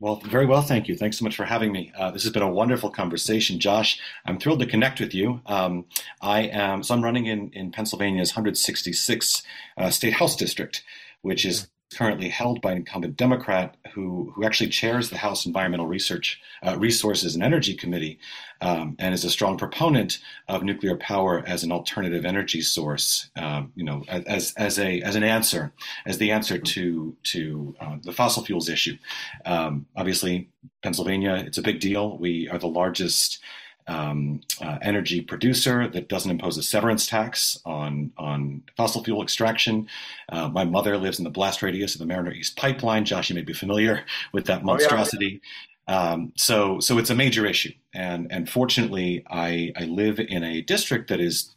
Well, 0.00 0.16
very 0.16 0.46
well, 0.46 0.62
thank 0.62 0.88
you. 0.88 0.96
Thanks 0.96 1.18
so 1.18 1.24
much 1.24 1.36
for 1.36 1.44
having 1.44 1.72
me. 1.72 1.92
Uh, 1.94 2.10
this 2.10 2.22
has 2.22 2.32
been 2.32 2.42
a 2.42 2.50
wonderful 2.50 2.88
conversation, 2.88 3.60
Josh. 3.60 4.00
I'm 4.24 4.38
thrilled 4.38 4.60
to 4.60 4.66
connect 4.66 4.98
with 4.98 5.12
you. 5.12 5.42
Um, 5.44 5.84
I 6.22 6.40
am 6.44 6.82
so 6.82 6.94
I'm 6.94 7.04
running 7.04 7.26
in 7.26 7.50
in 7.50 7.70
Pennsylvania's 7.70 8.30
166 8.30 9.42
uh, 9.76 9.90
state 9.90 10.14
house 10.14 10.36
district, 10.36 10.82
which 11.20 11.44
is 11.44 11.68
currently 11.94 12.28
held 12.28 12.60
by 12.60 12.72
an 12.72 12.78
incumbent 12.78 13.16
Democrat 13.16 13.76
who 13.92 14.32
who 14.34 14.44
actually 14.44 14.70
chairs 14.70 15.10
the 15.10 15.18
House 15.18 15.46
Environmental 15.46 15.86
Research 15.86 16.40
uh, 16.62 16.76
Resources 16.78 17.34
and 17.34 17.42
Energy 17.42 17.74
Committee, 17.74 18.18
um, 18.60 18.96
and 18.98 19.12
is 19.12 19.24
a 19.24 19.30
strong 19.30 19.56
proponent 19.56 20.18
of 20.48 20.62
nuclear 20.62 20.96
power 20.96 21.42
as 21.46 21.64
an 21.64 21.72
alternative 21.72 22.24
energy 22.24 22.60
source. 22.60 23.30
Um, 23.36 23.72
you 23.74 23.84
know, 23.84 24.04
as 24.08 24.54
as 24.56 24.78
a 24.78 25.00
as 25.02 25.16
an 25.16 25.24
answer, 25.24 25.72
as 26.06 26.18
the 26.18 26.30
answer 26.30 26.58
to 26.58 27.16
to 27.24 27.74
uh, 27.80 27.96
the 28.02 28.12
fossil 28.12 28.44
fuels 28.44 28.68
issue. 28.68 28.96
Um, 29.44 29.86
obviously, 29.96 30.48
Pennsylvania, 30.82 31.42
it's 31.46 31.58
a 31.58 31.62
big 31.62 31.80
deal. 31.80 32.18
We 32.18 32.48
are 32.48 32.58
the 32.58 32.68
largest 32.68 33.40
um, 33.86 34.40
uh, 34.60 34.78
energy 34.82 35.20
producer 35.20 35.88
that 35.88 36.08
doesn't 36.08 36.30
impose 36.30 36.56
a 36.58 36.62
severance 36.62 37.06
tax 37.06 37.58
on 37.64 38.12
on 38.16 38.62
fossil 38.76 39.02
fuel 39.02 39.22
extraction. 39.22 39.86
Uh, 40.30 40.48
my 40.48 40.64
mother 40.64 40.96
lives 40.96 41.18
in 41.18 41.24
the 41.24 41.30
blast 41.30 41.62
radius 41.62 41.94
of 41.94 41.98
the 42.00 42.06
Mariner 42.06 42.32
East 42.32 42.56
pipeline. 42.56 43.04
Josh, 43.04 43.30
you 43.30 43.34
may 43.34 43.42
be 43.42 43.52
familiar 43.52 44.04
with 44.32 44.44
that 44.46 44.58
Oh, 44.58 44.60
yeah. 44.60 44.64
monstrosity. 44.66 45.40
Um, 45.88 46.32
so 46.36 46.78
so 46.80 46.98
it's 46.98 47.10
a 47.10 47.14
major 47.16 47.46
issue, 47.46 47.72
and 47.94 48.26
and 48.30 48.48
fortunately, 48.48 49.24
I 49.28 49.72
I 49.76 49.84
live 49.84 50.20
in 50.20 50.44
a 50.44 50.60
district 50.60 51.08
that 51.08 51.20
is 51.20 51.54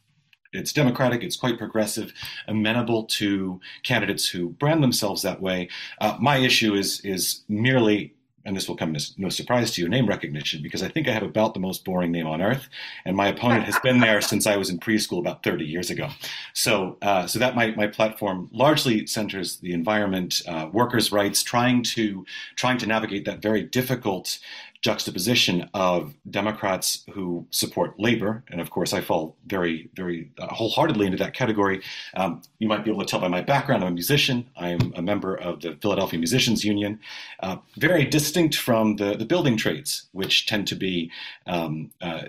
it's 0.54 0.72
democratic, 0.74 1.24
it's 1.24 1.36
quite 1.36 1.58
progressive, 1.58 2.14
amenable 2.48 3.06
to 3.06 3.60
candidates 3.84 4.28
who 4.30 4.50
brand 4.50 4.84
themselves 4.84 5.22
that 5.24 5.42
way. 5.42 5.68
Uh, 6.00 6.18
my 6.20 6.38
issue 6.38 6.74
is 6.76 7.00
is 7.02 7.44
merely 7.48 8.14
and 8.46 8.56
this 8.56 8.68
will 8.68 8.76
come 8.76 8.96
as 8.96 9.14
no 9.18 9.30
surprise 9.30 9.72
to 9.72 9.82
you, 9.82 9.90
name 9.90 10.08
recognition, 10.08 10.62
because 10.62 10.84
I 10.84 10.90
think 10.90 11.08
I 11.08 11.12
have 11.12 11.24
about 11.24 11.54
the 11.54 11.60
most 11.60 11.86
boring 11.86 12.12
name 12.12 12.28
on 12.28 12.42
earth, 12.42 12.68
and 13.06 13.16
my 13.16 13.28
opponent 13.28 13.64
has 13.66 13.80
been 13.80 14.00
there 14.00 14.22
since 14.22 14.46
I 14.46 14.58
was 14.58 14.70
in 14.70 14.80
preschool 14.80 15.20
about 15.20 15.44
30 15.44 15.66
years 15.66 15.90
ago. 15.90 16.10
So, 16.54 16.98
uh, 17.02 17.28
so 17.28 17.40
that 17.40 17.56
my, 17.56 17.72
my 17.72 17.88
platform 17.88 18.50
largely 18.52 19.08
centers 19.08 19.58
the 19.58 19.74
environment, 19.74 20.42
uh, 20.48 20.70
workers' 20.72 21.12
rights, 21.12 21.44
trying 21.44 21.84
to 21.84 22.26
trying 22.56 22.78
to 22.80 22.86
navigate 22.86 23.26
that 23.26 23.42
very 23.42 23.64
difficult 23.64 24.40
juxtaposition 24.84 25.70
of 25.74 26.14
Democrats 26.30 27.06
who 27.14 27.48
support 27.52 27.98
labor, 27.98 28.44
and 28.50 28.60
of 28.60 28.70
course 28.70 28.92
I 28.94 29.00
fall 29.00 29.38
very, 29.48 29.90
very 29.96 30.30
uh, 30.38 30.48
wholeheartedly 30.48 31.06
into 31.06 31.18
that 31.20 31.34
category. 31.34 31.82
Um, 32.16 32.42
you 32.60 32.68
might 32.68 32.84
be 32.84 32.92
able 32.92 33.00
to 33.00 33.06
tell 33.06 33.22
by 33.22 33.30
my 33.30 33.42
background, 33.42 33.84
I'm 33.84 33.92
a 33.92 33.94
musician. 33.94 34.50
I'm 34.58 34.94
a 34.98 35.02
member 35.02 35.36
of 35.36 35.62
the 35.62 35.78
Philadelphia 35.82 36.20
Musicians 36.20 36.66
Union, 36.66 37.00
uh, 37.40 37.58
very 37.78 38.04
distinct 38.04 38.56
from 38.58 38.98
the, 38.98 39.16
the 39.16 39.26
building 39.26 39.56
trades, 39.56 40.10
which 40.12 40.48
tend 40.48 40.68
to 40.68 40.76
be, 40.76 41.10
um, 41.48 41.90
uh, 42.02 42.24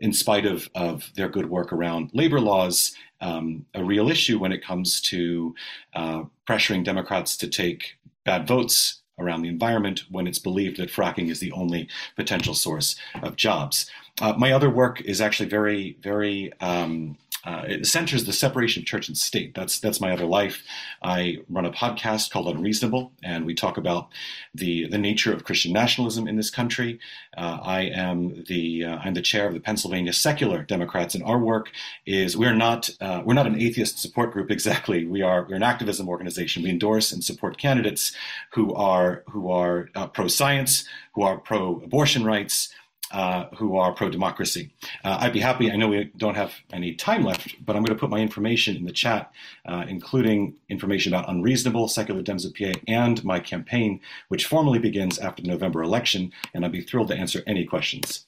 in 0.00 0.12
spite 0.12 0.46
of, 0.46 0.68
of 0.74 1.12
their 1.14 1.28
good 1.28 1.48
work 1.48 1.72
around 1.72 2.10
labor 2.12 2.40
laws, 2.40 2.92
um, 3.20 3.64
a 3.74 3.84
real 3.84 4.10
issue 4.10 4.38
when 4.38 4.50
it 4.50 4.64
comes 4.64 5.00
to 5.02 5.54
uh, 5.94 6.24
pressuring 6.48 6.82
Democrats 6.82 7.36
to 7.36 7.46
take 7.46 7.98
bad 8.24 8.48
votes 8.48 8.99
around 9.20 9.42
the 9.42 9.48
environment 9.48 10.04
when 10.10 10.26
it's 10.26 10.38
believed 10.38 10.78
that 10.78 10.90
fracking 10.90 11.30
is 11.30 11.40
the 11.40 11.52
only 11.52 11.88
potential 12.16 12.54
source 12.54 12.96
of 13.22 13.36
jobs. 13.36 13.90
Uh, 14.20 14.34
my 14.36 14.52
other 14.52 14.68
work 14.68 15.00
is 15.02 15.20
actually 15.20 15.48
very, 15.48 15.96
very 16.02 16.52
um, 16.60 17.16
uh, 17.44 17.64
it 17.66 17.86
centers 17.86 18.24
the 18.24 18.32
separation 18.32 18.82
of 18.82 18.86
church 18.86 19.08
and 19.08 19.16
state. 19.16 19.54
That's 19.54 19.80
that's 19.80 20.00
my 20.00 20.12
other 20.12 20.26
life. 20.26 20.62
I 21.02 21.38
run 21.48 21.64
a 21.64 21.70
podcast 21.70 22.30
called 22.30 22.54
Unreasonable, 22.54 23.12
and 23.22 23.46
we 23.46 23.54
talk 23.54 23.78
about 23.78 24.08
the 24.54 24.86
the 24.88 24.98
nature 24.98 25.32
of 25.32 25.44
Christian 25.44 25.72
nationalism 25.72 26.28
in 26.28 26.36
this 26.36 26.50
country. 26.50 26.98
Uh, 27.36 27.58
I 27.62 27.82
am 27.82 28.44
the 28.48 28.84
uh, 28.84 28.96
I'm 28.98 29.14
the 29.14 29.22
chair 29.22 29.46
of 29.46 29.54
the 29.54 29.60
Pennsylvania 29.60 30.12
Secular 30.12 30.62
Democrats, 30.62 31.14
and 31.14 31.24
our 31.24 31.38
work 31.38 31.70
is 32.04 32.36
we're 32.36 32.54
not 32.54 32.90
uh, 33.00 33.22
we're 33.24 33.34
not 33.34 33.46
an 33.46 33.60
atheist 33.60 33.98
support 33.98 34.32
group 34.32 34.50
exactly. 34.60 35.06
We 35.06 35.22
are 35.22 35.46
we're 35.48 35.56
an 35.56 35.62
activism 35.62 36.08
organization. 36.08 36.62
We 36.62 36.70
endorse 36.70 37.12
and 37.12 37.24
support 37.24 37.56
candidates 37.56 38.12
who 38.52 38.74
are 38.74 39.24
who 39.30 39.50
are 39.50 39.88
uh, 39.94 40.08
pro 40.08 40.28
science, 40.28 40.84
who 41.14 41.22
are 41.22 41.38
pro 41.38 41.80
abortion 41.80 42.24
rights 42.24 42.74
uh, 43.10 43.46
who 43.56 43.76
are 43.76 43.92
pro 43.92 44.08
democracy. 44.08 44.72
Uh, 45.04 45.18
I'd 45.20 45.32
be 45.32 45.40
happy, 45.40 45.70
I 45.70 45.76
know 45.76 45.88
we 45.88 46.10
don't 46.16 46.36
have 46.36 46.52
any 46.72 46.94
time 46.94 47.24
left, 47.24 47.54
but 47.64 47.76
I'm 47.76 47.82
going 47.82 47.96
to 47.96 48.00
put 48.00 48.10
my 48.10 48.18
information 48.18 48.76
in 48.76 48.84
the 48.84 48.92
chat, 48.92 49.32
uh, 49.66 49.84
including 49.88 50.56
information 50.68 51.12
about 51.12 51.28
Unreasonable, 51.28 51.88
Secular 51.88 52.22
Dems 52.22 52.46
of 52.46 52.54
PA, 52.54 52.78
and 52.86 53.22
my 53.24 53.40
campaign, 53.40 54.00
which 54.28 54.46
formally 54.46 54.78
begins 54.78 55.18
after 55.18 55.42
the 55.42 55.48
November 55.48 55.82
election. 55.82 56.32
And 56.54 56.64
I'd 56.64 56.72
be 56.72 56.82
thrilled 56.82 57.08
to 57.08 57.16
answer 57.16 57.42
any 57.46 57.64
questions. 57.64 58.26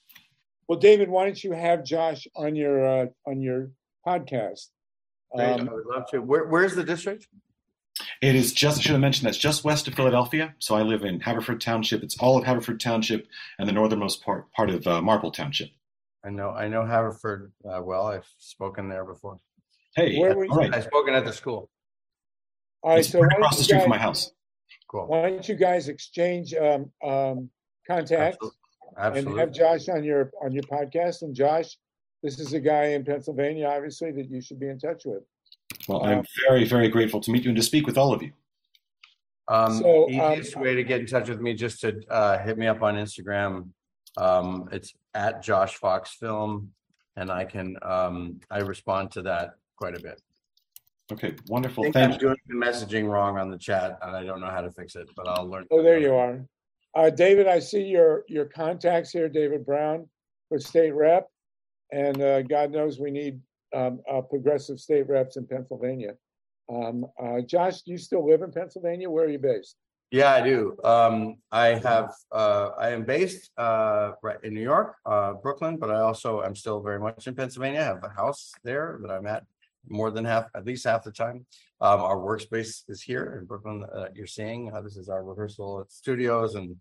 Well, 0.68 0.78
David, 0.78 1.08
why 1.08 1.24
don't 1.24 1.42
you 1.42 1.52
have 1.52 1.84
Josh 1.84 2.26
on 2.34 2.54
your 2.54 2.86
uh, 2.86 3.06
on 3.26 3.40
your 3.40 3.70
podcast? 4.06 4.68
Um, 5.34 5.68
I 5.68 5.72
would 5.72 5.86
love 5.86 6.08
to. 6.10 6.20
Where, 6.20 6.46
where's 6.46 6.74
the 6.74 6.84
district? 6.84 7.26
It 8.22 8.34
is 8.36 8.52
just, 8.52 8.78
I 8.78 8.82
should 8.82 8.92
have 8.92 9.00
mentioned 9.00 9.26
that's 9.26 9.36
just 9.36 9.64
west 9.64 9.88
of 9.88 9.94
Philadelphia. 9.94 10.54
So 10.60 10.76
I 10.76 10.82
live 10.82 11.04
in 11.04 11.20
Haverford 11.20 11.60
Township. 11.60 12.02
It's 12.04 12.16
all 12.18 12.38
of 12.38 12.44
Haverford 12.44 12.78
Township 12.80 13.26
and 13.58 13.68
the 13.68 13.72
northernmost 13.72 14.24
part, 14.24 14.50
part 14.52 14.70
of 14.70 14.86
uh, 14.86 15.02
Marple 15.02 15.32
Township. 15.32 15.70
I 16.24 16.30
know, 16.30 16.50
I 16.50 16.68
know 16.68 16.86
Haverford 16.86 17.52
uh, 17.68 17.82
well. 17.82 18.06
I've 18.06 18.28
spoken 18.38 18.88
there 18.88 19.04
before. 19.04 19.40
Hey, 19.96 20.18
Where 20.20 20.36
were 20.36 20.44
you- 20.44 20.50
all 20.52 20.56
right. 20.58 20.72
I've 20.72 20.84
spoken 20.84 21.14
at 21.14 21.24
the 21.24 21.32
school. 21.32 21.68
All 22.82 22.90
right, 22.92 23.00
It's 23.00 23.10
so 23.10 23.20
right 23.20 23.32
across 23.32 23.56
the 23.56 23.60
you 23.62 23.64
street 23.64 23.80
from 23.82 23.90
my 23.90 23.96
guys- 23.96 24.04
house. 24.04 24.30
Cool. 24.88 25.06
Why 25.06 25.28
don't 25.30 25.48
you 25.48 25.54
guys 25.56 25.88
exchange 25.88 26.54
um, 26.54 26.90
um, 27.04 27.50
contacts 27.86 28.38
and 28.42 28.52
Absolutely. 28.98 29.40
have 29.40 29.52
Josh 29.52 29.88
on 29.88 30.04
your 30.04 30.30
on 30.44 30.52
your 30.52 30.62
podcast? 30.64 31.22
And 31.22 31.34
Josh, 31.34 31.76
this 32.22 32.38
is 32.38 32.52
a 32.52 32.60
guy 32.60 32.84
in 32.88 33.04
Pennsylvania, 33.04 33.66
obviously, 33.68 34.12
that 34.12 34.30
you 34.30 34.40
should 34.42 34.60
be 34.60 34.68
in 34.68 34.78
touch 34.78 35.02
with. 35.06 35.22
Well, 35.88 36.04
I'm 36.04 36.24
very, 36.48 36.64
very 36.64 36.88
grateful 36.88 37.20
to 37.20 37.30
meet 37.30 37.44
you 37.44 37.50
and 37.50 37.56
to 37.56 37.62
speak 37.62 37.86
with 37.86 37.98
all 37.98 38.12
of 38.12 38.22
you. 38.22 38.32
Um, 39.48 39.78
So, 39.78 40.04
um, 40.04 40.10
easiest 40.10 40.56
way 40.56 40.74
to 40.74 40.84
get 40.84 41.00
in 41.00 41.06
touch 41.06 41.28
with 41.28 41.40
me, 41.40 41.54
just 41.54 41.80
to 41.80 42.00
uh, 42.08 42.38
hit 42.38 42.58
me 42.58 42.66
up 42.66 42.82
on 42.82 42.94
Instagram. 42.94 43.70
Um, 44.16 44.68
it's 44.72 44.94
at 45.14 45.42
Josh 45.42 45.76
Fox 45.76 46.14
Film, 46.14 46.72
and 47.16 47.30
I 47.30 47.44
can 47.44 47.76
um, 47.82 48.40
I 48.50 48.58
respond 48.58 49.10
to 49.12 49.22
that 49.22 49.56
quite 49.76 49.96
a 49.96 50.00
bit. 50.00 50.20
Okay, 51.12 51.28
I 51.28 51.34
wonderful. 51.48 51.82
think 51.84 51.94
Thank 51.94 52.12
I'm 52.14 52.18
doing 52.18 52.36
the 52.46 52.54
messaging 52.54 53.08
wrong 53.08 53.38
on 53.38 53.50
the 53.50 53.58
chat, 53.58 53.98
and 54.02 54.16
I 54.16 54.22
don't 54.22 54.40
know 54.40 54.50
how 54.50 54.60
to 54.60 54.70
fix 54.70 54.94
it, 54.96 55.08
but 55.16 55.26
I'll 55.28 55.48
learn. 55.48 55.66
Oh, 55.70 55.82
there 55.82 55.98
you 55.98 56.14
are. 56.14 56.44
Uh, 56.94 57.10
David, 57.10 57.48
I 57.48 57.58
see 57.58 57.82
your 57.82 58.24
your 58.28 58.44
contacts 58.44 59.10
here, 59.10 59.28
David 59.28 59.66
Brown 59.66 60.08
for 60.48 60.58
state 60.58 60.94
rep. 60.94 61.28
And 61.92 62.20
uh, 62.20 62.42
God 62.42 62.70
knows 62.70 62.98
we 62.98 63.10
need 63.10 63.40
um, 63.74 64.00
uh, 64.10 64.20
progressive 64.20 64.78
state 64.80 65.08
reps 65.08 65.36
in 65.36 65.46
Pennsylvania. 65.46 66.14
Um, 66.72 67.06
uh, 67.22 67.40
Josh, 67.40 67.82
do 67.82 67.92
you 67.92 67.98
still 67.98 68.26
live 68.26 68.42
in 68.42 68.52
Pennsylvania? 68.52 69.10
Where 69.10 69.24
are 69.24 69.28
you 69.28 69.38
based? 69.38 69.76
Yeah, 70.10 70.32
I 70.32 70.42
do. 70.42 70.76
Um, 70.84 71.36
I 71.50 71.68
have, 71.68 72.12
uh, 72.30 72.70
I 72.78 72.90
am 72.90 73.04
based, 73.04 73.50
uh, 73.56 74.12
right 74.22 74.36
in 74.44 74.52
New 74.52 74.62
York, 74.62 74.96
uh, 75.06 75.32
Brooklyn, 75.34 75.78
but 75.78 75.90
I 75.90 76.00
also 76.00 76.42
am 76.42 76.54
still 76.54 76.82
very 76.82 77.00
much 77.00 77.26
in 77.26 77.34
Pennsylvania. 77.34 77.80
I 77.80 77.84
have 77.84 78.04
a 78.04 78.10
house 78.10 78.52
there 78.62 78.98
that 79.02 79.10
I'm 79.10 79.26
at 79.26 79.44
more 79.88 80.10
than 80.10 80.24
half, 80.24 80.46
at 80.54 80.66
least 80.66 80.84
half 80.84 81.02
the 81.02 81.12
time. 81.12 81.46
Um, 81.80 82.00
our 82.00 82.16
workspace 82.16 82.82
is 82.88 83.02
here 83.02 83.38
in 83.40 83.46
Brooklyn. 83.46 83.84
Uh, 83.84 84.08
you're 84.14 84.26
seeing, 84.26 84.70
this 84.84 84.96
is 84.96 85.08
our 85.08 85.24
rehearsal 85.24 85.84
studios 85.88 86.54
and 86.56 86.76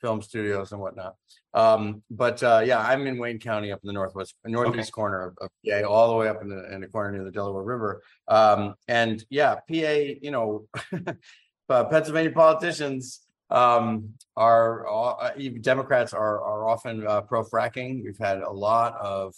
film 0.00 0.22
studios 0.22 0.72
and 0.72 0.80
whatnot. 0.80 1.14
Um, 1.54 2.02
but, 2.10 2.42
uh, 2.42 2.62
yeah, 2.64 2.80
I'm 2.80 3.06
in 3.06 3.18
Wayne 3.18 3.38
County 3.38 3.72
up 3.72 3.80
in 3.82 3.86
the 3.86 3.92
northwest, 3.92 4.34
northeast 4.44 4.92
corner 4.92 5.28
of, 5.28 5.38
of 5.40 5.50
PA, 5.66 5.88
all 5.88 6.08
the 6.10 6.16
way 6.16 6.28
up 6.28 6.42
in 6.42 6.48
the, 6.48 6.74
in 6.74 6.80
the 6.80 6.88
corner 6.88 7.12
near 7.12 7.24
the 7.24 7.30
Delaware 7.30 7.62
River. 7.62 8.02
Um, 8.28 8.74
and 8.88 9.24
yeah, 9.30 9.54
PA, 9.54 9.64
you 9.70 10.30
know, 10.30 10.66
uh, 11.68 11.84
Pennsylvania 11.84 12.32
politicians 12.32 13.26
um, 13.50 14.10
are 14.36 14.86
uh, 14.88 15.30
even 15.36 15.62
Democrats 15.62 16.12
are 16.12 16.42
are 16.42 16.68
often 16.68 17.06
uh, 17.06 17.20
pro 17.20 17.44
fracking. 17.44 18.02
We've 18.02 18.18
had 18.18 18.38
a 18.38 18.50
lot 18.50 18.96
of 18.96 19.34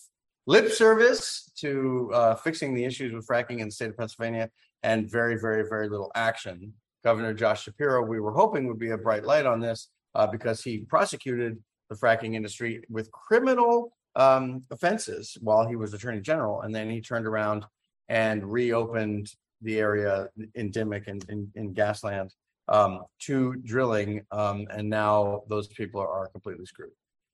lip 0.46 0.72
service 0.72 1.50
to 1.56 2.10
uh, 2.14 2.34
fixing 2.36 2.74
the 2.74 2.84
issues 2.84 3.12
with 3.12 3.26
fracking 3.26 3.58
in 3.58 3.66
the 3.66 3.72
state 3.72 3.90
of 3.90 3.98
Pennsylvania, 3.98 4.50
and 4.82 5.10
very, 5.10 5.38
very, 5.38 5.68
very 5.68 5.88
little 5.88 6.10
action. 6.14 6.72
Governor 7.04 7.34
Josh 7.34 7.64
Shapiro, 7.64 8.04
we 8.04 8.18
were 8.18 8.32
hoping 8.32 8.66
would 8.66 8.78
be 8.78 8.90
a 8.90 8.98
bright 8.98 9.24
light 9.24 9.46
on 9.46 9.60
this 9.60 9.88
uh, 10.18 10.26
because 10.26 10.62
he 10.62 10.78
prosecuted 10.78 11.56
the 11.88 11.96
fracking 11.96 12.34
industry 12.34 12.82
with 12.90 13.10
criminal 13.12 13.92
um, 14.16 14.64
offenses 14.70 15.38
while 15.40 15.66
he 15.66 15.76
was 15.76 15.94
Attorney 15.94 16.20
General, 16.20 16.62
and 16.62 16.74
then 16.74 16.90
he 16.90 17.00
turned 17.00 17.26
around 17.26 17.64
and 18.08 18.44
reopened 18.44 19.32
the 19.62 19.78
area 19.78 20.28
in 20.54 20.70
in, 20.74 21.50
in 21.54 21.74
Gasland 21.74 22.30
um, 22.66 23.04
to 23.20 23.54
drilling, 23.64 24.22
um, 24.32 24.66
and 24.70 24.90
now 24.90 25.42
those 25.48 25.68
people 25.68 26.00
are, 26.00 26.08
are 26.08 26.28
completely 26.28 26.66
screwed. 26.66 26.90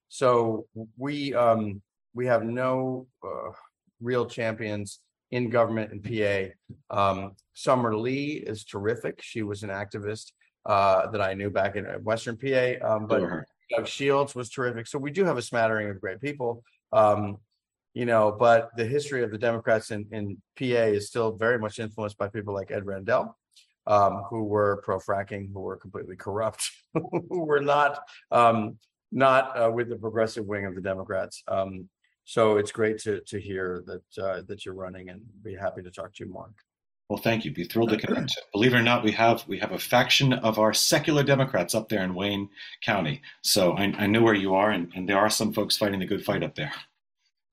So 0.07 0.67
we 0.97 1.33
um, 1.33 1.81
we 2.13 2.27
have 2.27 2.43
no 2.43 3.07
uh, 3.23 3.51
real 3.99 4.25
champions 4.27 4.99
in 5.31 5.49
government 5.49 5.91
in 5.91 5.99
PA. 6.01 6.95
Um, 6.95 7.35
Summer 7.53 7.97
Lee 7.97 8.43
is 8.45 8.63
terrific. 8.63 9.21
She 9.21 9.41
was 9.41 9.63
an 9.63 9.69
activist 9.69 10.31
uh, 10.65 11.07
that 11.11 11.21
I 11.21 11.33
knew 11.33 11.49
back 11.49 11.75
in 11.75 11.85
uh, 11.85 11.93
Western 11.99 12.37
PA, 12.37 12.95
um, 12.95 13.07
but 13.07 13.21
Know 13.21 13.27
her. 13.27 13.47
Doug 13.69 13.87
Shields 13.87 14.35
was 14.35 14.49
terrific. 14.49 14.87
So 14.87 14.99
we 14.99 15.11
do 15.11 15.25
have 15.25 15.37
a 15.37 15.41
smattering 15.41 15.89
of 15.89 15.99
great 15.99 16.21
people. 16.21 16.63
Um, 16.91 17.37
you 17.93 18.05
know, 18.05 18.35
but 18.37 18.71
the 18.75 18.85
history 18.85 19.23
of 19.23 19.31
the 19.31 19.37
Democrats 19.37 19.91
in, 19.91 20.05
in 20.11 20.37
PA 20.59 20.87
is 20.89 21.07
still 21.07 21.31
very 21.31 21.57
much 21.57 21.79
influenced 21.79 22.17
by 22.17 22.27
people 22.27 22.53
like 22.53 22.69
Ed 22.69 22.85
Rendell, 22.85 23.37
um, 23.87 24.23
who 24.29 24.43
were 24.43 24.81
pro 24.83 24.99
fracking, 24.99 25.51
who 25.53 25.61
were 25.61 25.77
completely 25.77 26.17
corrupt, 26.17 26.69
who 26.93 27.45
were 27.45 27.61
not 27.61 28.01
um, 28.31 28.77
not 29.11 29.57
uh, 29.57 29.71
with 29.71 29.89
the 29.89 29.95
progressive 29.95 30.45
wing 30.45 30.65
of 30.65 30.75
the 30.75 30.81
Democrats. 30.81 31.41
Um, 31.47 31.87
so 32.25 32.57
it's 32.57 32.71
great 32.71 32.97
to 32.99 33.21
to 33.21 33.39
hear 33.39 33.83
that 33.85 34.23
uh, 34.23 34.41
that 34.47 34.65
you're 34.65 34.75
running, 34.75 35.09
and 35.09 35.21
be 35.41 35.55
happy 35.55 35.81
to 35.81 35.91
talk 35.91 36.13
to 36.15 36.25
you 36.25 36.31
more. 36.31 36.51
Well, 37.09 37.19
thank 37.19 37.45
you. 37.45 37.51
Be 37.51 37.65
thrilled 37.65 37.89
to 37.89 37.97
connect. 37.97 38.35
Believe 38.51 38.73
it 38.73 38.77
or 38.77 38.81
not, 38.81 39.03
we 39.03 39.11
have 39.11 39.47
we 39.47 39.59
have 39.59 39.71
a 39.71 39.77
faction 39.77 40.33
of 40.33 40.57
our 40.57 40.73
secular 40.73 41.23
Democrats 41.23 41.75
up 41.75 41.87
there 41.87 42.03
in 42.03 42.15
Wayne 42.15 42.49
County. 42.81 43.21
So 43.43 43.73
I, 43.73 43.93
I 43.97 44.07
know 44.07 44.23
where 44.23 44.33
you 44.33 44.55
are, 44.55 44.71
and, 44.71 44.91
and 44.95 45.07
there 45.07 45.19
are 45.19 45.29
some 45.29 45.53
folks 45.53 45.77
fighting 45.77 45.99
the 45.99 46.07
good 46.07 46.25
fight 46.25 46.41
up 46.41 46.55
there. 46.55 46.73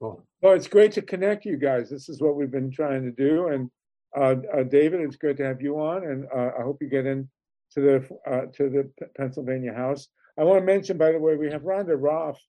Cool. 0.01 0.24
Well, 0.41 0.55
it's 0.55 0.69
great 0.69 0.93
to 0.93 1.03
connect 1.03 1.45
you 1.45 1.59
guys. 1.59 1.91
This 1.91 2.09
is 2.09 2.20
what 2.20 2.35
we've 2.35 2.51
been 2.51 2.70
trying 2.70 3.03
to 3.03 3.11
do. 3.11 3.49
And 3.49 3.70
uh, 4.16 4.37
uh, 4.57 4.62
David, 4.62 5.01
it's 5.01 5.16
good 5.16 5.37
to 5.37 5.45
have 5.45 5.61
you 5.61 5.79
on, 5.79 6.05
and 6.05 6.24
uh, 6.35 6.53
I 6.59 6.62
hope 6.62 6.79
you 6.81 6.89
get 6.89 7.05
in 7.05 7.29
to 7.74 7.81
the 7.81 8.19
uh, 8.31 8.47
to 8.55 8.70
the 8.70 8.91
Pennsylvania 9.19 9.74
House. 9.74 10.09
I 10.39 10.45
want 10.45 10.61
to 10.61 10.65
mention, 10.66 10.97
by 10.97 11.12
the 11.12 11.19
way, 11.19 11.37
we 11.37 11.51
have 11.51 11.62
Rhonda 11.62 11.95
Roth 11.99 12.41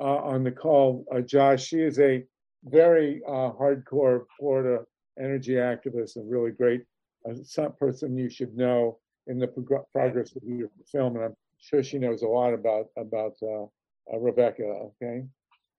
uh, 0.00 0.04
on 0.04 0.42
the 0.42 0.50
call. 0.50 1.04
Uh, 1.14 1.20
Josh, 1.20 1.64
she 1.64 1.80
is 1.80 2.00
a 2.00 2.24
very 2.64 3.20
uh, 3.26 3.52
hardcore 3.52 4.24
Florida 4.38 4.84
energy 5.18 5.54
activist 5.54 6.16
and 6.16 6.30
really 6.30 6.50
great 6.50 6.84
uh, 7.28 7.68
person 7.70 8.16
you 8.16 8.30
should 8.30 8.56
know 8.56 8.98
in 9.26 9.38
the 9.38 9.46
prog- 9.46 9.86
progress 9.92 10.34
of 10.36 10.42
your 10.44 10.70
film. 10.90 11.16
And 11.16 11.26
I'm 11.26 11.34
sure 11.58 11.82
she 11.82 11.98
knows 11.98 12.22
a 12.22 12.28
lot 12.28 12.54
about 12.54 12.86
about 12.96 13.34
uh, 13.42 13.64
uh, 14.12 14.18
Rebekah. 14.18 14.90
Okay. 15.02 15.24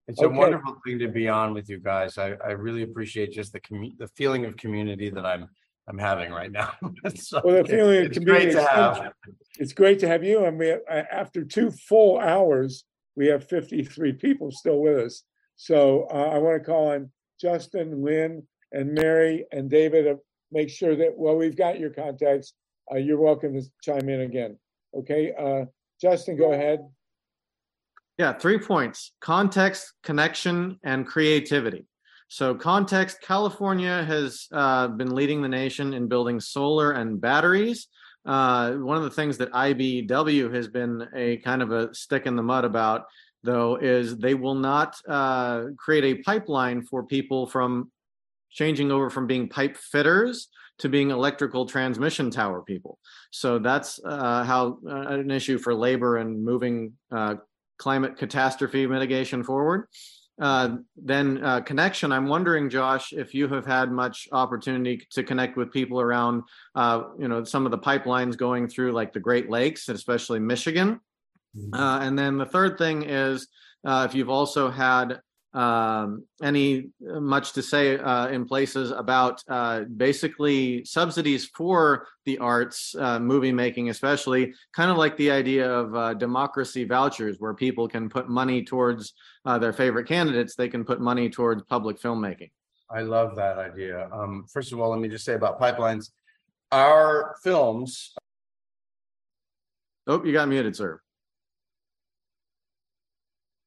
It's 0.07 0.21
a 0.21 0.29
wonderful 0.29 0.75
thing 0.85 0.97
to 0.99 1.07
be 1.07 1.27
on 1.27 1.53
with 1.53 1.69
you 1.69 1.79
guys. 1.79 2.17
I, 2.17 2.33
I 2.43 2.51
really 2.51 2.81
appreciate 2.81 3.31
just 3.31 3.53
the 3.53 3.59
commu- 3.59 3.97
the 3.97 4.07
feeling 4.09 4.45
of 4.45 4.57
community 4.57 5.09
that 5.11 5.25
I'm 5.25 5.47
I'm 5.87 5.97
having 5.97 6.31
right 6.31 6.51
now. 6.51 6.73
So 7.15 7.41
Well, 7.43 7.63
the 7.63 7.69
feeling 7.69 7.99
of 7.99 8.05
it's 8.05 8.19
great 8.19 8.51
to 8.51 8.63
have. 8.63 9.11
It's 9.57 9.73
great 9.73 9.99
to 9.99 10.07
have 10.07 10.23
you. 10.23 10.45
And 10.45 10.57
we, 10.57 10.71
uh, 10.71 10.77
after 10.89 11.43
two 11.43 11.71
full 11.71 12.19
hours, 12.19 12.85
we 13.15 13.27
have 13.27 13.43
53 13.43 14.13
people 14.13 14.51
still 14.51 14.79
with 14.79 14.97
us. 14.97 15.23
So 15.55 16.07
uh, 16.11 16.29
I 16.29 16.37
want 16.37 16.61
to 16.61 16.65
call 16.65 16.91
on 16.91 17.11
Justin, 17.41 18.03
Lynn, 18.03 18.43
and 18.71 18.93
Mary 18.93 19.45
and 19.51 19.69
David 19.69 20.05
to 20.05 20.19
make 20.51 20.69
sure 20.69 20.95
that, 20.95 21.13
well, 21.15 21.35
we've 21.35 21.57
got 21.57 21.79
your 21.79 21.89
contacts. 21.89 22.53
Uh, 22.91 22.97
you're 22.97 23.19
welcome 23.19 23.53
to 23.53 23.63
chime 23.81 24.09
in 24.09 24.21
again. 24.21 24.57
Okay. 24.95 25.33
Uh, 25.37 25.65
Justin, 26.01 26.37
go 26.37 26.53
ahead. 26.53 26.79
Yeah, 28.17 28.33
three 28.33 28.59
points 28.59 29.13
context, 29.21 29.93
connection, 30.03 30.77
and 30.83 31.07
creativity. 31.07 31.85
So, 32.27 32.53
context 32.53 33.21
California 33.21 34.03
has 34.03 34.47
uh, 34.51 34.89
been 34.89 35.15
leading 35.15 35.41
the 35.41 35.47
nation 35.47 35.93
in 35.93 36.07
building 36.07 36.39
solar 36.39 36.91
and 36.91 37.19
batteries. 37.19 37.87
Uh, 38.25 38.73
one 38.73 38.97
of 38.97 39.03
the 39.03 39.09
things 39.09 39.37
that 39.37 39.51
IBW 39.51 40.53
has 40.53 40.67
been 40.67 41.07
a 41.15 41.37
kind 41.37 41.61
of 41.61 41.71
a 41.71 41.93
stick 41.93 42.25
in 42.25 42.35
the 42.35 42.43
mud 42.43 42.65
about, 42.65 43.05
though, 43.43 43.77
is 43.77 44.17
they 44.17 44.35
will 44.35 44.55
not 44.55 44.95
uh, 45.07 45.67
create 45.77 46.03
a 46.03 46.21
pipeline 46.21 46.83
for 46.83 47.03
people 47.03 47.47
from 47.47 47.89
changing 48.51 48.91
over 48.91 49.09
from 49.09 49.27
being 49.27 49.49
pipe 49.49 49.77
fitters 49.77 50.49
to 50.79 50.89
being 50.89 51.11
electrical 51.11 51.65
transmission 51.65 52.31
tower 52.31 52.61
people. 52.61 52.97
So 53.31 53.59
that's 53.59 53.99
uh, 54.03 54.43
how 54.43 54.79
uh, 54.87 55.07
an 55.07 55.31
issue 55.31 55.57
for 55.57 55.75
labor 55.75 56.17
and 56.17 56.43
moving 56.43 56.93
uh, 57.11 57.35
climate 57.77 58.17
catastrophe 58.17 58.87
mitigation 58.87 59.43
forward. 59.43 59.87
Uh, 60.41 60.77
then 60.95 61.43
uh, 61.43 61.59
connection. 61.59 62.13
I'm 62.13 62.27
wondering, 62.27 62.69
Josh, 62.69 63.11
if 63.11 63.33
you 63.33 63.49
have 63.49 63.65
had 63.65 63.91
much 63.91 64.29
opportunity 64.31 65.05
to 65.11 65.21
connect 65.21 65.57
with 65.57 65.73
people 65.73 65.99
around, 65.99 66.43
uh, 66.75 67.03
you 67.19 67.27
know, 67.27 67.43
some 67.43 67.65
of 67.65 67.71
the 67.71 67.77
pipelines 67.77 68.37
going 68.37 68.69
through 68.69 68.93
like 68.93 69.11
the 69.11 69.19
Great 69.19 69.49
Lakes, 69.49 69.89
especially 69.89 70.39
Michigan. 70.39 71.01
Uh, 71.73 71.99
and 72.03 72.17
then 72.17 72.37
the 72.37 72.45
third 72.45 72.77
thing 72.77 73.03
is 73.03 73.47
uh, 73.83 74.05
if 74.07 74.15
you've 74.15 74.29
also 74.29 74.69
had 74.69 75.19
um, 75.53 76.25
any 76.43 76.89
uh, 77.09 77.19
much 77.19 77.53
to 77.53 77.63
say 77.63 77.97
uh, 77.97 78.27
in 78.27 78.45
places 78.45 78.91
about 78.91 79.43
uh, 79.47 79.81
basically 79.81 80.85
subsidies 80.85 81.47
for 81.47 82.07
the 82.25 82.37
arts, 82.37 82.95
uh, 82.99 83.19
movie 83.19 83.51
making, 83.51 83.89
especially 83.89 84.53
kind 84.73 84.91
of 84.91 84.97
like 84.97 85.17
the 85.17 85.31
idea 85.31 85.69
of 85.69 85.95
uh, 85.95 86.13
democracy 86.13 86.83
vouchers, 86.83 87.37
where 87.39 87.53
people 87.53 87.87
can 87.87 88.09
put 88.09 88.29
money 88.29 88.63
towards 88.63 89.13
uh, 89.45 89.57
their 89.57 89.73
favorite 89.73 90.07
candidates. 90.07 90.55
They 90.55 90.69
can 90.69 90.85
put 90.85 91.01
money 91.01 91.29
towards 91.29 91.63
public 91.63 91.99
filmmaking. 91.99 92.51
I 92.91 93.01
love 93.01 93.35
that 93.35 93.57
idea. 93.57 94.09
Um, 94.11 94.45
first 94.51 94.71
of 94.71 94.79
all, 94.79 94.89
let 94.89 94.99
me 94.99 95.09
just 95.09 95.25
say 95.25 95.33
about 95.33 95.59
pipelines. 95.59 96.11
Our 96.71 97.35
films. 97.43 98.13
Oh, 100.05 100.23
you 100.23 100.33
got 100.33 100.47
muted, 100.47 100.75
sir. 100.75 101.01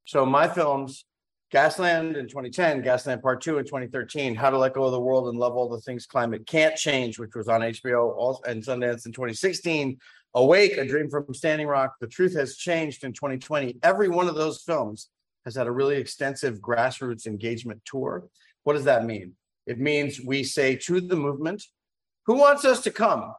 So 0.05 0.27
my 0.27 0.47
films, 0.47 1.05
Gasland 1.53 2.17
in 2.17 2.27
2010, 2.29 2.83
Gasland 2.83 3.21
Part 3.21 3.43
Two 3.43 3.59
in 3.59 3.65
2013, 3.65 4.35
How 4.35 4.49
to 4.49 4.57
Let 4.57 4.73
Go 4.73 4.85
of 4.85 4.93
the 4.93 5.01
World 5.01 5.29
and 5.29 5.39
Love 5.39 5.55
All 5.55 5.69
the 5.69 5.81
Things 5.83 6.07
Climate 6.07 6.47
Can't 6.47 6.75
Change, 6.77 7.19
which 7.19 7.35
was 7.35 7.47
on 7.47 7.61
HBO 7.61 8.41
and 8.47 8.63
Sundance 8.63 9.05
in 9.05 9.13
2016. 9.13 9.99
Awake, 10.35 10.79
A 10.79 10.87
Dream 10.87 11.11
from 11.11 11.35
Standing 11.35 11.67
Rock, 11.67 11.97
The 12.01 12.07
Truth 12.07 12.35
Has 12.37 12.57
Changed 12.57 13.05
in 13.05 13.13
2020. 13.13 13.77
Every 13.83 14.09
one 14.09 14.29
of 14.29 14.35
those 14.35 14.63
films 14.63 15.11
has 15.45 15.55
had 15.55 15.67
a 15.67 15.71
really 15.71 15.97
extensive 15.97 16.59
grassroots 16.59 17.27
engagement 17.27 17.83
tour. 17.85 18.25
What 18.65 18.73
does 18.73 18.85
that 18.85 19.05
mean? 19.05 19.35
It 19.67 19.79
means 19.79 20.23
we 20.23 20.45
say 20.45 20.77
to 20.77 21.03
the 21.03 21.17
movement, 21.17 21.63
who 22.25 22.37
wants 22.37 22.65
us 22.65 22.83
to 22.85 22.91
come 22.91 23.35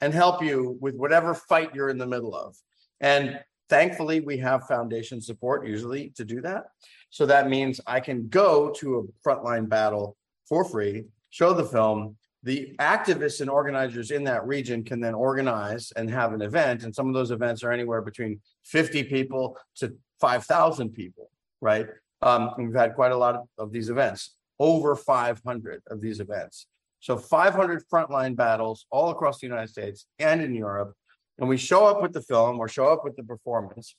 and 0.00 0.14
help 0.14 0.42
you 0.42 0.78
with 0.80 0.94
whatever 0.94 1.34
fight 1.34 1.74
you're 1.74 1.90
in 1.90 1.98
the 1.98 2.06
middle 2.06 2.34
of? 2.34 2.56
And 3.00 3.40
thankfully, 3.70 4.20
we 4.20 4.36
have 4.38 4.66
foundation 4.66 5.20
support 5.20 5.66
usually 5.66 6.10
to 6.16 6.24
do 6.24 6.40
that. 6.42 6.64
So 7.08 7.24
that 7.26 7.48
means 7.48 7.80
I 7.86 8.00
can 8.00 8.28
go 8.28 8.70
to 8.78 8.98
a 8.98 9.28
frontline 9.28 9.68
battle 9.68 10.16
for 10.46 10.64
free, 10.64 11.04
show 11.30 11.54
the 11.54 11.64
film. 11.64 12.16
The 12.42 12.74
activists 12.80 13.40
and 13.40 13.50
organizers 13.50 14.10
in 14.10 14.24
that 14.24 14.46
region 14.46 14.82
can 14.82 15.00
then 15.00 15.14
organize 15.14 15.92
and 15.96 16.10
have 16.10 16.32
an 16.32 16.42
event. 16.42 16.82
And 16.84 16.94
some 16.94 17.08
of 17.08 17.14
those 17.14 17.30
events 17.30 17.62
are 17.62 17.70
anywhere 17.70 18.02
between 18.02 18.40
50 18.64 19.04
people 19.04 19.56
to 19.76 19.94
5,000 20.20 20.90
people, 20.90 21.30
right? 21.60 21.86
Um, 22.22 22.50
we've 22.58 22.74
had 22.74 22.94
quite 22.94 23.12
a 23.12 23.16
lot 23.16 23.34
of, 23.34 23.48
of 23.58 23.72
these 23.72 23.90
events, 23.90 24.36
over 24.58 24.96
500 24.96 25.82
of 25.88 26.00
these 26.00 26.20
events. 26.20 26.66
So 27.00 27.16
500 27.16 27.82
frontline 27.92 28.36
battles 28.36 28.86
all 28.90 29.10
across 29.10 29.40
the 29.40 29.46
United 29.46 29.68
States 29.68 30.06
and 30.18 30.42
in 30.42 30.54
Europe. 30.54 30.94
And 31.40 31.48
we 31.48 31.56
show 31.56 31.86
up 31.86 32.02
with 32.02 32.12
the 32.12 32.22
film 32.22 32.60
or 32.60 32.68
show 32.68 32.86
up 32.86 33.02
with 33.04 33.16
the 33.16 33.24
performance 33.24 33.96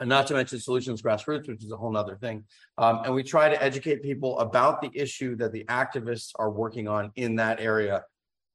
and 0.00 0.08
not 0.08 0.26
to 0.28 0.34
mention 0.34 0.58
solutions 0.58 1.02
grassroots, 1.02 1.46
which 1.46 1.62
is 1.62 1.70
a 1.70 1.76
whole 1.76 1.92
nother 1.92 2.16
thing. 2.16 2.44
Um, 2.78 3.02
and 3.04 3.14
we 3.14 3.22
try 3.22 3.50
to 3.50 3.62
educate 3.62 4.02
people 4.02 4.38
about 4.38 4.80
the 4.80 4.90
issue 4.94 5.36
that 5.36 5.52
the 5.52 5.64
activists 5.64 6.32
are 6.36 6.50
working 6.50 6.88
on 6.88 7.12
in 7.16 7.36
that 7.36 7.60
area. 7.60 8.02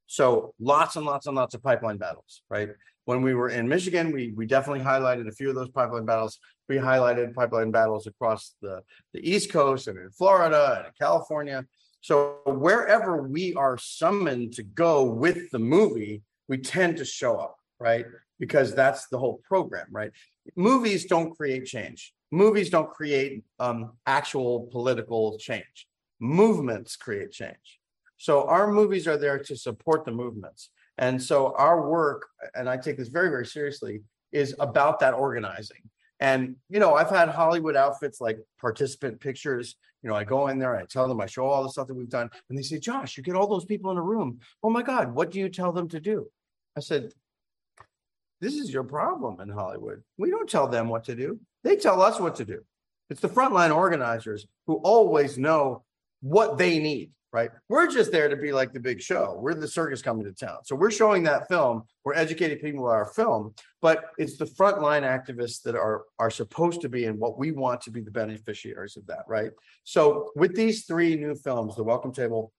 So 0.07 0.53
lots 0.59 0.95
and 0.95 1.05
lots 1.05 1.27
and 1.27 1.35
lots 1.35 1.53
of 1.53 1.63
pipeline 1.63 1.97
battles, 1.97 2.41
right? 2.49 2.69
When 3.05 3.21
we 3.21 3.35
were 3.35 3.49
in 3.49 3.67
Michigan, 3.67 4.11
we 4.11 4.33
we 4.35 4.47
definitely 4.47 4.83
highlighted 4.83 5.27
a 5.27 5.31
few 5.31 5.49
of 5.49 5.55
those 5.55 5.69
pipeline 5.69 6.05
battles. 6.05 6.39
We 6.67 6.77
highlighted 6.77 7.35
pipeline 7.35 7.69
battles 7.69 8.07
across 8.07 8.55
the, 8.61 8.81
the 9.13 9.27
East 9.27 9.51
Coast 9.51 9.87
and 9.87 9.99
in 9.99 10.09
Florida 10.09 10.77
and 10.77 10.87
in 10.87 10.91
California. 10.99 11.65
So 12.01 12.39
wherever 12.45 13.23
we 13.23 13.53
are 13.53 13.77
summoned 13.77 14.53
to 14.53 14.63
go 14.63 15.03
with 15.03 15.51
the 15.51 15.59
movie, 15.59 16.23
we 16.47 16.57
tend 16.57 16.97
to 16.97 17.05
show 17.05 17.37
up, 17.37 17.57
right? 17.79 18.05
Because 18.39 18.75
that's 18.75 19.07
the 19.07 19.17
whole 19.17 19.41
program, 19.43 19.87
right? 19.91 20.11
Movies 20.55 21.05
don't 21.05 21.35
create 21.35 21.65
change. 21.65 22.13
Movies 22.31 22.69
don't 22.69 22.89
create 22.89 23.43
um, 23.59 23.93
actual 24.05 24.67
political 24.71 25.37
change. 25.37 25.87
Movements 26.19 26.95
create 26.95 27.31
change. 27.31 27.79
So 28.17 28.47
our 28.47 28.71
movies 28.71 29.07
are 29.07 29.17
there 29.17 29.39
to 29.39 29.55
support 29.55 30.05
the 30.05 30.11
movements. 30.11 30.69
And 30.97 31.21
so 31.21 31.53
our 31.57 31.89
work, 31.89 32.25
and 32.53 32.69
I 32.69 32.77
take 32.77 32.97
this 32.97 33.09
very, 33.09 33.29
very 33.29 33.45
seriously, 33.45 34.01
is 34.31 34.55
about 34.59 34.99
that 34.99 35.13
organizing. 35.13 35.89
And, 36.19 36.55
you 36.69 36.79
know, 36.79 36.95
I've 36.95 37.09
had 37.09 37.29
Hollywood 37.29 37.75
outfits 37.75 38.21
like 38.21 38.39
participant 38.59 39.19
pictures. 39.19 39.75
You 40.01 40.09
know, 40.09 40.15
I 40.15 40.23
go 40.23 40.47
in 40.47 40.59
there 40.59 40.75
I 40.75 40.85
tell 40.85 41.07
them, 41.07 41.19
I 41.19 41.25
show 41.25 41.45
all 41.45 41.63
the 41.63 41.69
stuff 41.69 41.87
that 41.87 41.93
we've 41.93 42.09
done. 42.09 42.29
And 42.49 42.57
they 42.57 42.63
say, 42.63 42.79
Josh, 42.79 43.17
you 43.17 43.23
get 43.23 43.35
all 43.35 43.47
those 43.47 43.65
people 43.65 43.91
in 43.91 43.97
a 43.97 44.01
room. 44.01 44.39
Oh 44.63 44.69
my 44.69 44.81
God, 44.81 45.13
what 45.13 45.31
do 45.31 45.39
you 45.39 45.49
tell 45.49 45.73
them 45.73 45.89
to 45.89 45.99
do? 45.99 46.27
I 46.77 46.79
said, 46.79 47.11
this 48.45 48.57
is 48.57 48.71
your 48.71 48.83
problem 48.83 49.41
in 49.41 49.49
Hollywood. 49.49 50.03
We 50.19 50.29
don't 50.29 50.47
tell 50.47 50.67
them 50.67 50.87
what 50.87 51.05
to 51.05 51.15
do. 51.15 51.39
They 51.63 51.77
tell 51.77 51.99
us 51.99 52.19
what 52.19 52.35
to 52.35 52.45
do. 52.45 52.61
It's 53.09 53.19
the 53.19 53.27
frontline 53.27 53.75
organizers 53.75 54.45
who 54.67 54.75
always 54.83 55.35
know 55.39 55.83
what 56.21 56.59
they 56.59 56.77
need, 56.77 57.09
right? 57.33 57.49
We're 57.69 57.87
just 57.87 58.11
there 58.11 58.29
to 58.29 58.35
be 58.35 58.51
like 58.51 58.71
the 58.71 58.79
big 58.79 59.01
show. 59.01 59.35
We're 59.41 59.55
the 59.55 59.67
circus 59.67 60.03
coming 60.03 60.25
to 60.25 60.31
town. 60.31 60.59
So 60.63 60.75
we're 60.75 60.91
showing 60.91 61.23
that 61.23 61.47
film. 61.47 61.85
We're 62.03 62.13
educating 62.13 62.59
people 62.59 62.85
about 62.85 62.97
our 62.97 63.05
film, 63.13 63.55
but 63.81 64.11
it's 64.19 64.37
the 64.37 64.45
frontline 64.45 65.01
activists 65.01 65.63
that 65.63 65.75
are 65.75 66.03
are 66.19 66.29
supposed 66.29 66.81
to 66.81 66.89
be 66.89 67.05
and 67.05 67.17
what 67.17 67.39
we 67.39 67.51
want 67.51 67.81
to 67.81 67.89
be 67.89 68.01
the 68.01 68.11
beneficiaries 68.11 68.95
of 68.95 69.07
that, 69.07 69.23
right? 69.27 69.49
So 69.85 70.29
with 70.35 70.55
these 70.55 70.85
three 70.85 71.15
new 71.15 71.33
films, 71.33 71.75
The 71.75 71.83
Welcome 71.83 72.13
Table, 72.13 72.53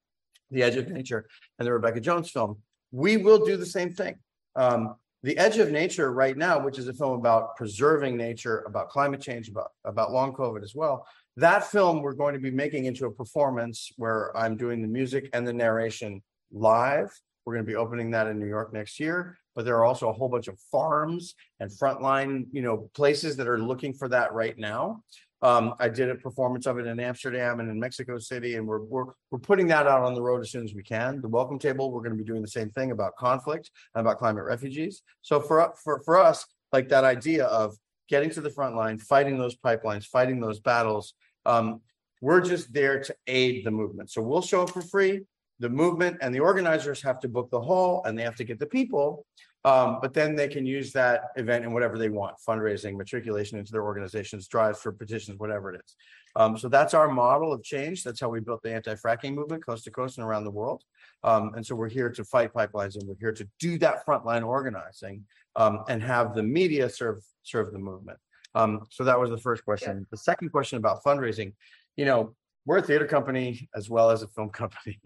The 0.51 0.65
Edge 0.65 0.75
of 0.75 0.89
Nature, 0.89 1.29
and 1.61 1.67
the 1.67 1.73
Rebekah 1.73 2.01
Jones 2.01 2.29
film, 2.29 2.57
we 2.91 3.19
will 3.19 3.45
do 3.45 3.57
the 3.57 3.67
same 3.67 3.93
thing. 3.93 4.17
Um, 4.57 4.97
the 5.27 5.37
Edge 5.39 5.59
of 5.59 5.73
Nature 5.73 6.13
right 6.13 6.37
now, 6.37 6.57
which 6.57 6.79
is 6.79 6.87
a 6.87 6.93
film 6.93 7.19
about 7.19 7.57
preserving 7.57 8.17
nature, 8.17 8.63
about 8.65 8.91
climate 8.91 9.21
change, 9.21 9.49
about, 9.49 9.73
about 9.85 10.13
long 10.13 10.33
COVID 10.33 10.63
as 10.63 10.73
well. 10.73 11.05
That 11.37 11.67
film 11.67 12.01
we're 12.01 12.13
going 12.13 12.35
to 12.35 12.39
be 12.39 12.53
making 12.53 12.85
into 12.85 13.07
a 13.07 13.11
performance 13.11 13.91
where 13.97 14.35
I'm 14.37 14.57
doing 14.57 14.83
the 14.83 14.87
music 14.87 15.29
and 15.33 15.45
the 15.45 15.53
narration 15.53 16.23
live. 16.53 17.11
We're 17.45 17.55
going 17.55 17.67
to 17.67 17.69
be 17.69 17.75
opening 17.75 18.13
that 18.13 18.29
in 18.29 18.39
New 18.39 18.47
York 18.47 18.73
next 18.73 19.01
year. 19.01 19.37
But 19.57 19.65
there 19.65 19.77
are 19.77 19.85
also 19.85 20.11
a 20.11 20.13
whole 20.13 20.29
bunch 20.29 20.47
of 20.47 20.61
farms 20.71 21.35
and 21.59 21.73
frontline, 21.73 22.47
you 22.53 22.63
know, 22.63 22.89
places 22.95 23.37
that 23.39 23.49
are 23.49 23.59
looking 23.59 23.95
for 23.95 24.09
that 24.09 24.33
right 24.33 24.57
now. 24.57 25.03
Um, 25.47 25.75
I 25.79 25.89
did 25.89 26.09
a 26.11 26.17
performance 26.17 26.67
of 26.67 26.77
it 26.81 26.87
in 26.89 26.99
Amsterdam 26.99 27.61
and 27.61 27.71
in 27.71 27.79
Mexico 27.79 28.19
City, 28.19 28.57
and 28.57 28.67
we're, 28.67 28.83
we're 28.83 29.05
we're 29.31 29.39
putting 29.39 29.69
that 29.69 29.87
out 29.87 30.03
on 30.03 30.13
the 30.13 30.21
road 30.29 30.41
as 30.41 30.51
soon 30.51 30.65
as 30.65 30.75
we 30.75 30.83
can. 30.83 31.21
The 31.21 31.29
Welcome 31.29 31.61
Table, 31.61 31.93
we're 31.93 32.05
going 32.07 32.17
to 32.19 32.23
be 32.25 32.31
doing 32.33 32.43
the 32.43 32.49
same 32.59 32.71
thing 32.71 32.91
about 32.91 33.15
conflict 33.15 33.71
and 33.95 34.01
about 34.01 34.19
climate 34.19 34.45
refugees. 34.45 35.03
So 35.23 35.35
for 35.39 35.73
for 35.85 36.03
for 36.05 36.19
us, 36.19 36.39
like 36.73 36.89
that 36.89 37.05
idea 37.05 37.45
of 37.45 37.77
getting 38.09 38.31
to 38.31 38.41
the 38.41 38.51
front 38.51 38.75
line, 38.75 38.99
fighting 38.99 39.39
those 39.39 39.57
pipelines, 39.57 40.05
fighting 40.05 40.41
those 40.41 40.59
battles, 40.59 41.15
um, 41.45 41.81
We're 42.21 42.41
just 42.41 42.73
there 42.73 42.99
to 43.03 43.15
aid 43.27 43.65
the 43.65 43.71
movement. 43.71 44.11
So 44.11 44.23
we'll 44.23 44.43
show 44.43 44.63
up 44.63 44.71
for 44.71 44.83
free. 44.83 45.21
The 45.59 45.69
movement 45.69 46.19
and 46.23 46.35
the 46.35 46.41
organizers 46.41 47.03
have 47.03 47.21
to 47.21 47.29
book 47.29 47.51
the 47.51 47.61
hall 47.61 48.03
and 48.05 48.19
they 48.19 48.23
have 48.23 48.37
to 48.37 48.45
get 48.45 48.59
the 48.59 48.67
people. 48.67 49.25
Um, 49.65 49.99
but 50.01 50.15
then 50.15 50.37
they 50.37 50.47
can 50.47 50.65
use 50.65 50.93
that 50.93 51.31
event 51.37 51.65
in 51.65 51.73
whatever 51.73 51.99
they 51.99 52.09
want, 52.09 52.37
fundraising, 52.47 52.97
matriculation 52.97 53.59
into 53.59 53.73
their 53.73 53.83
organizations, 53.83 54.47
drives 54.47 54.81
for 54.81 54.93
petitions, 54.93 55.39
whatever 55.39 55.73
it 55.73 55.81
is. 55.85 55.97
Um, 56.37 56.57
so 56.59 56.69
that's 56.69 56.95
our 56.95 57.09
model 57.09 57.53
of 57.53 57.65
change. 57.65 58.05
That's 58.05 58.21
how 58.21 58.29
we 58.29 58.41
built 58.41 58.63
the 58.63 58.73
anti-fracking 58.73 59.35
movement 59.35 59.65
coast 59.65 59.85
to 59.85 59.91
coast 59.91 60.19
and 60.19 60.27
around 60.27 60.45
the 60.45 60.51
world. 60.51 60.85
Um, 61.25 61.53
and 61.55 61.67
so 61.67 61.75
we're 61.75 61.89
here 61.89 62.11
to 62.11 62.25
fight 62.25 62.53
pipelines 62.53 62.95
and 62.95 63.09
we're 63.09 63.17
here 63.19 63.33
to 63.33 63.49
do 63.59 63.79
that 63.79 64.07
frontline 64.07 64.47
organizing 64.47 65.25
um, 65.57 65.83
and 65.89 66.03
have 66.03 66.35
the 66.35 66.43
media 66.43 66.89
serve 66.89 67.19
serve 67.43 67.73
the 67.73 67.79
movement. 67.79 68.19
Um, 68.55 68.87
so 68.91 69.03
that 69.05 69.19
was 69.19 69.31
the 69.31 69.39
first 69.39 69.65
question. 69.65 70.07
The 70.11 70.17
second 70.17 70.51
question 70.51 70.79
about 70.79 71.03
fundraising, 71.03 71.55
you 71.97 72.05
know, 72.05 72.35
we're 72.67 72.79
a 72.79 72.83
theater 72.83 73.07
company 73.07 73.69
as 73.75 73.89
well 73.89 74.11
as 74.11 74.23
a 74.23 74.29
film 74.29 74.51
company. 74.63 75.01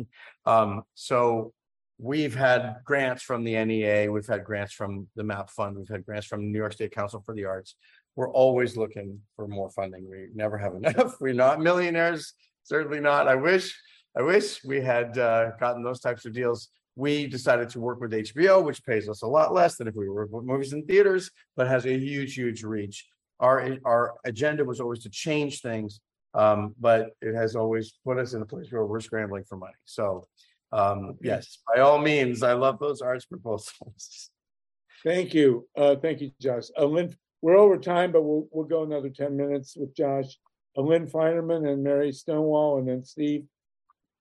Um, 0.47 0.82
so 0.94 1.52
we've 2.01 2.35
had 2.35 2.77
grants 2.85 3.22
from 3.22 3.44
the 3.44 3.62
NEA, 3.62 4.10
we've 4.10 4.27
had 4.27 4.44
grants 4.44 4.72
from 4.72 5.06
the 5.16 5.22
MAP 5.22 5.51
Fund, 5.51 5.77
we've 5.77 5.89
had 5.89 6.05
grants 6.05 6.27
from 6.27 6.51
New 6.51 6.59
York 6.59 6.72
State 6.72 6.93
Council 6.93 7.22
for 7.24 7.35
the 7.35 7.44
Arts. 7.44 7.77
We're 8.16 8.32
always 8.32 8.77
looking 8.77 9.20
for 9.36 9.47
more 9.47 9.70
funding. 9.70 10.09
We 10.09 10.28
never 10.35 10.56
have 10.56 10.74
enough. 10.82 11.16
We're 11.20 11.35
not 11.35 11.60
millionaires, 11.60 12.32
certainly 12.64 13.01
not. 13.01 13.28
I 13.28 13.35
wish, 13.35 13.78
I 14.16 14.22
wish 14.22 14.64
we 14.64 14.81
had 14.81 15.18
uh, 15.18 15.51
gotten 15.60 15.82
those 15.82 16.01
types 16.01 16.24
of 16.24 16.32
deals. 16.32 16.68
We 16.97 17.27
decided 17.27 17.68
to 17.70 17.81
work 17.81 18.01
with 18.01 18.12
HBO, 18.12 18.64
which 18.64 18.85
pays 18.85 19.09
us 19.09 19.22
a 19.22 19.27
lot 19.27 19.52
less 19.52 19.77
than 19.77 19.86
if 19.86 19.94
we 19.94 20.09
were 20.09 20.27
with 20.27 20.44
movies 20.44 20.72
and 20.72 20.86
theaters, 20.86 21.31
but 21.55 21.68
has 21.68 21.85
a 21.85 21.97
huge, 21.97 22.35
huge 22.35 22.62
reach. 22.62 23.06
Our 23.39 23.78
our 23.86 24.14
agenda 24.24 24.64
was 24.64 24.81
always 24.81 25.02
to 25.05 25.10
change 25.10 25.62
things, 25.62 26.01
um, 26.35 26.74
but 26.78 27.10
it 27.22 27.35
has 27.35 27.56
always 27.56 27.94
put 28.05 28.18
us 28.18 28.35
in 28.35 28.43
a 28.43 28.44
place 28.44 28.70
where 28.70 28.85
we're 28.85 29.01
scrambling 29.01 29.44
for 29.44 29.56
money. 29.56 29.72
So 29.85 30.27
um, 30.73 31.17
yes, 31.21 31.59
by 31.67 31.81
all 31.81 31.99
means, 31.99 32.43
I 32.43 32.53
love 32.53 32.79
those 32.79 33.01
arts 33.01 33.25
proposals. 33.25 34.31
Thank 35.05 35.33
you. 35.33 35.67
Uh, 35.75 35.97
thank 35.97 36.21
you, 36.21 36.31
Josh. 36.43 36.65
Uh, 36.79 36.85
Lynn, 36.85 37.17
we're 37.41 37.57
over 37.57 37.79
time, 37.79 38.13
but 38.13 38.21
we'll, 38.21 38.47
we'll 38.53 38.67
go 38.67 38.83
another 38.83 39.09
ten 39.09 39.35
minutes 39.35 39.75
with 39.75 39.97
Josh. 39.97 40.37
Uh, 40.77 40.83
Lynn 40.83 41.07
Feinerman 41.07 41.67
and 41.67 41.83
Mary 41.83 42.13
Stonewall, 42.13 42.79
and 42.79 42.87
then 42.87 43.03
Steve 43.03 43.47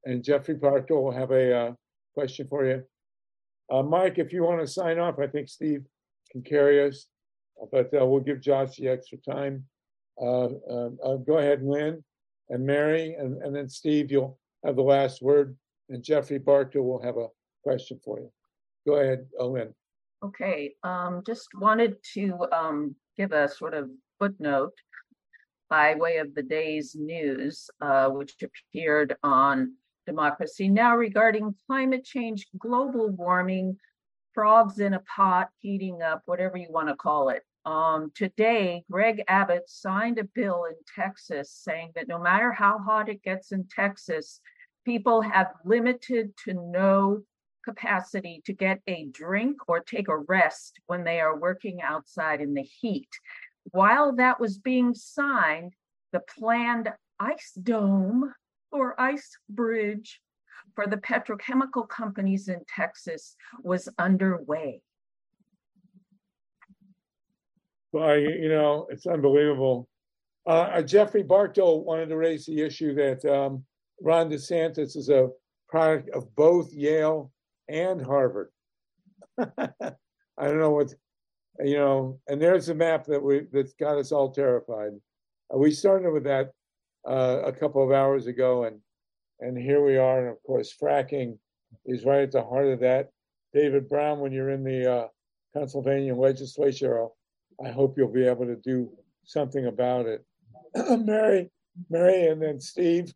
and 0.05 0.23
Jeffrey 0.23 0.55
Parker 0.55 0.97
will 0.97 1.11
have 1.11 1.31
a 1.31 1.53
uh, 1.53 1.73
question 2.13 2.47
for 2.49 2.65
you. 2.65 2.83
Uh, 3.69 3.83
Mike, 3.83 4.17
if 4.17 4.31
you 4.33 4.43
want 4.43 4.61
to 4.61 4.67
sign 4.67 4.99
off, 4.99 5.19
I 5.19 5.27
think 5.27 5.49
Steve 5.49 5.83
can 6.31 6.41
carry 6.41 6.87
us, 6.87 7.07
but 7.71 7.93
uh, 7.93 8.05
we'll 8.05 8.21
give 8.21 8.41
Josh 8.41 8.77
the 8.77 8.87
extra 8.87 9.17
time. 9.17 9.65
Uh, 10.19 10.49
uh, 10.69 10.89
uh, 11.03 11.15
go 11.17 11.37
ahead, 11.37 11.63
Lynn 11.63 12.03
and 12.49 12.65
Mary, 12.65 13.15
and, 13.15 13.41
and 13.43 13.55
then 13.55 13.69
Steve, 13.69 14.11
you'll 14.11 14.39
have 14.65 14.75
the 14.75 14.81
last 14.81 15.21
word, 15.21 15.55
and 15.89 16.03
Jeffrey 16.03 16.39
Barker 16.39 16.81
will 16.81 17.01
have 17.01 17.17
a 17.17 17.27
question 17.63 17.99
for 18.03 18.19
you. 18.19 18.31
Go 18.87 18.95
ahead, 18.95 19.25
Owen. 19.39 19.73
Okay, 20.23 20.75
um, 20.83 21.23
just 21.25 21.47
wanted 21.55 21.95
to 22.13 22.45
um, 22.51 22.95
give 23.17 23.31
a 23.31 23.47
sort 23.47 23.73
of 23.73 23.89
footnote 24.17 24.73
by 25.69 25.95
way 25.95 26.17
of 26.17 26.33
the 26.35 26.43
day's 26.43 26.95
news, 26.95 27.69
uh, 27.81 28.09
which 28.09 28.35
appeared 28.41 29.15
on 29.23 29.73
Democracy 30.05 30.67
Now! 30.67 30.95
regarding 30.95 31.55
climate 31.67 32.03
change, 32.03 32.47
global 32.57 33.09
warming, 33.09 33.77
frogs 34.33 34.79
in 34.79 34.95
a 34.95 34.99
pot, 35.01 35.49
heating 35.59 36.01
up, 36.01 36.23
whatever 36.25 36.57
you 36.57 36.67
want 36.69 36.87
to 36.87 36.95
call 36.95 37.29
it. 37.29 37.43
Um, 37.65 38.11
today, 38.15 38.83
Greg 38.89 39.23
Abbott 39.27 39.69
signed 39.69 40.17
a 40.17 40.23
bill 40.23 40.65
in 40.65 40.75
Texas 40.95 41.51
saying 41.51 41.91
that 41.95 42.07
no 42.07 42.17
matter 42.17 42.51
how 42.51 42.79
hot 42.79 43.09
it 43.09 43.21
gets 43.21 43.51
in 43.51 43.65
Texas, 43.67 44.41
people 44.85 45.21
have 45.21 45.47
limited 45.65 46.35
to 46.45 46.53
no 46.53 47.21
capacity 47.63 48.41
to 48.45 48.53
get 48.53 48.79
a 48.87 49.07
drink 49.11 49.57
or 49.67 49.79
take 49.79 50.07
a 50.07 50.17
rest 50.17 50.79
when 50.87 51.03
they 51.03 51.19
are 51.19 51.37
working 51.37 51.81
outside 51.81 52.41
in 52.41 52.53
the 52.53 52.63
heat. 52.63 53.09
While 53.71 54.15
that 54.15 54.39
was 54.39 54.57
being 54.57 54.93
signed, 54.93 55.73
the 56.11 56.21
planned 56.37 56.89
ice 57.19 57.51
dome 57.61 58.33
or 58.71 58.99
ice 58.99 59.37
bridge 59.49 60.21
for 60.75 60.87
the 60.87 60.97
petrochemical 60.97 61.87
companies 61.87 62.47
in 62.47 62.61
Texas 62.73 63.35
was 63.61 63.89
underway. 63.97 64.81
Well, 67.91 68.17
you 68.17 68.49
know, 68.49 68.87
it's 68.89 69.07
unbelievable. 69.07 69.87
Uh, 70.45 70.81
Jeffrey 70.81 71.23
Bartow 71.23 71.77
wanted 71.77 72.09
to 72.09 72.17
raise 72.17 72.45
the 72.45 72.61
issue 72.61 72.93
that 72.95 73.25
um, 73.25 73.65
Ron 74.01 74.29
DeSantis 74.29 74.95
is 74.95 75.09
a 75.09 75.29
product 75.67 76.09
of 76.09 76.33
both 76.35 76.73
Yale 76.73 77.31
and 77.67 78.01
Harvard. 78.01 78.49
I 79.37 79.57
don't 80.37 80.59
know 80.59 80.71
what, 80.71 80.93
you 81.59 81.77
know, 81.77 82.19
and 82.27 82.41
there's 82.41 82.69
a 82.69 82.75
map 82.75 83.05
that 83.05 83.21
we 83.21 83.41
that's 83.51 83.73
got 83.73 83.97
us 83.97 84.11
all 84.11 84.31
terrified. 84.31 84.91
Uh, 85.53 85.57
we 85.57 85.71
started 85.71 86.11
with 86.11 86.23
that 86.23 86.51
uh, 87.07 87.41
a 87.45 87.51
couple 87.51 87.83
of 87.83 87.91
hours 87.91 88.27
ago, 88.27 88.65
and 88.65 88.79
and 89.39 89.57
here 89.57 89.83
we 89.83 89.97
are. 89.97 90.19
And 90.19 90.29
of 90.29 90.41
course, 90.43 90.73
fracking 90.81 91.37
is 91.85 92.05
right 92.05 92.21
at 92.21 92.31
the 92.31 92.43
heart 92.43 92.67
of 92.67 92.79
that. 92.81 93.09
David 93.53 93.89
Brown, 93.89 94.19
when 94.19 94.31
you're 94.31 94.51
in 94.51 94.63
the 94.63 94.91
uh, 94.91 95.07
Pennsylvania 95.53 96.15
legislature, 96.15 97.07
I 97.63 97.69
hope 97.69 97.97
you'll 97.97 98.11
be 98.11 98.27
able 98.27 98.45
to 98.45 98.55
do 98.55 98.91
something 99.25 99.65
about 99.65 100.05
it. 100.05 100.25
Mary, 100.75 101.49
Mary, 101.89 102.27
and 102.27 102.41
then 102.41 102.59
Steve. 102.59 103.13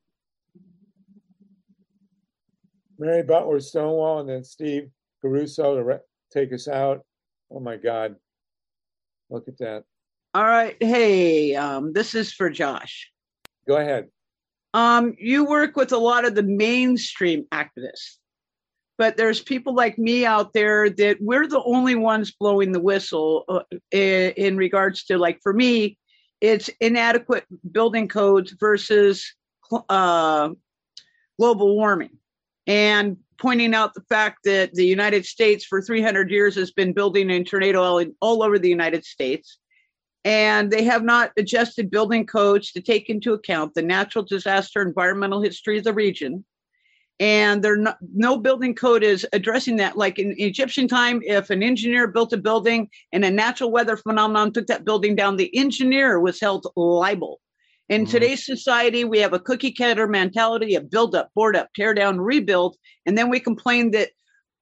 Mary 3.03 3.21
Butler 3.21 3.59
Stonewall, 3.59 4.19
and 4.19 4.29
then 4.29 4.45
Steve 4.45 4.89
Caruso 5.21 5.75
to 5.75 5.83
re- 5.83 5.97
take 6.31 6.53
us 6.53 6.69
out. 6.69 7.03
Oh 7.51 7.59
my 7.59 7.75
God. 7.75 8.15
Look 9.29 9.49
at 9.49 9.57
that. 9.57 9.83
All 10.33 10.45
right. 10.45 10.77
Hey, 10.79 11.53
um, 11.55 11.91
this 11.91 12.15
is 12.15 12.31
for 12.31 12.49
Josh. 12.49 13.11
Go 13.67 13.75
ahead. 13.75 14.07
Um, 14.73 15.15
you 15.19 15.43
work 15.45 15.75
with 15.75 15.91
a 15.91 15.97
lot 15.97 16.23
of 16.23 16.33
the 16.33 16.43
mainstream 16.43 17.45
activists, 17.51 18.17
but 18.97 19.17
there's 19.17 19.41
people 19.41 19.75
like 19.75 19.99
me 19.99 20.25
out 20.25 20.53
there 20.53 20.89
that 20.89 21.17
we're 21.19 21.47
the 21.47 21.61
only 21.63 21.95
ones 21.95 22.31
blowing 22.31 22.71
the 22.71 22.79
whistle 22.79 23.43
uh, 23.49 23.63
in, 23.91 24.31
in 24.37 24.57
regards 24.57 25.03
to, 25.05 25.17
like, 25.17 25.39
for 25.43 25.53
me, 25.53 25.97
it's 26.39 26.69
inadequate 26.79 27.45
building 27.69 28.07
codes 28.07 28.55
versus 28.59 29.35
uh, 29.89 30.49
global 31.37 31.75
warming 31.75 32.17
and 32.67 33.17
pointing 33.37 33.73
out 33.73 33.93
the 33.93 34.03
fact 34.09 34.39
that 34.45 34.73
the 34.73 34.85
United 34.85 35.25
States 35.25 35.65
for 35.65 35.81
300 35.81 36.31
years 36.31 36.55
has 36.55 36.71
been 36.71 36.93
building 36.93 37.29
in 37.29 37.43
tornado 37.43 37.81
all, 37.81 38.03
all 38.21 38.43
over 38.43 38.57
the 38.57 38.69
United 38.69 39.03
States. 39.03 39.59
And 40.25 40.71
they 40.71 40.83
have 40.85 41.03
not 41.03 41.31
adjusted 41.37 41.91
building 41.91 42.25
codes 42.25 42.71
to 42.71 42.81
take 42.81 43.09
into 43.09 43.33
account 43.33 43.73
the 43.73 43.81
natural 43.81 44.23
disaster 44.23 44.81
environmental 44.81 45.41
history 45.41 45.77
of 45.77 45.83
the 45.83 45.93
region. 45.93 46.45
And 47.19 47.61
there 47.61 47.75
no, 47.75 47.93
no 48.13 48.37
building 48.37 48.73
code 48.73 49.03
is 49.03 49.27
addressing 49.33 49.75
that. 49.77 49.97
Like 49.97 50.19
in 50.19 50.33
Egyptian 50.37 50.87
time, 50.87 51.21
if 51.25 51.49
an 51.49 51.61
engineer 51.61 52.07
built 52.07 52.33
a 52.33 52.37
building 52.37 52.89
and 53.11 53.25
a 53.25 53.31
natural 53.31 53.71
weather 53.71 53.97
phenomenon 53.97 54.53
took 54.53 54.67
that 54.67 54.85
building 54.85 55.15
down, 55.15 55.35
the 55.35 55.55
engineer 55.55 56.19
was 56.19 56.39
held 56.39 56.67
liable. 56.75 57.39
In 57.89 58.03
mm-hmm. 58.03 58.11
today's 58.11 58.45
society, 58.45 59.03
we 59.03 59.19
have 59.19 59.33
a 59.33 59.39
cookie 59.39 59.73
cutter 59.73 60.07
mentality 60.07 60.75
of 60.75 60.89
build 60.89 61.15
up, 61.15 61.31
board 61.35 61.55
up, 61.55 61.69
tear 61.75 61.93
down, 61.93 62.19
rebuild. 62.19 62.77
And 63.05 63.17
then 63.17 63.29
we 63.29 63.39
complain 63.39 63.91
that 63.91 64.11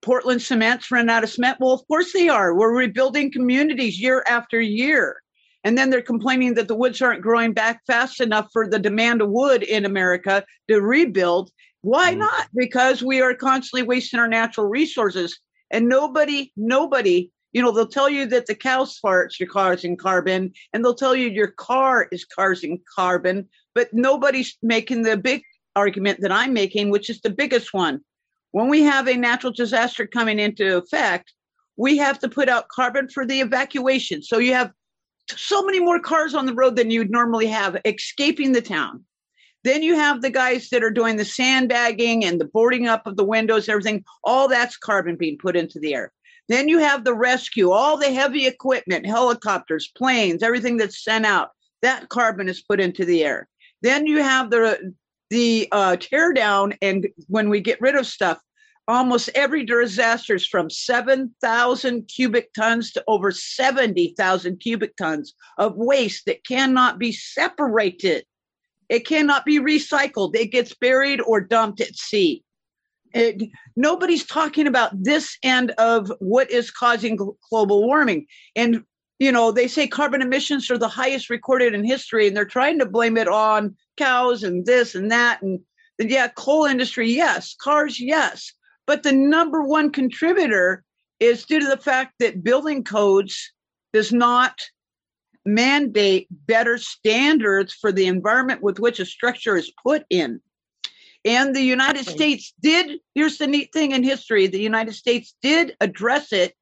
Portland 0.02 0.42
cement's 0.42 0.90
run 0.90 1.10
out 1.10 1.24
of 1.24 1.30
cement. 1.30 1.58
Well, 1.60 1.74
of 1.74 1.88
course 1.88 2.12
they 2.14 2.30
are. 2.30 2.56
We're 2.56 2.76
rebuilding 2.76 3.32
communities 3.32 4.00
year 4.00 4.24
after 4.28 4.60
year. 4.60 5.22
And 5.64 5.78
then 5.78 5.92
they're 5.92 6.02
complaining 6.02 6.56
that 6.56 6.68
the 6.68 6.76
woods 6.76 7.02
aren't 7.02 7.22
growing 7.22 7.54
back 7.54 7.82
fast 7.86 8.20
enough 8.20 8.48
for 8.52 8.68
the 8.68 8.80
demand 8.80 9.22
of 9.22 9.30
wood 9.30 9.62
in 9.62 9.86
America 9.86 10.44
to 10.68 10.82
rebuild. 10.82 11.52
Why 11.82 12.12
mm-hmm. 12.12 12.22
not? 12.22 12.48
Because 12.56 13.04
we 13.04 13.22
are 13.22 13.36
constantly 13.36 13.84
wasting 13.84 14.20
our 14.20 14.28
natural 14.28 14.68
resources. 14.68 15.40
And 15.70 15.88
nobody, 15.88 16.52
nobody 16.58 17.30
you 17.54 17.62
know, 17.62 17.72
they'll 17.72 17.88
tell 17.88 18.10
you 18.10 18.26
that 18.28 18.46
the 18.46 18.56
cow's 18.56 19.00
farts 19.00 19.40
are 19.42 19.46
causing 19.46 19.98
carbon, 19.98 20.54
and 20.74 20.84
they'll 20.84 20.96
tell 20.96 21.16
you 21.16 21.30
your 21.30 21.52
car 21.52 22.08
is 22.12 22.26
causing 22.26 22.82
carbon, 22.96 23.48
but 23.76 23.90
nobody's 23.94 24.58
making 24.62 25.04
the 25.04 25.18
big 25.18 25.44
argument 25.76 26.20
that 26.22 26.32
I'm 26.32 26.54
making, 26.54 26.90
which 26.90 27.10
is 27.10 27.22
the 27.22 27.30
biggest 27.30 27.74
one. 27.74 28.02
When 28.52 28.70
we 28.70 28.84
have 28.84 29.08
a 29.08 29.16
natural 29.16 29.54
disaster 29.54 30.06
coming 30.06 30.40
into 30.40 30.78
effect, 30.78 31.34
we 31.78 31.98
have 31.98 32.20
to 32.20 32.30
put 32.30 32.50
out 32.50 32.68
carbon 32.68 33.08
for 33.10 33.26
the 33.26 33.40
evacuation. 33.40 34.22
So 34.22 34.38
you 34.38 34.54
have 34.54 34.72
so 35.30 35.64
many 35.64 35.80
more 35.80 36.00
cars 36.00 36.34
on 36.34 36.46
the 36.46 36.54
road 36.54 36.76
than 36.76 36.92
you'd 36.92 37.12
normally 37.12 37.48
have 37.48 37.78
escaping 37.86 38.52
the 38.52 38.62
town. 38.62 39.06
Then 39.64 39.84
you 39.84 39.96
have 39.96 40.22
the 40.22 40.30
guys 40.30 40.70
that 40.70 40.84
are 40.84 40.92
doing 40.92 41.18
the 41.18 41.26
sandbagging 41.26 42.26
and 42.26 42.42
the 42.42 42.46
boarding 42.46 42.88
up 42.88 43.06
of 43.06 43.16
the 43.16 43.24
windows, 43.24 43.70
everything. 43.70 44.04
All 44.24 44.48
that's 44.48 44.76
carbon 44.76 45.16
being 45.16 45.38
put 45.38 45.56
into 45.56 45.80
the 45.80 45.94
air. 45.94 46.12
Then 46.52 46.68
you 46.68 46.80
have 46.80 47.06
the 47.06 47.14
rescue, 47.14 47.72
all 47.72 47.96
the 47.96 48.12
heavy 48.12 48.46
equipment, 48.46 49.06
helicopters, 49.06 49.90
planes, 49.96 50.44
everything 50.44 50.76
that's 50.76 51.02
sent 51.02 51.26
out. 51.26 51.52
That 51.82 52.10
carbon 52.10 52.50
is 52.50 52.62
put 52.62 52.82
into 52.82 53.06
the 53.06 53.24
air. 53.24 53.48
Then 53.82 54.06
you 54.06 54.22
have 54.22 54.50
the 54.50 54.94
the 55.30 55.70
uh, 55.72 55.96
tear 55.96 56.34
down 56.34 56.74
and 56.82 57.08
when 57.30 57.48
we 57.48 57.62
get 57.62 57.80
rid 57.80 57.96
of 57.96 58.06
stuff, 58.06 58.38
almost 58.86 59.30
every 59.34 59.64
disaster 59.64 60.36
is 60.36 60.46
from 60.46 60.70
7,000 60.70 62.10
cubic 62.10 62.52
tons 62.52 62.92
to 62.92 63.04
over 63.08 63.32
70,000 63.32 64.58
cubic 64.58 64.98
tons 64.98 65.34
of 65.58 65.78
waste 65.78 66.26
that 66.26 66.46
cannot 66.46 67.00
be 67.00 67.14
separated. 67.14 68.26
It 68.90 69.08
cannot 69.08 69.46
be 69.46 69.60
recycled. 69.60 70.36
It 70.36 70.52
gets 70.52 70.76
buried 70.76 71.22
or 71.22 71.40
dumped 71.40 71.80
at 71.80 71.96
sea. 71.96 72.44
It, 73.14 73.50
nobody's 73.76 74.26
talking 74.26 74.68
about 74.68 74.92
this 74.94 75.38
end 75.44 75.72
of 75.72 76.12
what 76.20 76.50
is 76.52 76.72
causing 76.72 77.18
global 77.50 77.86
warming. 77.86 78.26
And, 78.56 78.84
you 79.20 79.32
know, 79.32 79.52
they 79.52 79.68
say 79.68 79.88
carbon 79.88 80.22
emissions 80.22 80.70
are 80.72 80.78
the 80.78 80.88
highest 80.88 81.30
recorded 81.30 81.74
in 81.74 81.84
history, 81.84 82.28
and 82.28 82.36
they're 82.36 82.46
trying 82.46 82.80
to 82.80 82.86
blame 82.86 83.18
it 83.18 83.28
on 83.28 83.76
cows 83.98 84.44
and 84.44 84.66
this 84.66 84.96
and 84.96 85.12
that. 85.12 85.42
And, 85.42 85.60
and 86.00 86.10
yeah, 86.10 86.30
coal 86.30 86.66
industry, 86.66 87.12
yes. 87.12 87.56
Cars, 87.62 88.00
yes. 88.00 88.54
But 88.88 89.04
the 89.04 89.12
number 89.12 89.64
one 89.64 89.92
contributor 89.92 90.84
is 91.20 91.46
due 91.46 91.60
to 91.60 91.68
the 91.68 91.78
fact 91.78 92.14
that 92.20 92.44
building 92.44 92.84
codes 92.84 93.54
does 93.94 94.12
not 94.12 94.60
mandate 95.46 96.28
better 96.30 96.78
standards 96.78 97.74
for 97.74 97.92
the 97.92 98.08
environment 98.08 98.62
with 98.62 98.80
which 98.80 99.00
a 99.00 99.06
structure 99.06 99.56
is 99.56 99.72
put 99.84 100.04
in. 100.10 100.42
And 101.24 101.56
the 101.56 101.62
United 101.62 102.06
States 102.06 102.54
did, 102.62 103.00
here's 103.14 103.38
the 103.38 103.48
neat 103.48 103.72
thing 103.74 103.92
in 103.92 104.04
history 104.04 104.48
the 104.48 104.60
United 104.60 104.94
States 104.94 105.36
did 105.42 105.76
address 105.80 106.34
it 106.34 106.56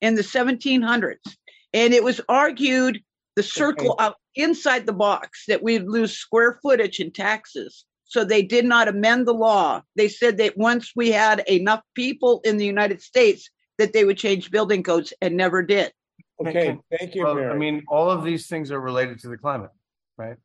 in 0.00 0.14
the 0.14 0.22
1700s. 0.22 1.16
And 1.74 1.92
it 1.92 2.02
was 2.02 2.20
argued 2.28 3.02
the 3.34 3.42
circle 3.42 3.92
okay. 3.92 4.04
out 4.04 4.16
inside 4.34 4.86
the 4.86 4.94
box 4.94 5.44
that 5.48 5.62
we'd 5.62 5.84
lose 5.84 6.16
square 6.16 6.58
footage 6.62 7.00
in 7.00 7.12
taxes. 7.12 7.84
So 8.04 8.24
they 8.24 8.42
did 8.42 8.64
not 8.64 8.88
amend 8.88 9.26
the 9.26 9.34
law. 9.34 9.82
They 9.96 10.08
said 10.08 10.38
that 10.38 10.56
once 10.56 10.92
we 10.96 11.10
had 11.10 11.40
enough 11.48 11.82
people 11.94 12.40
in 12.44 12.56
the 12.56 12.64
United 12.64 13.02
States, 13.02 13.50
that 13.78 13.92
they 13.92 14.04
would 14.04 14.16
change 14.16 14.50
building 14.50 14.82
codes 14.82 15.12
and 15.20 15.36
never 15.36 15.62
did. 15.62 15.92
Okay, 16.40 16.78
thank 16.98 17.14
you. 17.14 17.24
Well, 17.24 17.50
I 17.50 17.54
mean, 17.54 17.82
all 17.88 18.10
of 18.10 18.24
these 18.24 18.46
things 18.46 18.70
are 18.70 18.80
related 18.80 19.18
to 19.20 19.28
the 19.28 19.36
climate, 19.36 19.70
right? 20.16 20.36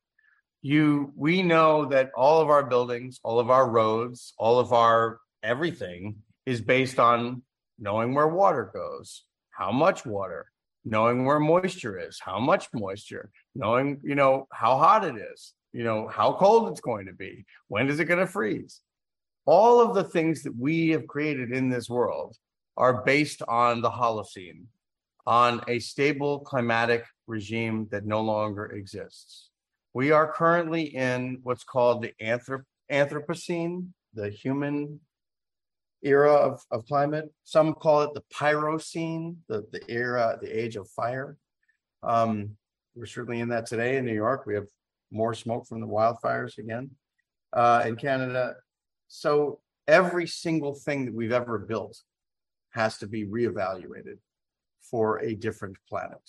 You, 0.61 1.11
we 1.15 1.41
know 1.41 1.85
that 1.85 2.11
all 2.15 2.41
of 2.41 2.49
our 2.49 2.63
buildings, 2.63 3.19
all 3.23 3.39
of 3.39 3.49
our 3.49 3.69
roads, 3.69 4.33
all 4.38 4.59
of 4.59 4.73
our 4.73 5.19
everything 5.41 6.17
is 6.45 6.61
based 6.61 6.99
on 6.99 7.41
knowing 7.79 8.13
where 8.13 8.27
water 8.27 8.69
goes, 8.73 9.23
how 9.49 9.71
much 9.71 10.05
water, 10.05 10.51
knowing 10.85 11.25
where 11.25 11.39
moisture 11.39 11.99
is, 11.99 12.19
how 12.19 12.39
much 12.39 12.67
moisture, 12.73 13.31
knowing, 13.55 13.99
you 14.03 14.15
know, 14.15 14.47
how 14.51 14.77
hot 14.77 15.03
it 15.03 15.15
is, 15.15 15.53
you 15.73 15.83
know, 15.83 16.07
how 16.07 16.33
cold 16.33 16.69
it's 16.69 16.81
going 16.81 17.05
to 17.07 17.13
be, 17.13 17.45
when 17.67 17.89
is 17.89 17.99
it 17.99 18.05
going 18.05 18.19
to 18.19 18.27
freeze. 18.27 18.81
All 19.45 19.81
of 19.81 19.95
the 19.95 20.03
things 20.03 20.43
that 20.43 20.55
we 20.55 20.89
have 20.89 21.07
created 21.07 21.51
in 21.51 21.69
this 21.69 21.89
world 21.89 22.38
are 22.77 23.03
based 23.03 23.41
on 23.47 23.81
the 23.81 23.89
Holocene, 23.89 24.65
on 25.25 25.61
a 25.67 25.79
stable 25.79 26.39
climatic 26.39 27.03
regime 27.27 27.88
that 27.91 28.05
no 28.05 28.21
longer 28.21 28.65
exists. 28.65 29.50
We 29.93 30.11
are 30.11 30.31
currently 30.31 30.84
in 30.84 31.39
what's 31.43 31.63
called 31.63 32.01
the 32.01 32.13
anthrop- 32.22 32.65
Anthropocene, 32.91 33.88
the 34.13 34.30
human 34.30 34.99
era 36.01 36.34
of, 36.34 36.63
of 36.72 36.85
climate. 36.85 37.31
Some 37.43 37.73
call 37.73 38.01
it 38.03 38.13
the 38.13 38.23
Pyrocene, 38.34 39.38
the, 39.47 39.65
the 39.72 39.81
era, 39.89 40.38
the 40.41 40.49
age 40.49 40.76
of 40.76 40.89
fire. 40.89 41.38
Um, 42.03 42.57
we're 42.95 43.05
certainly 43.05 43.39
in 43.39 43.49
that 43.49 43.65
today 43.65 43.97
in 43.97 44.05
New 44.05 44.13
York. 44.13 44.45
We 44.45 44.55
have 44.55 44.68
more 45.11 45.34
smoke 45.34 45.68
from 45.68 45.80
the 45.81 45.88
wildfires 45.88 46.57
again 46.57 46.91
uh, 47.53 47.84
in 47.85 47.95
Canada. 47.95 48.55
So 49.07 49.59
every 49.88 50.27
single 50.27 50.73
thing 50.73 51.05
that 51.05 51.13
we've 51.13 51.31
ever 51.31 51.59
built 51.59 51.97
has 52.72 52.97
to 52.99 53.07
be 53.07 53.26
reevaluated 53.26 54.18
for 54.81 55.19
a 55.19 55.35
different 55.35 55.77
planet. 55.88 56.22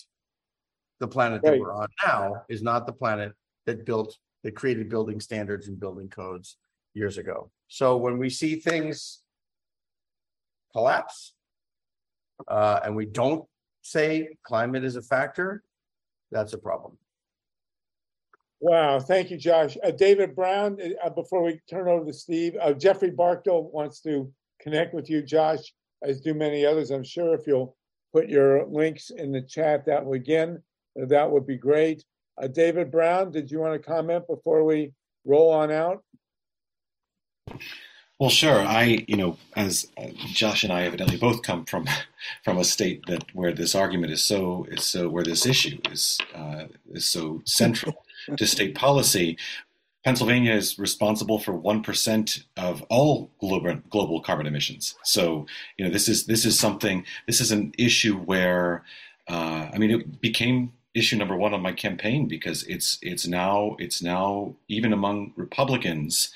The 1.01 1.09
planet 1.09 1.43
that 1.43 1.53
Right. 1.53 1.61
we're 1.61 1.75
on 1.75 1.89
now 2.05 2.45
is 2.49 2.63
not 2.63 2.87
the 2.87 2.93
planet 2.93 3.33
that 3.67 3.85
built, 3.85 4.17
that 4.43 4.55
created 4.55 4.89
building 4.89 5.21
standards 5.21 5.69
and 5.69 5.79
building 5.79 6.09
codes 6.09 6.57
years 6.95 7.19
ago. 7.19 7.51
So 7.69 7.97
when 7.97 8.19
we 8.19 8.31
see 8.31 8.57
things 8.57 9.21
collapse, 10.73 11.35
uh, 12.49 12.81
and 12.85 12.97
we 12.97 13.07
don't 13.07 13.45
say 13.83 14.29
climate 14.43 14.85
is 14.85 14.97
a 14.97 15.03
factor, 15.03 15.63
that's 16.31 16.53
a 16.53 16.59
problem. 16.59 16.99
Wow, 18.61 19.01
thank 19.01 19.31
you, 19.31 19.37
Josh. 19.37 19.77
Uh, 19.83 19.91
David 19.91 20.37
Brown, 20.37 20.79
uh, 21.05 21.11
before 21.11 21.43
we 21.43 21.61
turn 21.69 21.89
over 21.89 22.05
to 22.05 22.13
Steve, 22.13 22.57
uh, 22.61 22.73
Jeffrey 22.73 23.11
Barkdale 23.11 23.73
wants 23.73 24.01
to 24.03 24.33
connect 24.61 24.95
with 24.95 25.11
you, 25.11 25.21
Josh, 25.21 25.75
as 26.03 26.21
do 26.21 26.33
many 26.33 26.65
others. 26.65 26.91
I'm 26.91 27.03
sure 27.03 27.35
if 27.35 27.47
you'll 27.47 27.77
put 28.13 28.29
your 28.29 28.65
links 28.67 29.11
in 29.11 29.33
the 29.33 29.43
chat, 29.43 29.85
that 29.87 30.05
would 30.05 30.21
again, 30.21 30.63
uh, 31.01 31.07
that 31.07 31.29
would 31.29 31.45
be 31.47 31.57
great. 31.57 32.05
Uh, 32.43 32.49
David 32.49 32.91
Brown, 32.91 33.31
did 33.31 33.51
you 33.51 33.61
want 33.61 33.81
to 33.81 33.89
comment 33.89 34.27
before 34.27 34.65
we 34.65 34.93
roll 35.25 35.51
on 35.53 35.71
out? 35.71 36.03
Well, 38.19 38.31
sure. 38.31 38.61
I, 38.61 39.05
you 39.07 39.17
know, 39.17 39.37
as 39.55 39.89
uh, 39.97 40.09
Josh 40.27 40.65
and 40.65 40.73
I 40.73 40.83
evidently 40.83 41.17
both 41.17 41.43
come 41.43 41.65
from 41.65 41.87
from 42.45 42.59
a 42.59 42.65
state 42.65 43.05
that 43.07 43.25
where 43.33 43.53
this 43.53 43.75
argument 43.75 44.13
is 44.13 44.25
so 44.25 44.67
is 44.71 44.85
so 44.85 45.09
where 45.09 45.25
this 45.25 45.47
issue 45.47 45.79
is 45.91 46.19
uh, 46.35 46.65
is 46.93 47.05
so 47.05 47.43
central 47.45 48.05
to 48.37 48.47
state 48.47 48.75
policy. 48.75 49.39
Pennsylvania 50.05 50.53
is 50.53 50.81
responsible 50.81 51.39
for 51.39 51.53
one 51.53 51.81
percent 51.81 52.45
of 52.57 52.83
all 52.91 53.31
global 53.39 53.77
global 53.89 54.21
carbon 54.21 54.47
emissions. 54.47 54.97
So, 55.05 55.47
you 55.77 55.85
know, 55.85 55.93
this 55.93 56.09
is 56.09 56.27
this 56.27 56.45
is 56.45 56.59
something. 56.59 57.05
This 57.29 57.41
is 57.41 57.53
an 57.53 57.73
issue 57.79 58.17
where, 58.17 58.83
uh, 59.29 59.69
I 59.73 59.79
mean, 59.79 59.93
it 59.93 60.21
became 60.21 60.73
issue 60.95 61.17
number 61.17 61.37
one 61.37 61.55
on 61.55 61.63
my 61.63 61.73
campaign 61.73 62.29
because 62.29 62.65
it's 62.65 62.99
it's 63.03 63.27
now 63.27 63.77
it's 63.79 64.03
now 64.03 64.55
even 64.69 64.93
among 64.93 65.33
Republicans 65.37 66.33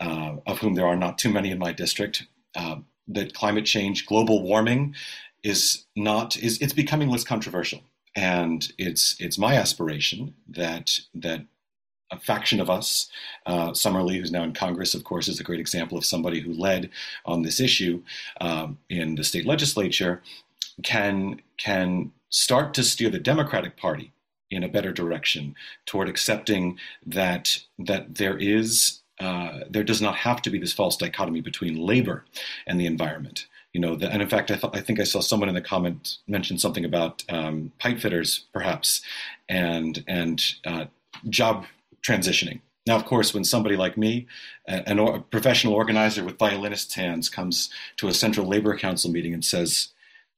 uh, 0.00 0.36
of 0.46 0.58
whom 0.58 0.74
there 0.74 0.86
are 0.86 0.96
not 0.96 1.18
too 1.18 1.30
many 1.30 1.50
in 1.50 1.58
my 1.58 1.72
district, 1.72 2.26
uh, 2.54 2.76
that 3.08 3.34
climate 3.34 3.66
change, 3.66 4.06
global 4.06 4.42
warming, 4.42 4.94
is 5.42 5.84
not 5.96 6.36
is 6.38 6.58
it's 6.60 6.72
becoming 6.72 7.08
less 7.10 7.24
controversial, 7.24 7.80
and 8.16 8.72
it's 8.78 9.16
it's 9.20 9.38
my 9.38 9.54
aspiration 9.54 10.34
that 10.48 10.98
that 11.14 11.42
a 12.12 12.18
faction 12.18 12.60
of 12.60 12.68
us, 12.68 13.08
uh, 13.46 13.72
Summer 13.72 14.02
Lee, 14.02 14.18
who's 14.18 14.32
now 14.32 14.42
in 14.42 14.52
Congress, 14.52 14.94
of 14.94 15.04
course, 15.04 15.28
is 15.28 15.38
a 15.38 15.44
great 15.44 15.60
example 15.60 15.96
of 15.96 16.04
somebody 16.04 16.40
who 16.40 16.52
led 16.52 16.90
on 17.24 17.42
this 17.42 17.60
issue 17.60 18.02
um, 18.40 18.78
in 18.88 19.14
the 19.14 19.22
state 19.24 19.46
legislature, 19.46 20.22
can 20.82 21.40
can 21.56 22.10
start 22.30 22.74
to 22.74 22.82
steer 22.82 23.10
the 23.10 23.18
Democratic 23.18 23.76
Party 23.76 24.12
in 24.50 24.64
a 24.64 24.68
better 24.68 24.92
direction 24.92 25.54
toward 25.86 26.08
accepting 26.08 26.78
that 27.06 27.62
that 27.78 28.16
there 28.16 28.36
is 28.38 29.00
uh, 29.20 29.60
there 29.68 29.84
does 29.84 30.00
not 30.00 30.16
have 30.16 30.40
to 30.42 30.50
be 30.50 30.58
this 30.58 30.72
false 30.72 30.96
dichotomy 30.96 31.42
between 31.42 31.76
labor 31.76 32.24
and 32.66 32.80
the 32.80 32.86
environment. 32.86 33.46
You 33.74 33.80
know, 33.80 33.94
the, 33.94 34.10
and 34.10 34.22
in 34.22 34.28
fact, 34.28 34.50
I, 34.50 34.56
th- 34.56 34.72
I 34.72 34.80
think 34.80 34.98
I 34.98 35.04
saw 35.04 35.20
someone 35.20 35.48
in 35.48 35.54
the 35.54 35.60
comment 35.60 36.16
mention 36.26 36.58
something 36.58 36.84
about 36.84 37.22
um, 37.28 37.70
pipe 37.78 38.00
fitters, 38.00 38.46
perhaps, 38.52 39.02
and 39.48 40.02
and 40.08 40.42
uh, 40.64 40.86
job 41.28 41.66
transitioning. 42.02 42.60
Now, 42.86 42.96
of 42.96 43.04
course, 43.04 43.34
when 43.34 43.44
somebody 43.44 43.76
like 43.76 43.96
me, 43.96 44.26
an 44.66 44.98
a 44.98 45.20
professional 45.20 45.74
organizer 45.74 46.24
with 46.24 46.38
violinist's 46.38 46.94
hands, 46.94 47.28
comes 47.28 47.68
to 47.98 48.08
a 48.08 48.14
central 48.14 48.46
labor 48.48 48.76
council 48.76 49.10
meeting 49.10 49.34
and 49.34 49.44
says, 49.44 49.90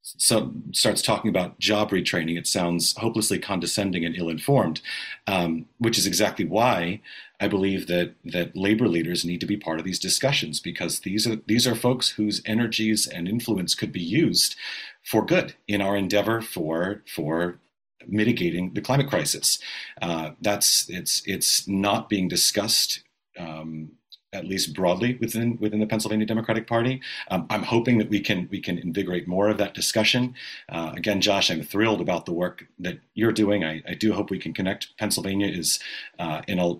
so 0.03 0.53
starts 0.73 1.01
talking 1.01 1.29
about 1.29 1.59
job 1.61 1.91
retraining, 1.91 2.37
it 2.37 2.47
sounds 2.47 2.97
hopelessly 2.97 3.39
condescending 3.39 4.05
and 4.05 4.17
ill-informed, 4.17 4.81
um, 5.27 5.67
which 5.79 5.97
is 5.97 6.07
exactly 6.07 6.45
why 6.45 7.01
I 7.41 7.49
believe 7.49 7.87
that 7.87 8.15
that 8.25 8.57
labor 8.57 8.89
leaders 8.89 9.25
need 9.25 9.41
to 9.41 9.47
be 9.47 9.57
part 9.57 9.79
of 9.79 9.85
these 9.85 9.99
discussions 9.99 10.61
because 10.61 11.01
these 11.01 11.27
are 11.27 11.37
these 11.47 11.67
are 11.67 11.75
folks 11.75 12.11
whose 12.11 12.43
energies 12.47 13.07
and 13.07 13.29
influence 13.29 13.75
could 13.75 13.93
be 13.93 14.03
used 14.03 14.57
for 15.05 15.25
good 15.25 15.55
in 15.67 15.81
our 15.81 15.97
endeavor 15.97 16.41
for 16.41 17.03
for 17.07 17.61
mitigating 18.07 18.75
the 18.75 18.81
climate 18.81 19.09
crisis. 19.09 19.59
Uh, 20.01 20.31
that's 20.41 20.89
it's 20.89 21.23
it's 21.27 21.67
not 21.69 22.09
being 22.09 22.29
discussed. 22.29 23.03
Um, 23.39 23.93
at 24.33 24.47
least 24.47 24.75
broadly 24.75 25.19
within 25.21 25.59
within 25.59 25.81
the 25.81 25.87
Pennsylvania 25.87 26.27
Democratic 26.27 26.67
Party. 26.67 27.01
Um, 27.31 27.47
I'm 27.51 27.63
hoping 27.63 27.99
that 27.99 28.09
we 28.09 28.21
can 28.21 28.49
we 28.51 28.61
can 28.61 28.79
invigorate 28.79 29.29
more 29.29 29.49
of 29.49 29.59
that 29.59 29.75
discussion. 29.75 30.35
Uh, 30.69 30.93
again, 30.97 31.21
Josh, 31.21 31.51
I'm 31.51 31.63
thrilled 31.63 32.01
about 32.01 32.27
the 32.27 32.33
work 32.33 32.67
that 32.79 32.99
you're 33.15 33.33
doing. 33.33 33.65
I, 33.65 33.83
I 33.87 33.95
do 33.95 34.13
hope 34.13 34.31
we 34.31 34.39
can 34.39 34.55
connect. 34.55 34.97
Pennsylvania 34.99 35.49
is 35.49 35.79
uh, 36.19 36.43
in 36.49 36.59
a 36.59 36.75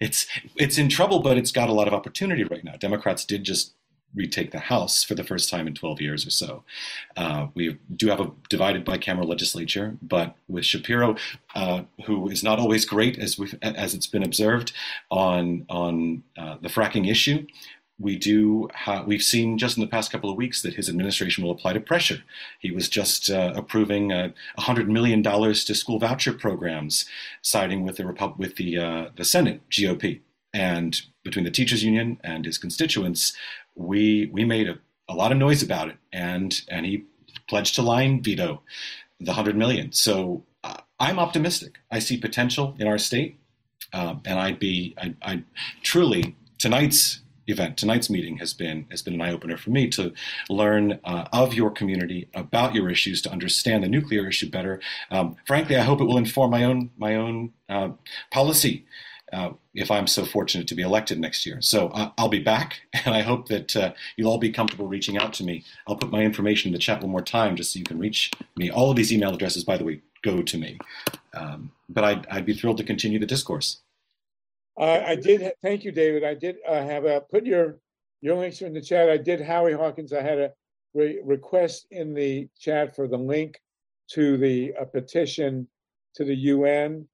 it's 0.00 0.26
it's 0.56 0.78
in 0.78 0.88
trouble, 0.88 1.20
but 1.20 1.36
it's 1.36 1.52
got 1.52 1.68
a 1.68 1.72
lot 1.72 1.86
of 1.86 1.94
opportunity 1.94 2.44
right 2.44 2.64
now. 2.64 2.76
Democrats 2.76 3.24
did 3.24 3.44
just 3.44 3.74
retake 4.14 4.50
the 4.50 4.58
House 4.58 5.02
for 5.02 5.14
the 5.14 5.24
first 5.24 5.48
time 5.50 5.66
in 5.66 5.74
12 5.74 6.00
years 6.00 6.26
or 6.26 6.30
so. 6.30 6.64
Uh, 7.16 7.46
we 7.54 7.78
do 7.96 8.08
have 8.08 8.20
a 8.20 8.30
divided 8.48 8.84
bicameral 8.84 9.26
legislature, 9.26 9.96
but 10.02 10.36
with 10.48 10.64
Shapiro, 10.64 11.16
uh, 11.54 11.82
who 12.06 12.28
is 12.28 12.42
not 12.42 12.58
always 12.58 12.84
great 12.84 13.18
as 13.18 13.38
we 13.38 13.52
as 13.62 13.94
it's 13.94 14.06
been 14.06 14.22
observed 14.22 14.72
on 15.10 15.64
on 15.68 16.22
uh, 16.36 16.56
the 16.60 16.68
fracking 16.68 17.10
issue, 17.10 17.46
we 17.98 18.16
do 18.16 18.68
ha- 18.74 19.04
we've 19.06 19.22
seen 19.22 19.56
just 19.58 19.76
in 19.76 19.80
the 19.80 19.86
past 19.86 20.10
couple 20.10 20.28
of 20.28 20.36
weeks 20.36 20.62
that 20.62 20.74
his 20.74 20.88
administration 20.88 21.44
will 21.44 21.52
apply 21.52 21.72
to 21.72 21.80
pressure. 21.80 22.22
He 22.58 22.70
was 22.70 22.88
just 22.88 23.30
uh, 23.30 23.52
approving 23.54 24.12
uh, 24.12 24.30
hundred 24.58 24.88
million 24.88 25.22
dollars 25.22 25.64
to 25.66 25.74
school 25.74 25.98
voucher 25.98 26.32
programs, 26.32 27.06
siding 27.42 27.84
with 27.84 27.96
the 27.96 28.06
Repub- 28.06 28.38
with 28.38 28.56
the 28.56 28.78
uh, 28.78 29.08
the 29.16 29.24
Senate 29.24 29.60
GOP. 29.70 30.20
And 30.54 31.00
between 31.22 31.44
the 31.44 31.50
teachers 31.50 31.82
union 31.82 32.18
and 32.22 32.44
his 32.44 32.58
constituents, 32.58 33.34
we 33.74 34.30
we 34.32 34.44
made 34.44 34.68
a, 34.68 34.78
a 35.08 35.14
lot 35.14 35.32
of 35.32 35.38
noise 35.38 35.62
about 35.62 35.88
it, 35.88 35.96
and 36.12 36.60
and 36.68 36.86
he 36.86 37.04
pledged 37.48 37.74
to 37.76 37.82
line 37.82 38.22
veto 38.22 38.62
the 39.20 39.32
hundred 39.32 39.56
million. 39.56 39.92
So 39.92 40.44
uh, 40.64 40.78
I'm 41.00 41.18
optimistic. 41.18 41.78
I 41.90 41.98
see 42.00 42.16
potential 42.16 42.74
in 42.78 42.86
our 42.86 42.98
state, 42.98 43.38
um, 43.92 44.20
and 44.24 44.38
I'd 44.38 44.58
be 44.58 44.94
I, 44.98 45.14
I 45.22 45.44
truly 45.82 46.36
tonight's 46.58 47.20
event 47.48 47.76
tonight's 47.76 48.08
meeting 48.08 48.36
has 48.38 48.54
been 48.54 48.86
has 48.90 49.02
been 49.02 49.14
an 49.14 49.20
eye 49.20 49.32
opener 49.32 49.56
for 49.56 49.70
me 49.70 49.88
to 49.88 50.12
learn 50.48 51.00
uh, 51.04 51.26
of 51.32 51.54
your 51.54 51.70
community 51.70 52.28
about 52.34 52.74
your 52.74 52.88
issues 52.88 53.20
to 53.22 53.30
understand 53.30 53.82
the 53.82 53.88
nuclear 53.88 54.28
issue 54.28 54.50
better. 54.50 54.80
Um, 55.10 55.36
frankly, 55.46 55.76
I 55.76 55.82
hope 55.82 56.00
it 56.00 56.04
will 56.04 56.18
inform 56.18 56.50
my 56.50 56.64
own 56.64 56.90
my 56.96 57.16
own 57.16 57.52
uh, 57.68 57.90
policy 58.30 58.84
uh, 59.32 59.50
if 59.74 59.90
I'm 59.90 60.06
so 60.06 60.24
fortunate 60.24 60.68
to 60.68 60.74
be 60.74 60.82
elected 60.82 61.18
next 61.18 61.46
year. 61.46 61.60
So 61.60 61.88
uh, 61.88 62.10
I'll 62.18 62.28
be 62.28 62.38
back, 62.38 62.80
and 63.04 63.14
I 63.14 63.22
hope 63.22 63.48
that 63.48 63.74
uh, 63.74 63.92
you'll 64.16 64.30
all 64.30 64.38
be 64.38 64.50
comfortable 64.50 64.86
reaching 64.86 65.16
out 65.16 65.32
to 65.34 65.44
me. 65.44 65.64
I'll 65.86 65.96
put 65.96 66.10
my 66.10 66.22
information 66.22 66.68
in 66.68 66.72
the 66.72 66.78
chat 66.78 67.00
one 67.00 67.10
more 67.10 67.22
time 67.22 67.56
just 67.56 67.72
so 67.72 67.78
you 67.78 67.84
can 67.84 67.98
reach 67.98 68.30
me. 68.56 68.70
All 68.70 68.90
of 68.90 68.96
these 68.96 69.12
email 69.12 69.34
addresses, 69.34 69.64
by 69.64 69.76
the 69.76 69.84
way, 69.84 70.02
go 70.22 70.42
to 70.42 70.58
me. 70.58 70.78
Um, 71.34 71.72
but 71.88 72.04
I'd, 72.04 72.26
I'd, 72.28 72.46
be 72.46 72.54
thrilled 72.54 72.76
to 72.78 72.84
continue 72.84 73.18
the 73.18 73.26
discourse. 73.26 73.80
Uh, 74.78 75.02
I 75.06 75.16
did. 75.16 75.50
Thank 75.62 75.84
you, 75.84 75.92
David. 75.92 76.24
I 76.24 76.34
did 76.34 76.56
uh, 76.68 76.82
have 76.82 77.04
a 77.04 77.20
put 77.20 77.44
your 77.44 77.78
your 78.20 78.36
links 78.36 78.60
in 78.60 78.72
the 78.72 78.80
chat. 78.80 79.08
I 79.08 79.16
did 79.16 79.40
Howie 79.40 79.72
Hawkins. 79.72 80.12
I 80.12 80.22
had 80.22 80.38
a 80.38 80.52
re- 80.94 81.20
request 81.24 81.86
in 81.90 82.14
the 82.14 82.48
chat 82.58 82.94
for 82.94 83.08
the 83.08 83.16
link 83.16 83.60
to 84.12 84.36
the 84.36 84.72
petition 84.92 85.66
to 86.14 86.24
the 86.24 86.34
UN 86.34 87.06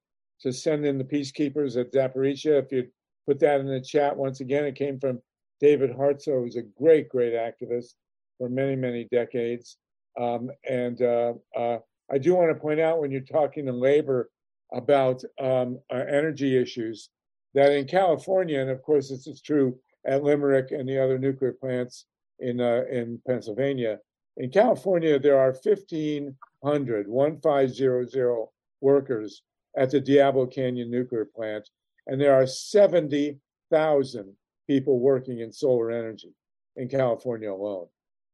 to 0.43 0.52
send 0.52 0.85
in 0.85 0.98
the 0.98 1.05
peacekeepers 1.05 1.77
at 1.77 1.93
Zaporizhzhia. 1.93 2.62
If 2.62 2.73
you 2.73 2.89
put 3.27 3.40
that 3.40 3.60
in 3.60 3.66
the 3.66 3.81
chat 3.81 4.16
once 4.16 4.40
again, 4.40 4.65
it 4.65 4.74
came 4.74 4.98
from 4.98 5.20
David 5.60 5.90
Hartsough, 5.90 6.43
who's 6.43 6.56
a 6.56 6.62
great, 6.62 7.09
great 7.09 7.35
activist 7.35 7.94
for 8.39 8.48
many, 8.48 8.77
many 8.77 9.05
decades. 9.10 9.78
Um, 10.19 10.51
and 10.69 11.02
uh, 11.02 11.35
uh, 11.56 11.78
I 12.10 12.19
do 12.19 12.35
want 12.35 12.51
to 12.51 12.60
point 12.60 12.81
out 12.81 13.01
when 13.01 13.10
you're 13.10 13.20
talking 13.20 13.66
to 13.66 13.73
labor 13.73 14.31
about 14.73 15.23
um, 15.40 15.78
energy 15.90 16.56
issues, 16.56 17.10
that 17.55 17.73
in 17.73 17.86
California, 17.86 18.60
and 18.60 18.70
of 18.70 18.82
course 18.82 19.09
this 19.09 19.27
is 19.27 19.40
true 19.40 19.78
at 20.06 20.23
Limerick 20.23 20.70
and 20.70 20.89
the 20.89 21.02
other 21.02 21.19
nuclear 21.19 21.52
plants 21.52 22.06
in 22.39 22.60
uh, 22.60 22.82
in 22.90 23.20
Pennsylvania, 23.27 23.98
in 24.36 24.51
California 24.51 25.19
there 25.19 25.39
are 25.39 25.52
1,500, 25.52 27.09
1,500 27.09 28.47
workers 28.81 29.43
at 29.77 29.90
the 29.90 30.01
Diablo 30.01 30.47
Canyon 30.47 30.90
nuclear 30.90 31.24
plant, 31.24 31.69
and 32.07 32.20
there 32.20 32.35
are 32.35 32.47
70,000 32.47 34.36
people 34.66 35.01
working 35.01 35.40
in 35.40 35.53
solar 35.53 35.90
energy 35.90 36.35
in 36.77 36.89
California 36.89 37.53
alone. 37.53 37.86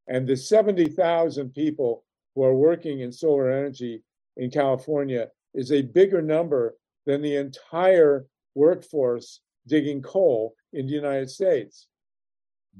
And 0.06 0.27
the 0.27 0.36
70,000 0.36 1.55
people 1.55 2.05
who 2.35 2.44
are 2.44 2.55
working 2.55 3.01
in 3.01 3.12
solar 3.12 3.51
energy 3.51 4.02
in 4.36 4.51
California 4.51 5.28
is 5.55 5.73
a 5.73 5.82
bigger 5.82 6.20
number 6.20 6.77
than 7.06 7.23
the 7.23 7.36
entire 7.36 8.27
workforce 8.55 9.40
digging 9.66 10.02
coal 10.02 10.55
in 10.73 10.86
the 10.86 10.93
United 10.93 11.31
States. 11.31 11.86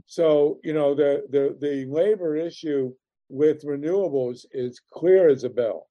So, 0.06 0.59
you 0.64 0.72
know, 0.72 0.94
the, 0.94 1.24
the, 1.31 1.56
the 1.60 1.86
labor 1.86 2.36
issue 2.36 2.93
with 3.28 3.64
renewables 3.64 4.44
is 4.52 4.81
clear 4.93 5.28
as 5.28 5.44
a 5.44 5.51
bell. 5.51 5.89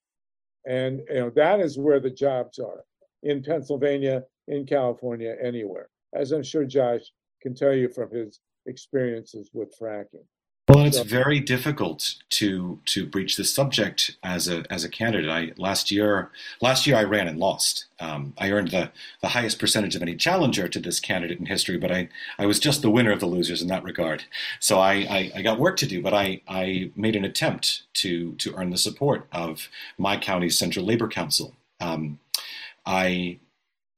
And 0.65 1.01
you 1.09 1.15
know 1.15 1.29
that 1.31 1.59
is 1.59 1.77
where 1.77 1.99
the 1.99 2.09
jobs 2.09 2.59
are 2.59 2.83
in 3.23 3.43
Pennsylvania, 3.43 4.23
in 4.47 4.65
California, 4.65 5.35
anywhere. 5.41 5.89
As 6.13 6.31
I'm 6.31 6.43
sure 6.43 6.65
Josh 6.65 7.01
can 7.41 7.53
tell 7.53 7.73
you 7.73 7.89
from 7.89 8.11
his 8.11 8.39
experiences 8.65 9.49
with 9.53 9.73
fracking. 9.79 10.25
Well, 10.69 10.85
it's 10.85 10.99
very 10.99 11.41
difficult 11.41 12.15
to 12.29 12.79
to 12.85 13.05
breach 13.05 13.35
this 13.35 13.53
subject 13.53 14.15
as 14.23 14.47
a 14.47 14.63
as 14.71 14.85
a 14.85 14.89
candidate. 14.89 15.29
I 15.29 15.51
last 15.57 15.91
year 15.91 16.31
last 16.61 16.87
year 16.87 16.95
I 16.95 17.03
ran 17.03 17.27
and 17.27 17.37
lost. 17.37 17.85
Um, 17.99 18.33
I 18.37 18.49
earned 18.49 18.71
the 18.71 18.89
the 19.21 19.27
highest 19.29 19.59
percentage 19.59 19.93
of 19.93 20.01
any 20.01 20.15
challenger 20.15 20.69
to 20.69 20.79
this 20.79 21.01
candidate 21.01 21.37
in 21.37 21.47
history, 21.47 21.77
but 21.77 21.91
I 21.91 22.07
I 22.39 22.45
was 22.45 22.61
just 22.61 22.81
the 22.81 22.89
winner 22.89 23.11
of 23.11 23.19
the 23.19 23.25
losers 23.25 23.61
in 23.61 23.67
that 23.67 23.83
regard. 23.83 24.23
So 24.61 24.79
I 24.79 24.93
I, 24.93 25.31
I 25.35 25.41
got 25.41 25.59
work 25.59 25.75
to 25.77 25.85
do, 25.85 26.01
but 26.01 26.13
I 26.13 26.41
I 26.47 26.91
made 26.95 27.17
an 27.17 27.25
attempt 27.25 27.83
to 27.95 28.33
to 28.35 28.55
earn 28.55 28.69
the 28.69 28.77
support 28.77 29.27
of 29.33 29.67
my 29.97 30.15
county's 30.15 30.57
Central 30.57 30.85
Labor 30.85 31.09
Council. 31.09 31.53
Um, 31.81 32.19
I 32.85 33.39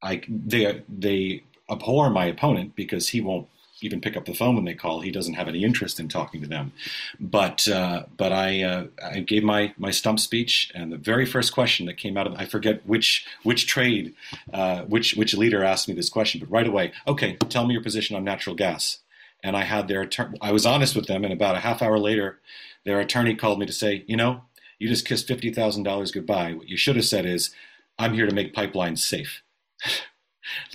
I 0.02 0.24
they 0.28 0.84
they 0.90 1.44
abhor 1.70 2.10
my 2.10 2.26
opponent 2.26 2.76
because 2.76 3.10
he 3.10 3.22
won't 3.22 3.48
even 3.82 4.02
pick 4.02 4.16
up 4.16 4.26
the 4.26 4.34
phone 4.34 4.56
when 4.56 4.66
they 4.66 4.74
call. 4.74 5.02
He 5.02 5.12
doesn't 5.12 5.34
have 5.34 5.48
any 5.48 5.64
interest 5.64 6.00
in 6.00 6.08
talking 6.08 6.42
to 6.42 6.48
them. 6.48 6.72
But 7.20 7.68
uh, 7.68 8.06
but 8.18 8.32
I 8.32 8.64
uh, 8.64 8.86
I 9.04 9.20
gave 9.20 9.44
my 9.44 9.74
my 9.78 9.92
stump 9.92 10.20
speech, 10.20 10.72
and 10.74 10.92
the 10.92 10.98
very 10.98 11.26
first 11.26 11.54
question 11.54 11.86
that 11.88 11.98
came 11.98 12.18
out 12.18 12.28
of 12.28 12.34
I 12.36 12.46
forget 12.46 12.86
which 12.86 13.26
which 13.44 13.68
trade 13.68 14.14
uh, 14.54 14.84
which 14.84 15.16
which 15.16 15.36
leader 15.36 15.64
asked 15.64 15.88
me 15.88 15.94
this 15.94 16.10
question, 16.10 16.40
but 16.40 16.52
right 16.52 16.68
away, 16.68 16.94
okay, 17.08 17.36
tell 17.50 17.66
me 17.66 17.74
your 17.74 17.84
position 17.84 18.16
on 18.16 18.24
natural 18.24 18.56
gas. 18.56 19.00
And 19.44 19.56
I 19.56 19.64
had 19.64 19.88
their. 19.88 20.10
I 20.42 20.52
was 20.52 20.66
honest 20.66 20.96
with 20.96 21.08
them, 21.08 21.24
and 21.24 21.34
about 21.34 21.56
a 21.56 21.60
half 21.60 21.82
hour 21.82 22.00
later, 22.00 22.40
their 22.84 23.00
attorney 23.00 23.36
called 23.36 23.60
me 23.60 23.66
to 23.68 23.74
say, 23.74 24.04
you 24.08 24.18
know, 24.18 24.42
you 24.80 24.88
just 24.88 25.08
kissed 25.08 25.28
fifty 25.28 25.54
thousand 25.54 25.84
dollars 25.84 26.12
goodbye. 26.12 26.54
What 26.54 26.68
you 26.68 26.78
should 26.78 26.96
have 26.96 27.06
said 27.06 27.26
is, 27.26 27.52
I'm 28.00 28.14
here 28.14 28.26
to 28.26 28.34
make 28.34 28.56
pipelines 28.56 29.00
safe. 29.00 29.44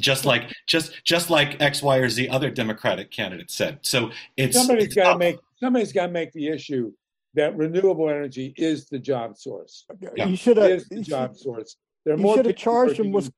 just 0.00 0.24
like 0.24 0.52
just 0.66 1.02
just 1.04 1.30
like 1.30 1.60
X, 1.60 1.82
Y, 1.82 1.96
or 1.96 2.08
Z 2.08 2.28
other 2.28 2.50
Democratic 2.50 3.10
candidates 3.10 3.54
said. 3.54 3.78
So 3.82 4.10
it's 4.36 4.56
somebody's 4.56 4.94
got 4.94 5.12
to 5.12 5.18
make 5.18 5.36
somebody's 5.58 5.92
got 5.92 6.06
to 6.06 6.12
make 6.12 6.32
the 6.32 6.48
issue 6.48 6.92
that 7.34 7.56
renewable 7.56 8.08
energy 8.08 8.54
is 8.56 8.88
the 8.88 8.98
job 8.98 9.36
source. 9.36 9.86
Yeah. 10.00 10.26
You 10.26 10.36
should 10.36 10.56
have 10.56 10.82
the 10.90 11.00
job 11.00 11.36
source. 11.36 11.76
There 12.04 12.14
are 12.14 12.18
more 12.18 12.36
should 12.36 12.46
have 12.46 12.56
charged 12.56 12.98
them 12.98 13.12
with. 13.12 13.30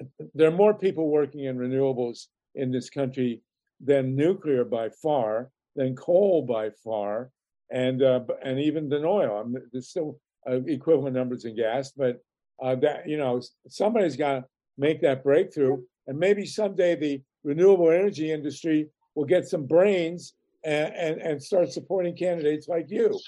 In, 0.00 0.08
there 0.34 0.48
are 0.48 0.56
more 0.56 0.74
people 0.74 1.08
working 1.10 1.44
in 1.44 1.56
renewables 1.56 2.26
in 2.54 2.70
this 2.70 2.88
country 2.90 3.42
than 3.80 4.16
nuclear 4.16 4.64
by 4.64 4.88
far, 4.88 5.50
than 5.76 5.94
coal 5.94 6.42
by 6.42 6.70
far, 6.82 7.30
and 7.70 8.02
uh, 8.02 8.20
and 8.42 8.58
even 8.58 8.88
than 8.88 9.04
oil. 9.04 9.38
I 9.38 9.48
mean, 9.48 9.62
there's 9.72 9.88
still 9.88 10.18
uh, 10.48 10.60
equivalent 10.62 11.14
numbers 11.14 11.44
in 11.44 11.56
gas, 11.56 11.92
but 11.92 12.20
uh, 12.62 12.74
that 12.76 13.08
you 13.08 13.16
know 13.16 13.40
somebody's 13.68 14.16
got 14.16 14.44
make 14.78 15.02
that 15.02 15.22
breakthrough. 15.22 15.82
And 16.06 16.18
maybe 16.18 16.46
someday 16.46 16.94
the 16.96 17.22
renewable 17.44 17.90
energy 17.90 18.32
industry 18.32 18.88
will 19.14 19.26
get 19.26 19.46
some 19.46 19.66
brains 19.66 20.34
and, 20.64 20.94
and, 20.94 21.20
and 21.20 21.42
start 21.42 21.72
supporting 21.72 22.16
candidates 22.16 22.68
like 22.68 22.86
you. 22.88 23.18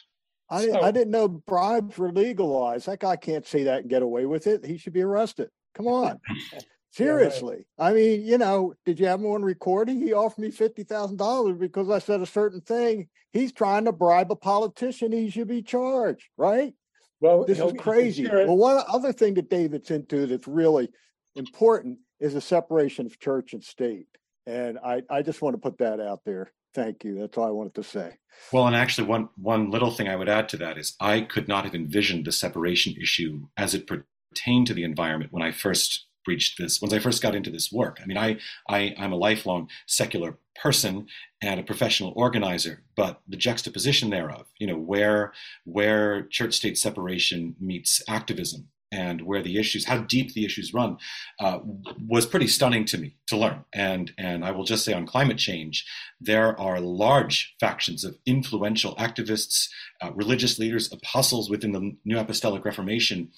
I, 0.48 0.66
so, 0.66 0.80
I 0.80 0.90
didn't 0.90 1.10
know 1.10 1.28
bribes 1.28 1.98
were 1.98 2.12
legalized. 2.12 2.86
That 2.86 3.00
guy 3.00 3.16
can't 3.16 3.46
say 3.46 3.64
that 3.64 3.82
and 3.82 3.90
get 3.90 4.02
away 4.02 4.26
with 4.26 4.46
it. 4.46 4.64
He 4.64 4.78
should 4.78 4.92
be 4.92 5.02
arrested. 5.02 5.48
Come 5.74 5.86
on. 5.86 6.18
Seriously. 6.92 7.64
Yeah, 7.78 7.84
right. 7.84 7.92
I 7.92 7.94
mean, 7.94 8.26
you 8.26 8.36
know, 8.36 8.74
did 8.84 8.98
you 8.98 9.06
have 9.06 9.20
him 9.20 9.26
on 9.26 9.42
recording? 9.42 10.00
He 10.00 10.12
offered 10.12 10.40
me 10.40 10.50
$50,000 10.50 11.58
because 11.58 11.88
I 11.88 12.00
said 12.00 12.20
a 12.20 12.26
certain 12.26 12.60
thing. 12.60 13.08
He's 13.32 13.52
trying 13.52 13.84
to 13.84 13.92
bribe 13.92 14.32
a 14.32 14.36
politician. 14.36 15.12
He 15.12 15.30
should 15.30 15.46
be 15.46 15.62
charged, 15.62 16.26
right? 16.36 16.74
Well, 17.20 17.44
this 17.44 17.60
is 17.60 17.72
crazy. 17.78 18.26
Well, 18.26 18.56
one 18.56 18.82
other 18.88 19.12
thing 19.12 19.34
that 19.34 19.50
David's 19.50 19.90
into 19.92 20.26
that's 20.26 20.48
really 20.48 20.88
important 21.36 21.98
is 22.18 22.34
a 22.34 22.40
separation 22.40 23.06
of 23.06 23.18
church 23.18 23.52
and 23.52 23.62
state. 23.62 24.06
And 24.46 24.78
I, 24.84 25.02
I 25.10 25.22
just 25.22 25.42
want 25.42 25.54
to 25.54 25.58
put 25.58 25.78
that 25.78 26.00
out 26.00 26.20
there. 26.24 26.52
Thank 26.74 27.04
you. 27.04 27.18
That's 27.18 27.36
all 27.36 27.46
I 27.46 27.50
wanted 27.50 27.74
to 27.74 27.82
say. 27.82 28.16
Well, 28.52 28.66
and 28.66 28.76
actually, 28.76 29.08
one 29.08 29.28
one 29.36 29.70
little 29.70 29.90
thing 29.90 30.08
I 30.08 30.16
would 30.16 30.28
add 30.28 30.48
to 30.50 30.56
that 30.58 30.78
is 30.78 30.96
I 31.00 31.22
could 31.22 31.48
not 31.48 31.64
have 31.64 31.74
envisioned 31.74 32.24
the 32.24 32.32
separation 32.32 32.94
issue 33.00 33.48
as 33.56 33.74
it 33.74 33.88
pertained 33.88 34.68
to 34.68 34.74
the 34.74 34.84
environment 34.84 35.32
when 35.32 35.42
I 35.42 35.50
first 35.50 36.06
breached 36.24 36.58
this. 36.58 36.80
When 36.80 36.92
I 36.92 37.00
first 37.00 37.22
got 37.22 37.34
into 37.34 37.50
this 37.50 37.72
work, 37.72 37.98
I 38.00 38.06
mean, 38.06 38.18
I, 38.18 38.38
I 38.68 38.94
I'm 38.98 39.12
a 39.12 39.16
lifelong 39.16 39.68
secular 39.86 40.38
person 40.62 41.06
and 41.42 41.58
a 41.58 41.64
professional 41.64 42.12
organizer, 42.14 42.84
but 42.96 43.20
the 43.26 43.36
juxtaposition 43.36 44.10
thereof, 44.10 44.46
you 44.58 44.66
know, 44.66 44.78
where 44.78 45.32
where 45.64 46.22
church 46.24 46.54
state 46.54 46.78
separation 46.78 47.56
meets 47.58 48.00
activism 48.08 48.68
and 48.92 49.22
where 49.22 49.42
the 49.42 49.58
issues, 49.58 49.84
how 49.84 49.98
deep 49.98 50.32
the 50.34 50.44
issues 50.44 50.74
run, 50.74 50.96
uh, 51.38 51.60
was 52.06 52.26
pretty 52.26 52.46
stunning 52.46 52.84
to 52.86 52.98
me 52.98 53.14
to 53.28 53.36
learn. 53.36 53.64
And 53.72 54.12
and 54.18 54.44
I 54.44 54.50
will 54.50 54.64
just 54.64 54.84
say 54.84 54.92
on 54.92 55.06
climate 55.06 55.38
change, 55.38 55.86
there 56.20 56.58
are 56.60 56.80
large 56.80 57.54
factions 57.60 58.04
of 58.04 58.16
influential 58.26 58.94
activists, 58.96 59.68
uh, 60.02 60.12
religious 60.12 60.58
leaders, 60.58 60.92
apostles 60.92 61.48
within 61.50 61.72
the 61.72 61.96
New 62.04 62.18
Apostolic 62.18 62.64
Reformation, 62.64 63.30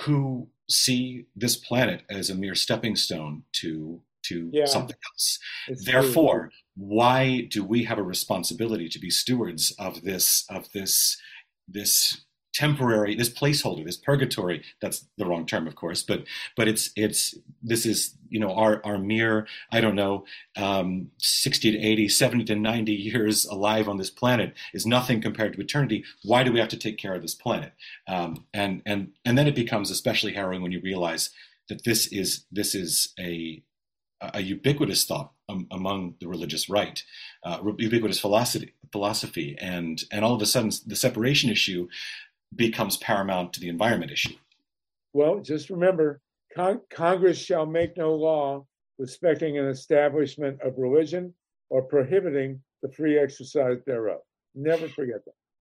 who 0.00 0.48
see 0.70 1.26
this 1.36 1.56
planet 1.56 2.02
as 2.08 2.30
a 2.30 2.34
mere 2.34 2.54
stepping 2.54 2.96
stone 2.96 3.42
to 3.52 4.00
to 4.22 4.50
Yeah. 4.54 4.64
something 4.64 4.96
else. 5.12 5.38
It's 5.68 5.84
Therefore, 5.84 6.50
why 6.76 7.42
do 7.50 7.62
we 7.62 7.84
have 7.84 7.98
a 7.98 8.02
responsibility 8.02 8.88
to 8.88 8.98
be 8.98 9.10
stewards 9.10 9.70
of 9.78 10.02
this 10.02 10.44
of 10.48 10.70
this 10.72 11.18
this 11.68 12.23
temporary 12.54 13.14
this 13.14 13.28
placeholder 13.28 13.84
this 13.84 13.96
purgatory 13.96 14.62
that's 14.80 15.06
the 15.18 15.26
wrong 15.26 15.44
term 15.44 15.66
of 15.66 15.74
course 15.74 16.02
but 16.02 16.24
but 16.56 16.68
it's 16.68 16.90
it's 16.96 17.34
this 17.62 17.84
is 17.84 18.14
you 18.28 18.38
know 18.38 18.54
our 18.54 18.80
our 18.84 18.98
mere 18.98 19.46
i 19.72 19.80
don't 19.80 19.96
know 19.96 20.24
um 20.56 21.10
60 21.18 21.72
to 21.72 21.78
80 21.78 22.08
70 22.08 22.44
to 22.44 22.54
90 22.54 22.92
years 22.92 23.44
alive 23.44 23.88
on 23.88 23.98
this 23.98 24.10
planet 24.10 24.54
is 24.72 24.86
nothing 24.86 25.20
compared 25.20 25.54
to 25.54 25.60
eternity. 25.60 26.04
Why 26.22 26.42
do 26.44 26.52
we 26.52 26.60
have 26.60 26.68
to 26.68 26.78
take 26.78 26.98
care 26.98 27.14
of 27.14 27.22
this 27.22 27.34
planet? 27.34 27.72
Um 28.06 28.46
and 28.52 28.82
and 28.86 29.12
and 29.24 29.36
then 29.36 29.46
it 29.46 29.54
becomes 29.54 29.90
especially 29.90 30.34
harrowing 30.34 30.62
when 30.62 30.72
you 30.72 30.80
realize 30.80 31.30
that 31.68 31.84
this 31.84 32.06
is 32.08 32.44
this 32.50 32.74
is 32.74 33.12
a 33.18 33.62
a 34.20 34.40
ubiquitous 34.40 35.04
thought 35.04 35.32
among 35.70 36.14
the 36.18 36.26
religious 36.26 36.70
right, 36.70 37.02
uh, 37.44 37.58
ubiquitous 37.76 38.18
philosophy, 38.18 38.72
philosophy, 38.90 39.56
and 39.60 40.02
and 40.10 40.24
all 40.24 40.34
of 40.34 40.40
a 40.40 40.46
sudden 40.46 40.70
the 40.86 40.96
separation 40.96 41.50
issue 41.50 41.88
becomes 42.56 42.96
paramount 42.96 43.52
to 43.54 43.60
the 43.60 43.68
environment 43.68 44.12
issue. 44.12 44.34
Well, 45.12 45.40
just 45.40 45.70
remember, 45.70 46.20
Con- 46.54 46.82
Congress 46.90 47.38
shall 47.38 47.66
make 47.66 47.96
no 47.96 48.14
law 48.14 48.66
respecting 48.98 49.58
an 49.58 49.66
establishment 49.66 50.60
of 50.62 50.74
religion 50.78 51.34
or 51.70 51.82
prohibiting 51.82 52.60
the 52.82 52.90
free 52.92 53.18
exercise 53.18 53.78
thereof. 53.86 54.20
Never 54.54 54.88
forget 54.88 55.24
that. 55.24 55.34